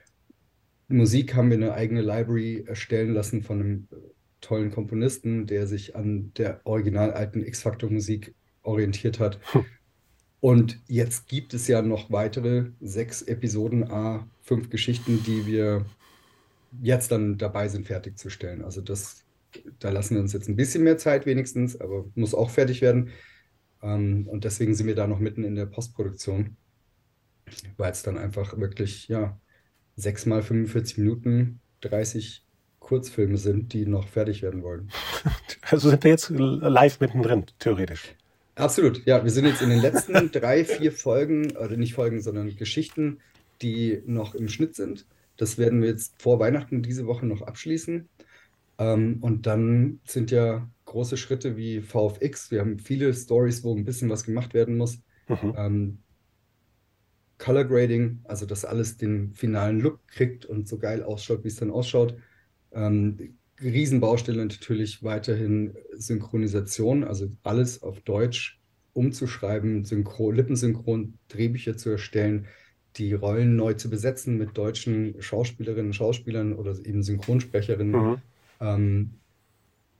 Musik 0.88 1.34
haben 1.34 1.50
wir 1.50 1.56
eine 1.56 1.74
eigene 1.74 2.02
Library 2.02 2.64
erstellen 2.66 3.12
lassen 3.12 3.42
von 3.42 3.60
einem 3.60 3.88
äh, 3.90 3.96
tollen 4.40 4.70
Komponisten, 4.70 5.46
der 5.46 5.66
sich 5.66 5.96
an 5.96 6.32
der 6.36 6.60
original 6.64 7.12
alten 7.12 7.42
X-Factor-Musik 7.44 8.34
orientiert 8.62 9.18
hat. 9.18 9.40
Hm. 9.52 9.64
Und 10.40 10.78
jetzt 10.88 11.26
gibt 11.26 11.54
es 11.54 11.66
ja 11.68 11.80
noch 11.80 12.12
weitere 12.12 12.66
sechs 12.80 13.22
Episoden, 13.22 13.90
A, 13.90 14.28
fünf 14.42 14.68
Geschichten, 14.68 15.22
die 15.26 15.46
wir 15.46 15.86
jetzt 16.82 17.10
dann 17.10 17.38
dabei 17.38 17.68
sind, 17.68 17.86
fertigzustellen. 17.86 18.62
Also 18.62 18.82
das 18.82 19.23
da 19.78 19.90
lassen 19.90 20.14
wir 20.14 20.22
uns 20.22 20.32
jetzt 20.32 20.48
ein 20.48 20.56
bisschen 20.56 20.84
mehr 20.84 20.98
Zeit 20.98 21.26
wenigstens, 21.26 21.80
aber 21.80 22.06
muss 22.14 22.34
auch 22.34 22.50
fertig 22.50 22.80
werden. 22.80 23.10
Ähm, 23.82 24.26
und 24.28 24.44
deswegen 24.44 24.74
sind 24.74 24.86
wir 24.86 24.94
da 24.94 25.06
noch 25.06 25.18
mitten 25.18 25.44
in 25.44 25.54
der 25.54 25.66
Postproduktion, 25.66 26.56
weil 27.76 27.92
es 27.92 28.02
dann 28.02 28.18
einfach 28.18 28.58
wirklich, 28.58 29.08
ja, 29.08 29.38
sechs 29.96 30.26
mal 30.26 30.42
45 30.42 30.98
Minuten, 30.98 31.60
30 31.82 32.44
Kurzfilme 32.80 33.38
sind, 33.38 33.72
die 33.72 33.86
noch 33.86 34.08
fertig 34.08 34.42
werden 34.42 34.62
wollen. 34.62 34.90
Also 35.70 35.88
sind 35.88 36.04
wir 36.04 36.10
jetzt 36.10 36.28
live 36.28 37.00
mittendrin, 37.00 37.46
theoretisch. 37.58 38.14
Absolut, 38.54 39.06
ja. 39.06 39.24
Wir 39.24 39.30
sind 39.30 39.46
jetzt 39.46 39.62
in 39.62 39.70
den 39.70 39.80
letzten 39.80 40.30
drei, 40.30 40.62
vier 40.62 40.92
Folgen, 40.92 41.56
oder 41.56 41.78
nicht 41.78 41.94
Folgen, 41.94 42.20
sondern 42.20 42.54
Geschichten, 42.54 43.20
die 43.62 44.02
noch 44.04 44.34
im 44.34 44.48
Schnitt 44.48 44.74
sind. 44.74 45.06
Das 45.38 45.56
werden 45.56 45.80
wir 45.80 45.88
jetzt 45.88 46.20
vor 46.20 46.38
Weihnachten 46.38 46.82
diese 46.82 47.06
Woche 47.06 47.24
noch 47.24 47.40
abschließen. 47.40 48.10
Ähm, 48.78 49.18
und 49.20 49.46
dann 49.46 50.00
sind 50.04 50.30
ja 50.30 50.68
große 50.84 51.16
Schritte 51.16 51.56
wie 51.56 51.80
VFX. 51.80 52.50
Wir 52.50 52.60
haben 52.60 52.78
viele 52.78 53.12
Stories, 53.14 53.64
wo 53.64 53.74
ein 53.74 53.84
bisschen 53.84 54.10
was 54.10 54.24
gemacht 54.24 54.54
werden 54.54 54.76
muss. 54.76 54.98
Mhm. 55.28 55.54
Ähm, 55.56 55.98
Color 57.38 57.64
Grading, 57.64 58.20
also 58.24 58.46
dass 58.46 58.64
alles 58.64 58.96
den 58.96 59.34
finalen 59.34 59.80
Look 59.80 60.06
kriegt 60.08 60.46
und 60.46 60.68
so 60.68 60.78
geil 60.78 61.02
ausschaut, 61.02 61.44
wie 61.44 61.48
es 61.48 61.56
dann 61.56 61.70
ausschaut. 61.70 62.16
Ähm, 62.72 63.36
Riesenbaustelle 63.60 64.44
natürlich 64.44 65.02
weiterhin 65.02 65.74
Synchronisation, 65.92 67.04
also 67.04 67.28
alles 67.42 67.82
auf 67.82 68.00
Deutsch 68.00 68.60
umzuschreiben, 68.92 69.84
Synchron, 69.84 70.34
lippensynchron 70.34 71.18
Drehbücher 71.28 71.76
zu 71.76 71.90
erstellen, 71.90 72.46
die 72.96 73.12
Rollen 73.12 73.56
neu 73.56 73.74
zu 73.74 73.90
besetzen 73.90 74.38
mit 74.38 74.56
deutschen 74.56 75.20
Schauspielerinnen 75.20 75.86
und 75.86 75.94
Schauspielern 75.94 76.52
oder 76.52 76.76
eben 76.84 77.02
Synchronsprecherinnen, 77.02 78.10
mhm. 78.10 78.22
Ähm, 78.64 79.20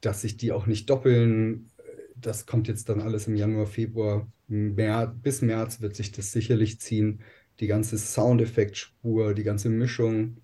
dass 0.01 0.23
sich 0.23 0.37
die 0.37 0.53
auch 0.53 0.67
nicht 0.67 0.89
doppeln. 0.91 1.71
Das 2.17 2.47
kommt 2.47 2.69
jetzt 2.69 2.89
dann 2.89 3.01
alles 3.01 3.27
im 3.27 3.37
Januar, 3.37 3.67
Februar. 3.67 4.27
März, 4.47 5.13
bis 5.23 5.43
März 5.43 5.81
wird 5.81 5.97
sich 5.97 6.13
das 6.13 6.33
sicherlich 6.33 6.81
ziehen. 6.81 7.21
Die 7.61 7.67
ganze 7.67 7.99
Soundeffektspur, 7.99 9.35
die 9.35 9.45
ganze 9.45 9.69
Mischung, 9.69 10.39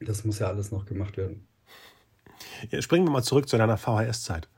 das 0.00 0.24
muss 0.24 0.38
ja 0.38 0.48
alles 0.48 0.70
noch 0.70 0.84
gemacht 0.84 1.16
werden. 1.16 1.46
Ja, 2.70 2.80
springen 2.82 3.06
wir 3.06 3.10
mal 3.10 3.22
zurück 3.22 3.48
zu 3.48 3.56
deiner 3.56 3.76
VHS-Zeit. 3.76 4.48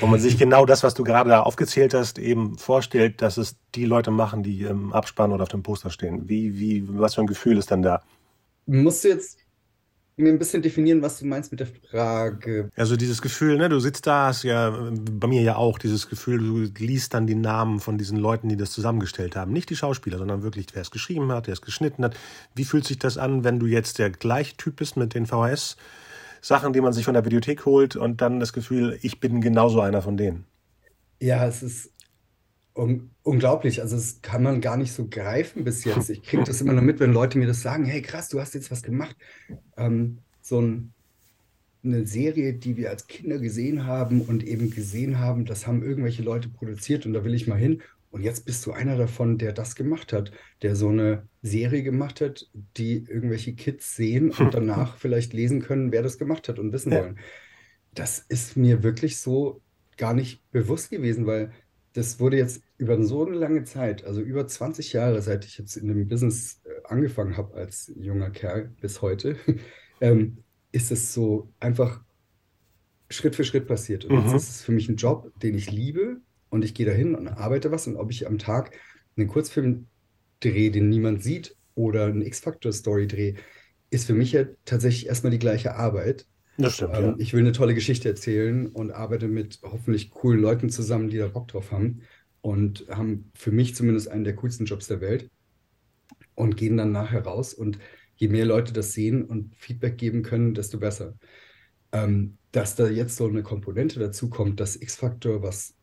Wo 0.00 0.06
man 0.06 0.18
sich 0.18 0.38
genau 0.38 0.64
das, 0.64 0.82
was 0.82 0.94
du 0.94 1.04
gerade 1.04 1.28
da 1.28 1.42
aufgezählt 1.42 1.92
hast, 1.92 2.18
eben 2.18 2.56
vorstellt, 2.56 3.20
dass 3.20 3.36
es 3.36 3.56
die 3.74 3.84
Leute 3.84 4.10
machen, 4.10 4.42
die 4.42 4.62
im 4.62 4.92
Abspann 4.92 5.32
oder 5.32 5.42
auf 5.42 5.50
dem 5.50 5.62
Poster 5.62 5.90
stehen. 5.90 6.28
Wie, 6.28 6.58
wie, 6.58 6.82
was 6.98 7.14
für 7.14 7.20
ein 7.20 7.26
Gefühl 7.26 7.58
ist 7.58 7.70
denn 7.70 7.82
da? 7.82 8.02
Musst 8.64 9.04
du 9.04 9.08
jetzt 9.08 9.39
mir 10.16 10.30
ein 10.30 10.38
bisschen 10.38 10.62
definieren, 10.62 11.02
was 11.02 11.18
du 11.18 11.26
meinst 11.26 11.50
mit 11.50 11.60
der 11.60 11.66
Frage. 11.66 12.70
Also 12.76 12.96
dieses 12.96 13.22
Gefühl, 13.22 13.56
ne, 13.56 13.68
du 13.68 13.80
sitzt 13.80 14.06
da, 14.06 14.26
hast 14.26 14.42
ja 14.42 14.70
bei 14.92 15.28
mir 15.28 15.42
ja 15.42 15.56
auch 15.56 15.78
dieses 15.78 16.08
Gefühl, 16.08 16.38
du 16.38 16.84
liest 16.84 17.14
dann 17.14 17.26
die 17.26 17.34
Namen 17.34 17.80
von 17.80 17.98
diesen 17.98 18.18
Leuten, 18.18 18.48
die 18.48 18.56
das 18.56 18.72
zusammengestellt 18.72 19.36
haben. 19.36 19.52
Nicht 19.52 19.70
die 19.70 19.76
Schauspieler, 19.76 20.18
sondern 20.18 20.42
wirklich, 20.42 20.66
wer 20.72 20.82
es 20.82 20.90
geschrieben 20.90 21.32
hat, 21.32 21.46
wer 21.46 21.54
es 21.54 21.62
geschnitten 21.62 22.04
hat. 22.04 22.16
Wie 22.54 22.64
fühlt 22.64 22.86
sich 22.86 22.98
das 22.98 23.18
an, 23.18 23.44
wenn 23.44 23.58
du 23.58 23.66
jetzt 23.66 23.98
der 23.98 24.10
gleiche 24.10 24.56
Typ 24.56 24.76
bist 24.76 24.96
mit 24.96 25.14
den 25.14 25.26
VHS? 25.26 25.76
Sachen, 26.42 26.72
die 26.72 26.80
man 26.80 26.92
sich 26.92 27.04
von 27.04 27.14
der 27.14 27.22
Bibliothek 27.22 27.66
holt 27.66 27.96
und 27.96 28.20
dann 28.20 28.40
das 28.40 28.52
Gefühl, 28.52 28.98
ich 29.02 29.20
bin 29.20 29.40
genauso 29.40 29.80
einer 29.80 30.02
von 30.02 30.16
denen. 30.16 30.46
Ja, 31.20 31.46
es 31.46 31.62
ist 31.62 31.90
un 32.74 33.10
unglaublich. 33.22 33.80
Also 33.80 33.96
das 33.96 34.22
kann 34.22 34.42
man 34.42 34.60
gar 34.60 34.76
nicht 34.76 34.92
so 34.92 35.06
greifen 35.08 35.64
bis 35.64 35.84
jetzt. 35.84 36.10
Ich 36.10 36.22
kriege 36.22 36.44
das 36.44 36.60
immer 36.60 36.72
nur 36.72 36.82
mit, 36.82 37.00
wenn 37.00 37.12
Leute 37.12 37.38
mir 37.38 37.46
das 37.46 37.62
sagen, 37.62 37.84
hey 37.84 38.02
krass, 38.02 38.28
du 38.28 38.40
hast 38.40 38.54
jetzt 38.54 38.70
was 38.70 38.82
gemacht. 38.82 39.16
Ähm, 39.76 40.18
so 40.40 40.60
ein, 40.60 40.92
eine 41.82 42.06
Serie, 42.06 42.54
die 42.54 42.76
wir 42.76 42.90
als 42.90 43.06
Kinder 43.06 43.38
gesehen 43.38 43.86
haben 43.86 44.20
und 44.20 44.44
eben 44.44 44.70
gesehen 44.70 45.18
haben, 45.18 45.44
das 45.44 45.66
haben 45.66 45.82
irgendwelche 45.82 46.22
Leute 46.22 46.48
produziert 46.48 47.06
und 47.06 47.12
da 47.12 47.24
will 47.24 47.34
ich 47.34 47.46
mal 47.46 47.58
hin. 47.58 47.82
Und 48.10 48.22
jetzt 48.22 48.44
bist 48.44 48.66
du 48.66 48.72
einer 48.72 48.96
davon, 48.96 49.38
der 49.38 49.52
das 49.52 49.76
gemacht 49.76 50.12
hat, 50.12 50.32
der 50.62 50.74
so 50.74 50.88
eine 50.88 51.28
Serie 51.42 51.84
gemacht 51.84 52.20
hat, 52.20 52.50
die 52.76 53.04
irgendwelche 53.08 53.54
Kids 53.54 53.94
sehen 53.94 54.30
und 54.30 54.52
danach 54.52 54.96
vielleicht 54.96 55.32
lesen 55.32 55.62
können, 55.62 55.92
wer 55.92 56.02
das 56.02 56.18
gemacht 56.18 56.48
hat 56.48 56.58
und 56.58 56.72
wissen 56.72 56.92
ja. 56.92 57.00
wollen. 57.00 57.18
Das 57.94 58.18
ist 58.18 58.56
mir 58.56 58.82
wirklich 58.82 59.18
so 59.18 59.60
gar 59.96 60.14
nicht 60.14 60.40
bewusst 60.50 60.90
gewesen, 60.90 61.26
weil 61.26 61.52
das 61.92 62.20
wurde 62.20 62.36
jetzt 62.36 62.62
über 62.78 63.02
so 63.02 63.26
eine 63.26 63.36
lange 63.36 63.64
Zeit, 63.64 64.04
also 64.04 64.20
über 64.20 64.46
20 64.46 64.92
Jahre, 64.92 65.22
seit 65.22 65.44
ich 65.44 65.58
jetzt 65.58 65.76
in 65.76 65.88
dem 65.88 66.08
Business 66.08 66.60
äh, 66.64 66.86
angefangen 66.88 67.36
habe 67.36 67.54
als 67.54 67.92
junger 67.96 68.30
Kerl 68.30 68.72
bis 68.80 69.02
heute, 69.02 69.36
ähm, 70.00 70.38
ist 70.72 70.92
es 70.92 71.12
so 71.12 71.52
einfach 71.58 72.02
Schritt 73.08 73.34
für 73.34 73.44
Schritt 73.44 73.66
passiert. 73.66 74.04
Und 74.04 74.16
mhm. 74.16 74.22
jetzt 74.22 74.34
ist 74.34 74.50
es 74.50 74.62
für 74.62 74.72
mich 74.72 74.88
ein 74.88 74.96
Job, 74.96 75.32
den 75.42 75.54
ich 75.56 75.70
liebe, 75.70 76.20
und 76.50 76.64
ich 76.64 76.74
gehe 76.74 76.86
dahin 76.86 77.14
und 77.14 77.28
arbeite 77.28 77.70
was 77.70 77.86
und 77.86 77.96
ob 77.96 78.10
ich 78.10 78.26
am 78.26 78.38
Tag 78.38 78.76
einen 79.16 79.28
Kurzfilm 79.28 79.86
drehe, 80.40 80.70
den 80.70 80.88
niemand 80.88 81.22
sieht 81.22 81.56
oder 81.74 82.06
eine 82.06 82.26
X-Factor-Story 82.26 83.06
drehe, 83.06 83.34
ist 83.90 84.06
für 84.06 84.14
mich 84.14 84.32
ja 84.32 84.44
tatsächlich 84.64 85.06
erstmal 85.06 85.30
die 85.30 85.38
gleiche 85.38 85.74
Arbeit. 85.76 86.26
Das 86.62 86.74
stimmt. 86.74 86.96
Ähm, 86.96 87.04
ja. 87.04 87.14
Ich 87.18 87.32
will 87.32 87.40
eine 87.40 87.52
tolle 87.52 87.74
Geschichte 87.74 88.08
erzählen 88.08 88.66
und 88.66 88.90
arbeite 88.90 89.28
mit 89.28 89.60
hoffentlich 89.62 90.10
coolen 90.10 90.40
Leuten 90.40 90.70
zusammen, 90.70 91.08
die 91.08 91.18
da 91.18 91.28
Bock 91.28 91.48
drauf 91.48 91.72
haben 91.72 92.02
und 92.40 92.86
haben 92.88 93.30
für 93.34 93.50
mich 93.50 93.74
zumindest 93.74 94.08
einen 94.08 94.24
der 94.24 94.36
coolsten 94.36 94.64
Jobs 94.64 94.86
der 94.86 95.00
Welt 95.00 95.30
und 96.34 96.56
gehen 96.56 96.76
dann 96.76 96.92
nachher 96.92 97.24
raus 97.24 97.54
und 97.54 97.78
je 98.16 98.28
mehr 98.28 98.44
Leute 98.44 98.72
das 98.72 98.92
sehen 98.92 99.24
und 99.24 99.54
Feedback 99.56 99.98
geben 99.98 100.22
können, 100.22 100.54
desto 100.54 100.78
besser. 100.78 101.18
Ähm, 101.92 102.38
dass 102.52 102.76
da 102.76 102.88
jetzt 102.88 103.16
so 103.16 103.26
eine 103.26 103.42
Komponente 103.42 103.98
dazu 104.00 104.28
kommt, 104.28 104.60
dass 104.60 104.76
X-Factor 104.76 105.42
was 105.42 105.74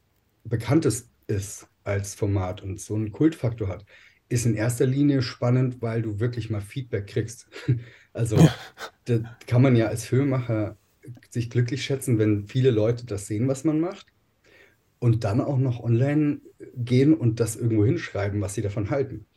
Bekanntes 0.43 1.09
ist 1.27 1.67
als 1.83 2.15
Format 2.15 2.61
und 2.61 2.79
so 2.79 2.95
einen 2.95 3.11
Kultfaktor 3.11 3.67
hat, 3.67 3.85
ist 4.29 4.45
in 4.45 4.55
erster 4.55 4.85
Linie 4.85 5.21
spannend, 5.21 5.81
weil 5.81 6.01
du 6.01 6.19
wirklich 6.19 6.49
mal 6.49 6.61
Feedback 6.61 7.07
kriegst. 7.07 7.47
Also 8.13 8.49
da 9.05 9.19
kann 9.45 9.61
man 9.61 9.75
ja 9.75 9.85
als 9.89 10.05
Filmemacher 10.05 10.75
sich 11.29 11.51
glücklich 11.51 11.83
schätzen, 11.85 12.17
wenn 12.17 12.47
viele 12.47 12.71
Leute 12.71 13.05
das 13.05 13.27
sehen, 13.27 13.47
was 13.47 13.63
man 13.63 13.79
macht 13.79 14.07
und 14.97 15.23
dann 15.23 15.41
auch 15.41 15.59
noch 15.59 15.79
online 15.83 16.41
gehen 16.75 17.13
und 17.13 17.39
das 17.39 17.55
irgendwo 17.55 17.85
hinschreiben, 17.85 18.41
was 18.41 18.55
sie 18.55 18.63
davon 18.63 18.89
halten. 18.89 19.27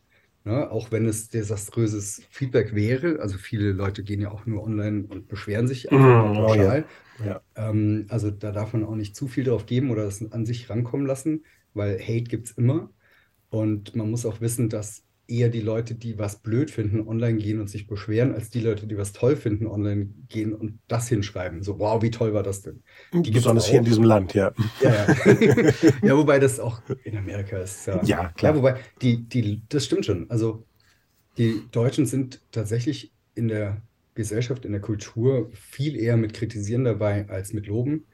Ja, 0.46 0.70
auch 0.70 0.90
wenn 0.90 1.04
es 1.04 1.28
desaströses 1.28 2.22
Feedback 2.30 2.74
wäre, 2.74 3.20
also 3.20 3.36
viele 3.36 3.72
Leute 3.72 4.02
gehen 4.02 4.22
ja 4.22 4.30
auch 4.30 4.46
nur 4.46 4.62
online 4.62 5.04
und 5.06 5.28
beschweren 5.28 5.68
sich 5.68 5.92
einfach 5.92 6.32
pauschal. 6.32 6.86
Oh 7.18 7.22
ja. 7.22 7.26
Ja. 7.26 7.42
Ähm, 7.56 8.06
also 8.08 8.30
da 8.30 8.50
darf 8.50 8.72
man 8.72 8.84
auch 8.84 8.94
nicht 8.94 9.14
zu 9.14 9.28
viel 9.28 9.44
drauf 9.44 9.66
geben 9.66 9.90
oder 9.90 10.04
das 10.04 10.32
an 10.32 10.46
sich 10.46 10.70
rankommen 10.70 11.06
lassen, 11.06 11.44
weil 11.74 12.00
Hate 12.00 12.24
gibt 12.24 12.46
es 12.46 12.52
immer. 12.52 12.90
Und 13.50 13.94
man 13.96 14.10
muss 14.10 14.24
auch 14.24 14.40
wissen, 14.40 14.68
dass 14.68 15.02
eher 15.30 15.48
die 15.48 15.60
Leute, 15.60 15.94
die 15.94 16.18
was 16.18 16.40
blöd 16.40 16.70
finden, 16.70 17.06
online 17.06 17.38
gehen 17.38 17.60
und 17.60 17.70
sich 17.70 17.86
beschweren, 17.86 18.34
als 18.34 18.50
die 18.50 18.60
Leute, 18.60 18.86
die 18.86 18.98
was 18.98 19.12
toll 19.12 19.36
finden, 19.36 19.66
online 19.66 20.10
gehen 20.28 20.52
und 20.52 20.80
das 20.88 21.08
hinschreiben. 21.08 21.62
So, 21.62 21.78
wow, 21.78 22.02
wie 22.02 22.10
toll 22.10 22.34
war 22.34 22.42
das 22.42 22.62
denn? 22.62 22.82
Die 23.12 23.30
Besonders 23.30 23.66
hier 23.66 23.78
in 23.78 23.84
diesem 23.84 24.04
Land, 24.04 24.34
ja. 24.34 24.52
Ja, 24.80 24.90
ja. 24.90 25.72
ja, 26.02 26.16
wobei 26.16 26.38
das 26.38 26.58
auch 26.58 26.82
in 27.04 27.16
Amerika 27.16 27.58
ist. 27.58 27.86
Ja, 27.86 28.02
ja 28.02 28.28
klar. 28.32 28.52
Ja, 28.52 28.58
wobei, 28.58 28.76
die, 29.00 29.22
die, 29.28 29.62
das 29.68 29.84
stimmt 29.84 30.04
schon. 30.04 30.28
Also, 30.30 30.64
die 31.38 31.62
Deutschen 31.70 32.06
sind 32.06 32.40
tatsächlich 32.50 33.12
in 33.34 33.48
der 33.48 33.82
Gesellschaft, 34.14 34.64
in 34.64 34.72
der 34.72 34.80
Kultur 34.80 35.50
viel 35.52 35.96
eher 35.96 36.16
mit 36.16 36.34
Kritisieren 36.34 36.84
dabei 36.84 37.28
als 37.28 37.52
mit 37.52 37.66
Loben. 37.68 38.04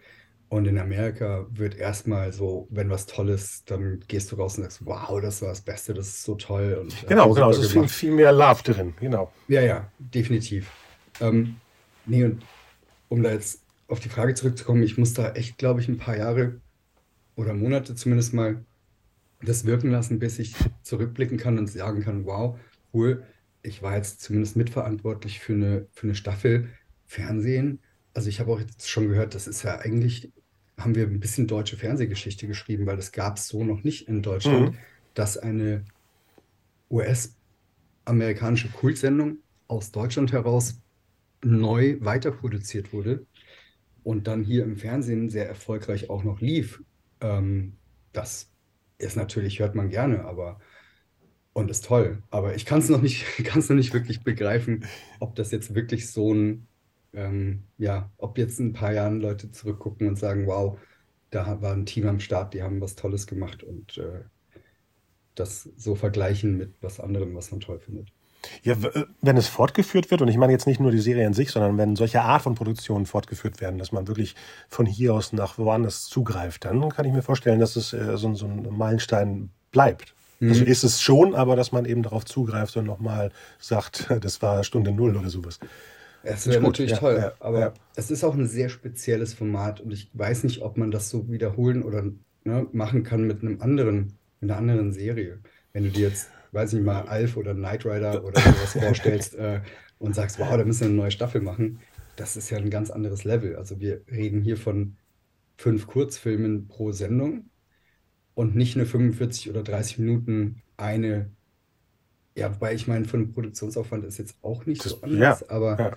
Und 0.49 0.67
in 0.67 0.79
Amerika 0.79 1.47
wird 1.51 1.77
erstmal 1.77 2.33
so, 2.33 2.69
wenn 2.71 2.89
was 2.89 3.07
Tolles, 3.07 3.65
dann 3.65 4.01
gehst 4.07 4.31
du 4.31 4.37
raus 4.37 4.57
und 4.57 4.63
sagst, 4.63 4.87
wow, 4.87 5.21
das 5.21 5.43
war 5.43 5.49
das 5.49 5.61
Beste, 5.61 5.93
das 5.93 6.07
ist 6.07 6.23
so 6.23 6.37
toll. 6.37 6.79
Und, 6.81 7.03
äh, 7.03 7.07
genau, 7.09 7.33
genau, 7.33 7.51
es 7.51 7.59
ist 7.59 7.73
viel, 7.73 7.89
viel, 7.89 8.13
mehr 8.13 8.33
Love 8.33 8.63
drin, 8.63 8.95
genau. 9.01 9.33
Ja, 9.49 9.63
ja, 9.63 9.91
definitiv. 9.99 10.71
Ähm, 11.21 11.57
nee, 12.05 12.23
und 12.25 12.43
um 13.09 13.23
da 13.25 13.33
jetzt 13.33 13.63
auf 13.89 13.99
die 13.99 14.09
Frage 14.09 14.35
zurückzukommen, 14.35 14.85
ich 14.85 14.99
muss 14.99 15.15
da 15.15 15.33
echt, 15.33 15.59
glaube 15.59 15.81
ich, 15.81 15.89
ein 15.89 15.99
paar 15.99 16.17
Jahre 16.17 16.61
oder 17.35 17.53
Monate 17.53 17.97
zumindest 17.97 18.33
mal 18.33 18.65
das 19.43 19.65
wirken 19.65 19.91
lassen, 19.91 20.19
bis 20.19 20.39
ich 20.39 20.55
zurückblicken 20.83 21.39
kann 21.39 21.59
und 21.59 21.67
sagen 21.69 22.03
kann, 22.03 22.25
wow, 22.25 22.59
cool, 22.95 23.25
ich 23.63 23.83
war 23.83 23.97
jetzt 23.97 24.21
zumindest 24.21 24.57
mitverantwortlich 24.57 25.41
für 25.41 25.55
eine, 25.55 25.87
für 25.93 26.07
eine 26.07 26.15
Staffel 26.15 26.69
Fernsehen. 27.05 27.81
Also 28.17 28.31
ich 28.31 28.41
habe 28.41 28.51
auch 28.51 28.61
jetzt 28.61 28.89
schon 28.89 29.09
gehört, 29.09 29.35
das 29.35 29.47
ist 29.47 29.63
ja 29.63 29.79
eigentlich 29.79 30.33
haben 30.79 30.95
wir 30.95 31.07
ein 31.07 31.21
bisschen 31.21 31.47
deutsche 31.47 31.77
Fernsehgeschichte 31.77 32.47
geschrieben, 32.47 32.87
weil 32.87 32.97
das 32.97 33.13
gab 33.13 33.37
es 33.37 33.47
so 33.47 33.63
noch 33.63 33.85
nicht 33.85 34.09
in 34.09 34.23
Deutschland, 34.23 34.71
mhm. 34.71 34.79
dass 35.13 35.37
eine 35.37 35.85
US-amerikanische 36.91 38.69
Kultsendung 38.69 39.37
aus 39.69 39.93
Deutschland 39.93 40.33
heraus 40.33 40.81
neu 41.45 41.99
weiterproduziert 42.01 42.95
wurde 42.95 43.27
und 44.03 44.27
dann 44.27 44.45
hier 44.45 44.65
im 44.65 44.79
Fernsehen 44.79 45.29
sehr 45.29 45.47
erfolgreich 45.47 46.09
auch 46.09 46.25
noch 46.25 46.41
lief. 46.41 46.83
Ähm, 47.21 47.75
das 48.15 48.51
ist 48.97 49.17
natürlich, 49.17 49.59
hört 49.61 49.75
man 49.75 49.91
gerne, 49.91 50.25
aber 50.25 50.59
und 51.53 51.71
ist 51.71 51.85
toll. 51.85 52.23
Aber 52.31 52.55
ich 52.55 52.65
kann 52.65 52.79
es 52.79 52.89
noch 52.89 53.03
nicht, 53.03 53.27
kann 53.45 53.59
es 53.59 53.69
noch 53.69 53.77
nicht 53.77 53.93
wirklich 53.93 54.23
begreifen, 54.23 54.87
ob 55.21 55.35
das 55.35 55.51
jetzt 55.51 55.75
wirklich 55.75 56.11
so 56.11 56.33
ein 56.33 56.67
ähm, 57.17 57.65
ja, 57.79 58.11
ob 58.19 58.39
jetzt 58.39 58.61
in 58.61 58.69
ein 58.69 58.73
paar 58.73 58.93
Jahren 58.93 59.21
Leute 59.21 59.51
zurückgucken 59.51 60.07
und 60.07 60.19
sagen, 60.19 60.47
wow, 60.47 60.79
da 61.31 61.61
war 61.61 61.73
ein 61.73 61.87
Team 61.87 62.07
am 62.07 62.21
Start, 62.21 62.55
die 62.55 62.63
haben 62.63 62.81
was 62.81 62.95
Tolles 62.95 63.27
gemacht 63.27 63.65
und 63.65 63.99
äh, 63.99 64.21
das 65.35 65.69
so 65.77 65.95
vergleichen 65.95 66.57
mit 66.57 66.75
was 66.83 67.01
anderem, 67.01 67.35
was 67.35 67.51
man 67.51 67.61
toll 67.61 67.81
findet. 67.81 68.13
Ja, 68.63 68.75
äh, 68.75 69.07
wenn 69.23 69.37
es 69.37 69.49
fortgeführt 69.49 70.11
wird, 70.11 70.23
und 70.23 70.29
ich 70.29 70.37
meine 70.37 70.53
jetzt 70.53 70.67
nicht 70.67 70.81
nur 70.81 70.91
die 70.91 71.01
Serie 71.01 71.27
an 71.27 71.35
sich, 71.35 71.51
sondern 71.51 71.79
wenn 71.79 71.97
solche 71.97 72.23
Art 72.23 72.43
von 72.43 72.55
Produktionen 72.55 73.07
fortgeführt 73.07 73.61
werden, 73.61 73.79
dass 73.79 73.93
man 73.93 74.09
wirklich 74.09 74.35
von 74.69 74.87
hier 74.87 75.15
aus 75.15 75.33
nach 75.33 75.59
woanders 75.59 76.05
zugreift, 76.05 76.65
dann 76.65 76.89
kann 76.91 77.07
ich 77.07 77.13
mir 77.13 77.23
vorstellen, 77.23 77.61
dass 77.61 77.77
es 77.77 77.93
äh, 77.93 78.17
so, 78.17 78.35
so 78.35 78.47
ein 78.47 78.69
Meilenstein 78.77 79.51
bleibt. 79.73 80.15
Mhm. 80.41 80.51
Also 80.51 80.65
ist 80.65 80.85
es 80.85 81.01
schon, 81.01 81.35
aber 81.35 81.57
dass 81.57 81.73
man 81.73 81.87
eben 81.87 82.03
darauf 82.03 82.25
zugreift 82.25 82.77
und 82.77 82.85
nochmal 82.85 83.33
sagt, 83.59 84.11
das 84.21 84.43
war 84.43 84.65
Stunde 84.65 84.93
Null 84.93 85.17
oder 85.17 85.31
sowas. 85.31 85.59
Es 86.29 86.47
wäre 86.49 86.61
natürlich 86.61 86.93
ja, 86.93 86.97
toll, 86.99 87.19
ja, 87.21 87.33
aber 87.39 87.61
ja. 87.61 87.75
es 87.95 88.11
ist 88.11 88.25
auch 88.25 88.35
ein 88.35 88.47
sehr 88.47 88.69
spezielles 88.69 89.33
Format 89.35 89.81
und 89.81 89.93
ich 89.93 90.11
weiß 90.13 90.45
nicht, 90.45 90.63
ob 90.63 90.77
man 90.77 90.91
das 90.91 91.09
so 91.09 91.31
wiederholen 91.31 91.83
oder 91.83 92.05
ne, 92.45 92.67
machen 92.73 93.05
kann 93.05 93.27
mit 93.27 93.43
einem 93.43 93.61
anderen, 93.61 94.15
mit 94.41 94.51
einer 94.51 94.59
anderen 94.59 94.93
Serie. 94.93 95.39
Wenn 95.73 95.85
du 95.85 95.91
dir 95.91 96.09
jetzt, 96.09 96.31
weiß 96.53 96.73
ich 96.73 96.79
nicht 96.79 96.87
mal, 96.87 97.03
Alf 97.03 97.37
oder 97.37 97.55
Knight 97.55 97.87
Rider 97.87 98.25
oder 98.25 98.41
sowas 98.41 98.73
vorstellst 98.79 99.35
äh, 99.37 99.61
und 99.99 100.15
sagst, 100.15 100.39
wow, 100.39 100.57
da 100.57 100.65
müssen 100.65 100.81
wir 100.81 100.89
eine 100.89 100.97
neue 100.97 101.11
Staffel 101.11 101.41
machen, 101.41 101.79
das 102.17 102.37
ist 102.37 102.51
ja 102.51 102.59
ein 102.59 102.71
ganz 102.71 102.91
anderes 102.91 103.25
Level. 103.25 103.57
Also 103.57 103.79
wir 103.79 104.01
reden 104.11 104.43
hier 104.43 104.57
von 104.57 104.97
fünf 105.57 105.87
Kurzfilmen 105.87 106.67
pro 106.67 106.93
Sendung 106.93 107.51
und 108.35 108.57
nicht 108.57 108.77
nur 108.77 108.87
45 108.87 109.51
oder 109.51 109.63
30 109.63 109.99
Minuten 109.99 110.63
eine. 110.77 111.31
Ja, 112.37 112.55
wobei 112.55 112.75
ich 112.75 112.87
meine, 112.87 113.07
von 113.07 113.33
Produktionsaufwand 113.33 114.05
ist 114.05 114.19
jetzt 114.19 114.37
auch 114.43 114.67
nicht 114.67 114.85
das, 114.85 114.93
so 114.93 115.01
anders, 115.03 115.41
ja, 115.41 115.47
aber. 115.49 115.79
Ja. 115.79 115.97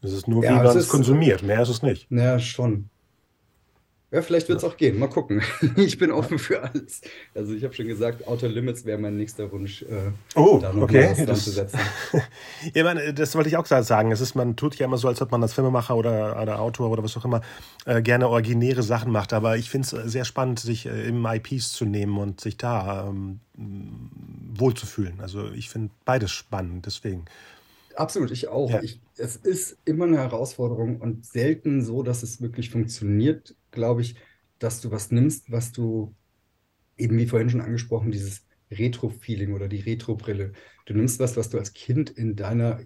Das 0.00 0.12
ist 0.12 0.28
nur, 0.28 0.42
wie 0.42 0.46
ja, 0.46 0.62
man 0.62 0.76
es 0.76 0.88
konsumiert, 0.88 1.42
mehr 1.42 1.60
ist 1.60 1.68
es 1.68 1.82
nicht. 1.82 2.08
Ja, 2.10 2.38
schon. 2.38 2.88
Ja, 4.10 4.22
vielleicht 4.22 4.48
wird 4.48 4.58
es 4.58 4.64
auch 4.64 4.78
gehen. 4.78 4.98
Mal 4.98 5.08
gucken. 5.08 5.42
Ich 5.76 5.98
bin 5.98 6.10
offen 6.10 6.38
für 6.38 6.62
alles. 6.62 7.02
Also 7.34 7.52
ich 7.52 7.62
habe 7.62 7.74
schon 7.74 7.86
gesagt, 7.86 8.26
Outer 8.26 8.48
Limits 8.48 8.84
wäre 8.84 8.98
mein 8.98 9.16
nächster 9.16 9.50
Wunsch, 9.52 9.82
äh, 9.82 10.12
oh, 10.34 10.58
da 10.60 10.72
noch 10.72 10.84
okay. 10.84 11.14
das, 11.26 11.44
zu 11.44 11.50
setzen. 11.50 11.78
ja, 12.74 12.84
meine, 12.84 13.12
das 13.12 13.34
wollte 13.34 13.48
ich 13.48 13.56
auch 13.56 13.66
sagen. 13.66 14.10
Es 14.10 14.20
ist, 14.20 14.34
man 14.34 14.56
tut 14.56 14.76
ja 14.76 14.86
immer 14.86 14.96
so, 14.96 15.08
als 15.08 15.20
ob 15.20 15.30
man 15.30 15.42
als 15.42 15.52
Filmemacher 15.52 15.94
oder, 15.94 16.40
oder 16.40 16.58
Autor 16.60 16.90
oder 16.90 17.02
was 17.02 17.16
auch 17.16 17.24
immer 17.24 17.42
äh, 17.84 18.00
gerne 18.00 18.28
originäre 18.28 18.82
Sachen 18.82 19.12
macht. 19.12 19.32
Aber 19.32 19.56
ich 19.56 19.68
finde 19.68 19.86
es 19.86 20.12
sehr 20.12 20.24
spannend, 20.24 20.58
sich 20.58 20.86
äh, 20.86 21.08
im 21.08 21.24
IPs 21.26 21.72
zu 21.72 21.84
nehmen 21.84 22.16
und 22.18 22.40
sich 22.40 22.56
da 22.56 23.08
ähm, 23.08 23.40
wohlzufühlen. 24.54 25.20
Also 25.20 25.50
ich 25.52 25.68
finde 25.68 25.90
beides 26.04 26.30
spannend. 26.30 26.86
Deswegen. 26.86 27.26
Absolut, 27.94 28.30
ich 28.30 28.48
auch. 28.48 28.70
Ja. 28.70 28.82
Ich, 28.82 29.00
es 29.16 29.36
ist 29.36 29.76
immer 29.84 30.04
eine 30.04 30.18
Herausforderung 30.18 31.00
und 31.00 31.26
selten 31.26 31.82
so, 31.82 32.02
dass 32.02 32.22
es 32.22 32.40
wirklich 32.40 32.70
funktioniert, 32.70 33.54
glaube 33.78 34.02
ich, 34.02 34.16
dass 34.58 34.80
du 34.80 34.90
was 34.90 35.10
nimmst, 35.10 35.50
was 35.50 35.72
du 35.72 36.14
eben 36.96 37.16
wie 37.16 37.26
vorhin 37.26 37.48
schon 37.48 37.60
angesprochen, 37.60 38.10
dieses 38.10 38.46
Retro-Feeling 38.70 39.54
oder 39.54 39.68
die 39.68 39.80
Retro-Brille. 39.80 40.52
Du 40.86 40.94
nimmst 40.94 41.20
was, 41.20 41.36
was 41.36 41.48
du 41.48 41.58
als 41.58 41.72
Kind 41.72 42.10
in 42.10 42.36
deiner, 42.36 42.80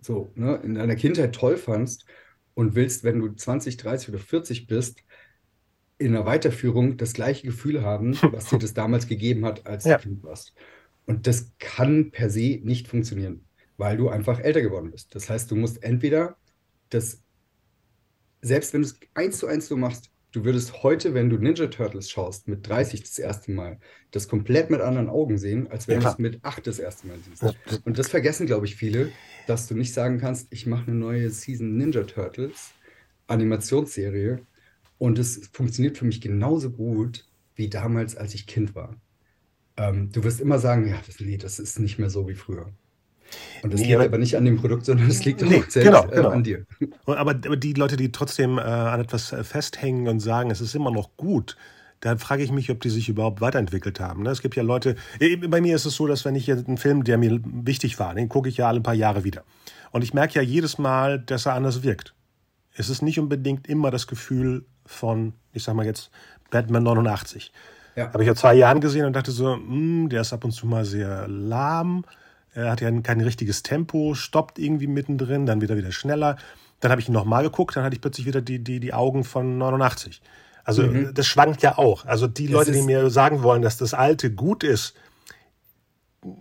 so, 0.00 0.32
ne, 0.34 0.56
in 0.64 0.74
deiner 0.74 0.96
Kindheit 0.96 1.34
toll 1.34 1.56
fandst 1.56 2.06
und 2.54 2.74
willst, 2.74 3.04
wenn 3.04 3.18
du 3.18 3.28
20, 3.32 3.76
30 3.76 4.10
oder 4.10 4.18
40 4.18 4.66
bist, 4.66 5.02
in 5.98 6.16
einer 6.16 6.24
Weiterführung 6.24 6.96
das 6.96 7.12
gleiche 7.12 7.46
Gefühl 7.46 7.82
haben, 7.82 8.14
was 8.32 8.48
dir 8.48 8.58
das 8.58 8.72
damals 8.72 9.06
gegeben 9.06 9.44
hat, 9.44 9.66
als 9.66 9.84
ja. 9.84 9.98
du 9.98 10.04
Kind 10.04 10.22
warst. 10.22 10.54
Und 11.06 11.26
das 11.26 11.52
kann 11.58 12.10
per 12.12 12.30
se 12.30 12.60
nicht 12.62 12.88
funktionieren 12.88 13.44
weil 13.80 13.96
du 13.96 14.10
einfach 14.10 14.38
älter 14.38 14.60
geworden 14.60 14.90
bist. 14.90 15.14
Das 15.14 15.30
heißt, 15.30 15.50
du 15.50 15.56
musst 15.56 15.82
entweder 15.82 16.36
das, 16.90 17.22
selbst 18.42 18.74
wenn 18.74 18.82
du 18.82 18.88
es 18.88 19.00
eins 19.14 19.38
zu 19.38 19.46
eins 19.46 19.68
so 19.68 19.76
machst, 19.76 20.09
du 20.32 20.44
würdest 20.44 20.82
heute, 20.82 21.14
wenn 21.14 21.30
du 21.30 21.38
Ninja 21.38 21.66
Turtles 21.66 22.10
schaust, 22.10 22.48
mit 22.48 22.66
30 22.68 23.02
das 23.02 23.18
erste 23.18 23.52
Mal, 23.52 23.78
das 24.10 24.28
komplett 24.28 24.70
mit 24.70 24.80
anderen 24.80 25.08
Augen 25.08 25.38
sehen, 25.38 25.68
als 25.70 25.88
wenn 25.88 26.00
ja. 26.00 26.08
du 26.08 26.12
es 26.12 26.18
mit 26.18 26.44
8 26.44 26.66
das 26.66 26.78
erste 26.78 27.06
Mal 27.08 27.18
siehst. 27.18 27.54
Und 27.84 27.98
das 27.98 28.08
vergessen, 28.08 28.46
glaube 28.46 28.66
ich, 28.66 28.76
viele, 28.76 29.10
dass 29.46 29.66
du 29.66 29.74
nicht 29.74 29.92
sagen 29.92 30.18
kannst, 30.18 30.48
ich 30.50 30.66
mache 30.66 30.90
eine 30.90 30.96
neue 30.96 31.30
Season 31.30 31.76
Ninja 31.76 32.04
Turtles 32.04 32.72
Animationsserie 33.26 34.40
und 34.98 35.18
es 35.18 35.48
funktioniert 35.52 35.96
für 35.96 36.04
mich 36.04 36.20
genauso 36.20 36.70
gut 36.70 37.26
wie 37.54 37.68
damals, 37.68 38.16
als 38.16 38.34
ich 38.34 38.46
Kind 38.46 38.74
war. 38.74 38.96
Ähm, 39.76 40.10
du 40.12 40.24
wirst 40.24 40.40
immer 40.40 40.58
sagen, 40.58 40.88
ja, 40.88 41.00
das, 41.06 41.20
nee, 41.20 41.36
das 41.36 41.58
ist 41.58 41.78
nicht 41.78 41.98
mehr 41.98 42.10
so 42.10 42.28
wie 42.28 42.34
früher. 42.34 42.72
Und 43.62 43.72
das 43.72 43.80
nee, 43.80 43.88
liegt 43.88 44.00
aber 44.00 44.18
nicht 44.18 44.36
an 44.36 44.44
dem 44.44 44.56
Produkt, 44.56 44.86
sondern 44.86 45.08
es 45.08 45.24
liegt 45.24 45.42
nee, 45.42 45.58
auch 45.58 45.70
selbst 45.70 45.74
genau, 45.74 46.04
äh, 46.06 46.16
genau. 46.16 46.30
an 46.30 46.42
dir. 46.42 46.66
Aber, 47.06 47.34
die 47.34 47.72
Leute, 47.74 47.96
die 47.96 48.12
trotzdem 48.12 48.58
äh, 48.58 48.62
an 48.62 49.00
etwas 49.00 49.32
äh, 49.32 49.44
festhängen 49.44 50.08
und 50.08 50.20
sagen, 50.20 50.50
es 50.50 50.60
ist 50.60 50.74
immer 50.74 50.90
noch 50.90 51.16
gut, 51.16 51.56
da 52.00 52.16
frage 52.16 52.42
ich 52.42 52.50
mich, 52.50 52.70
ob 52.70 52.80
die 52.80 52.88
sich 52.88 53.08
überhaupt 53.08 53.40
weiterentwickelt 53.40 54.00
haben. 54.00 54.22
Ne? 54.22 54.30
Es 54.30 54.40
gibt 54.40 54.56
ja 54.56 54.62
Leute, 54.62 54.96
bei 55.48 55.60
mir 55.60 55.76
ist 55.76 55.84
es 55.84 55.94
so, 55.94 56.06
dass 56.06 56.24
wenn 56.24 56.34
ich 56.34 56.46
jetzt 56.46 56.66
einen 56.66 56.78
Film, 56.78 57.04
der 57.04 57.18
mir 57.18 57.40
wichtig 57.44 57.98
war, 57.98 58.14
den 58.14 58.28
gucke 58.28 58.48
ich 58.48 58.56
ja 58.56 58.68
alle 58.68 58.80
paar 58.80 58.94
Jahre 58.94 59.24
wieder. 59.24 59.44
Und 59.90 60.02
ich 60.02 60.14
merke 60.14 60.34
ja 60.34 60.42
jedes 60.42 60.78
Mal, 60.78 61.18
dass 61.18 61.46
er 61.46 61.54
anders 61.54 61.82
wirkt. 61.82 62.14
Es 62.74 62.88
ist 62.88 63.02
nicht 63.02 63.18
unbedingt 63.18 63.68
immer 63.68 63.90
das 63.90 64.06
Gefühl 64.06 64.64
von, 64.86 65.34
ich 65.52 65.62
sag 65.62 65.74
mal 65.74 65.84
jetzt, 65.84 66.10
Batman 66.50 66.84
89. 66.84 67.52
Ja. 67.96 68.12
Habe 68.12 68.22
ich 68.22 68.28
ja 68.28 68.34
zwei 68.34 68.54
Jahren 68.54 68.80
gesehen 68.80 69.04
und 69.04 69.12
dachte 69.14 69.32
so, 69.32 69.56
mh, 69.56 69.68
hm, 69.68 70.08
der 70.08 70.22
ist 70.22 70.32
ab 70.32 70.44
und 70.44 70.52
zu 70.52 70.66
mal 70.66 70.84
sehr 70.84 71.28
lahm 71.28 72.04
er 72.54 72.70
hat 72.70 72.80
ja 72.80 72.90
kein 73.00 73.20
richtiges 73.20 73.62
Tempo, 73.62 74.14
stoppt 74.14 74.58
irgendwie 74.58 74.86
mittendrin, 74.86 75.46
dann 75.46 75.60
wieder 75.60 75.76
wieder 75.76 75.92
schneller. 75.92 76.36
Dann 76.80 76.90
habe 76.90 77.00
ich 77.00 77.08
ihn 77.08 77.14
nochmal 77.14 77.42
geguckt, 77.44 77.76
dann 77.76 77.84
hatte 77.84 77.94
ich 77.94 78.00
plötzlich 78.00 78.26
wieder 78.26 78.40
die, 78.40 78.58
die, 78.58 78.80
die 78.80 78.94
Augen 78.94 79.24
von 79.24 79.58
89. 79.58 80.20
Also 80.64 80.82
mhm. 80.82 81.12
das 81.14 81.26
schwankt 81.26 81.62
ja 81.62 81.78
auch. 81.78 82.06
Also 82.06 82.26
die 82.26 82.46
das 82.46 82.52
Leute, 82.52 82.72
die 82.72 82.82
mir 82.82 83.10
sagen 83.10 83.42
wollen, 83.42 83.62
dass 83.62 83.76
das 83.76 83.94
Alte 83.94 84.32
gut 84.32 84.64
ist, 84.64 84.94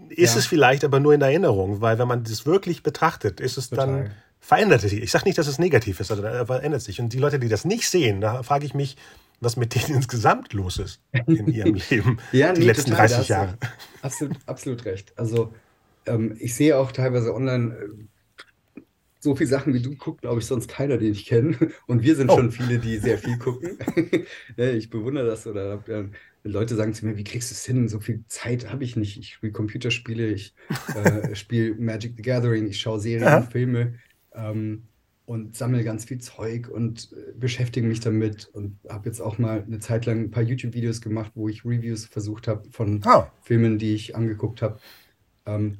ist 0.09 0.33
ja. 0.33 0.39
es 0.39 0.45
vielleicht 0.45 0.83
aber 0.83 0.99
nur 0.99 1.13
in 1.13 1.21
Erinnerung, 1.21 1.81
weil 1.81 1.99
wenn 1.99 2.07
man 2.07 2.23
das 2.23 2.45
wirklich 2.45 2.83
betrachtet, 2.83 3.39
ist 3.39 3.57
es 3.57 3.69
Total. 3.69 3.87
dann 3.87 4.11
verändert 4.39 4.81
sich. 4.81 4.93
Ich 4.93 5.11
sage 5.11 5.25
nicht, 5.25 5.37
dass 5.37 5.47
es 5.47 5.59
negativ 5.59 5.99
ist, 5.99 6.11
also 6.11 6.23
da 6.23 6.45
verändert 6.45 6.81
sich. 6.81 6.99
Und 6.99 7.13
die 7.13 7.19
Leute, 7.19 7.39
die 7.39 7.49
das 7.49 7.65
nicht 7.65 7.89
sehen, 7.89 8.19
da 8.21 8.43
frage 8.43 8.65
ich 8.65 8.73
mich, 8.73 8.97
was 9.39 9.55
mit 9.55 9.75
denen 9.75 9.95
insgesamt 9.97 10.53
los 10.53 10.77
ist 10.79 11.01
in 11.27 11.47
ihrem 11.47 11.75
Leben 11.89 12.19
ja, 12.31 12.51
die 12.53 12.61
nee, 12.61 12.67
letzten 12.67 12.91
total, 12.91 13.07
30 13.07 13.27
Jahre. 13.29 13.57
Absolut, 14.01 14.37
absolut 14.45 14.85
recht. 14.85 15.13
Also 15.17 15.53
ähm, 16.09 16.35
ich 16.39 16.55
sehe 16.55 16.77
auch 16.77 16.91
teilweise 16.91 17.33
online 17.33 17.75
äh, 17.75 18.81
so 19.19 19.35
viele 19.35 19.49
Sachen 19.49 19.73
wie 19.73 19.81
du 19.81 19.95
guckt, 19.95 20.21
glaube 20.21 20.39
ich, 20.39 20.45
sonst 20.45 20.69
keiner, 20.69 20.97
den 20.97 21.11
ich 21.11 21.25
kenne. 21.25 21.57
Und 21.87 22.03
wir 22.03 22.15
sind 22.15 22.29
oh. 22.29 22.37
schon 22.37 22.51
viele, 22.51 22.79
die 22.79 22.97
sehr 22.97 23.17
viel 23.17 23.37
gucken. 23.37 23.77
ich 24.57 24.89
bewundere 24.89 25.25
das 25.25 25.45
oder 25.45 25.83
äh, 25.87 26.05
Leute 26.43 26.75
sagen 26.75 26.93
zu 26.93 27.05
mir, 27.05 27.17
wie 27.17 27.25
kriegst 27.25 27.51
du 27.51 27.53
es 27.53 27.65
hin? 27.65 27.89
So 27.89 27.99
viel 27.99 28.23
Zeit 28.27 28.71
habe 28.71 28.83
ich 28.83 28.95
nicht. 28.95 29.17
Ich 29.17 29.33
spiele 29.33 29.51
Computerspiele, 29.51 30.27
ich 30.27 30.55
äh, 30.95 31.33
spiele 31.35 31.75
Magic 31.75 32.13
the 32.15 32.21
Gathering, 32.21 32.67
ich 32.67 32.79
schaue 32.79 32.99
Serien, 32.99 33.27
Aha. 33.27 33.41
Filme 33.41 33.95
ähm, 34.33 34.83
und 35.25 35.57
sammle 35.57 35.83
ganz 35.83 36.05
viel 36.05 36.19
Zeug 36.19 36.69
und 36.69 37.11
äh, 37.11 37.33
beschäftige 37.37 37.85
mich 37.85 37.99
damit 37.99 38.49
und 38.53 38.79
habe 38.87 39.09
jetzt 39.09 39.19
auch 39.19 39.37
mal 39.37 39.63
eine 39.63 39.79
Zeit 39.79 40.05
lang 40.05 40.19
ein 40.19 40.31
paar 40.31 40.43
YouTube-Videos 40.43 41.01
gemacht, 41.01 41.33
wo 41.35 41.49
ich 41.49 41.65
Reviews 41.65 42.05
versucht 42.05 42.47
habe 42.47 42.69
von 42.71 43.01
oh. 43.05 43.25
Filmen, 43.41 43.77
die 43.77 43.95
ich 43.95 44.15
angeguckt 44.15 44.61
habe. 44.61 44.79
Ähm, 45.45 45.77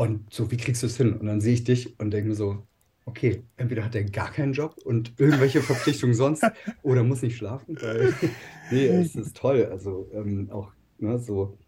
und 0.00 0.32
so, 0.32 0.50
wie 0.50 0.56
kriegst 0.56 0.82
du 0.82 0.86
es 0.86 0.96
hin? 0.96 1.12
Und 1.12 1.26
dann 1.26 1.42
sehe 1.42 1.52
ich 1.52 1.64
dich 1.64 2.00
und 2.00 2.10
denke 2.10 2.30
mir 2.30 2.34
so, 2.34 2.66
okay, 3.04 3.42
entweder 3.58 3.84
hat 3.84 3.94
er 3.94 4.04
gar 4.04 4.32
keinen 4.32 4.54
Job 4.54 4.76
und 4.82 5.12
irgendwelche 5.18 5.60
Verpflichtungen 5.60 6.14
sonst 6.14 6.42
oder 6.82 7.04
muss 7.04 7.20
nicht 7.20 7.36
schlafen. 7.36 7.76
nee, 8.70 8.86
es 8.86 9.14
ist 9.14 9.36
toll. 9.36 9.66
Also 9.70 10.08
ähm, 10.14 10.48
auch 10.50 10.72
ne, 11.00 11.18
so, 11.18 11.58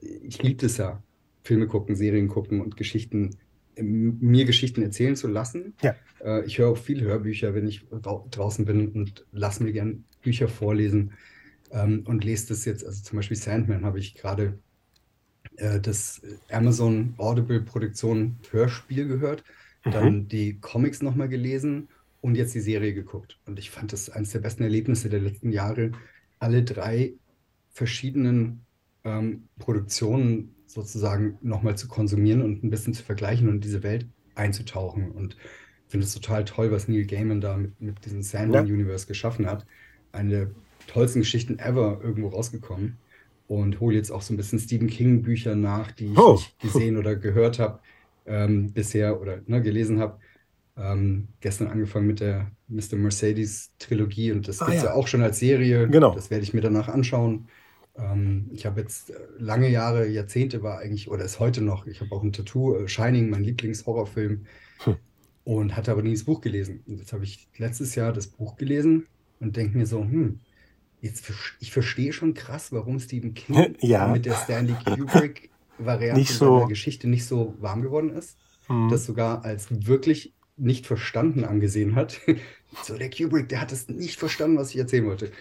ich 0.00 0.40
liebe 0.40 0.66
es 0.66 0.76
ja, 0.76 1.02
Filme 1.42 1.66
gucken, 1.66 1.96
Serien 1.96 2.28
gucken 2.28 2.60
und 2.60 2.76
Geschichten, 2.76 3.30
mir 3.76 4.44
Geschichten 4.44 4.82
erzählen 4.82 5.16
zu 5.16 5.26
lassen. 5.26 5.74
Ja. 5.82 5.96
Äh, 6.22 6.44
ich 6.44 6.58
höre 6.58 6.68
auch 6.68 6.78
viele 6.78 7.02
Hörbücher, 7.02 7.54
wenn 7.54 7.66
ich 7.66 7.88
draußen 7.90 8.66
bin 8.66 8.92
und 8.92 9.26
lasse 9.32 9.64
mir 9.64 9.72
gern 9.72 10.04
Bücher 10.22 10.46
vorlesen 10.46 11.14
ähm, 11.72 12.04
und 12.06 12.22
lese 12.22 12.46
das 12.48 12.64
jetzt. 12.66 12.86
Also 12.86 13.02
zum 13.02 13.16
Beispiel 13.16 13.36
Sandman 13.36 13.84
habe 13.84 13.98
ich 13.98 14.14
gerade 14.14 14.60
äh, 15.60 15.80
das 15.80 16.22
Amazon 16.50 17.14
Audible 17.18 17.60
Produktion 17.60 18.36
Hörspiel 18.50 19.06
gehört, 19.06 19.44
mhm. 19.84 19.90
dann 19.90 20.28
die 20.28 20.58
Comics 20.60 21.02
nochmal 21.02 21.28
gelesen 21.28 21.88
und 22.20 22.34
jetzt 22.34 22.54
die 22.54 22.60
Serie 22.60 22.94
geguckt. 22.94 23.38
Und 23.46 23.58
ich 23.58 23.70
fand 23.70 23.92
das 23.92 24.10
eines 24.10 24.30
der 24.30 24.40
besten 24.40 24.62
Erlebnisse 24.62 25.08
der 25.08 25.20
letzten 25.20 25.52
Jahre, 25.52 25.92
alle 26.38 26.62
drei 26.62 27.14
verschiedenen 27.70 28.64
ähm, 29.04 29.48
Produktionen 29.58 30.54
sozusagen 30.66 31.38
nochmal 31.42 31.76
zu 31.76 31.88
konsumieren 31.88 32.42
und 32.42 32.62
ein 32.62 32.70
bisschen 32.70 32.94
zu 32.94 33.02
vergleichen 33.02 33.48
und 33.48 33.56
in 33.56 33.60
diese 33.60 33.82
Welt 33.82 34.06
einzutauchen. 34.34 35.10
Und 35.10 35.36
ich 35.86 35.92
finde 35.92 36.06
es 36.06 36.14
total 36.14 36.44
toll, 36.44 36.70
was 36.70 36.88
Neil 36.88 37.04
Gaiman 37.04 37.40
da 37.40 37.56
mit, 37.56 37.80
mit 37.80 38.04
diesem 38.04 38.22
Sandman-Universe 38.22 39.04
ja. 39.04 39.08
geschaffen 39.08 39.46
hat. 39.46 39.66
Eine 40.12 40.30
der 40.30 40.50
tollsten 40.86 41.20
Geschichten 41.20 41.58
ever 41.58 42.00
irgendwo 42.02 42.28
rausgekommen 42.28 42.98
und 43.50 43.80
hole 43.80 43.96
jetzt 43.96 44.12
auch 44.12 44.22
so 44.22 44.32
ein 44.32 44.36
bisschen 44.36 44.60
Stephen 44.60 44.86
King 44.86 45.22
Bücher 45.22 45.56
nach, 45.56 45.90
die 45.90 46.12
ich 46.12 46.18
oh. 46.18 46.38
gesehen 46.62 46.96
oder 46.96 47.16
gehört 47.16 47.58
habe 47.58 47.80
ähm, 48.24 48.72
bisher 48.72 49.20
oder 49.20 49.40
ne, 49.46 49.60
gelesen 49.60 49.98
habe. 49.98 50.20
Ähm, 50.76 51.26
gestern 51.40 51.66
angefangen 51.66 52.06
mit 52.06 52.20
der 52.20 52.52
Mr. 52.68 52.94
Mercedes 52.94 53.72
Trilogie 53.80 54.30
und 54.30 54.46
das 54.46 54.62
ah, 54.62 54.66
gibt 54.66 54.76
es 54.76 54.84
ja. 54.84 54.90
ja. 54.90 54.94
auch 54.94 55.08
schon 55.08 55.22
als 55.22 55.40
Serie. 55.40 55.88
Genau. 55.88 56.14
Das 56.14 56.30
werde 56.30 56.44
ich 56.44 56.54
mir 56.54 56.60
danach 56.60 56.86
anschauen. 56.86 57.48
Ähm, 57.96 58.48
ich 58.52 58.66
habe 58.66 58.82
jetzt 58.82 59.10
äh, 59.10 59.14
lange 59.38 59.68
Jahre, 59.68 60.06
Jahrzehnte 60.06 60.62
war 60.62 60.78
eigentlich, 60.78 61.10
oder 61.10 61.24
ist 61.24 61.40
heute 61.40 61.60
noch, 61.60 61.88
ich 61.88 62.00
habe 62.00 62.12
auch 62.12 62.22
ein 62.22 62.32
Tattoo, 62.32 62.76
äh, 62.76 62.86
Shining, 62.86 63.30
mein 63.30 63.42
Lieblingshorrorfilm, 63.42 64.46
hm. 64.84 64.96
und 65.42 65.76
hatte 65.76 65.90
aber 65.90 66.02
nie 66.02 66.12
das 66.12 66.22
Buch 66.22 66.40
gelesen. 66.40 66.84
Und 66.86 66.98
jetzt 66.98 67.12
habe 67.12 67.24
ich 67.24 67.48
letztes 67.58 67.96
Jahr 67.96 68.12
das 68.12 68.28
Buch 68.28 68.54
gelesen 68.54 69.08
und 69.40 69.56
denke 69.56 69.76
mir 69.76 69.86
so, 69.86 70.02
hm, 70.02 70.38
jetzt, 71.00 71.32
ich 71.60 71.72
verstehe 71.72 72.12
schon 72.12 72.34
krass, 72.34 72.72
warum 72.72 72.98
Stephen 73.00 73.34
King 73.34 73.76
ja. 73.80 74.08
mit 74.08 74.26
der 74.26 74.34
Stanley 74.34 74.74
Kubrick-Variante 74.84 76.32
so. 76.32 76.58
seiner 76.58 76.68
Geschichte 76.68 77.08
nicht 77.08 77.26
so 77.26 77.54
warm 77.60 77.82
geworden 77.82 78.10
ist. 78.10 78.36
Hm. 78.66 78.88
Das 78.88 79.06
sogar 79.06 79.44
als 79.44 79.68
wirklich 79.86 80.34
nicht 80.56 80.86
verstanden 80.86 81.44
angesehen 81.44 81.94
hat. 81.94 82.20
so, 82.84 82.96
der 82.96 83.10
Kubrick, 83.10 83.48
der 83.48 83.60
hat 83.60 83.72
es 83.72 83.88
nicht 83.88 84.18
verstanden, 84.18 84.58
was 84.58 84.70
ich 84.70 84.78
erzählen 84.78 85.06
wollte. 85.06 85.32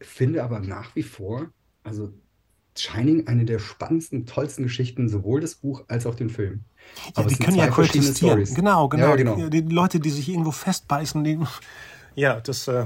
Finde 0.00 0.44
aber 0.44 0.60
nach 0.60 0.94
wie 0.94 1.02
vor, 1.02 1.50
also 1.82 2.12
Shining 2.76 3.26
eine 3.26 3.44
der 3.44 3.58
spannendsten, 3.58 4.26
tollsten 4.26 4.62
Geschichten, 4.62 5.08
sowohl 5.08 5.40
das 5.40 5.56
Buch 5.56 5.84
als 5.88 6.06
auch 6.06 6.14
den 6.14 6.30
Film. 6.30 6.64
Ja, 7.16 7.24
die 7.24 7.36
können 7.36 7.56
ja 7.56 7.68
koexistieren. 7.68 8.44
Genau, 8.54 8.88
genau. 8.88 9.08
Ja, 9.08 9.16
genau. 9.16 9.48
Die, 9.48 9.64
die, 9.64 9.74
Leute, 9.74 10.00
die 10.00 10.10
sich 10.10 10.28
irgendwo 10.28 10.50
festbeißen, 10.50 11.24
die, 11.24 11.38
ja, 12.14 12.40
das, 12.40 12.68
äh, 12.68 12.84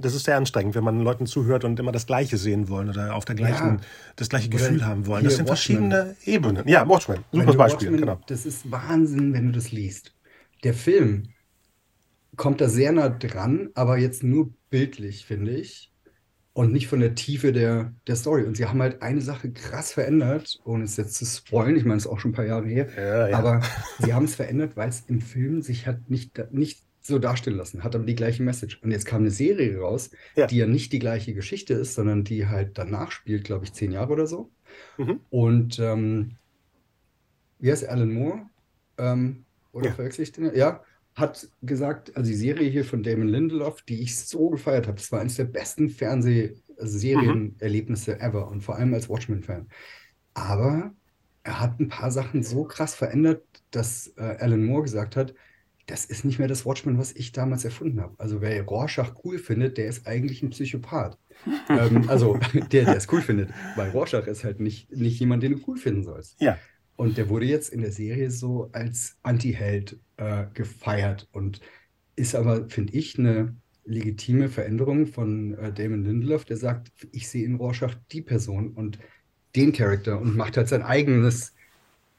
das 0.00 0.14
ist 0.14 0.24
sehr 0.24 0.36
anstrengend, 0.36 0.74
wenn 0.74 0.84
man 0.84 1.00
Leuten 1.00 1.26
zuhört 1.26 1.64
und 1.64 1.78
immer 1.78 1.92
das 1.92 2.06
Gleiche 2.06 2.36
sehen 2.36 2.68
wollen 2.68 2.88
oder 2.88 3.14
auf 3.14 3.24
der 3.24 3.34
gleichen, 3.34 3.66
ja. 3.66 3.80
das 4.16 4.28
gleiche 4.28 4.48
Gefühl 4.48 4.76
oder 4.76 4.86
haben 4.86 5.06
wollen. 5.06 5.24
Das 5.24 5.36
sind 5.36 5.48
Watchmen. 5.48 5.90
verschiedene 5.90 6.16
Ebenen. 6.24 6.68
Ja, 6.68 6.88
Watchmen, 6.88 7.24
super 7.32 7.54
Beispiel. 7.54 7.88
Watchmen, 7.88 8.00
genau. 8.00 8.20
Das 8.26 8.46
ist 8.46 8.70
Wahnsinn, 8.70 9.32
wenn 9.32 9.46
du 9.46 9.52
das 9.52 9.72
liest. 9.72 10.14
Der 10.64 10.74
Film 10.74 11.28
kommt 12.36 12.60
da 12.60 12.68
sehr 12.68 12.92
nah 12.92 13.08
dran, 13.08 13.70
aber 13.74 13.98
jetzt 13.98 14.22
nur 14.22 14.50
bildlich, 14.70 15.26
finde 15.26 15.52
ich 15.52 15.92
und 16.56 16.72
nicht 16.72 16.88
von 16.88 17.00
der 17.00 17.14
Tiefe 17.14 17.52
der, 17.52 17.92
der 18.06 18.16
Story. 18.16 18.44
Und 18.44 18.56
sie 18.56 18.64
haben 18.64 18.80
halt 18.80 19.02
eine 19.02 19.20
Sache 19.20 19.50
krass 19.52 19.92
verändert, 19.92 20.58
ohne 20.64 20.84
es 20.84 20.96
jetzt 20.96 21.14
zu 21.14 21.26
spoilen. 21.26 21.76
Ich 21.76 21.84
meine, 21.84 21.98
es 21.98 22.06
ist 22.06 22.10
auch 22.10 22.18
schon 22.18 22.30
ein 22.30 22.34
paar 22.34 22.46
Jahre 22.46 22.66
her. 22.66 22.88
Ja, 22.96 23.28
ja. 23.28 23.38
Aber 23.38 23.60
sie 23.98 24.14
haben 24.14 24.24
es 24.24 24.36
verändert, 24.36 24.74
weil 24.74 24.88
es 24.88 25.00
im 25.06 25.20
Film 25.20 25.60
sich 25.60 25.86
hat 25.86 26.08
nicht, 26.08 26.50
nicht 26.54 26.85
so 27.06 27.18
darstellen 27.18 27.56
lassen, 27.56 27.84
hat 27.84 27.94
aber 27.94 28.04
die 28.04 28.14
gleiche 28.14 28.42
Message. 28.42 28.80
Und 28.82 28.90
jetzt 28.90 29.06
kam 29.06 29.22
eine 29.22 29.30
Serie 29.30 29.78
raus, 29.78 30.10
ja. 30.34 30.46
die 30.46 30.58
ja 30.58 30.66
nicht 30.66 30.92
die 30.92 30.98
gleiche 30.98 31.34
Geschichte 31.34 31.74
ist, 31.74 31.94
sondern 31.94 32.24
die 32.24 32.46
halt 32.46 32.78
danach 32.78 33.10
spielt, 33.10 33.44
glaube 33.44 33.64
ich, 33.64 33.72
zehn 33.72 33.92
Jahre 33.92 34.12
oder 34.12 34.26
so. 34.26 34.50
Mhm. 34.98 35.20
Und 35.30 35.78
ähm, 35.78 36.36
wie 37.58 37.70
heißt 37.70 37.88
Alan 37.88 38.12
Moore? 38.12 38.42
Ähm, 38.98 39.44
oder 39.72 39.88
ja. 39.88 39.94
verwechsel 39.94 40.22
ich 40.22 40.32
den? 40.32 40.54
Ja, 40.54 40.82
hat 41.14 41.48
gesagt, 41.62 42.14
also 42.16 42.30
die 42.30 42.36
Serie 42.36 42.68
hier 42.68 42.84
von 42.84 43.02
Damon 43.02 43.28
Lindelof, 43.28 43.80
die 43.82 44.02
ich 44.02 44.18
so 44.18 44.50
gefeiert 44.50 44.86
habe, 44.86 44.98
das 44.98 45.10
war 45.12 45.20
eines 45.20 45.36
der 45.36 45.44
besten 45.44 45.88
Fernsehserienerlebnisse 45.88 48.16
mhm. 48.16 48.20
ever 48.20 48.48
und 48.48 48.60
vor 48.62 48.76
allem 48.76 48.92
als 48.92 49.08
Watchmen-Fan. 49.08 49.68
Aber 50.34 50.92
er 51.42 51.60
hat 51.60 51.80
ein 51.80 51.88
paar 51.88 52.10
Sachen 52.10 52.42
so 52.42 52.64
krass 52.64 52.94
verändert, 52.94 53.42
dass 53.70 54.08
äh, 54.16 54.36
Alan 54.38 54.62
Moore 54.64 54.82
gesagt 54.82 55.16
hat, 55.16 55.32
das 55.86 56.04
ist 56.04 56.24
nicht 56.24 56.38
mehr 56.38 56.48
das 56.48 56.66
Watchmen, 56.66 56.98
was 56.98 57.12
ich 57.12 57.32
damals 57.32 57.64
erfunden 57.64 58.00
habe. 58.00 58.14
Also 58.18 58.40
wer 58.40 58.60
Rorschach 58.64 59.14
cool 59.24 59.38
findet, 59.38 59.78
der 59.78 59.86
ist 59.86 60.06
eigentlich 60.06 60.42
ein 60.42 60.50
Psychopath. 60.50 61.16
ähm, 61.68 62.08
also 62.08 62.38
der, 62.72 62.84
der 62.84 62.96
es 62.96 63.10
cool 63.12 63.22
findet. 63.22 63.50
Weil 63.76 63.90
Rorschach 63.90 64.26
ist 64.26 64.44
halt 64.44 64.60
nicht, 64.60 64.90
nicht 64.90 65.20
jemand, 65.20 65.42
den 65.42 65.52
du 65.52 65.64
cool 65.66 65.76
finden 65.76 66.02
sollst. 66.02 66.40
Ja. 66.40 66.58
Und 66.96 67.18
der 67.18 67.28
wurde 67.28 67.46
jetzt 67.46 67.72
in 67.72 67.82
der 67.82 67.92
Serie 67.92 68.30
so 68.30 68.70
als 68.72 69.16
Anti-Held 69.22 69.98
äh, 70.16 70.46
gefeiert 70.54 71.28
und 71.32 71.60
ist 72.16 72.34
aber, 72.34 72.68
finde 72.68 72.94
ich, 72.94 73.18
eine 73.18 73.54
legitime 73.84 74.48
Veränderung 74.48 75.06
von 75.06 75.54
äh, 75.54 75.72
Damon 75.72 76.04
Lindelof, 76.04 76.44
der 76.44 76.56
sagt, 76.56 76.90
ich 77.12 77.28
sehe 77.28 77.44
in 77.44 77.56
Rorschach 77.56 77.94
die 78.10 78.22
Person 78.22 78.70
und 78.70 78.98
den 79.54 79.72
Charakter 79.72 80.20
und 80.20 80.36
macht 80.36 80.56
halt 80.56 80.68
sein 80.68 80.82
eigenes 80.82 81.54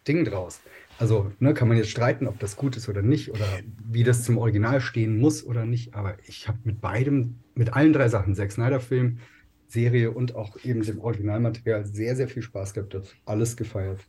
Ding 0.07 0.23
draus. 0.23 0.61
Also 0.99 1.31
ne, 1.39 1.53
kann 1.53 1.67
man 1.67 1.77
jetzt 1.77 1.89
streiten, 1.89 2.27
ob 2.27 2.39
das 2.39 2.55
gut 2.55 2.75
ist 2.75 2.89
oder 2.89 3.01
nicht 3.01 3.31
oder 3.31 3.45
wie 3.85 4.03
das 4.03 4.23
zum 4.23 4.37
Original 4.37 4.81
stehen 4.81 5.19
muss 5.19 5.45
oder 5.45 5.65
nicht. 5.65 5.93
Aber 5.93 6.15
ich 6.25 6.47
habe 6.47 6.57
mit 6.63 6.81
beidem, 6.81 7.35
mit 7.53 7.73
allen 7.73 7.93
drei 7.93 8.09
Sachen, 8.09 8.35
Zack 8.35 8.51
Snyder-Film, 8.51 9.19
Serie 9.67 10.11
und 10.11 10.35
auch 10.35 10.57
eben 10.63 10.81
dem 10.81 10.99
Originalmaterial 10.99 11.85
sehr, 11.85 12.15
sehr 12.15 12.27
viel 12.27 12.41
Spaß 12.41 12.73
gehabt. 12.73 12.93
Das 12.93 13.13
alles 13.25 13.57
gefeiert. 13.57 13.99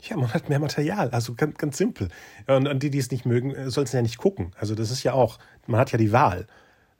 Ja, 0.00 0.16
man 0.16 0.32
hat 0.32 0.48
mehr 0.48 0.58
Material, 0.58 1.10
also 1.10 1.34
ganz, 1.34 1.56
ganz 1.56 1.78
simpel. 1.78 2.08
Und, 2.46 2.68
und 2.68 2.82
die, 2.82 2.90
die 2.90 2.98
es 2.98 3.10
nicht 3.10 3.24
mögen, 3.24 3.54
äh, 3.54 3.70
sollten 3.70 3.88
es 3.88 3.92
ja 3.92 4.02
nicht 4.02 4.18
gucken. 4.18 4.52
Also 4.58 4.74
das 4.74 4.90
ist 4.90 5.02
ja 5.02 5.12
auch, 5.14 5.38
man 5.66 5.80
hat 5.80 5.92
ja 5.92 5.98
die 5.98 6.12
Wahl. 6.12 6.46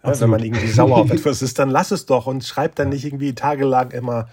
Also 0.01 0.23
wenn 0.23 0.31
man 0.31 0.43
irgendwie 0.43 0.67
sauer 0.69 0.99
auf 0.99 1.11
etwas 1.13 1.41
ist, 1.41 1.59
dann 1.59 1.71
lass 1.71 1.91
es 1.91 2.07
doch 2.07 2.27
und 2.27 2.45
schreib 2.45 2.75
dann 2.77 2.91
nicht 2.91 3.05
irgendwie 3.05 3.35
tagelang 3.35 3.91
immer. 3.91 4.29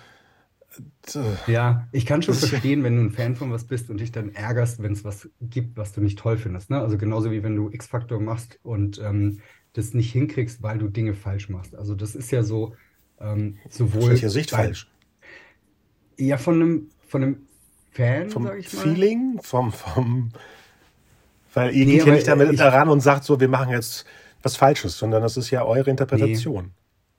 Äh, 1.13 1.51
ja, 1.51 1.87
ich 1.91 2.05
kann 2.05 2.21
schon 2.21 2.33
verstehen, 2.33 2.83
wenn 2.83 2.95
du 2.95 3.01
ein 3.03 3.11
Fan 3.11 3.35
von 3.35 3.51
was 3.51 3.65
bist 3.65 3.89
und 3.89 3.99
dich 3.99 4.11
dann 4.11 4.29
ärgerst, 4.29 4.81
wenn 4.81 4.93
es 4.93 5.03
was 5.03 5.29
gibt, 5.41 5.77
was 5.77 5.91
du 5.91 6.01
nicht 6.01 6.17
toll 6.17 6.37
findest. 6.37 6.69
Ne? 6.69 6.79
Also 6.79 6.97
genauso 6.97 7.31
wie 7.31 7.43
wenn 7.43 7.55
du 7.55 7.69
X-Faktor 7.69 8.19
machst 8.19 8.59
und 8.63 8.99
ähm, 8.99 9.39
das 9.73 9.93
nicht 9.93 10.11
hinkriegst, 10.11 10.61
weil 10.63 10.77
du 10.77 10.87
Dinge 10.87 11.13
falsch 11.13 11.49
machst. 11.49 11.75
Also 11.75 11.95
das 11.95 12.15
ist 12.15 12.31
ja 12.31 12.43
so 12.43 12.75
ähm, 13.19 13.57
sowohl. 13.69 14.03
Aus 14.03 14.09
welcher 14.09 14.29
Sicht 14.29 14.51
bei, 14.51 14.57
falsch? 14.57 14.87
Ja, 16.17 16.37
von 16.37 16.55
einem, 16.55 16.89
von 17.07 17.23
einem 17.23 17.47
Fan, 17.91 18.29
vom 18.29 18.43
sag 18.43 18.59
ich 18.59 18.73
mal. 18.73 18.81
Feeling, 18.81 19.39
vom, 19.41 19.71
vom, 19.71 20.31
weil 21.53 21.75
ihr 21.75 21.85
nee, 21.85 21.97
geht 21.97 22.05
ja 22.05 22.13
nicht 22.13 22.27
damit 22.27 22.51
ich, 22.51 22.57
daran 22.57 22.89
und 22.89 23.01
sagt 23.01 23.23
so, 23.23 23.39
wir 23.39 23.49
machen 23.49 23.71
jetzt 23.71 24.05
was 24.41 24.55
Falsches, 24.55 24.97
sondern 24.97 25.21
das 25.21 25.37
ist 25.37 25.51
ja 25.51 25.63
eure 25.65 25.89
Interpretation. 25.89 26.65
Nee. 26.65 26.71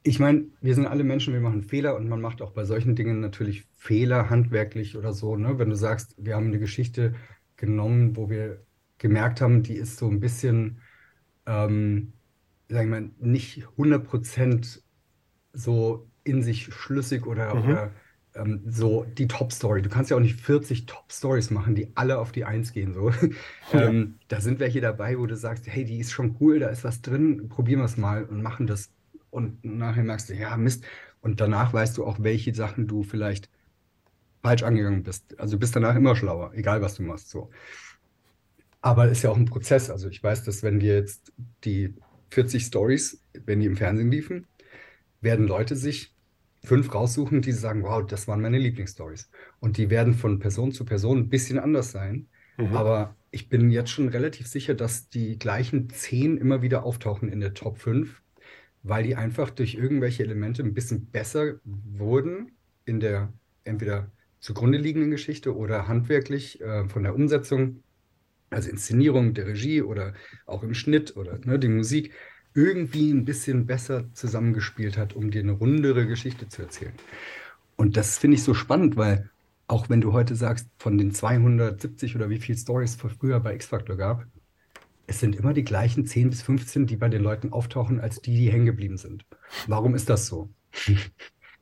Ich 0.04 0.18
meine, 0.18 0.46
wir 0.60 0.74
sind 0.74 0.86
alle 0.86 1.04
Menschen, 1.04 1.32
wir 1.32 1.40
machen 1.40 1.62
Fehler 1.62 1.96
und 1.96 2.08
man 2.08 2.20
macht 2.20 2.42
auch 2.42 2.52
bei 2.52 2.64
solchen 2.64 2.96
Dingen 2.96 3.20
natürlich 3.20 3.64
Fehler, 3.76 4.30
handwerklich 4.30 4.96
oder 4.96 5.12
so. 5.12 5.36
Ne? 5.36 5.58
Wenn 5.58 5.70
du 5.70 5.76
sagst, 5.76 6.14
wir 6.18 6.34
haben 6.34 6.48
eine 6.48 6.58
Geschichte 6.58 7.14
genommen, 7.56 8.16
wo 8.16 8.28
wir 8.28 8.62
gemerkt 8.98 9.40
haben, 9.40 9.62
die 9.62 9.74
ist 9.74 9.98
so 9.98 10.08
ein 10.08 10.20
bisschen, 10.20 10.78
ähm, 11.46 12.12
sagen 12.68 12.90
wir 12.90 13.00
mal, 13.00 13.10
nicht 13.20 13.66
100% 13.76 14.80
so 15.52 16.08
in 16.24 16.42
sich 16.42 16.72
schlüssig 16.72 17.26
oder, 17.26 17.54
mhm. 17.54 17.70
oder 17.70 17.92
ähm, 18.34 18.62
so 18.66 19.04
die 19.04 19.28
Top-Story. 19.28 19.82
Du 19.82 19.88
kannst 19.88 20.10
ja 20.10 20.16
auch 20.16 20.20
nicht 20.20 20.40
40 20.40 20.86
Top-Stories 20.86 21.50
machen, 21.50 21.74
die 21.74 21.88
alle 21.94 22.18
auf 22.18 22.32
die 22.32 22.44
Eins 22.44 22.72
gehen. 22.72 22.94
So. 22.94 23.10
Ja. 23.72 23.88
Ähm, 23.88 24.18
da 24.28 24.40
sind 24.40 24.60
welche 24.60 24.80
dabei, 24.80 25.18
wo 25.18 25.26
du 25.26 25.36
sagst, 25.36 25.66
hey, 25.66 25.84
die 25.84 25.98
ist 25.98 26.12
schon 26.12 26.36
cool, 26.40 26.58
da 26.58 26.68
ist 26.68 26.84
was 26.84 27.02
drin, 27.02 27.48
probieren 27.48 27.80
wir 27.80 27.86
es 27.86 27.96
mal 27.96 28.24
und 28.24 28.42
machen 28.42 28.66
das. 28.66 28.91
Und 29.32 29.64
nachher 29.64 30.04
merkst 30.04 30.28
du, 30.28 30.34
ja, 30.34 30.56
Mist. 30.58 30.84
Und 31.22 31.40
danach 31.40 31.72
weißt 31.72 31.96
du 31.96 32.04
auch, 32.04 32.18
welche 32.20 32.54
Sachen 32.54 32.86
du 32.86 33.02
vielleicht 33.02 33.48
falsch 34.42 34.62
angegangen 34.62 35.02
bist. 35.02 35.38
Also 35.40 35.56
du 35.56 35.60
bist 35.60 35.74
danach 35.74 35.96
immer 35.96 36.14
schlauer, 36.14 36.52
egal 36.54 36.82
was 36.82 36.96
du 36.96 37.02
machst. 37.02 37.30
So. 37.30 37.50
Aber 38.82 39.08
ist 39.08 39.22
ja 39.22 39.30
auch 39.30 39.36
ein 39.36 39.46
Prozess. 39.46 39.88
Also 39.88 40.08
ich 40.10 40.22
weiß, 40.22 40.44
dass 40.44 40.62
wenn 40.62 40.82
wir 40.82 40.96
jetzt 40.96 41.32
die 41.64 41.94
40 42.30 42.64
Stories, 42.64 43.22
wenn 43.46 43.60
die 43.60 43.66
im 43.66 43.76
Fernsehen 43.76 44.10
liefen, 44.10 44.46
werden 45.22 45.46
Leute 45.46 45.76
sich 45.76 46.14
fünf 46.62 46.92
raussuchen, 46.94 47.40
die 47.40 47.52
sagen, 47.52 47.84
wow, 47.84 48.06
das 48.06 48.28
waren 48.28 48.42
meine 48.42 48.58
Lieblingsstories. 48.58 49.30
Und 49.60 49.78
die 49.78 49.88
werden 49.88 50.12
von 50.12 50.40
Person 50.40 50.72
zu 50.72 50.84
Person 50.84 51.18
ein 51.20 51.28
bisschen 51.30 51.58
anders 51.58 51.90
sein. 51.90 52.28
Mhm. 52.58 52.76
Aber 52.76 53.16
ich 53.30 53.48
bin 53.48 53.70
jetzt 53.70 53.90
schon 53.90 54.08
relativ 54.08 54.46
sicher, 54.46 54.74
dass 54.74 55.08
die 55.08 55.38
gleichen 55.38 55.88
zehn 55.88 56.36
immer 56.36 56.60
wieder 56.60 56.84
auftauchen 56.84 57.30
in 57.30 57.40
der 57.40 57.54
Top 57.54 57.78
5, 57.78 58.21
weil 58.82 59.04
die 59.04 59.16
einfach 59.16 59.50
durch 59.50 59.74
irgendwelche 59.74 60.24
Elemente 60.24 60.62
ein 60.62 60.74
bisschen 60.74 61.06
besser 61.06 61.54
wurden 61.64 62.52
in 62.84 63.00
der 63.00 63.32
entweder 63.64 64.10
zugrunde 64.40 64.78
liegenden 64.78 65.10
Geschichte 65.10 65.56
oder 65.56 65.86
handwerklich 65.86 66.60
äh, 66.60 66.88
von 66.88 67.04
der 67.04 67.14
Umsetzung, 67.14 67.82
also 68.50 68.68
Inszenierung 68.70 69.34
der 69.34 69.46
Regie 69.46 69.82
oder 69.82 70.14
auch 70.46 70.62
im 70.62 70.74
Schnitt 70.74 71.16
oder 71.16 71.38
ne, 71.44 71.58
die 71.58 71.68
Musik 71.68 72.12
irgendwie 72.54 73.10
ein 73.10 73.24
bisschen 73.24 73.66
besser 73.66 74.12
zusammengespielt 74.14 74.98
hat, 74.98 75.14
um 75.14 75.30
dir 75.30 75.40
eine 75.42 75.52
rundere 75.52 76.06
Geschichte 76.06 76.48
zu 76.48 76.62
erzählen. 76.62 76.92
Und 77.76 77.96
das 77.96 78.18
finde 78.18 78.36
ich 78.36 78.42
so 78.42 78.52
spannend, 78.52 78.96
weil 78.96 79.30
auch 79.68 79.88
wenn 79.88 80.00
du 80.02 80.12
heute 80.12 80.34
sagst, 80.36 80.68
von 80.78 80.98
den 80.98 81.12
270 81.12 82.14
oder 82.16 82.28
wie 82.28 82.38
viele 82.38 82.58
Stories 82.58 82.96
es 82.96 83.12
früher 83.12 83.40
bei 83.40 83.54
X-Factor 83.54 83.96
gab, 83.96 84.26
es 85.06 85.20
sind 85.20 85.36
immer 85.36 85.52
die 85.52 85.64
gleichen 85.64 86.06
10 86.06 86.30
bis 86.30 86.42
15, 86.42 86.86
die 86.86 86.96
bei 86.96 87.08
den 87.08 87.22
Leuten 87.22 87.52
auftauchen, 87.52 88.00
als 88.00 88.20
die, 88.20 88.36
die 88.36 88.52
hängen 88.52 88.66
geblieben 88.66 88.96
sind. 88.96 89.24
Warum 89.66 89.94
ist 89.94 90.08
das 90.08 90.26
so? 90.26 90.48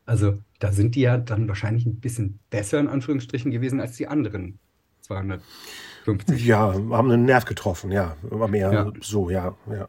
Also 0.06 0.42
da 0.58 0.72
sind 0.72 0.96
die 0.96 1.02
ja 1.02 1.18
dann 1.18 1.46
wahrscheinlich 1.46 1.86
ein 1.86 2.00
bisschen 2.00 2.40
besser 2.50 2.80
in 2.80 2.88
Anführungsstrichen 2.88 3.52
gewesen 3.52 3.80
als 3.80 3.96
die 3.96 4.08
anderen 4.08 4.58
250. 5.02 6.44
Ja, 6.44 6.72
haben 6.72 7.12
einen 7.12 7.26
Nerv 7.26 7.44
getroffen, 7.44 7.92
ja. 7.92 8.16
Immer 8.28 8.48
mehr 8.48 8.72
ja. 8.72 8.92
so, 9.00 9.30
ja, 9.30 9.54
ja. 9.70 9.88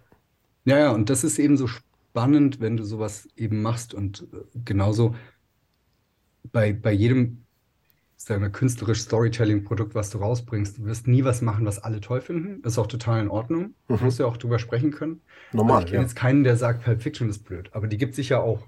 Ja, 0.66 0.78
ja, 0.78 0.92
und 0.92 1.10
das 1.10 1.24
ist 1.24 1.40
eben 1.40 1.58
so 1.58 1.66
spannend, 1.66 2.60
wenn 2.60 2.78
du 2.78 2.84
sowas 2.84 3.28
eben 3.36 3.64
machst 3.64 3.96
und 3.96 4.28
äh, 4.32 4.60
genauso 4.64 5.16
bei, 6.52 6.72
bei 6.74 6.92
jedem 6.92 7.41
sagen 8.28 8.42
wir, 8.42 8.50
künstlerisch 8.50 9.02
Storytelling-Produkt, 9.02 9.96
was 9.96 10.10
du 10.10 10.20
rausbringst. 10.20 10.78
Du 10.78 10.86
wirst 10.86 11.08
nie 11.08 11.24
was 11.24 11.42
machen, 11.42 11.66
was 11.66 11.80
alle 11.80 12.02
toll 12.02 12.22
finden. 12.22 12.62
Das 12.62 12.74
ist 12.74 12.80
auch 12.80 12.88
total 12.88 13.22
in 13.22 13.30
Ordnung. 13.30 13.74
Du 13.88 13.96
mhm. 13.96 14.06
musst 14.06 14.20
ja 14.20 14.26
auch 14.26 14.38
drüber 14.38 14.60
sprechen 14.60 14.92
können. 14.92 15.22
Normal. 15.54 15.78
Also 15.78 15.86
ich 15.86 15.92
kenne 15.92 16.04
ja. 16.04 16.08
jetzt 16.08 16.16
keinen, 16.16 16.44
der 16.44 16.56
sagt, 16.56 16.84
Pulp 16.84 17.02
Fiction 17.02 17.30
ist 17.30 17.44
blöd, 17.46 17.70
aber 17.74 17.88
die 17.88 17.98
gibt 17.98 18.12
es 18.12 18.18
sicher 18.18 18.44
auch. 18.44 18.62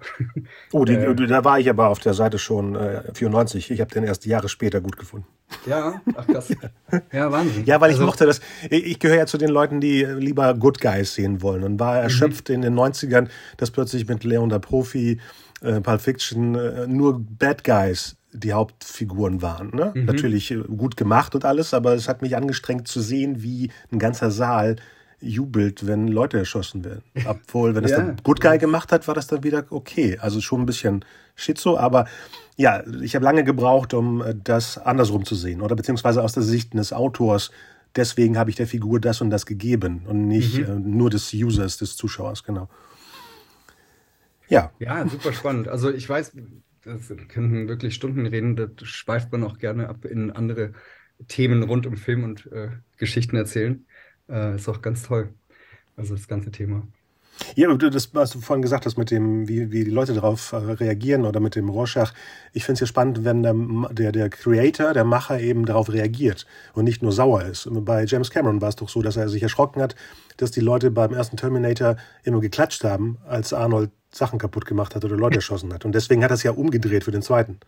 Oh, 0.71 0.85
die, 0.85 0.93
äh, 0.93 1.27
da 1.27 1.43
war 1.43 1.59
ich 1.59 1.69
aber 1.69 1.89
auf 1.89 1.99
der 1.99 2.13
Seite 2.13 2.39
schon 2.39 2.75
äh, 2.75 3.03
94. 3.13 3.69
Ich 3.71 3.79
habe 3.79 3.93
den 3.93 4.03
erst 4.03 4.25
Jahre 4.25 4.49
später 4.49 4.81
gut 4.81 4.97
gefunden. 4.97 5.27
Ja, 5.67 6.01
ach 6.15 6.25
krass. 6.25 6.53
ja, 7.11 7.31
Wahnsinn. 7.31 7.65
Ja, 7.65 7.79
weil 7.79 7.91
ich 7.91 7.97
also, 7.97 8.07
mochte 8.07 8.25
das. 8.25 8.41
Ich 8.69 8.99
gehöre 8.99 9.17
ja 9.17 9.25
zu 9.25 9.37
den 9.37 9.49
Leuten, 9.49 9.79
die 9.79 10.03
lieber 10.03 10.53
Good 10.55 10.81
Guys 10.81 11.13
sehen 11.13 11.41
wollen 11.41 11.63
und 11.63 11.79
war 11.79 11.99
erschöpft 11.99 12.49
mhm. 12.49 12.55
in 12.55 12.61
den 12.63 12.75
90ern, 12.75 13.27
dass 13.57 13.71
plötzlich 13.71 14.07
mit 14.07 14.23
Leon 14.23 14.49
der 14.49 14.59
Profi, 14.59 15.19
äh, 15.61 15.79
Pulp 15.79 16.01
Fiction 16.01 16.55
äh, 16.55 16.87
nur 16.87 17.19
Bad 17.19 17.63
Guys 17.63 18.17
die 18.33 18.53
Hauptfiguren 18.53 19.41
waren. 19.41 19.71
Ne? 19.73 19.91
Mhm. 19.93 20.05
Natürlich 20.05 20.51
äh, 20.51 20.57
gut 20.57 20.97
gemacht 20.97 21.35
und 21.35 21.45
alles, 21.45 21.73
aber 21.73 21.93
es 21.93 22.09
hat 22.09 22.21
mich 22.21 22.35
angestrengt 22.35 22.87
zu 22.87 23.01
sehen, 23.01 23.43
wie 23.43 23.71
ein 23.91 23.99
ganzer 23.99 24.31
Saal 24.31 24.77
jubelt, 25.19 25.87
wenn 25.87 26.07
Leute 26.07 26.37
erschossen 26.37 26.83
werden. 26.83 27.03
Obwohl, 27.25 27.75
wenn 27.75 27.85
es 27.85 27.91
ja. 27.91 28.01
der 28.01 28.15
Good 28.23 28.41
Guy 28.41 28.57
gemacht 28.57 28.91
hat, 28.91 29.07
war 29.07 29.15
das 29.15 29.27
dann 29.27 29.43
wieder 29.43 29.65
okay. 29.69 30.17
Also 30.19 30.41
schon 30.41 30.61
ein 30.61 30.65
bisschen 30.65 31.05
schizo, 31.35 31.77
aber 31.77 32.05
ja, 32.57 32.83
ich 33.01 33.15
habe 33.15 33.25
lange 33.25 33.43
gebraucht, 33.43 33.93
um 33.93 34.21
äh, 34.21 34.35
das 34.41 34.77
andersrum 34.77 35.25
zu 35.25 35.35
sehen 35.35 35.61
oder 35.61 35.75
beziehungsweise 35.75 36.23
aus 36.23 36.33
der 36.33 36.43
Sicht 36.43 36.73
des 36.73 36.93
Autors. 36.93 37.51
Deswegen 37.95 38.37
habe 38.37 38.49
ich 38.49 38.55
der 38.55 38.67
Figur 38.67 38.99
das 38.99 39.21
und 39.21 39.29
das 39.29 39.45
gegeben 39.45 40.03
und 40.07 40.27
nicht 40.27 40.57
mhm. 40.57 40.63
äh, 40.63 40.79
nur 40.79 41.09
des 41.09 41.33
Users, 41.33 41.77
des 41.77 41.95
Zuschauers, 41.95 42.43
genau. 42.43 42.67
Ja. 44.49 44.71
Ja, 44.79 45.07
super 45.07 45.33
spannend. 45.33 45.67
Also 45.67 45.91
ich 45.91 46.07
weiß, 46.07 46.33
das 46.83 47.13
könnten 47.27 47.67
wirklich 47.67 47.95
Stunden 47.95 48.25
reden, 48.25 48.55
das 48.55 48.87
schweift 48.87 49.31
man 49.31 49.43
auch 49.43 49.57
gerne 49.57 49.89
ab 49.89 50.05
in 50.05 50.31
andere 50.31 50.73
Themen 51.27 51.63
rund 51.63 51.85
um 51.85 51.95
Film 51.97 52.23
und 52.23 52.51
äh, 52.51 52.69
Geschichten 52.97 53.35
erzählen. 53.35 53.85
Äh, 54.29 54.55
ist 54.55 54.69
auch 54.69 54.81
ganz 54.81 55.03
toll. 55.03 55.33
Also 55.95 56.15
das 56.15 56.27
ganze 56.27 56.51
Thema. 56.51 56.87
Ja, 57.55 57.73
das, 57.73 58.13
was 58.13 58.31
du 58.31 58.39
vorhin 58.39 58.61
gesagt 58.61 58.85
hast, 58.85 58.97
mit 58.97 59.09
dem, 59.09 59.47
wie, 59.47 59.71
wie 59.71 59.83
die 59.83 59.91
Leute 59.91 60.13
darauf 60.13 60.51
äh, 60.51 60.57
reagieren 60.57 61.25
oder 61.25 61.39
mit 61.39 61.55
dem 61.55 61.69
Rorschach. 61.69 62.13
Ich 62.51 62.63
finde 62.63 62.75
es 62.75 62.79
ja 62.81 62.87
spannend, 62.87 63.23
wenn 63.23 63.43
der, 63.43 63.55
der, 63.91 64.11
der 64.11 64.29
Creator, 64.29 64.93
der 64.93 65.03
Macher 65.03 65.39
eben 65.39 65.65
darauf 65.65 65.91
reagiert 65.91 66.45
und 66.73 66.85
nicht 66.85 67.01
nur 67.01 67.11
sauer 67.11 67.43
ist. 67.43 67.67
Bei 67.71 68.05
James 68.05 68.29
Cameron 68.29 68.61
war 68.61 68.69
es 68.69 68.75
doch 68.75 68.89
so, 68.89 69.01
dass 69.01 69.17
er 69.17 69.29
sich 69.29 69.41
erschrocken 69.41 69.81
hat, 69.81 69.95
dass 70.37 70.51
die 70.51 70.61
Leute 70.61 70.91
beim 70.91 71.13
ersten 71.13 71.37
Terminator 71.37 71.97
immer 72.23 72.39
geklatscht 72.39 72.83
haben, 72.83 73.17
als 73.25 73.53
Arnold 73.53 73.91
Sachen 74.13 74.39
kaputt 74.39 74.65
gemacht 74.65 74.95
hat 74.95 75.03
oder 75.05 75.17
Leute 75.17 75.35
erschossen 75.39 75.73
hat. 75.73 75.85
Und 75.85 75.93
deswegen 75.93 76.23
hat 76.23 76.31
er 76.31 76.35
es 76.35 76.43
ja 76.43 76.51
umgedreht 76.51 77.03
für 77.03 77.11
den 77.11 77.21
zweiten. 77.21 77.59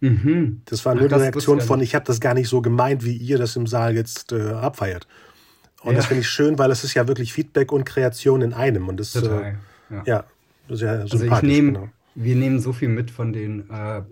Mhm. 0.00 0.62
Das 0.64 0.84
war 0.84 0.94
nur 0.94 1.04
Ach, 1.04 1.16
die 1.16 1.22
Reaktion 1.22 1.60
von, 1.60 1.80
ich 1.80 1.94
habe 1.94 2.04
das 2.06 2.20
gar 2.20 2.34
nicht 2.34 2.48
so 2.48 2.62
gemeint, 2.62 3.04
wie 3.04 3.16
ihr 3.16 3.38
das 3.38 3.56
im 3.56 3.66
Saal 3.66 3.94
jetzt 3.94 4.32
äh, 4.32 4.50
abfeiert. 4.50 5.06
Und 5.82 5.92
ja. 5.92 5.96
das 5.98 6.06
finde 6.06 6.22
ich 6.22 6.28
schön, 6.28 6.58
weil 6.58 6.70
es 6.70 6.84
ist 6.84 6.94
ja 6.94 7.06
wirklich 7.06 7.32
Feedback 7.32 7.72
und 7.72 7.84
Kreation 7.84 8.42
in 8.42 8.52
einem. 8.52 8.88
Und 8.88 8.98
das, 8.98 9.12
Total. 9.12 9.58
Äh, 9.90 9.94
ja. 9.94 10.02
ja, 10.06 10.24
das 10.68 10.76
ist 10.76 10.82
ja 10.82 10.90
also 10.92 11.24
ich 11.24 11.42
nehm, 11.42 11.74
genau. 11.74 11.88
Wir 12.14 12.36
nehmen 12.36 12.60
so 12.60 12.72
viel 12.72 12.88
mit 12.88 13.10
von 13.10 13.32
den 13.32 13.70
äh, 13.70 14.02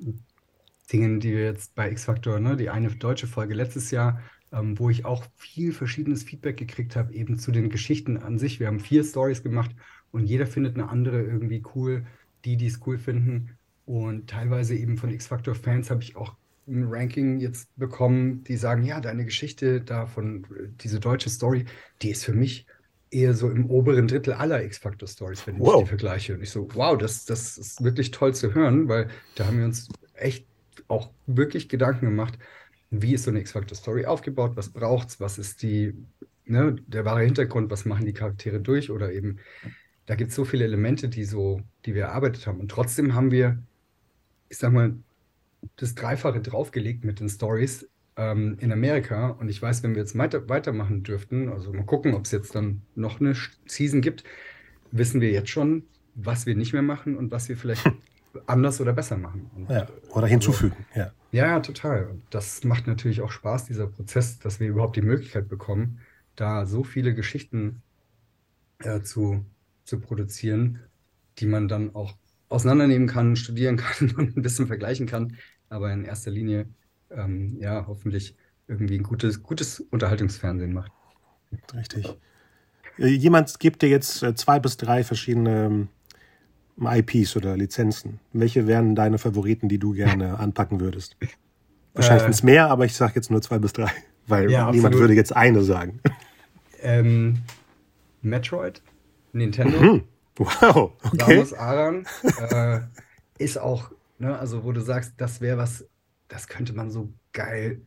Dingen, 0.93 1.21
die 1.21 1.33
wir 1.33 1.45
jetzt 1.45 1.75
bei 1.75 1.91
X-Factor, 1.91 2.39
ne, 2.39 2.57
die 2.57 2.71
eine 2.71 2.91
deutsche 2.91 3.27
Folge 3.27 3.55
letztes 3.55 3.91
Jahr, 3.91 4.21
ähm, 4.53 4.79
wo 4.79 4.89
ich 4.89 5.05
auch 5.05 5.25
viel 5.37 5.73
verschiedenes 5.73 6.23
Feedback 6.23 6.57
gekriegt 6.57 6.97
habe, 6.97 7.13
eben 7.13 7.39
zu 7.39 7.51
den 7.51 7.71
Geschichten 7.71 8.17
an 8.17 8.39
sich. 8.39 8.61
Wir 8.61 8.69
haben 8.69 8.81
vier 8.81 9.05
Stories 9.05 9.43
gemacht 9.43 9.71
und 10.13 10.25
jeder 10.25 10.47
findet 10.47 10.77
eine 10.77 10.89
andere 10.89 11.23
irgendwie 11.23 11.63
cool, 11.75 12.07
die, 12.45 12.57
die 12.57 12.67
es 12.67 12.81
cool 12.87 12.99
finden. 12.99 13.57
Und 13.85 14.29
teilweise 14.29 14.75
eben 14.75 14.97
von 14.97 15.11
X-Factor-Fans 15.11 15.91
habe 15.91 16.03
ich 16.03 16.17
auch 16.17 16.37
ein 16.67 16.85
Ranking 16.89 17.41
jetzt 17.41 17.75
bekommen, 17.77 18.45
die 18.45 18.57
sagen, 18.57 18.83
ja, 18.85 19.01
deine 19.01 19.25
Geschichte 19.25 19.81
da 19.81 20.07
von 20.07 20.47
diese 20.81 21.01
deutsche 21.01 21.31
Story, 21.31 21.65
die 22.03 22.11
ist 22.11 22.25
für 22.25 22.35
mich 22.35 22.67
eher 23.11 23.33
so 23.33 23.49
im 23.49 23.71
oberen 23.71 24.07
Drittel 24.07 24.35
aller 24.35 24.63
X-Factor-Stories, 24.65 25.47
wenn 25.47 25.59
wow. 25.59 25.77
ich 25.77 25.85
die 25.85 25.89
vergleiche. 25.89 26.35
Und 26.35 26.43
ich 26.43 26.51
so, 26.51 26.69
wow, 26.75 26.97
das, 26.99 27.25
das 27.25 27.57
ist 27.57 27.83
wirklich 27.83 28.11
toll 28.11 28.35
zu 28.35 28.55
hören, 28.55 28.89
weil 28.89 29.09
da 29.35 29.47
haben 29.47 29.59
wir 29.59 29.65
uns 29.65 29.89
echt 30.15 30.47
auch 30.89 31.11
wirklich 31.27 31.69
Gedanken 31.69 32.07
gemacht, 32.07 32.39
wie 32.91 33.15
ist 33.15 33.25
so 33.25 33.31
eine 33.31 33.41
X-Factor-Story 33.41 34.07
aufgebaut, 34.07 34.53
was 34.55 34.71
braucht 34.71 35.09
es, 35.09 35.21
was 35.21 35.39
ist 35.39 35.63
die, 35.63 35.95
ne, 36.45 36.77
der 36.87 37.05
wahre 37.05 37.23
Hintergrund, 37.23 37.71
was 37.71 37.85
machen 37.85 38.07
die 38.07 38.13
Charaktere 38.13 38.61
durch 38.61 38.91
oder 38.91 39.13
eben 39.13 39.39
da 40.09 40.15
gibt 40.15 40.31
es 40.31 40.37
so 40.37 40.47
viele 40.47 40.65
Elemente, 40.65 41.11
die 41.11 41.25
so, 41.25 41.61
die 41.85 41.95
wir 41.95 42.05
erarbeitet 42.05 42.47
haben. 42.47 42.61
Und 42.61 42.71
trotzdem 42.71 43.15
haben 43.15 43.31
wir, 43.31 43.59
ich 44.49 44.57
sag 44.57 44.73
mal, 44.73 44.95
das 45.77 45.95
Dreifache 45.95 46.41
draufgelegt 46.41 47.05
mit 47.05 47.21
den 47.21 47.29
Stories 47.29 47.87
ähm, 48.17 48.57
in 48.59 48.73
Amerika. 48.73 49.29
Und 49.29 49.51
ich 49.51 49.61
weiß, 49.61 49.83
wenn 49.83 49.95
wir 49.95 50.01
jetzt 50.01 50.17
weiter, 50.17 50.49
weitermachen 50.49 51.03
dürften, 51.03 51.51
also 51.51 51.75
mal 51.75 51.85
gucken, 51.85 52.15
ob 52.15 52.25
es 52.25 52.31
jetzt 52.31 52.55
dann 52.55 52.81
noch 52.95 53.21
eine 53.21 53.35
Season 53.67 54.01
gibt, 54.01 54.25
wissen 54.93 55.21
wir 55.21 55.31
jetzt 55.31 55.51
schon, 55.51 55.85
was 56.15 56.47
wir 56.47 56.57
nicht 56.57 56.73
mehr 56.73 56.81
machen 56.81 57.15
und 57.15 57.31
was 57.31 57.51
wir 57.51 57.59
vielleicht 57.59 57.85
anders 58.47 58.81
oder 58.81 58.95
besser 58.95 59.19
machen. 59.19 59.51
Und, 59.55 59.69
ja, 59.69 59.87
oder 60.15 60.27
hinzufügen, 60.27 60.87
also, 60.95 61.01
ja. 61.01 61.13
Ja, 61.33 61.61
total. 61.61 62.07
Und 62.07 62.23
das 62.31 62.65
macht 62.65 62.87
natürlich 62.87 63.21
auch 63.21 63.31
Spaß, 63.31 63.67
dieser 63.67 63.87
Prozess, 63.87 64.39
dass 64.39 64.59
wir 64.59 64.69
überhaupt 64.69 64.97
die 64.97 65.03
Möglichkeit 65.03 65.51
bekommen, 65.51 66.01
da 66.35 66.65
so 66.65 66.83
viele 66.83 67.13
Geschichten 67.13 67.83
äh, 68.79 69.03
zu, 69.03 69.45
zu 69.89 69.99
produzieren, 69.99 70.81
die 71.39 71.47
man 71.47 71.67
dann 71.67 71.95
auch 71.95 72.15
auseinandernehmen 72.49 73.09
kann, 73.09 73.37
studieren 73.37 73.77
kann 73.79 74.11
und 74.17 74.37
ein 74.37 74.43
bisschen 74.43 74.67
vergleichen 74.67 75.07
kann, 75.07 75.37
aber 75.69 75.93
in 75.93 76.05
erster 76.05 76.31
Linie 76.31 76.67
ähm, 77.11 77.57
ja 77.59 77.87
hoffentlich 77.87 78.37
irgendwie 78.69 78.99
ein 78.99 79.03
gutes, 79.03 79.43
gutes 79.43 79.81
Unterhaltungsfernsehen 79.81 80.73
macht. 80.73 80.93
Richtig. 81.75 82.17
Äh, 82.99 83.07
jemand 83.07 83.59
gibt 83.61 83.81
dir 83.81 83.89
jetzt 83.89 84.23
äh, 84.23 84.35
zwei 84.35 84.61
bis 84.61 84.77
drei 84.77 85.03
verschiedene 85.05 85.67
ähm, 85.67 85.89
IPs 86.81 87.37
oder 87.37 87.57
Lizenzen. 87.57 88.21
Welche 88.35 88.67
wären 88.67 88.95
deine 88.95 89.19
Favoriten, 89.19 89.69
die 89.69 89.79
du 89.79 89.93
gerne 89.93 90.39
anpacken 90.39 90.81
würdest? 90.81 91.17
Wahrscheinlich 91.95 92.23
äh, 92.23 92.27
sind 92.27 92.35
es 92.35 92.43
mehr, 92.43 92.69
aber 92.69 92.85
ich 92.85 92.95
sage 92.95 93.15
jetzt 93.17 93.31
nur 93.31 93.41
zwei 93.41 93.59
bis 93.59 93.73
drei, 93.73 93.91
weil 94.27 94.51
ja, 94.51 94.71
niemand 94.71 94.95
würde 94.97 95.15
jetzt 95.15 95.35
eine 95.35 95.63
sagen. 95.63 96.01
Ähm, 96.83 97.39
Metroid 98.21 98.83
Nintendo. 99.33 99.81
Mhm. 99.81 100.05
Wow, 100.39 100.93
okay. 101.03 101.35
Samus 101.35 101.53
Aran 101.53 102.07
äh, 102.51 102.81
ist 103.39 103.59
auch, 103.59 103.91
ne, 104.19 104.39
also 104.39 104.63
wo 104.63 104.73
du 104.73 104.81
sagst, 104.81 105.15
das 105.17 105.41
wäre 105.41 105.59
was, 105.59 105.85
das 106.29 106.47
könnte 106.47 106.73
man 106.73 106.91
so 106.91 107.13
geil 107.33 107.81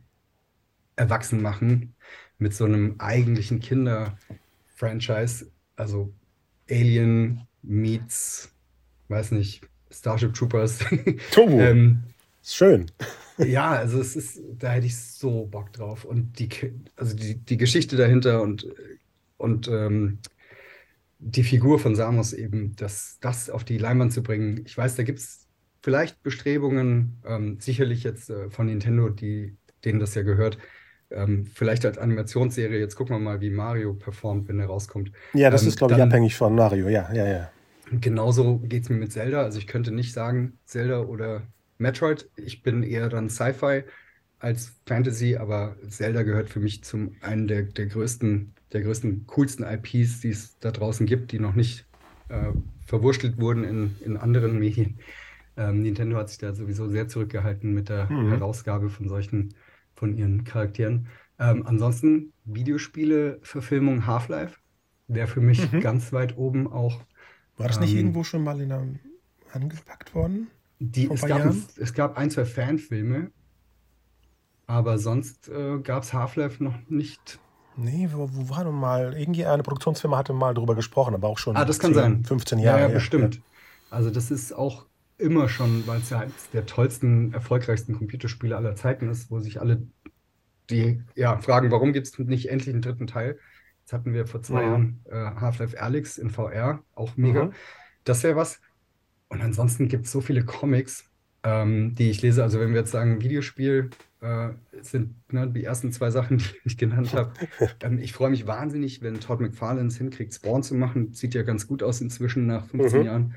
erwachsen 0.96 1.40
machen 1.40 1.94
mit 2.38 2.54
so 2.54 2.64
einem 2.64 2.96
eigentlichen 2.98 3.60
Kinder-Franchise. 3.60 5.50
Also 5.76 6.12
Alien 6.68 7.46
meets, 7.62 8.52
weiß 9.08 9.30
nicht, 9.30 9.62
Starship 9.90 10.34
Troopers. 10.34 10.80
Tobu. 11.32 11.60
ähm, 11.60 12.02
schön. 12.42 12.90
ja, 13.38 13.70
also 13.70 14.00
es 14.00 14.16
ist, 14.16 14.40
da 14.58 14.72
hätte 14.72 14.86
ich 14.86 14.98
so 14.98 15.46
Bock 15.46 15.72
drauf. 15.72 16.04
Und 16.04 16.38
die, 16.38 16.48
also 16.96 17.16
die, 17.16 17.36
die 17.36 17.56
Geschichte 17.56 17.96
dahinter 17.96 18.42
und, 18.42 18.66
und 19.38 19.68
ähm, 19.68 20.18
die 21.24 21.44
Figur 21.44 21.78
von 21.78 21.94
Samus 21.94 22.32
eben, 22.32 22.74
das, 22.76 23.18
das 23.20 23.48
auf 23.48 23.64
die 23.64 23.78
Leinwand 23.78 24.12
zu 24.12 24.22
bringen. 24.22 24.62
Ich 24.66 24.76
weiß, 24.76 24.96
da 24.96 25.04
gibt 25.04 25.20
es 25.20 25.46
vielleicht 25.80 26.22
Bestrebungen, 26.22 27.18
ähm, 27.24 27.58
sicherlich 27.60 28.02
jetzt 28.02 28.28
äh, 28.28 28.50
von 28.50 28.66
Nintendo, 28.66 29.08
die, 29.08 29.56
denen 29.84 30.00
das 30.00 30.14
ja 30.14 30.22
gehört, 30.22 30.58
ähm, 31.10 31.46
vielleicht 31.46 31.86
als 31.86 31.98
Animationsserie. 31.98 32.78
Jetzt 32.78 32.96
gucken 32.96 33.14
wir 33.14 33.20
mal, 33.20 33.40
wie 33.40 33.50
Mario 33.50 33.94
performt, 33.94 34.48
wenn 34.48 34.58
er 34.58 34.66
rauskommt. 34.66 35.12
Ja, 35.32 35.50
das 35.50 35.62
ähm, 35.62 35.68
ist, 35.68 35.78
glaube 35.78 35.94
ich, 35.94 36.02
abhängig 36.02 36.34
von 36.34 36.54
Mario. 36.54 36.88
Ja, 36.88 37.12
ja, 37.12 37.26
ja. 37.26 37.50
Genauso 37.92 38.58
geht 38.58 38.84
es 38.84 38.88
mir 38.88 38.96
mit 38.96 39.12
Zelda. 39.12 39.42
Also 39.42 39.58
ich 39.58 39.66
könnte 39.66 39.92
nicht 39.92 40.12
sagen 40.12 40.58
Zelda 40.64 41.00
oder 41.02 41.42
Metroid. 41.78 42.28
Ich 42.36 42.62
bin 42.62 42.82
eher 42.82 43.08
dann 43.08 43.30
Sci-Fi 43.30 43.84
als 44.38 44.72
Fantasy, 44.86 45.36
aber 45.36 45.76
Zelda 45.88 46.22
gehört 46.22 46.48
für 46.48 46.58
mich 46.58 46.82
zum 46.82 47.14
einen 47.20 47.46
der, 47.46 47.62
der 47.62 47.86
größten 47.86 48.54
der 48.72 48.82
größten, 48.82 49.26
coolsten 49.26 49.64
IPs, 49.64 50.20
die 50.20 50.30
es 50.30 50.58
da 50.58 50.70
draußen 50.70 51.06
gibt, 51.06 51.32
die 51.32 51.38
noch 51.38 51.54
nicht 51.54 51.86
äh, 52.28 52.52
verwurstelt 52.86 53.38
wurden 53.38 53.64
in, 53.64 53.96
in 54.04 54.16
anderen 54.16 54.58
Medien. 54.58 54.98
Ähm, 55.54 55.82
Nintendo 55.82 56.16
hat 56.16 56.30
sich 56.30 56.38
da 56.38 56.54
sowieso 56.54 56.88
sehr 56.88 57.08
zurückgehalten 57.08 57.74
mit 57.74 57.90
der 57.90 58.10
mhm. 58.10 58.30
Herausgabe 58.30 58.88
von 58.88 59.06
solchen, 59.10 59.54
von 59.94 60.16
ihren 60.16 60.44
Charakteren. 60.44 61.08
Ähm, 61.38 61.66
ansonsten 61.66 62.32
Videospiele, 62.46 63.38
Verfilmung 63.42 64.06
Half-Life 64.06 64.58
wäre 65.08 65.26
für 65.26 65.42
mich 65.42 65.70
mhm. 65.70 65.80
ganz 65.80 66.10
weit 66.10 66.38
oben 66.38 66.66
auch. 66.72 67.04
War 67.58 67.68
das 67.68 67.80
nicht 67.80 67.92
ähm, 67.92 67.98
irgendwo 67.98 68.24
schon 68.24 68.42
mal 68.42 68.62
in 68.62 68.70
der, 68.70 68.82
angepackt 69.52 70.14
worden? 70.14 70.46
Die, 70.78 71.10
es, 71.10 71.20
gab 71.20 71.42
ein, 71.42 71.64
es 71.76 71.92
gab 71.92 72.16
ein, 72.16 72.30
zwei 72.30 72.46
Fanfilme, 72.46 73.30
aber 74.66 74.96
sonst 74.96 75.50
äh, 75.50 75.80
gab 75.80 76.04
es 76.04 76.14
Half-Life 76.14 76.64
noch 76.64 76.78
nicht 76.88 77.38
Nee, 77.76 78.08
wo, 78.12 78.28
wo 78.32 78.48
war 78.50 78.64
denn 78.64 78.74
mal? 78.74 79.16
Irgendwie 79.16 79.46
eine 79.46 79.62
Produktionsfirma 79.62 80.18
hatte 80.18 80.32
mal 80.32 80.54
darüber 80.54 80.74
gesprochen, 80.74 81.14
aber 81.14 81.28
auch 81.28 81.38
schon 81.38 81.56
ah, 81.56 81.64
das 81.64 81.78
kann 81.78 81.94
10, 81.94 82.02
sein. 82.02 82.24
15 82.24 82.58
Jahre. 82.58 82.80
Ja, 82.80 82.88
ja 82.88 82.94
bestimmt. 82.94 83.36
Ja. 83.36 83.40
Also 83.90 84.10
das 84.10 84.30
ist 84.30 84.52
auch 84.52 84.86
immer 85.18 85.48
schon, 85.48 85.86
weil 85.86 86.00
es 86.00 86.10
ja 86.10 86.20
eines 86.20 86.50
der 86.52 86.66
tollsten, 86.66 87.32
erfolgreichsten 87.32 87.96
Computerspiele 87.96 88.56
aller 88.56 88.76
Zeiten 88.76 89.08
ist, 89.08 89.30
wo 89.30 89.40
sich 89.40 89.60
alle 89.60 89.82
die 90.70 91.02
ja, 91.14 91.38
fragen, 91.38 91.70
warum 91.70 91.92
gibt 91.92 92.06
es 92.06 92.18
nicht 92.18 92.48
endlich 92.48 92.72
einen 92.72 92.82
dritten 92.82 93.06
Teil? 93.06 93.38
Jetzt 93.80 93.92
hatten 93.92 94.12
wir 94.12 94.26
vor 94.26 94.42
zwei 94.42 94.62
mhm. 94.62 94.68
Jahren 94.68 95.00
äh, 95.10 95.40
Half-Life 95.40 95.80
Alyx 95.80 96.18
in 96.18 96.30
VR, 96.30 96.82
auch 96.94 97.16
mega. 97.16 97.46
Mhm. 97.46 97.52
Das 98.04 98.22
wäre 98.22 98.36
was. 98.36 98.60
Und 99.28 99.40
ansonsten 99.42 99.88
gibt 99.88 100.06
es 100.06 100.12
so 100.12 100.20
viele 100.20 100.44
Comics, 100.44 101.10
ähm, 101.44 101.94
die 101.94 102.10
ich 102.10 102.22
lese. 102.22 102.42
Also 102.42 102.60
wenn 102.60 102.70
wir 102.70 102.80
jetzt 102.80 102.92
sagen, 102.92 103.22
Videospiel 103.22 103.90
äh, 104.20 104.50
sind 104.82 105.14
ne, 105.32 105.48
die 105.48 105.64
ersten 105.64 105.92
zwei 105.92 106.10
Sachen, 106.10 106.38
die 106.38 106.44
ich 106.64 106.78
genannt 106.78 107.12
habe. 107.14 107.32
ähm, 107.80 107.98
ich 107.98 108.12
freue 108.12 108.30
mich 108.30 108.46
wahnsinnig, 108.46 109.02
wenn 109.02 109.20
Todd 109.20 109.40
McFarlane 109.40 109.88
es 109.88 109.98
hinkriegt, 109.98 110.34
Spawn 110.34 110.62
zu 110.62 110.74
machen. 110.74 111.12
Sieht 111.12 111.34
ja 111.34 111.42
ganz 111.42 111.66
gut 111.66 111.82
aus 111.82 112.00
inzwischen 112.00 112.46
nach 112.46 112.66
15 112.66 113.00
mhm. 113.00 113.06
Jahren. 113.06 113.34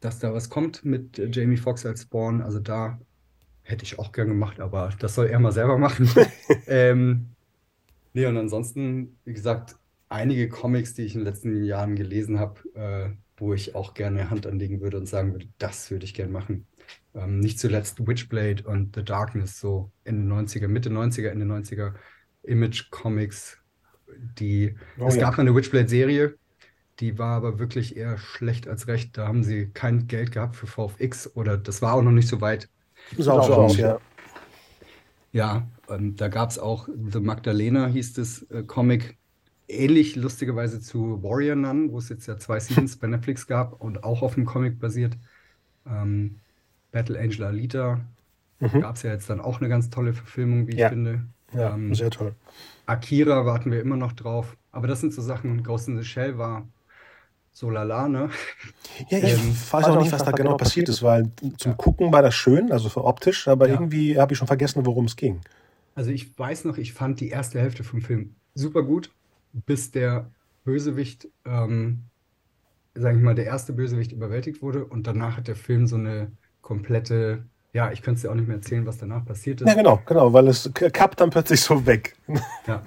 Dass 0.00 0.18
da 0.18 0.32
was 0.32 0.50
kommt 0.50 0.84
mit 0.84 1.18
äh, 1.18 1.28
Jamie 1.30 1.56
Foxx 1.56 1.86
als 1.86 2.02
Spawn. 2.02 2.42
Also 2.42 2.60
da 2.60 2.98
hätte 3.62 3.84
ich 3.84 3.98
auch 3.98 4.12
gern 4.12 4.28
gemacht, 4.28 4.60
aber 4.60 4.94
das 4.98 5.14
soll 5.14 5.26
er 5.26 5.40
mal 5.40 5.52
selber 5.52 5.78
machen. 5.78 6.08
ähm, 6.66 7.26
nee, 8.14 8.26
und 8.26 8.36
ansonsten, 8.36 9.18
wie 9.24 9.34
gesagt, 9.34 9.76
einige 10.08 10.48
Comics, 10.48 10.94
die 10.94 11.02
ich 11.02 11.14
in 11.14 11.20
den 11.20 11.26
letzten 11.26 11.64
Jahren 11.64 11.94
gelesen 11.94 12.38
habe, 12.38 12.60
äh, 12.74 13.10
wo 13.36 13.52
ich 13.52 13.74
auch 13.74 13.94
gerne 13.94 14.30
Hand 14.30 14.46
anlegen 14.46 14.80
würde 14.80 14.96
und 14.96 15.06
sagen 15.06 15.32
würde, 15.32 15.46
das 15.58 15.90
würde 15.90 16.04
ich 16.04 16.14
gerne 16.14 16.32
machen. 16.32 16.66
Ähm, 17.14 17.40
nicht 17.40 17.58
zuletzt 17.58 18.06
Witchblade 18.06 18.64
und 18.64 18.94
The 18.94 19.04
Darkness, 19.04 19.60
so 19.60 19.90
Ende 20.04 20.32
90er, 20.32 20.68
Mitte 20.68 20.90
90er, 20.90 21.28
Ende 21.28 21.46
90er 21.46 21.94
Image-Comics, 22.42 23.58
die. 24.38 24.76
Oh, 24.98 25.06
es 25.08 25.16
ja. 25.16 25.22
gab 25.22 25.38
eine 25.38 25.54
Witchblade-Serie, 25.54 26.36
die 27.00 27.18
war 27.18 27.36
aber 27.36 27.58
wirklich 27.58 27.96
eher 27.96 28.18
schlecht 28.18 28.68
als 28.68 28.88
recht. 28.88 29.16
Da 29.16 29.26
haben 29.26 29.44
sie 29.44 29.70
kein 29.70 30.06
Geld 30.06 30.32
gehabt 30.32 30.56
für 30.56 30.66
VFX 30.66 31.34
oder 31.34 31.56
das 31.56 31.82
war 31.82 31.94
auch 31.94 32.02
noch 32.02 32.12
nicht 32.12 32.28
so 32.28 32.40
weit. 32.40 32.68
Sah 33.16 33.32
auch 33.32 33.46
so 33.46 33.54
aus, 33.54 33.76
ja. 33.76 33.98
Ja, 35.32 35.68
und 35.86 36.20
da 36.20 36.28
gab 36.28 36.50
es 36.50 36.58
auch 36.58 36.88
The 36.88 37.20
Magdalena, 37.20 37.86
hieß 37.86 38.14
das 38.14 38.42
äh, 38.50 38.62
Comic, 38.62 39.18
ähnlich 39.68 40.16
lustigerweise 40.16 40.80
zu 40.80 41.22
Warrior 41.22 41.54
Nun, 41.54 41.92
wo 41.92 41.98
es 41.98 42.08
jetzt 42.08 42.26
ja 42.26 42.38
zwei 42.38 42.58
Seasons 42.60 42.96
bei 42.98 43.06
Netflix 43.06 43.46
gab 43.46 43.80
und 43.80 44.04
auch 44.04 44.22
auf 44.22 44.34
dem 44.34 44.46
Comic 44.46 44.80
basiert. 44.80 45.16
Ähm, 45.86 46.40
Battle 46.92 47.18
Angel 47.18 47.44
Alita 47.44 48.00
mhm. 48.60 48.80
gab 48.80 48.96
es 48.96 49.02
ja 49.02 49.12
jetzt 49.12 49.28
dann 49.30 49.40
auch 49.40 49.60
eine 49.60 49.68
ganz 49.68 49.90
tolle 49.90 50.12
Verfilmung, 50.12 50.66
wie 50.66 50.72
ich 50.72 50.78
ja. 50.78 50.88
finde. 50.88 51.24
Ja, 51.52 51.74
ähm, 51.74 51.94
sehr 51.94 52.10
toll. 52.10 52.34
Akira 52.86 53.46
warten 53.46 53.70
wir 53.70 53.80
immer 53.80 53.96
noch 53.96 54.12
drauf. 54.12 54.56
Aber 54.72 54.86
das 54.86 55.00
sind 55.00 55.12
so 55.12 55.22
Sachen, 55.22 55.62
Ghost 55.62 55.88
in 55.88 55.96
the 55.96 56.04
Shell 56.04 56.38
war 56.38 56.66
so 57.52 57.70
lala, 57.70 58.08
ne? 58.08 58.30
Ja, 59.08 59.18
ich 59.18 59.32
ähm, 59.32 59.56
weiß 59.70 59.86
auch 59.86 60.00
nicht, 60.00 60.12
was 60.12 60.24
da 60.24 60.30
genau 60.30 60.56
passiert 60.56 60.88
ist, 60.88 61.02
weil 61.02 61.30
zum 61.56 61.72
ja. 61.72 61.76
Gucken 61.76 62.12
war 62.12 62.22
das 62.22 62.34
schön, 62.34 62.70
also 62.70 62.88
für 62.88 63.04
optisch, 63.04 63.48
aber 63.48 63.66
ja. 63.66 63.74
irgendwie 63.74 64.18
habe 64.18 64.32
ich 64.32 64.38
schon 64.38 64.46
vergessen, 64.46 64.86
worum 64.86 65.06
es 65.06 65.16
ging. 65.16 65.40
Also 65.96 66.10
ich 66.10 66.38
weiß 66.38 66.64
noch, 66.64 66.78
ich 66.78 66.92
fand 66.92 67.18
die 67.18 67.30
erste 67.30 67.60
Hälfte 67.60 67.82
vom 67.82 68.00
Film 68.00 68.36
super 68.54 68.84
gut, 68.84 69.10
bis 69.52 69.90
der 69.90 70.30
Bösewicht, 70.64 71.28
ähm, 71.44 72.04
sage 72.94 73.16
ich 73.16 73.22
mal, 73.22 73.34
der 73.34 73.46
erste 73.46 73.72
Bösewicht 73.72 74.12
überwältigt 74.12 74.62
wurde 74.62 74.84
und 74.84 75.08
danach 75.08 75.36
hat 75.36 75.48
der 75.48 75.56
Film 75.56 75.88
so 75.88 75.96
eine 75.96 76.30
komplette, 76.68 77.44
ja, 77.72 77.90
ich 77.92 78.02
könnte 78.02 78.16
es 78.16 78.22
dir 78.22 78.30
auch 78.30 78.34
nicht 78.34 78.46
mehr 78.46 78.58
erzählen, 78.58 78.84
was 78.84 78.98
danach 78.98 79.24
passiert 79.24 79.62
ist. 79.62 79.66
Ja, 79.66 79.74
genau, 79.74 80.02
genau, 80.04 80.34
weil 80.34 80.48
es 80.48 80.70
kappt 80.74 81.18
dann 81.18 81.30
plötzlich 81.30 81.60
so 81.62 81.86
weg. 81.86 82.14
Ja. 82.66 82.82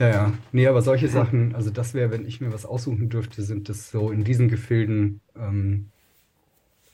Ja, 0.00 0.08
ja. 0.08 0.32
Nee, 0.50 0.66
aber 0.66 0.82
solche 0.82 1.08
Sachen, 1.08 1.54
also 1.54 1.70
das 1.70 1.94
wäre, 1.94 2.10
wenn 2.10 2.26
ich 2.26 2.40
mir 2.40 2.52
was 2.52 2.66
aussuchen 2.66 3.08
dürfte, 3.10 3.42
sind 3.42 3.68
das 3.68 3.92
so 3.92 4.10
in 4.10 4.24
diesen 4.24 4.48
Gefilden 4.48 5.20
ähm, 5.36 5.90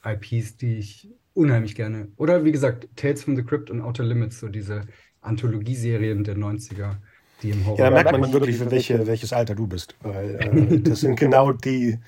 IPs, 0.05 0.59
die 0.59 0.77
ich 0.77 1.09
unheimlich 1.33 1.75
gerne. 1.75 2.09
Oder 2.19 2.45
wie 2.45 2.53
gesagt, 2.53 2.89
Tales 2.97 3.25
from 3.25 3.37
the 3.37 3.43
Crypt 3.43 3.71
und 3.71 3.81
Outer 3.81 4.05
Limits, 4.05 4.39
so 4.39 4.49
diese 4.49 4.83
Anthologieserien 5.23 6.25
der 6.25 6.37
90er, 6.37 6.97
die 7.43 7.51
im 7.51 7.65
Horror. 7.65 7.79
Ja, 7.79 7.85
da 7.87 8.03
merkt 8.03 8.13
man 8.19 8.33
wirklich, 8.35 8.61
welche, 8.71 9.07
welches 9.07 9.33
Alter 9.33 9.55
du 9.55 9.67
bist. 9.67 9.97
Weil 10.03 10.35
äh, 10.37 10.79
das 10.83 11.01
sind 11.01 11.19
genau 11.19 11.53
die, 11.53 11.99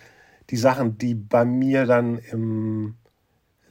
die 0.50 0.56
Sachen, 0.58 0.98
die 0.98 1.14
bei 1.14 1.46
mir 1.46 1.86
dann 1.86 2.18
im 2.18 2.96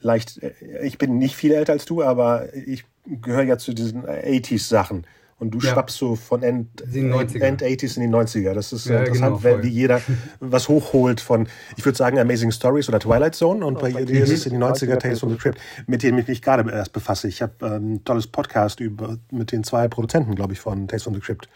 leicht. 0.02 0.42
Äh, 0.42 0.52
ich 0.82 0.98
bin 0.98 1.18
nicht 1.18 1.36
viel 1.36 1.52
älter 1.52 1.72
als 1.72 1.84
du, 1.84 2.02
aber 2.02 2.54
ich 2.54 2.84
gehöre 3.04 3.42
ja 3.42 3.58
zu 3.58 3.72
diesen 3.72 4.06
80s-Sachen 4.06 5.06
und 5.42 5.50
du 5.50 5.58
ja. 5.58 5.72
schwappst 5.72 5.98
so 5.98 6.14
von 6.14 6.44
End, 6.44 6.68
End 6.94 7.62
80s 7.62 7.96
in 7.96 8.02
die 8.02 8.16
90er. 8.16 8.54
Das 8.54 8.72
ist 8.72 8.86
ja, 8.86 9.00
interessant, 9.00 9.42
genau, 9.42 9.62
wie 9.64 9.68
jeder 9.68 10.00
was 10.38 10.68
hochholt 10.68 11.20
von, 11.20 11.48
ich 11.76 11.84
würde 11.84 11.98
sagen, 11.98 12.16
Amazing 12.20 12.52
Stories 12.52 12.88
oder 12.88 13.00
Twilight 13.00 13.34
Zone 13.34 13.66
und 13.66 13.80
bei 13.80 13.90
dir 13.90 14.22
ist 14.22 14.30
es 14.30 14.46
in 14.46 14.52
die 14.52 14.64
90er 14.64 14.98
Tales 14.98 15.18
from 15.18 15.30
the 15.30 15.36
Crypt, 15.36 15.58
mit 15.88 16.04
denen 16.04 16.18
ich 16.18 16.28
mich 16.28 16.42
gerade 16.42 16.70
erst 16.70 16.92
befasse. 16.92 17.26
Ich 17.26 17.42
habe 17.42 17.54
ähm, 17.62 17.94
ein 17.94 18.04
tolles 18.04 18.28
Podcast 18.28 18.78
über, 18.78 19.18
mit 19.32 19.50
den 19.50 19.64
zwei 19.64 19.88
Produzenten, 19.88 20.36
glaube 20.36 20.52
ich, 20.52 20.60
von 20.60 20.86
Tales 20.86 21.02
from 21.02 21.14
the 21.14 21.20
Crypt. 21.20 21.48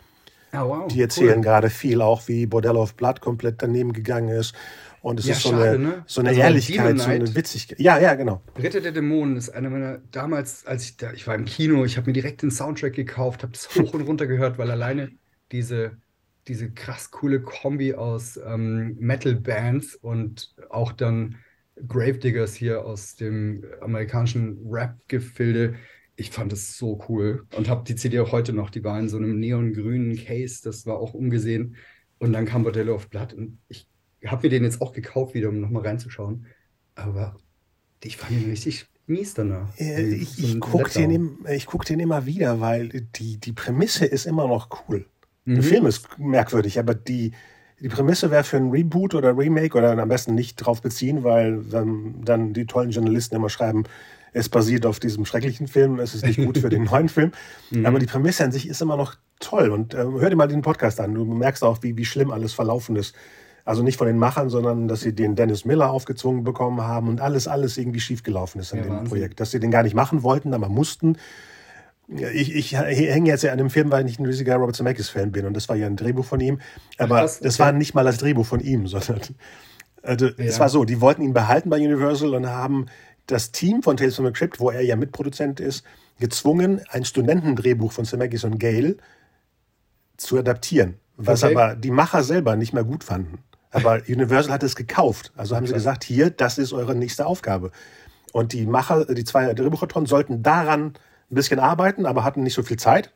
Oh, 0.53 0.69
wow, 0.69 0.89
die 0.89 1.01
erzählen 1.01 1.37
cool. 1.37 1.45
gerade 1.45 1.71
viel 1.71 2.01
auch, 2.01 2.27
wie 2.27 2.47
Bordello 2.47 2.83
of 2.83 2.95
Blood 2.95 3.21
komplett 3.21 3.63
daneben 3.63 3.93
gegangen 3.93 4.31
ist 4.31 4.53
und 5.07 5.21
es 5.21 5.27
ja, 5.27 5.35
ist 5.35 5.43
so 5.43 5.51
schade, 5.51 5.71
eine, 5.71 5.79
ne? 5.79 6.05
so 6.09 6.21
eine 6.21 6.31
also 6.31 6.41
Ehrlichkeit, 6.41 6.99
so 6.99 7.09
eine 7.09 7.33
Witzigkeit. 7.33 7.79
Ja, 7.79 7.97
ja, 7.97 8.17
genau. 8.17 8.43
Ritter 8.61 8.81
der 8.81 8.91
Dämonen 8.91 9.37
ist 9.37 9.51
einer 9.51 9.71
meiner, 9.71 9.99
damals, 10.11 10.67
als 10.67 10.83
ich 10.83 10.97
da, 10.97 11.13
ich 11.13 11.29
war 11.29 11.37
im 11.37 11.45
Kino, 11.45 11.85
ich 11.85 11.97
habe 11.97 12.09
mir 12.09 12.13
direkt 12.13 12.43
den 12.43 12.51
Soundtrack 12.51 12.95
gekauft, 12.95 13.45
habe 13.45 13.53
das 13.53 13.73
hoch 13.77 13.95
und 13.95 14.01
runter 14.01 14.27
gehört, 14.27 14.59
weil 14.59 14.69
alleine 14.69 15.13
diese, 15.53 15.97
diese 16.49 16.73
krass 16.73 17.13
coole 17.13 17.41
Kombi 17.41 17.95
aus 17.95 18.37
ähm, 18.45 18.97
Metal-Bands 18.99 19.95
und 19.95 20.57
auch 20.71 20.91
dann 20.91 21.37
Gravediggers 21.87 22.57
hier 22.57 22.85
aus 22.85 23.15
dem 23.15 23.63
amerikanischen 23.83 24.59
Rap-Gefilde, 24.69 25.77
ich 26.17 26.33
fand 26.33 26.53
es 26.53 26.79
so 26.79 27.01
cool 27.09 27.47
und 27.57 27.69
habe 27.69 27.85
die 27.85 27.95
CD 27.95 28.19
auch 28.19 28.33
heute 28.33 28.53
noch, 28.53 28.71
die 28.71 28.83
war 28.83 28.99
in 28.99 29.09
so 29.09 29.19
einem 29.19 29.39
neongrünen 29.39 30.17
Case, 30.17 30.63
das 30.65 30.85
war 30.85 30.99
auch 30.99 31.15
umgesehen. 31.15 31.77
Und 32.19 32.33
dann 32.33 32.47
kam 32.47 32.65
Bordello 32.65 32.95
of 32.95 33.09
Blood 33.09 33.35
und 33.35 33.59
ich 33.69 33.87
habe 34.25 34.47
mir 34.47 34.51
den 34.51 34.65
jetzt 34.65 34.81
auch 34.81 34.93
gekauft, 34.93 35.35
wieder, 35.35 35.49
um 35.49 35.61
nochmal 35.61 35.83
reinzuschauen. 35.83 36.47
Aber 36.95 37.37
ich 38.03 38.17
fand 38.17 38.33
ihn 38.33 38.51
richtig 38.51 38.87
mies 39.07 39.35
danach. 39.35 39.69
Äh, 39.79 40.15
ich, 40.15 40.43
ich 40.43 40.61
gucke 40.61 40.91
den, 40.91 41.39
guck 41.67 41.85
den 41.85 42.01
immer 42.01 42.27
wieder, 42.27 42.61
weil 42.61 42.89
die, 42.89 43.39
die 43.39 43.53
Prämisse 43.53 44.07
ist 44.07 44.27
immer 44.27 44.49
noch 44.49 44.69
cool. 44.89 45.07
Mhm. 45.45 45.55
Der 45.55 45.63
Film 45.63 45.87
ist 45.87 46.19
merkwürdig, 46.19 46.79
aber 46.79 46.95
die, 46.95 47.33
die 47.81 47.89
Prämisse 47.89 48.31
wäre 48.31 48.45
für 48.45 48.57
ein 48.57 48.71
Reboot 48.71 49.15
oder 49.15 49.37
Remake 49.37 49.77
oder 49.77 49.97
am 49.97 50.09
besten 50.09 50.35
nicht 50.35 50.57
drauf 50.57 50.81
beziehen, 50.81 51.25
weil 51.25 51.63
dann, 51.65 52.25
dann 52.25 52.53
die 52.53 52.67
tollen 52.67 52.91
Journalisten 52.91 53.37
immer 53.37 53.51
schreiben, 53.51 53.85
es 54.33 54.49
basiert 54.49 54.85
auf 54.85 55.01
diesem 55.01 55.25
schrecklichen 55.25 55.67
Film, 55.67 55.99
es 55.99 56.15
ist 56.15 56.27
nicht 56.27 56.37
gut 56.45 56.59
für 56.59 56.69
den 56.69 56.85
neuen 56.91 57.09
Film. 57.09 57.33
Mhm. 57.71 57.87
Aber 57.87 57.99
die 57.99 58.07
Prämisse 58.07 58.45
an 58.45 58.53
sich 58.53 58.69
ist 58.69 58.83
immer 58.83 58.97
noch 58.97 59.17
toll. 59.41 59.71
Und 59.71 59.95
äh, 59.95 59.99
hör 59.99 60.29
dir 60.29 60.37
mal 60.37 60.49
den 60.49 60.63
Podcast 60.63 61.01
an. 61.01 61.15
Du 61.15 61.25
merkst 61.25 61.63
auch, 61.65 61.83
wie, 61.83 61.97
wie 61.97 62.05
schlimm 62.05 62.31
alles 62.31 62.53
verlaufen 62.53 62.97
ist. 62.97 63.15
Also 63.67 63.83
nicht 63.83 63.99
von 63.99 64.07
den 64.07 64.17
Machern, 64.17 64.49
sondern 64.49 64.87
dass 64.87 65.01
sie 65.01 65.13
den 65.13 65.35
Dennis 65.35 65.65
Miller 65.65 65.91
aufgezwungen 65.91 66.45
bekommen 66.45 66.81
haben 66.83 67.09
und 67.09 67.21
alles, 67.21 67.49
alles 67.49 67.77
irgendwie 67.77 67.99
schiefgelaufen 67.99 68.61
ist 68.61 68.73
in 68.73 68.79
ja, 68.79 68.85
dem 68.85 68.93
Wahnsinn. 68.93 69.09
Projekt. 69.09 69.41
Dass 69.41 69.51
sie 69.51 69.59
den 69.59 69.73
gar 69.73 69.83
nicht 69.83 69.95
machen 69.95 70.23
wollten, 70.23 70.55
aber 70.55 70.69
mussten. 70.69 71.19
Ich, 72.09 72.55
ich 72.55 72.77
hänge 72.77 73.29
jetzt 73.29 73.43
ja 73.43 73.51
an 73.51 73.59
dem 73.59 73.69
Film, 73.69 73.91
weil 73.91 74.03
ich 74.03 74.07
nicht 74.07 74.21
ein 74.21 74.27
riesiger 74.27 74.55
Robert 74.57 74.77
Zemeckis-Fan 74.77 75.33
bin 75.33 75.45
und 75.45 75.55
das 75.55 75.69
war 75.69 75.75
ja 75.75 75.89
ein 75.89 75.97
Drehbuch 75.97 76.25
von 76.25 76.39
ihm. 76.39 76.61
Aber 76.99 77.17
Ach, 77.17 77.23
das, 77.23 77.41
das 77.41 77.59
war 77.59 77.73
nicht 77.73 77.95
mal 77.95 78.05
das 78.05 78.19
Drehbuch 78.19 78.47
von 78.47 78.61
ihm, 78.61 78.87
sondern 78.87 79.21
also, 80.03 80.27
ja. 80.27 80.33
es 80.39 80.61
war 80.61 80.69
so, 80.69 80.85
die 80.85 81.01
wollten 81.01 81.23
ihn 81.23 81.35
behalten 81.35 81.69
bei 81.69 81.79
Universal 81.79 82.35
und 82.35 82.47
haben 82.47 82.87
das 83.27 83.51
Team 83.51 83.83
von 83.83 83.97
Tales 83.97 84.15
from 84.15 84.27
the 84.27 84.33
Crypt, 84.33 84.61
wo 84.61 84.71
er 84.71 84.83
ja 84.83 84.95
Mitproduzent 84.95 85.59
ist, 85.59 85.85
gezwungen, 86.21 86.81
ein 86.91 87.05
Studentendrehbuch 87.05 87.91
von 87.91 88.05
Zemeckis 88.05 88.45
und 88.45 88.61
Gale 88.61 88.97
zu 90.17 90.39
adaptieren, 90.39 90.95
was 91.17 91.43
okay. 91.43 91.57
aber 91.57 91.75
die 91.75 91.91
Macher 91.91 92.23
selber 92.23 92.55
nicht 92.55 92.73
mehr 92.73 92.85
gut 92.85 93.03
fanden. 93.03 93.39
Aber 93.77 94.03
Universal 94.09 94.53
hat 94.53 94.63
es 94.63 94.75
gekauft. 94.75 95.33
Also 95.37 95.55
haben 95.55 95.67
sie 95.67 95.75
gesagt, 95.75 96.03
hier, 96.03 96.31
das 96.31 96.57
ist 96.57 96.73
eure 96.73 96.95
nächste 96.95 97.27
Aufgabe. 97.27 97.71
Und 98.33 98.53
die 98.53 98.67
Macher, 98.67 99.05
die 99.07 99.25
zwei 99.25 99.53
Drehbuchautoren 99.53 100.07
sollten 100.07 100.43
daran 100.43 100.95
ein 101.31 101.35
bisschen 101.35 101.59
arbeiten, 101.59 102.07
aber 102.07 102.25
hatten 102.25 102.43
nicht 102.43 102.55
so 102.55 102.63
viel 102.63 102.79
Zeit. 102.79 103.13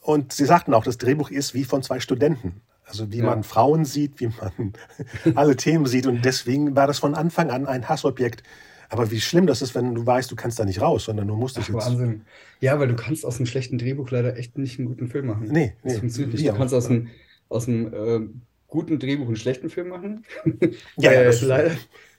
Und 0.00 0.32
sie 0.32 0.44
sagten 0.44 0.74
auch, 0.74 0.84
das 0.84 0.98
Drehbuch 0.98 1.30
ist 1.30 1.54
wie 1.54 1.64
von 1.64 1.82
zwei 1.82 2.00
Studenten. 2.00 2.60
Also 2.84 3.10
wie 3.12 3.18
ja. 3.18 3.24
man 3.24 3.44
Frauen 3.44 3.84
sieht, 3.84 4.20
wie 4.20 4.26
man 4.26 4.74
alle 5.34 5.56
Themen 5.56 5.86
sieht. 5.86 6.06
Und 6.06 6.24
deswegen 6.24 6.76
war 6.76 6.86
das 6.86 6.98
von 6.98 7.14
Anfang 7.14 7.50
an 7.50 7.66
ein 7.66 7.88
Hassobjekt. 7.88 8.42
Aber 8.90 9.10
wie 9.10 9.20
schlimm 9.20 9.46
das 9.46 9.62
ist, 9.62 9.74
wenn 9.74 9.94
du 9.94 10.04
weißt, 10.04 10.30
du 10.30 10.36
kannst 10.36 10.58
da 10.58 10.64
nicht 10.64 10.80
raus, 10.80 11.04
sondern 11.04 11.28
du 11.28 11.36
musst 11.36 11.56
es 11.58 11.68
jetzt. 11.68 11.76
Wahnsinn. 11.76 12.22
Ja, 12.60 12.78
weil 12.78 12.88
du 12.88 12.96
kannst 12.96 13.24
aus 13.24 13.36
einem 13.36 13.46
schlechten 13.46 13.78
Drehbuch 13.78 14.10
leider 14.10 14.36
echt 14.36 14.58
nicht 14.58 14.78
einen 14.78 14.88
guten 14.88 15.08
Film 15.08 15.26
machen. 15.26 15.48
Nee, 15.50 15.74
das 15.82 15.94
nee. 15.94 15.98
funktioniert 16.00 16.34
nicht. 16.34 16.48
Du 16.48 16.54
kannst 16.54 16.74
aus 16.74 16.86
einem, 16.86 17.08
aus 17.48 17.66
einem 17.66 17.94
äh, 17.94 18.28
guten 18.74 18.98
Drehbuch 18.98 19.26
einen 19.26 19.36
schlechten 19.36 19.70
Film 19.70 19.88
machen. 19.88 20.24
Ja, 20.96 21.12
ja 21.12 21.22
das, 21.24 21.40
leider, 21.42 21.76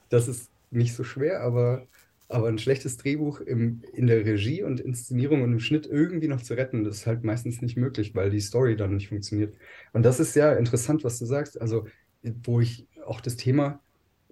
das 0.10 0.28
ist 0.28 0.51
nicht 0.72 0.93
so 0.95 1.03
schwer, 1.03 1.41
aber, 1.41 1.88
aber 2.28 2.47
ein 2.47 2.58
schlechtes 2.60 2.97
Drehbuch 2.97 3.39
im, 3.41 3.84
in 3.93 4.08
der 4.08 4.26
Regie 4.26 4.64
und 4.64 4.80
Inszenierung 4.80 5.43
und 5.43 5.53
im 5.53 5.60
Schnitt 5.60 5.86
irgendwie 5.88 6.28
noch 6.28 6.41
zu 6.41 6.53
retten, 6.56 6.84
das 6.84 6.97
ist 6.97 7.08
halt 7.08 7.24
meistens 7.24 7.62
nicht 7.62 7.78
möglich, 7.78 8.16
weil 8.16 8.30
die 8.30 8.39
Story 8.41 8.76
dann 8.76 8.95
nicht 8.95 9.10
funktioniert. 9.10 9.58
Und 9.93 10.03
das 10.03 10.20
ist 10.20 10.36
ja 10.36 10.53
interessant, 10.53 11.03
was 11.03 11.20
du 11.20 11.26
sagst. 11.26 11.60
Also, 11.62 11.88
wo 12.24 12.60
ich 12.62 12.88
auch 13.06 13.22
das 13.22 13.36
Thema, 13.38 13.82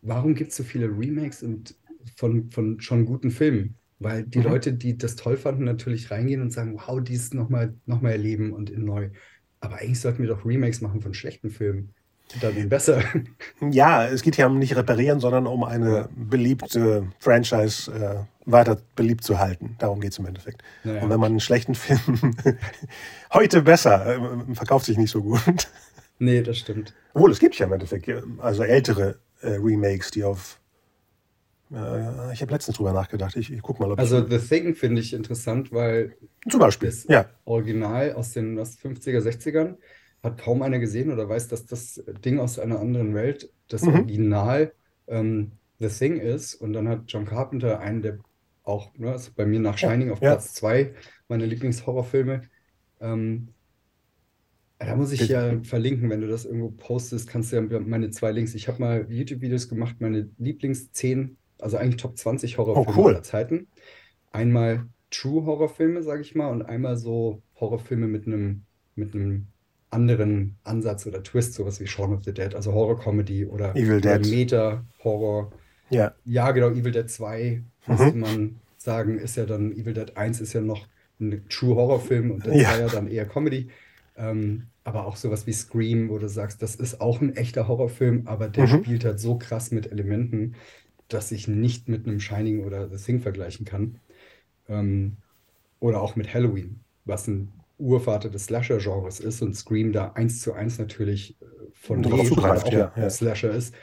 warum 0.02 0.36
gibt 0.36 0.52
es 0.52 0.58
so 0.58 0.64
viele 0.64 0.88
Remakes 0.88 1.44
und 1.44 1.76
von, 2.18 2.50
von 2.52 2.80
schon 2.82 3.06
guten 3.06 3.32
Filmen. 3.32 3.78
Weil 4.00 4.24
die 4.26 4.40
Mhm. 4.40 4.42
Leute, 4.42 4.74
die 4.74 4.98
das 4.98 5.16
toll 5.16 5.38
fanden, 5.38 5.64
natürlich 5.64 6.12
reingehen 6.12 6.42
und 6.42 6.52
sagen, 6.52 6.76
wow, 6.76 7.02
dies 7.02 7.34
nochmal 7.34 7.78
noch 7.86 8.02
mal 8.02 8.12
erleben 8.12 8.52
und 8.52 8.70
in 8.70 8.84
neu. 8.86 9.12
Aber 9.62 9.78
eigentlich 9.78 10.02
sollten 10.02 10.24
wir 10.24 10.30
doch 10.30 10.46
Remakes 10.46 10.82
machen 10.82 11.02
von 11.02 11.14
schlechten 11.14 11.50
Filmen. 11.52 11.94
Dann 12.42 12.58
eben 12.58 12.70
besser. 12.70 13.04
Ja, 13.62 14.06
es 14.08 14.22
geht 14.24 14.38
ja 14.38 14.48
um 14.48 14.60
nicht 14.60 14.76
reparieren, 14.76 15.20
sondern 15.20 15.48
um 15.48 15.64
eine 15.64 16.10
beliebte 16.16 17.08
Franchise 17.20 17.92
äh, 17.92 18.16
weiter 18.46 18.78
beliebt 18.96 19.24
zu 19.24 19.40
halten. 19.40 19.76
Darum 19.80 20.02
geht 20.02 20.12
es 20.12 20.20
im 20.20 20.26
Endeffekt. 20.26 20.64
Naja. 20.84 21.02
Und 21.02 21.10
wenn 21.10 21.20
man 21.20 21.32
einen 21.32 21.40
schlechten 21.40 21.76
Film 21.76 22.36
heute 23.34 23.62
besser 23.62 24.18
äh, 24.18 24.56
verkauft 24.56 24.86
sich 24.86 24.98
nicht 24.98 25.12
so 25.12 25.22
gut. 25.22 25.68
Nee, 26.20 26.42
das 26.42 26.58
stimmt. 26.58 26.94
Obwohl, 27.14 27.32
es 27.32 27.40
gibt 27.40 27.58
ja 27.58 27.66
im 27.66 27.74
Endeffekt 27.74 28.10
also 28.40 28.64
ältere 28.64 29.20
äh, 29.42 29.52
Remakes, 29.52 30.12
die 30.12 30.24
auf. 30.24 30.60
Äh, 31.72 32.34
ich 32.34 32.42
habe 32.42 32.52
letztens 32.52 32.78
drüber 32.78 32.94
nachgedacht. 32.94 33.36
Ich, 33.36 33.52
ich 33.52 33.62
guck 33.62 33.80
mal, 33.80 33.92
ob 33.92 34.00
Also 34.00 34.26
The 34.26 34.38
Thing 34.40 34.76
finde 34.76 35.02
ich 35.02 35.14
interessant, 35.14 35.72
weil 35.72 36.16
zum 36.50 36.60
Beispiel. 36.60 36.90
das 36.90 37.06
Ja, 37.06 37.26
Original 37.46 38.14
aus 38.14 38.32
den 38.32 38.58
was, 38.58 38.78
50er, 38.78 39.20
60ern 39.20 39.76
hat 40.24 40.40
kaum 40.40 40.62
einer 40.62 40.80
gesehen 40.80 41.12
oder 41.12 41.28
weiß, 41.30 41.48
dass 41.50 41.66
das 41.66 42.04
Ding 42.26 42.40
aus 42.40 42.60
einer 42.60 42.80
anderen 42.80 43.14
Welt 43.14 43.52
das 43.68 43.84
Mhm. 43.84 43.90
Original 43.90 44.74
ähm, 45.08 45.60
The 45.80 45.90
Thing 45.90 46.18
ist. 46.18 46.56
Und 46.56 46.74
dann 46.74 46.88
hat 46.88 47.06
John 47.08 47.26
Carpenter 47.26 47.80
einen, 47.80 48.02
der 48.02 48.20
auch, 48.64 48.94
ne, 48.98 49.16
ist 49.16 49.36
bei 49.36 49.46
mir 49.46 49.60
nach 49.60 49.78
Shining 49.78 50.12
auf 50.12 50.22
Ja. 50.22 50.30
Platz 50.30 50.54
zwei 50.54 50.96
meiner 51.28 51.46
Lieblingshorrorfilme. 51.46 52.42
Ähm, 53.02 53.54
da 54.80 54.96
muss 54.96 55.12
ich 55.12 55.28
ja 55.30 55.62
verlinken, 55.64 56.10
wenn 56.10 56.22
du 56.22 56.28
das 56.28 56.46
irgendwo 56.46 56.72
postest, 56.72 57.28
kannst 57.30 57.52
du 57.54 57.58
ja 57.58 57.80
meine 57.80 58.10
zwei 58.10 58.32
Links. 58.32 58.54
Ich 58.54 58.68
habe 58.68 58.80
mal 58.82 59.06
YouTube-Videos 59.10 59.70
gemacht, 59.70 59.98
meine 60.00 60.30
Lieblings 60.38 60.92
10, 60.92 61.38
also 61.60 61.78
eigentlich 61.78 61.98
Top 62.02 62.18
20 62.18 62.58
Horrorfilme 62.58 63.00
Oh, 63.00 63.02
cool. 63.02 63.14
aller 63.16 63.24
Zeiten. 63.24 63.70
Einmal 64.32 64.90
True 65.12 65.46
Horrorfilme, 65.46 66.04
sage 66.04 66.22
ich 66.22 66.36
mal, 66.36 66.50
und 66.52 66.64
einmal 66.64 66.98
so 66.98 67.44
Horrorfilme 67.56 68.08
mit 68.08 68.28
einem 68.28 68.66
mit 68.96 69.16
einem 69.16 69.53
anderen 69.94 70.58
Ansatz 70.64 71.06
oder 71.08 71.24
Twist, 71.24 71.54
sowas 71.54 71.80
wie 71.80 71.88
Shaun 71.88 72.14
of 72.14 72.24
the 72.26 72.34
Dead, 72.34 72.54
also 72.56 72.74
Horror-Comedy 72.74 73.46
oder, 73.46 73.76
Evil 73.76 73.98
oder 73.98 74.20
Dead. 74.20 74.32
Meta-Horror. 74.32 75.52
ja. 75.90 76.14
Ja, 76.26 76.52
genau, 76.52 76.70
Evil 76.72 76.92
Dead 76.92 77.10
2, 77.10 77.64
Mhm. 77.88 77.94
müsste 77.94 78.18
man 78.18 78.62
sagen, 78.78 79.20
ist 79.20 79.38
ja 79.38 79.46
dann, 79.46 79.72
Evil 79.74 79.94
Dead 79.94 80.18
1 80.18 80.42
ist 80.42 80.54
ja 80.54 80.62
noch 80.62 80.88
ein 81.20 81.46
True 81.50 81.76
Horrorfilm 81.76 82.32
und 82.32 82.46
der 82.46 82.56
Ja. 82.56 82.70
2 82.72 82.80
ja 82.80 82.88
dann 82.90 83.08
eher 83.08 83.26
Comedy. 83.28 83.70
Ähm, 84.16 84.68
aber 84.84 85.06
auch 85.08 85.16
sowas 85.16 85.48
wie 85.48 85.54
Scream, 85.54 86.10
wo 86.10 86.18
du 86.20 86.28
sagst, 86.30 86.62
das 86.62 86.76
ist 86.76 87.00
auch 87.02 87.22
ein 87.22 87.36
echter 87.36 87.68
Horrorfilm, 87.68 88.28
aber 88.28 88.50
der 88.50 88.68
Mhm. 88.68 88.84
spielt 88.84 89.06
halt 89.06 89.20
so 89.20 89.38
krass 89.38 89.72
mit 89.72 89.92
Elementen, 89.92 90.56
dass 91.08 91.32
ich 91.32 91.48
nicht 91.48 91.88
mit 91.90 92.08
einem 92.08 92.20
Shining 92.20 92.64
oder 92.66 92.90
The 92.90 92.98
Thing 93.04 93.20
vergleichen 93.22 93.66
kann. 93.66 94.00
Ähm, 94.68 95.18
oder 95.80 96.02
auch 96.02 96.16
mit 96.16 96.34
Halloween, 96.34 96.86
was 97.06 97.28
ein 97.28 97.63
Urvater 97.84 98.30
des 98.30 98.46
Slasher-Genres 98.46 99.20
ist 99.20 99.42
und 99.42 99.56
Scream 99.56 99.92
da 99.92 100.12
eins 100.14 100.42
zu 100.42 100.54
eins 100.54 100.80
natürlich 100.80 101.40
äh, 101.42 101.46
von 101.74 102.04
weil 102.10 102.26
zugreift, 102.26 102.68
auch 102.68 102.72
ja, 102.72 102.94
ja. 102.96 103.10
Slasher 103.10 103.52
ist, 103.52 103.76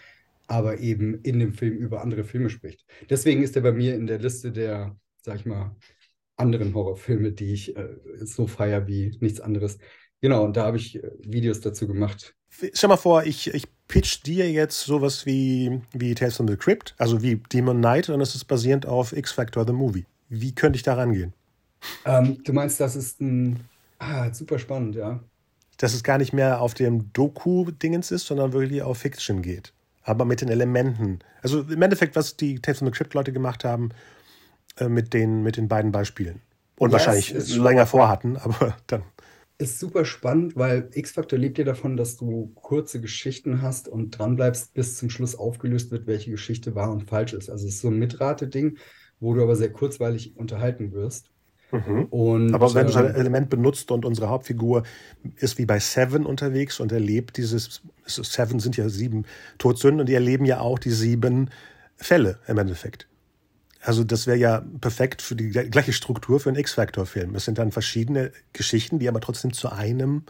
aber 0.47 0.81
eben 0.81 1.21
in 1.23 1.39
dem 1.39 1.53
Film 1.53 1.77
über 1.77 2.03
andere 2.03 2.25
Filme 2.25 2.51
spricht. 2.51 2.85
Deswegen 3.09 3.43
ist 3.43 3.57
er 3.57 3.63
bei 3.63 3.73
mir 3.73 3.95
in 3.95 4.07
der 4.07 4.19
Liste 4.19 4.51
der, 4.51 4.97
sag 5.23 5.37
ich 5.37 5.47
mal, 5.47 5.77
anderen 6.37 6.75
Horrorfilme, 6.75 7.33
die 7.33 7.53
ich 7.53 7.77
äh, 7.77 7.89
so 8.21 8.47
feier 8.47 8.87
wie 8.87 9.17
nichts 9.21 9.41
anderes. 9.41 9.79
Genau, 10.21 10.45
und 10.45 10.57
da 10.57 10.65
habe 10.65 10.79
ich 10.79 10.97
äh, 10.97 11.11
Videos 11.21 11.61
dazu 11.61 11.87
gemacht. 11.87 12.35
Stell 12.73 12.89
mal 12.89 12.97
vor, 12.97 13.25
ich, 13.25 13.55
ich 13.55 13.65
pitch 13.87 14.23
dir 14.25 14.51
jetzt 14.51 14.81
sowas 14.81 15.25
wie, 15.27 15.81
wie 15.93 16.15
Tales 16.15 16.37
from 16.37 16.49
the 16.49 16.57
Crypt, 16.57 16.95
also 16.99 17.23
wie 17.23 17.37
Demon 17.53 17.79
Knight, 17.79 18.09
und 18.09 18.21
es 18.21 18.35
ist 18.35 18.45
basierend 18.45 18.87
auf 18.87 19.13
X-Factor, 19.13 19.67
the 19.67 19.73
Movie. 19.73 20.07
Wie 20.29 20.55
könnte 20.55 20.77
ich 20.77 20.83
da 20.83 20.95
rangehen? 20.95 21.33
Ähm, 22.05 22.43
du 22.45 22.53
meinst, 22.53 22.81
das 22.81 22.97
ist 22.97 23.21
ein, 23.21 23.61
ah, 24.01 24.33
super 24.35 24.59
spannend, 24.59 24.97
ja. 24.97 25.25
Dass 25.79 25.95
es 25.95 26.03
gar 26.05 26.19
nicht 26.19 26.33
mehr 26.33 26.61
auf 26.61 26.75
dem 26.75 27.13
Doku-Dingens 27.13 28.11
ist, 28.11 28.27
sondern 28.27 28.53
wirklich 28.53 28.83
auf 28.83 28.99
Fiction 28.99 29.43
geht. 29.43 29.73
Aber 30.03 30.25
mit 30.25 30.41
den 30.41 30.49
Elementen. 30.49 31.21
Also 31.43 31.63
im 31.63 31.81
Endeffekt, 31.83 32.17
was 32.17 32.37
die 32.37 32.61
Tales 32.61 32.79
from 32.79 32.89
the 32.89 32.93
Crypt-Leute 32.93 33.33
gemacht 33.33 33.65
haben, 33.65 33.91
äh, 34.79 34.89
mit, 34.89 35.15
den, 35.15 35.43
mit 35.43 35.57
den 35.57 35.69
beiden 35.69 35.93
Beispielen. 35.93 36.43
Und 36.79 36.91
Ja, 36.91 36.95
wahrscheinlich 36.95 37.33
ist- 37.33 37.57
länger 37.57 37.87
vorhatten, 37.87 38.37
aber 38.39 38.77
dann. 38.87 39.05
Ist 39.59 39.79
super 39.79 40.07
spannend, 40.07 40.57
weil 40.57 40.89
X-Factor 40.95 41.39
lebt 41.39 41.59
ja 41.59 41.65
davon, 41.65 41.97
dass 41.99 42.17
du 42.17 42.51
kurze 42.55 43.01
Geschichten 43.01 43.61
hast 43.61 43.89
und 43.89 44.13
dranbleibst, 44.13 44.73
bis 44.73 44.97
zum 44.97 45.11
Schluss 45.11 45.37
aufgelöst 45.37 45.91
wird, 45.91 46.07
welche 46.07 46.31
Geschichte 46.31 46.75
wahr 46.75 46.91
und 46.91 47.03
falsch 47.11 47.35
ist. 47.35 47.51
Also 47.51 47.67
es 47.69 47.75
ist 47.75 47.81
so 47.83 47.89
ein 47.89 47.99
Mitrate-Ding, 47.99 48.79
wo 49.19 49.35
du 49.35 49.43
aber 49.43 49.57
sehr 49.57 49.71
kurzweilig 49.73 50.35
unterhalten 50.37 50.93
wirst. 50.93 51.31
Und, 52.11 52.55
Aber 52.55 52.75
wenn 52.75 52.87
du 52.87 52.95
ein 52.95 53.07
ähm, 53.07 53.15
Element 53.15 53.51
benutzt 53.51 53.91
und 53.91 54.05
unsere 54.05 54.29
Hauptfigur 54.29 54.83
ist 55.37 55.59
wie 55.59 55.67
bei 55.67 55.79
Seven 55.79 56.27
unterwegs 56.27 56.81
und 56.81 56.93
erlebt 56.93 57.37
dieses, 57.37 57.83
Seven 58.07 58.61
sind 58.61 58.77
ja 58.77 58.89
sieben 58.89 59.25
Todsünden 59.59 60.01
und 60.01 60.09
die 60.09 60.15
erleben 60.15 60.45
ja 60.45 60.61
auch 60.61 60.79
die 60.79 60.91
sieben 60.91 61.51
Fälle 61.97 62.39
im 62.47 62.59
Endeffekt. 62.59 63.07
Also 63.83 64.05
das 64.05 64.27
wäre 64.27 64.37
ja 64.37 64.63
perfekt 64.81 65.23
für 65.23 65.37
die 65.37 65.51
gleiche 65.51 65.93
Struktur 65.93 66.39
für 66.41 66.51
einen 66.51 66.59
X-Factor-Film. 66.59 67.35
Es 67.35 67.47
sind 67.47 67.59
dann 67.59 67.73
verschiedene 67.73 68.33
Geschichten, 68.53 68.99
die 68.99 69.09
aber 69.09 69.21
trotzdem 69.21 69.53
zu 69.53 69.71
einem 69.71 70.25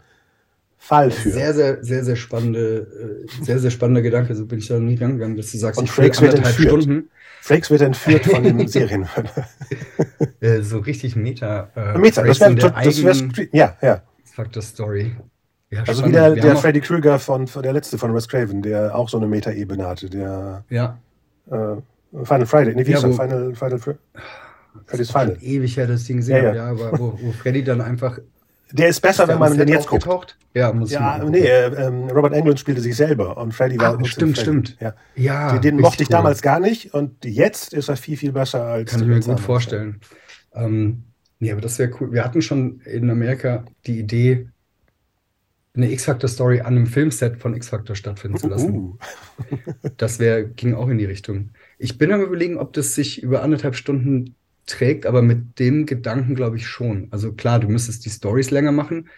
Fall 0.83 1.11
führen. 1.11 1.33
Sehr, 1.33 1.53
sehr, 1.53 1.83
sehr, 1.83 2.03
sehr 2.03 2.15
spannende, 2.15 3.25
äh, 3.39 3.43
sehr, 3.45 3.59
sehr 3.59 3.69
spannender 3.71 4.01
Gedanke. 4.01 4.33
So 4.35 4.45
bin 4.47 4.57
ich 4.59 4.67
da 4.67 4.73
noch 4.73 4.81
nie 4.81 4.95
rangegangen, 4.97 5.37
dass 5.37 5.51
du 5.51 5.57
sagst, 5.59 5.77
Und 5.79 5.85
ich 5.85 5.91
Frakes 5.91 6.19
wird 6.21 6.33
entführt. 6.33 6.69
Stunden. 6.83 7.09
Frakes 7.41 7.69
wird 7.69 7.81
entführt 7.81 8.25
von 8.25 8.43
dem 8.43 8.67
Serienmörder. 8.67 9.47
Äh, 10.41 10.61
so 10.61 10.79
richtig 10.79 11.15
Meta. 11.15 11.69
Äh, 11.75 11.97
Meta, 11.99 12.23
das 12.23 12.39
wäre 12.39 12.55
das 12.55 13.03
wär, 13.03 13.47
ja, 13.53 13.77
ja. 13.81 14.01
X-Factor-Story. 14.25 15.15
Ja, 15.69 15.81
Also 15.81 15.93
spannend. 16.01 16.07
wie 16.07 16.11
der, 16.19 16.35
Wir 16.35 16.41
der 16.41 16.55
Freddy 16.57 16.81
Krueger 16.81 17.19
von, 17.19 17.47
von 17.47 17.63
der 17.63 17.73
letzte 17.73 17.97
von 17.97 18.13
Wes 18.15 18.27
Craven, 18.27 18.61
der 18.61 18.95
auch 18.95 19.07
so 19.07 19.17
eine 19.17 19.27
Meta-Ebene 19.27 19.87
hatte, 19.87 20.09
der 20.09 20.65
Ja, 20.69 20.97
äh, 21.49 21.75
Final 22.25 22.45
Friday, 22.45 22.75
nee, 22.75 22.85
wie 22.85 22.91
Ja, 22.91 23.01
wo- 23.03 23.11
Final, 23.13 23.55
Final, 23.55 23.77
Fr- 23.77 23.95
Freddy's 24.87 25.11
Final. 25.11 25.37
ewig 25.41 25.77
her, 25.77 25.87
das 25.87 26.03
Ding 26.05 26.17
gesehen 26.17 26.37
Ja, 26.37 26.43
ja. 26.49 26.55
ja, 26.55 26.69
aber 26.71 26.99
wo, 26.99 27.17
wo 27.21 27.31
Freddy 27.31 27.63
dann 27.63 27.79
einfach. 27.81 28.19
Der 28.73 28.87
ist 28.89 29.01
besser, 29.01 29.27
wenn 29.27 29.39
man 29.39 29.57
den 29.57 29.67
jetzt 29.67 29.87
guckt. 29.87 30.07
aufgetaucht? 30.07 30.37
Ja, 30.53 30.71
muss 30.73 30.91
Ja, 30.91 31.23
nee, 31.23 31.39
äh, 31.39 31.87
ähm, 31.87 32.09
Robert 32.09 32.33
Englund 32.33 32.59
spielte 32.59 32.81
sich 32.81 32.95
selber 32.95 33.37
und 33.37 33.53
Freddy 33.53 33.79
war. 33.79 33.97
Ah, 33.99 34.03
stimmt, 34.05 34.37
Freddy. 34.37 34.41
stimmt. 34.41 34.77
Ja. 34.79 34.95
Ja, 35.15 35.51
Den, 35.53 35.61
den 35.61 35.81
mochte 35.81 36.03
ich 36.03 36.09
cool. 36.09 36.13
damals 36.17 36.41
gar 36.41 36.59
nicht 36.59 36.93
und 36.93 37.23
jetzt 37.25 37.73
ist 37.73 37.89
er 37.89 37.95
viel, 37.97 38.17
viel 38.17 38.31
besser 38.33 38.63
als. 38.65 38.91
Kann 38.91 39.01
ich 39.01 39.07
mir 39.07 39.19
gut 39.19 39.39
vorstellen. 39.39 39.99
Ähm, 40.53 41.03
nee, 41.39 41.51
aber 41.51 41.61
das 41.61 41.79
wäre 41.79 41.91
cool. 41.99 42.11
Wir 42.11 42.23
hatten 42.23 42.41
schon 42.41 42.81
in 42.81 43.09
Amerika 43.09 43.65
die 43.85 43.99
Idee, 43.99 44.49
eine 45.73 45.89
X-Factor-Story 45.91 46.59
an 46.61 46.67
einem 46.75 46.85
Filmset 46.87 47.37
von 47.37 47.53
X-Factor 47.55 47.95
stattfinden 47.95 48.37
zu 48.37 48.49
lassen. 48.49 48.73
Uh, 48.75 48.97
Das 49.97 50.19
wäre, 50.19 50.45
ging 50.49 50.73
auch 50.75 50.89
in 50.89 50.97
die 50.97 51.05
Richtung. 51.05 51.51
Ich 51.77 51.97
bin 51.97 52.11
am 52.11 52.21
überlegen, 52.21 52.57
ob 52.57 52.73
das 52.73 52.93
sich 52.93 53.23
über 53.23 53.41
anderthalb 53.41 53.75
Stunden 53.75 54.35
trägt, 54.65 55.05
aber 55.05 55.21
mit 55.21 55.59
dem 55.59 55.85
Gedanken 55.85 56.35
glaube 56.35 56.57
ich 56.57 56.67
schon. 56.67 57.07
Also 57.11 57.33
klar, 57.33 57.59
du 57.59 57.67
müsstest 57.67 58.05
die 58.05 58.09
Stories 58.09 58.51
länger 58.51 58.71
machen. 58.71 59.09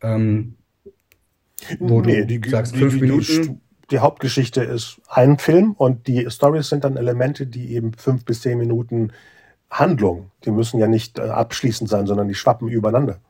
Ähm, 0.00 0.54
wo 1.78 2.00
nee, 2.00 2.24
du 2.24 2.38
die, 2.38 2.48
sagst 2.48 2.74
die, 2.74 2.78
fünf 2.78 2.94
die, 2.94 3.00
Minuten. 3.00 3.60
Die, 3.90 3.98
Hauptgeschichte 3.98 4.62
ist 4.62 5.00
ein 5.08 5.38
Film 5.38 5.72
und 5.72 6.06
die 6.06 6.30
Stories 6.30 6.68
sind 6.68 6.84
dann 6.84 6.96
Elemente, 6.96 7.46
die 7.46 7.74
eben 7.74 7.94
fünf 7.94 8.24
bis 8.24 8.42
zehn 8.42 8.58
Minuten 8.58 9.12
Handlung. 9.70 10.30
Die 10.44 10.50
müssen 10.50 10.78
ja 10.78 10.86
nicht 10.86 11.18
äh, 11.18 11.22
abschließend 11.22 11.88
sein, 11.88 12.06
sondern 12.06 12.28
die 12.28 12.34
schwappen 12.34 12.68
übereinander. 12.68 13.20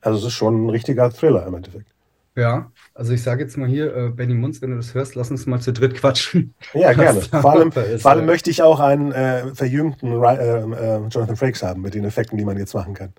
Also 0.00 0.18
es 0.18 0.24
ist 0.26 0.34
schon 0.34 0.66
ein 0.66 0.70
richtiger 0.70 1.10
Thriller 1.10 1.46
im 1.46 1.54
Endeffekt. 1.54 1.95
Ja, 2.36 2.70
also 2.94 3.14
ich 3.14 3.22
sage 3.22 3.42
jetzt 3.42 3.56
mal 3.56 3.66
hier, 3.66 3.96
äh, 3.96 4.08
Benny 4.10 4.34
Munz, 4.34 4.60
wenn 4.60 4.70
du 4.70 4.76
das 4.76 4.92
hörst, 4.92 5.14
lass 5.14 5.30
uns 5.30 5.46
mal 5.46 5.58
zu 5.58 5.72
dritt 5.72 5.94
quatschen. 5.94 6.54
Ja, 6.74 6.92
gerne. 6.92 7.22
Vor 7.22 7.50
allem, 7.50 7.68
ist, 7.70 8.02
vor 8.02 8.10
allem 8.10 8.20
ja. 8.20 8.26
möchte 8.26 8.50
ich 8.50 8.62
auch 8.62 8.78
einen 8.78 9.10
äh, 9.10 9.54
verjüngten 9.54 10.22
äh, 10.22 10.36
äh, 10.36 10.60
Jonathan 11.08 11.36
Frakes 11.36 11.62
haben 11.62 11.80
mit 11.80 11.94
den 11.94 12.04
Effekten, 12.04 12.36
die 12.36 12.44
man 12.44 12.58
jetzt 12.58 12.74
machen 12.74 12.92
kann. 12.92 13.14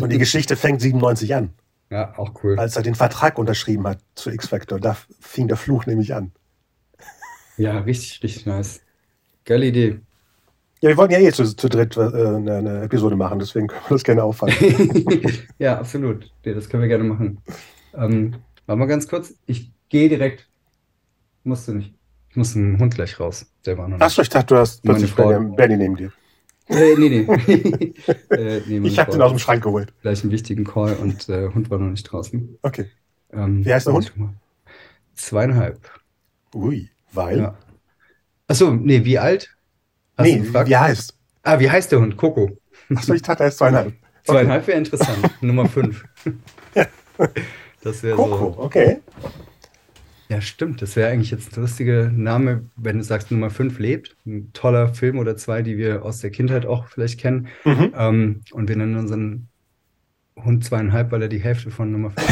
Und 0.00 0.10
die 0.12 0.18
Geschichte 0.20 0.54
fängt 0.54 0.80
97 0.80 1.34
an, 1.34 1.50
Ja, 1.90 2.16
auch 2.16 2.32
cool. 2.44 2.56
als 2.56 2.76
er 2.76 2.82
den 2.84 2.94
Vertrag 2.94 3.36
unterschrieben 3.36 3.84
hat 3.88 3.98
zu 4.14 4.30
X-Factor. 4.30 4.78
Da 4.78 4.96
fing 5.18 5.48
der 5.48 5.56
Fluch 5.56 5.86
nämlich 5.86 6.14
an. 6.14 6.30
Ja, 7.56 7.80
richtig, 7.80 8.22
richtig 8.22 8.46
nice. 8.46 8.80
Geile 9.44 9.66
Idee. 9.66 9.98
Ja, 10.82 10.88
wir 10.88 10.96
wollten 10.96 11.14
ja 11.14 11.18
eh 11.18 11.32
zu, 11.32 11.44
zu 11.44 11.68
dritt 11.68 11.96
äh, 11.96 12.00
eine, 12.00 12.56
eine 12.56 12.82
Episode 12.82 13.16
machen, 13.16 13.40
deswegen 13.40 13.66
können 13.66 13.82
wir 13.88 13.94
das 13.96 14.04
gerne 14.04 14.22
auffangen. 14.22 14.54
Ja, 15.58 15.78
absolut. 15.78 16.30
Nee, 16.44 16.54
das 16.54 16.68
können 16.68 16.82
wir 16.82 16.88
gerne 16.88 17.04
machen. 17.04 17.38
Ähm, 17.94 18.36
warte 18.66 18.78
mal 18.78 18.86
ganz 18.86 19.08
kurz. 19.08 19.34
Ich 19.46 19.72
gehe 19.88 20.08
direkt. 20.08 20.48
Musst 21.44 21.68
du 21.68 21.74
nicht. 21.74 21.94
Ich 22.30 22.36
muss 22.36 22.56
einen 22.56 22.78
Hund 22.78 22.94
gleich 22.94 23.18
raus. 23.20 23.46
Der 23.66 23.76
war 23.76 23.88
noch 23.88 23.96
nicht. 23.96 24.02
Achso, 24.04 24.22
ich 24.22 24.28
dachte, 24.28 24.54
du 24.54 24.56
hast 24.60 24.84
Meine 24.84 24.98
plötzlich 24.98 25.14
Frau- 25.14 25.54
Benny, 25.54 25.76
neben 25.76 25.96
dir. 25.96 26.12
Äh, 26.68 26.94
nee, 26.96 27.08
nee. 27.08 27.94
äh, 28.30 28.62
nee 28.66 28.88
Ich 28.88 28.98
habe 28.98 29.10
den 29.10 29.20
aus 29.20 29.32
dem 29.32 29.38
Schrank 29.38 29.62
geholt. 29.62 29.92
Gleich 30.00 30.22
einen 30.22 30.32
wichtigen 30.32 30.64
Call 30.64 30.94
und 30.94 31.28
der 31.28 31.52
Hund 31.54 31.70
war 31.70 31.78
noch 31.78 31.90
nicht 31.90 32.04
draußen. 32.04 32.58
Okay. 32.62 32.86
Ähm, 33.32 33.64
Wie 33.64 33.72
heißt 33.72 33.86
der 33.86 33.94
mal. 33.94 34.34
Zweieinhalb. 35.14 35.90
Ui, 36.54 36.90
weil. 37.12 37.38
Ja. 37.38 37.58
Achso, 38.46 38.72
nee, 38.72 39.04
wie 39.04 39.18
alt? 39.18 39.54
Hast 40.16 40.26
nee, 40.26 40.42
wie 40.42 40.76
heißt? 40.76 41.16
Ah, 41.42 41.58
wie 41.58 41.70
heißt 41.70 41.92
der 41.92 42.00
Hund? 42.00 42.16
Coco. 42.16 42.56
Achso, 42.94 43.14
ich 43.14 43.22
dachte, 43.22 43.42
er 43.44 43.48
ist 43.48 43.58
zweieinhalb. 43.58 43.94
Zweieinhalb 44.24 44.66
wäre 44.66 44.78
interessant. 44.78 45.42
Nummer 45.42 45.68
fünf. 45.68 46.04
ja. 46.74 46.86
Das 47.82 48.02
wäre 48.02 48.16
so. 48.16 48.54
okay. 48.58 48.98
Ja, 50.28 50.40
stimmt. 50.40 50.80
Das 50.80 50.96
wäre 50.96 51.10
eigentlich 51.10 51.30
jetzt 51.30 51.56
ein 51.56 51.60
lustiger 51.60 52.10
Name, 52.10 52.64
wenn 52.76 52.98
du 52.98 53.04
sagst, 53.04 53.30
Nummer 53.30 53.50
5 53.50 53.78
lebt. 53.78 54.16
Ein 54.24 54.50
toller 54.54 54.88
Film 54.94 55.18
oder 55.18 55.36
zwei, 55.36 55.62
die 55.62 55.76
wir 55.76 56.04
aus 56.04 56.20
der 56.20 56.30
Kindheit 56.30 56.64
auch 56.64 56.86
vielleicht 56.86 57.20
kennen. 57.20 57.48
Mhm. 57.64 57.92
Ähm, 57.96 58.40
und 58.52 58.68
wir 58.68 58.76
nennen 58.76 58.96
unseren 58.96 59.48
Hund 60.36 60.64
zweieinhalb, 60.64 61.12
weil 61.12 61.22
er 61.22 61.28
die 61.28 61.42
Hälfte 61.42 61.70
von 61.70 61.92
Nummer 61.92 62.12
5 62.12 62.28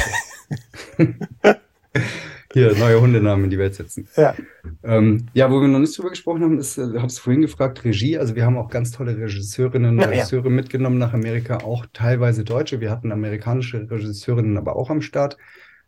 ist. 0.99 1.57
Hier, 2.53 2.77
neue 2.77 3.01
Hundenamen 3.01 3.45
in 3.45 3.51
die 3.51 3.59
Welt 3.59 3.77
setzen. 3.77 4.09
Ja. 4.17 4.35
Ähm, 4.83 5.27
ja, 5.35 5.51
wo 5.53 5.61
wir 5.61 5.69
noch 5.69 5.79
nicht 5.79 5.97
drüber 5.97 6.11
gesprochen 6.11 6.43
haben, 6.43 6.59
ist, 6.59 6.79
äh, 6.79 6.99
hab's 6.99 7.21
vorhin 7.21 7.43
gefragt, 7.43 7.85
Regie. 7.85 8.19
Also 8.19 8.35
wir 8.35 8.45
haben 8.45 8.59
auch 8.59 8.69
ganz 8.71 8.91
tolle 8.91 9.17
Regisseurinnen 9.17 9.93
und 9.93 10.01
ja, 10.01 10.09
Regisseure 10.09 10.49
ja. 10.49 10.51
mitgenommen 10.51 10.99
nach 10.99 11.13
Amerika, 11.13 11.59
auch 11.59 11.87
teilweise 11.93 12.43
Deutsche. 12.43 12.81
Wir 12.81 12.91
hatten 12.91 13.13
amerikanische 13.13 13.89
Regisseurinnen 13.89 14.57
aber 14.57 14.75
auch 14.75 14.91
am 14.91 15.01
Start. 15.01 15.37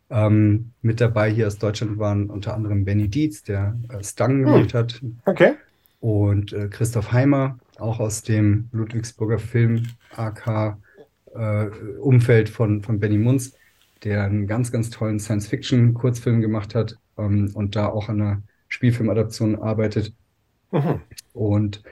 Ähm, 0.08 0.72
mit 0.82 1.00
dabei 1.00 1.30
hier 1.30 1.48
aus 1.48 1.58
Deutschland 1.58 1.98
waren 1.98 2.30
unter 2.30 2.54
anderem 2.54 2.84
Benny 2.84 3.08
Dietz, 3.08 3.42
der 3.42 3.76
äh, 3.88 4.04
Stang 4.04 4.32
hm. 4.32 4.44
gemacht 4.44 4.74
hat. 4.74 5.00
Okay. 5.24 5.54
Und 6.00 6.52
äh, 6.52 6.68
Christoph 6.68 7.12
Heimer, 7.12 7.58
auch 7.78 7.98
aus 7.98 8.22
dem 8.22 8.68
Ludwigsburger 8.72 9.38
Film 9.38 9.86
AK 10.14 10.76
äh, 11.34 11.66
Umfeld 11.98 12.48
von, 12.48 12.82
von 12.82 13.00
Benny 13.00 13.18
Munz, 13.18 13.54
der 14.04 14.24
einen 14.24 14.46
ganz, 14.46 14.72
ganz 14.72 14.90
tollen 14.90 15.20
Science-Fiction-Kurzfilm 15.20 16.40
gemacht 16.40 16.74
hat 16.74 16.96
ähm, 17.18 17.50
und 17.54 17.76
da 17.76 17.88
auch 17.88 18.08
an 18.08 18.20
einer 18.20 18.42
Spielfilmadaption 18.68 19.56
arbeitet. 19.56 20.14
Mhm. 20.70 21.00
Und 21.32 21.82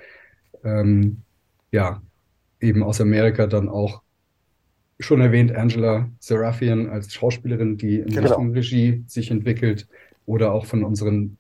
ähm, 0.65 1.23
ja, 1.70 2.03
eben 2.61 2.82
aus 2.82 3.01
Amerika 3.01 3.47
dann 3.47 3.69
auch 3.69 4.03
schon 4.99 5.20
erwähnt 5.20 5.55
Angela 5.55 6.11
Serafian 6.19 6.89
als 6.89 7.12
Schauspielerin, 7.15 7.77
die 7.77 8.01
in 8.01 8.09
genau. 8.09 8.23
Richtung 8.23 8.53
Regie 8.53 9.05
sich 9.07 9.31
entwickelt 9.31 9.89
oder 10.27 10.53
auch 10.53 10.66
von 10.66 10.85
unseren 10.85 11.39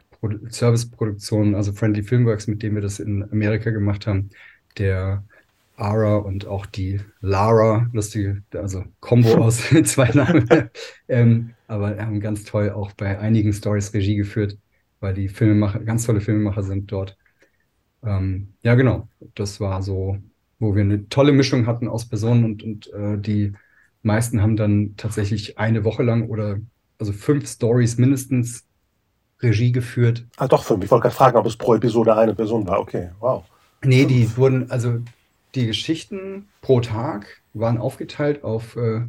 Serviceproduktionen, 0.48 1.54
also 1.54 1.72
Friendly 1.72 2.02
Filmworks, 2.02 2.46
mit 2.46 2.62
denen 2.62 2.74
wir 2.74 2.82
das 2.82 3.00
in 3.00 3.22
Amerika 3.30 3.70
gemacht 3.70 4.06
haben, 4.06 4.30
der 4.78 5.24
Ara 5.80 6.16
und 6.16 6.46
auch 6.46 6.66
die 6.66 7.00
Lara, 7.20 7.88
lustige, 7.92 8.42
also 8.54 8.84
Combo 9.00 9.34
aus 9.44 9.62
zwei 9.84 10.10
Namen. 10.10 10.48
ähm, 11.08 11.54
aber 11.66 11.96
haben 11.98 12.20
ganz 12.20 12.44
toll 12.44 12.70
auch 12.70 12.92
bei 12.92 13.18
einigen 13.18 13.52
Stories 13.52 13.94
Regie 13.94 14.16
geführt, 14.16 14.58
weil 15.00 15.14
die 15.14 15.28
Filmemacher, 15.28 15.80
ganz 15.80 16.06
tolle 16.06 16.20
Filmemacher 16.20 16.62
sind 16.62 16.90
dort. 16.92 17.16
Ähm, 18.02 18.54
ja, 18.62 18.74
genau. 18.74 19.08
Das 19.34 19.60
war 19.60 19.82
so 19.82 20.18
wo 20.60 20.74
wir 20.76 20.82
eine 20.82 21.08
tolle 21.08 21.32
Mischung 21.32 21.66
hatten 21.66 21.88
aus 21.88 22.06
Personen 22.06 22.44
und, 22.44 22.62
und 22.62 22.92
äh, 22.92 23.18
die 23.18 23.54
meisten 24.02 24.40
haben 24.40 24.56
dann 24.56 24.94
tatsächlich 24.96 25.58
eine 25.58 25.84
Woche 25.84 26.02
lang 26.02 26.28
oder 26.28 26.58
also 26.98 27.12
fünf 27.12 27.48
Stories 27.48 27.96
mindestens 27.96 28.66
Regie 29.40 29.72
geführt. 29.72 30.26
Ah, 30.36 30.46
doch 30.46 30.62
fünf. 30.62 30.84
Ich 30.84 30.90
wollte 30.90 31.04
gerade 31.04 31.14
fragen, 31.14 31.38
ob 31.38 31.46
es 31.46 31.56
pro 31.56 31.74
Episode 31.74 32.14
eine 32.14 32.34
Person 32.34 32.66
war. 32.66 32.78
Okay, 32.78 33.10
wow. 33.20 33.42
Nee, 33.82 34.04
die 34.04 34.36
wurden, 34.36 34.70
also 34.70 35.00
die 35.54 35.66
Geschichten 35.66 36.48
pro 36.60 36.80
Tag 36.80 37.42
waren 37.52 37.78
aufgeteilt 37.78 38.44
auf 38.44 38.76
äh, 38.76 39.02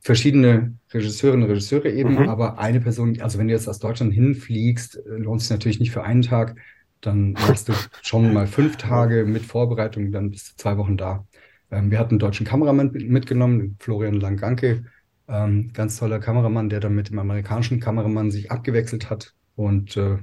verschiedene 0.00 0.74
Regisseurinnen 0.92 1.44
und 1.44 1.50
Regisseure 1.50 1.90
eben, 1.90 2.14
mhm. 2.14 2.28
aber 2.28 2.58
eine 2.58 2.80
Person, 2.80 3.20
also 3.20 3.38
wenn 3.38 3.48
du 3.48 3.54
jetzt 3.54 3.68
aus 3.68 3.78
Deutschland 3.78 4.12
hinfliegst, 4.12 4.96
äh, 4.96 5.16
lohnt 5.16 5.40
es 5.40 5.50
natürlich 5.50 5.80
nicht 5.80 5.92
für 5.92 6.04
einen 6.04 6.22
Tag, 6.22 6.56
dann 7.00 7.32
machst 7.32 7.68
du 7.68 7.72
schon 8.02 8.32
mal 8.32 8.46
fünf 8.46 8.76
Tage 8.76 9.24
mit 9.24 9.42
Vorbereitung, 9.42 10.12
dann 10.12 10.30
bist 10.30 10.50
du 10.50 10.56
zwei 10.56 10.76
Wochen 10.76 10.96
da. 10.96 11.26
Ähm, 11.70 11.90
wir 11.90 11.98
hatten 11.98 12.10
einen 12.10 12.18
deutschen 12.18 12.46
Kameramann 12.46 12.92
mitgenommen, 12.92 13.76
Florian 13.80 14.20
Langanke, 14.20 14.84
ähm, 15.26 15.72
ganz 15.72 15.96
toller 15.96 16.18
Kameramann, 16.18 16.68
der 16.68 16.80
dann 16.80 16.94
mit 16.94 17.08
dem 17.08 17.18
amerikanischen 17.18 17.80
Kameramann 17.80 18.30
sich 18.30 18.50
abgewechselt 18.50 19.08
hat 19.08 19.34
und 19.56 19.96
äh, 19.96 20.18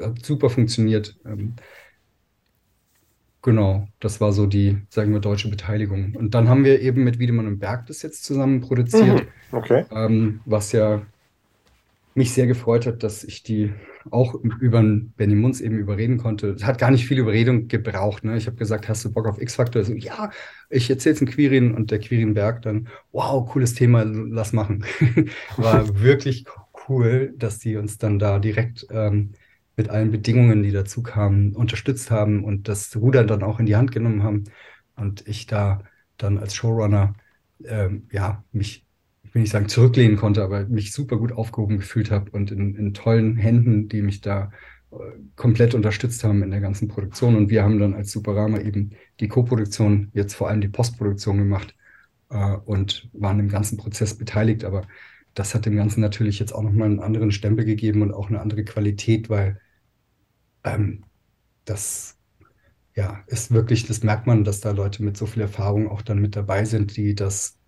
hat 0.00 0.24
super 0.24 0.48
funktioniert. 0.48 1.18
Ähm, 1.26 1.54
genau, 3.42 3.88
das 4.00 4.20
war 4.20 4.32
so 4.32 4.46
die, 4.46 4.78
sagen 4.88 5.12
wir, 5.12 5.20
deutsche 5.20 5.50
Beteiligung. 5.50 6.14
Und 6.16 6.34
dann 6.34 6.48
haben 6.48 6.64
wir 6.64 6.80
eben 6.80 7.04
mit 7.04 7.18
Wiedemann 7.18 7.46
und 7.46 7.58
Berg 7.58 7.86
das 7.86 8.02
jetzt 8.02 8.24
zusammen 8.24 8.60
produziert, 8.60 9.26
mhm, 9.50 9.56
okay. 9.56 9.84
ähm, 9.90 10.40
was 10.44 10.72
ja 10.72 11.02
mich 12.14 12.32
sehr 12.32 12.46
gefreut 12.46 12.86
hat, 12.86 13.02
dass 13.02 13.24
ich 13.24 13.42
die 13.42 13.72
auch 14.10 14.34
über 14.34 14.82
Benny 15.16 15.34
Munz 15.34 15.60
eben 15.60 15.78
überreden 15.78 16.18
konnte. 16.18 16.50
Es 16.50 16.64
hat 16.64 16.78
gar 16.78 16.90
nicht 16.90 17.06
viel 17.06 17.18
Überredung 17.18 17.68
gebraucht. 17.68 18.24
Ne? 18.24 18.36
Ich 18.36 18.46
habe 18.46 18.56
gesagt, 18.56 18.88
hast 18.88 19.04
du 19.04 19.12
Bock 19.12 19.26
auf 19.26 19.40
X-Factor? 19.40 19.84
So, 19.84 19.94
ja, 19.94 20.30
ich 20.68 20.90
erzähle 20.90 21.14
es 21.14 21.20
in 21.20 21.28
Quirin 21.28 21.74
und 21.74 21.90
der 21.90 22.00
Quirin-Berg 22.00 22.62
dann, 22.62 22.88
wow, 23.12 23.48
cooles 23.48 23.74
Thema, 23.74 24.02
lass 24.04 24.52
machen. 24.52 24.84
War 25.56 26.00
wirklich 26.00 26.44
cool, 26.88 27.32
dass 27.36 27.58
die 27.60 27.76
uns 27.76 27.98
dann 27.98 28.18
da 28.18 28.38
direkt 28.38 28.86
ähm, 28.90 29.30
mit 29.76 29.88
allen 29.90 30.10
Bedingungen, 30.10 30.62
die 30.62 30.72
dazu 30.72 31.02
kamen, 31.02 31.54
unterstützt 31.54 32.10
haben 32.10 32.44
und 32.44 32.68
das 32.68 32.94
Ruder 32.96 33.24
dann 33.24 33.42
auch 33.42 33.58
in 33.60 33.66
die 33.66 33.76
Hand 33.76 33.92
genommen 33.92 34.22
haben. 34.22 34.44
Und 34.96 35.26
ich 35.26 35.46
da 35.46 35.82
dann 36.18 36.38
als 36.38 36.54
Showrunner 36.54 37.14
ähm, 37.64 38.08
ja, 38.10 38.44
mich 38.52 38.86
ich 39.32 39.34
will 39.34 39.42
nicht 39.42 39.52
sagen 39.52 39.68
zurücklehnen 39.68 40.18
konnte, 40.18 40.42
aber 40.42 40.66
mich 40.66 40.92
super 40.92 41.16
gut 41.16 41.32
aufgehoben 41.32 41.78
gefühlt 41.78 42.10
habe 42.10 42.30
und 42.32 42.50
in, 42.50 42.74
in 42.74 42.92
tollen 42.92 43.36
Händen, 43.36 43.88
die 43.88 44.02
mich 44.02 44.20
da 44.20 44.52
äh, 44.90 44.96
komplett 45.36 45.74
unterstützt 45.74 46.22
haben 46.22 46.42
in 46.42 46.50
der 46.50 46.60
ganzen 46.60 46.86
Produktion. 46.88 47.36
Und 47.36 47.48
wir 47.48 47.62
haben 47.62 47.78
dann 47.78 47.94
als 47.94 48.12
Superama 48.12 48.58
eben 48.58 48.90
die 49.20 49.28
Co-Produktion, 49.28 50.10
jetzt 50.12 50.34
vor 50.34 50.50
allem 50.50 50.60
die 50.60 50.68
Postproduktion 50.68 51.38
gemacht 51.38 51.74
äh, 52.28 52.56
und 52.66 53.08
waren 53.14 53.40
im 53.40 53.48
ganzen 53.48 53.78
Prozess 53.78 54.18
beteiligt. 54.18 54.64
Aber 54.64 54.82
das 55.34 55.54
hat 55.54 55.66
dem 55.66 55.76
Ganzen 55.76 56.00
natürlich 56.00 56.38
jetzt 56.38 56.52
auch 56.52 56.62
nochmal 56.62 56.86
einen 56.86 57.00
anderen 57.00 57.32
Stempel 57.32 57.64
gegeben 57.64 58.02
und 58.02 58.12
auch 58.12 58.28
eine 58.28 58.40
andere 58.40 58.64
Qualität, 58.64 59.30
weil 59.30 59.60
ähm, 60.64 61.04
das 61.64 62.18
ja 62.94 63.22
ist 63.26 63.50
wirklich, 63.50 63.86
das 63.86 64.02
merkt 64.02 64.26
man, 64.26 64.44
dass 64.44 64.60
da 64.60 64.72
Leute 64.72 65.02
mit 65.02 65.16
so 65.16 65.26
viel 65.26 65.42
Erfahrung 65.42 65.88
auch 65.88 66.02
dann 66.02 66.18
mit 66.18 66.36
dabei 66.36 66.64
sind, 66.64 66.96
die 66.96 67.14
das 67.14 67.58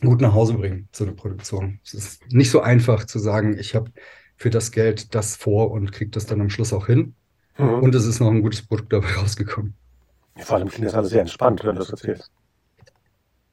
gut 0.00 0.20
nach 0.20 0.32
Hause 0.32 0.54
bringen, 0.54 0.88
so 0.92 1.04
eine 1.04 1.12
Produktion. 1.12 1.80
Es 1.84 1.94
ist 1.94 2.32
nicht 2.32 2.50
so 2.50 2.60
einfach 2.60 3.04
zu 3.04 3.18
sagen, 3.18 3.56
ich 3.58 3.74
habe 3.74 3.90
für 4.36 4.50
das 4.50 4.72
Geld 4.72 5.14
das 5.14 5.36
vor 5.36 5.70
und 5.70 5.92
kriege 5.92 6.10
das 6.10 6.26
dann 6.26 6.40
am 6.40 6.50
Schluss 6.50 6.72
auch 6.72 6.86
hin. 6.86 7.14
Mhm. 7.58 7.80
Und 7.80 7.94
es 7.94 8.06
ist 8.06 8.20
noch 8.20 8.30
ein 8.30 8.42
gutes 8.42 8.62
Produkt 8.62 8.92
dabei 8.92 9.12
rausgekommen. 9.14 9.74
Vor 10.36 10.56
allem 10.56 10.68
klingt 10.68 10.86
das 10.86 10.94
alles 10.94 11.10
sehr 11.10 11.20
entspannt, 11.20 11.62
wenn 11.62 11.74
du 11.74 11.80
das 11.80 11.90
erzählst. 11.90 12.30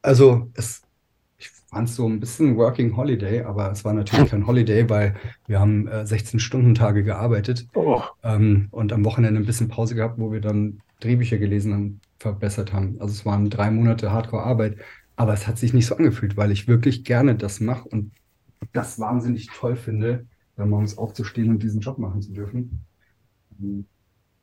Also, 0.01 0.49
es, 0.53 0.81
ich 1.37 1.49
fand 1.49 1.87
es 1.87 1.95
so 1.95 2.07
ein 2.07 2.19
bisschen 2.19 2.57
Working 2.57 2.95
Holiday, 2.97 3.43
aber 3.43 3.71
es 3.71 3.85
war 3.85 3.93
natürlich 3.93 4.29
kein 4.29 4.47
Holiday, 4.47 4.89
weil 4.89 5.15
wir 5.45 5.59
haben 5.59 5.87
äh, 5.87 6.01
16-Stunden-Tage 6.01 7.03
gearbeitet 7.03 7.67
oh. 7.75 8.01
ähm, 8.23 8.67
und 8.71 8.91
am 8.91 9.05
Wochenende 9.05 9.39
ein 9.39 9.45
bisschen 9.45 9.67
Pause 9.67 9.95
gehabt, 9.95 10.17
wo 10.17 10.31
wir 10.31 10.41
dann 10.41 10.81
Drehbücher 10.99 11.37
gelesen 11.37 11.73
und 11.73 12.01
verbessert 12.19 12.73
haben. 12.73 12.97
Also 12.99 13.13
es 13.13 13.25
waren 13.25 13.49
drei 13.49 13.69
Monate 13.69 14.11
Hardcore-Arbeit, 14.11 14.77
aber 15.15 15.33
es 15.33 15.47
hat 15.47 15.59
sich 15.59 15.73
nicht 15.73 15.85
so 15.85 15.95
angefühlt, 15.95 16.37
weil 16.37 16.51
ich 16.51 16.67
wirklich 16.67 17.03
gerne 17.03 17.35
das 17.35 17.59
mache 17.59 17.87
und 17.89 18.11
das 18.73 18.99
wahnsinnig 18.99 19.47
toll 19.47 19.75
finde, 19.75 20.25
dann 20.55 20.69
morgens 20.69 20.97
aufzustehen 20.97 21.51
und 21.51 21.61
diesen 21.61 21.81
Job 21.81 21.99
machen 21.99 22.21
zu 22.21 22.33
dürfen. 22.33 22.83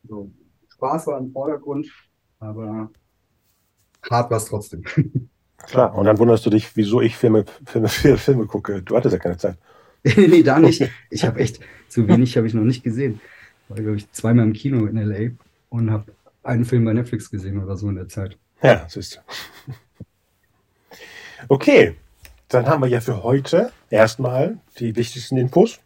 So, 0.05 0.31
Spaß 0.69 1.09
war 1.09 1.19
im 1.19 1.33
Vordergrund, 1.33 1.89
aber 2.39 2.91
hart 4.09 4.31
war 4.31 4.39
es 4.39 4.45
trotzdem. 4.45 4.85
Klar, 5.67 5.95
und 5.95 6.07
dann 6.07 6.19
wunderst 6.19 6.45
du 6.47 6.51
dich, 6.51 6.77
wieso 6.77 7.01
ich 7.01 7.17
Filme, 7.17 7.45
Filme, 7.67 7.89
Filme 7.89 8.47
gucke. 8.47 8.83
Du 8.83 8.97
hattest 8.97 9.13
ja 9.13 9.19
keine 9.19 9.37
Zeit. 9.37 9.57
nee, 10.05 10.43
da 10.43 10.59
nicht. 10.59 10.89
Ich 11.11 11.25
habe 11.25 11.41
echt, 11.41 11.61
so 11.89 12.07
wenig 12.07 12.37
habe 12.37 12.47
ich 12.47 12.55
noch 12.55 12.63
nicht 12.63 12.83
gesehen. 12.83 13.21
War, 13.69 13.79
glaube 13.79 13.97
ich, 13.97 14.11
zweimal 14.13 14.45
im 14.45 14.53
Kino 14.53 14.87
in 14.87 14.97
L.A. 14.97 15.31
und 15.71 15.91
habe 15.91 16.13
einen 16.43 16.65
Film 16.65 16.85
bei 16.85 16.93
Netflix 16.93 17.31
gesehen 17.31 17.63
oder 17.63 17.77
so 17.77 17.89
in 17.89 17.95
der 17.95 18.09
Zeit. 18.09 18.37
Ja, 18.63 18.87
siehst 18.89 19.17
du. 19.17 19.73
Okay, 21.49 21.95
dann 22.49 22.67
haben 22.67 22.83
wir 22.83 22.89
ja 22.89 23.03
für 23.03 23.23
heute 23.23 23.71
erstmal 23.91 24.57
die 24.79 24.97
wichtigsten 24.97 25.37
Infos. 25.37 25.79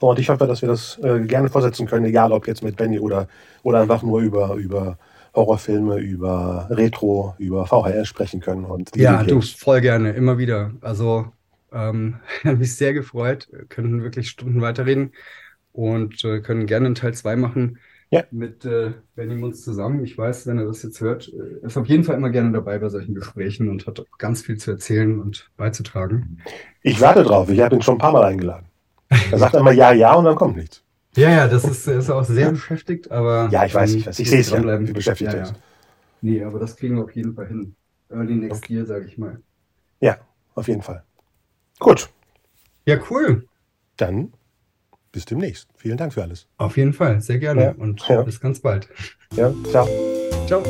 Und 0.00 0.18
ich 0.18 0.30
hoffe, 0.30 0.48
dass 0.48 0.62
wir 0.62 0.68
das 0.68 0.98
äh, 0.98 1.20
gerne 1.20 1.48
vorsetzen 1.48 1.86
können, 1.86 2.06
egal 2.06 2.32
ob 2.32 2.48
jetzt 2.48 2.64
mit 2.64 2.76
Benny 2.76 2.98
oder, 2.98 3.28
oder 3.62 3.82
einfach 3.82 4.02
nur 4.02 4.20
über, 4.20 4.54
über 4.54 4.98
Horrorfilme, 5.34 5.98
über 5.98 6.66
Retro, 6.70 7.34
über 7.38 7.66
VHS 7.66 8.08
sprechen 8.08 8.40
können. 8.40 8.64
Und 8.64 8.94
ja, 8.96 9.22
du, 9.22 9.40
voll 9.40 9.80
gerne, 9.80 10.12
immer 10.12 10.38
wieder. 10.38 10.72
Also, 10.80 11.26
ähm, 11.72 12.16
habe 12.44 12.56
mich 12.56 12.76
sehr 12.76 12.92
gefreut, 12.92 13.48
können 13.68 14.02
wirklich 14.02 14.28
Stunden 14.28 14.60
weiterreden 14.60 15.12
und 15.72 16.24
äh, 16.24 16.40
können 16.40 16.66
gerne 16.66 16.86
einen 16.86 16.94
Teil 16.94 17.14
2 17.14 17.36
machen 17.36 17.78
ja. 18.10 18.24
mit 18.30 18.64
äh, 18.64 18.92
Benny 19.14 19.36
Munz 19.36 19.62
zusammen. 19.62 20.04
Ich 20.04 20.18
weiß, 20.18 20.46
wenn 20.46 20.58
er 20.58 20.66
das 20.66 20.82
jetzt 20.82 21.00
hört, 21.00 21.28
äh, 21.28 21.64
ist 21.64 21.76
auf 21.76 21.86
jeden 21.86 22.04
Fall 22.04 22.16
immer 22.16 22.30
gerne 22.30 22.52
dabei 22.52 22.78
bei 22.78 22.88
solchen 22.88 23.14
Gesprächen 23.14 23.68
und 23.68 23.86
hat 23.86 24.04
ganz 24.18 24.42
viel 24.42 24.56
zu 24.58 24.72
erzählen 24.72 25.20
und 25.20 25.50
beizutragen. 25.56 26.38
Ich 26.82 27.00
warte 27.00 27.22
drauf. 27.22 27.48
Ich 27.50 27.60
habe 27.60 27.76
ihn 27.76 27.82
schon 27.82 27.94
ein 27.94 27.98
paar 27.98 28.12
Mal 28.12 28.24
eingeladen. 28.24 28.66
Er 29.08 29.38
sagt 29.38 29.54
immer 29.54 29.72
ja, 29.72 29.92
ja 29.92 30.14
und 30.14 30.24
dann 30.24 30.36
kommt 30.36 30.56
nichts. 30.56 30.82
Ja, 31.16 31.30
ja, 31.30 31.48
das 31.48 31.64
ist, 31.64 31.86
ist 31.88 32.10
auch 32.10 32.24
sehr 32.24 32.52
beschäftigt, 32.52 33.10
aber. 33.10 33.48
Ja, 33.50 33.64
ich 33.64 33.74
weiß, 33.74 33.94
ich 33.94 34.06
weiß. 34.06 34.18
Ich 34.18 34.30
sehe 34.30 34.40
es 34.40 34.50
ja, 34.50 34.80
wie 34.80 34.92
beschäftigt 34.92 35.32
ja. 35.32 35.44
Ja. 35.44 35.52
Nee, 36.22 36.44
aber 36.44 36.58
das 36.58 36.76
kriegen 36.76 36.96
wir 36.96 37.04
auf 37.04 37.14
jeden 37.14 37.34
Fall 37.34 37.48
hin. 37.48 37.74
Early 38.10 38.34
next 38.34 38.64
okay. 38.64 38.74
year, 38.74 38.86
sage 38.86 39.06
ich 39.06 39.18
mal. 39.18 39.40
Ja, 40.00 40.18
auf 40.54 40.68
jeden 40.68 40.82
Fall. 40.82 41.04
Gut. 41.78 42.10
Ja, 42.86 42.98
cool. 43.10 43.46
Dann 43.96 44.32
bis 45.12 45.24
demnächst. 45.24 45.68
Vielen 45.76 45.96
Dank 45.96 46.12
für 46.12 46.22
alles. 46.22 46.46
Auf 46.58 46.76
jeden 46.76 46.92
Fall, 46.92 47.20
sehr 47.20 47.38
gerne. 47.38 47.62
Ja. 47.62 47.70
Und 47.72 48.06
bis 48.24 48.40
ganz 48.40 48.60
bald. 48.60 48.88
Ja, 49.34 49.52
ciao. 49.70 49.88
Ciao. 50.46 50.62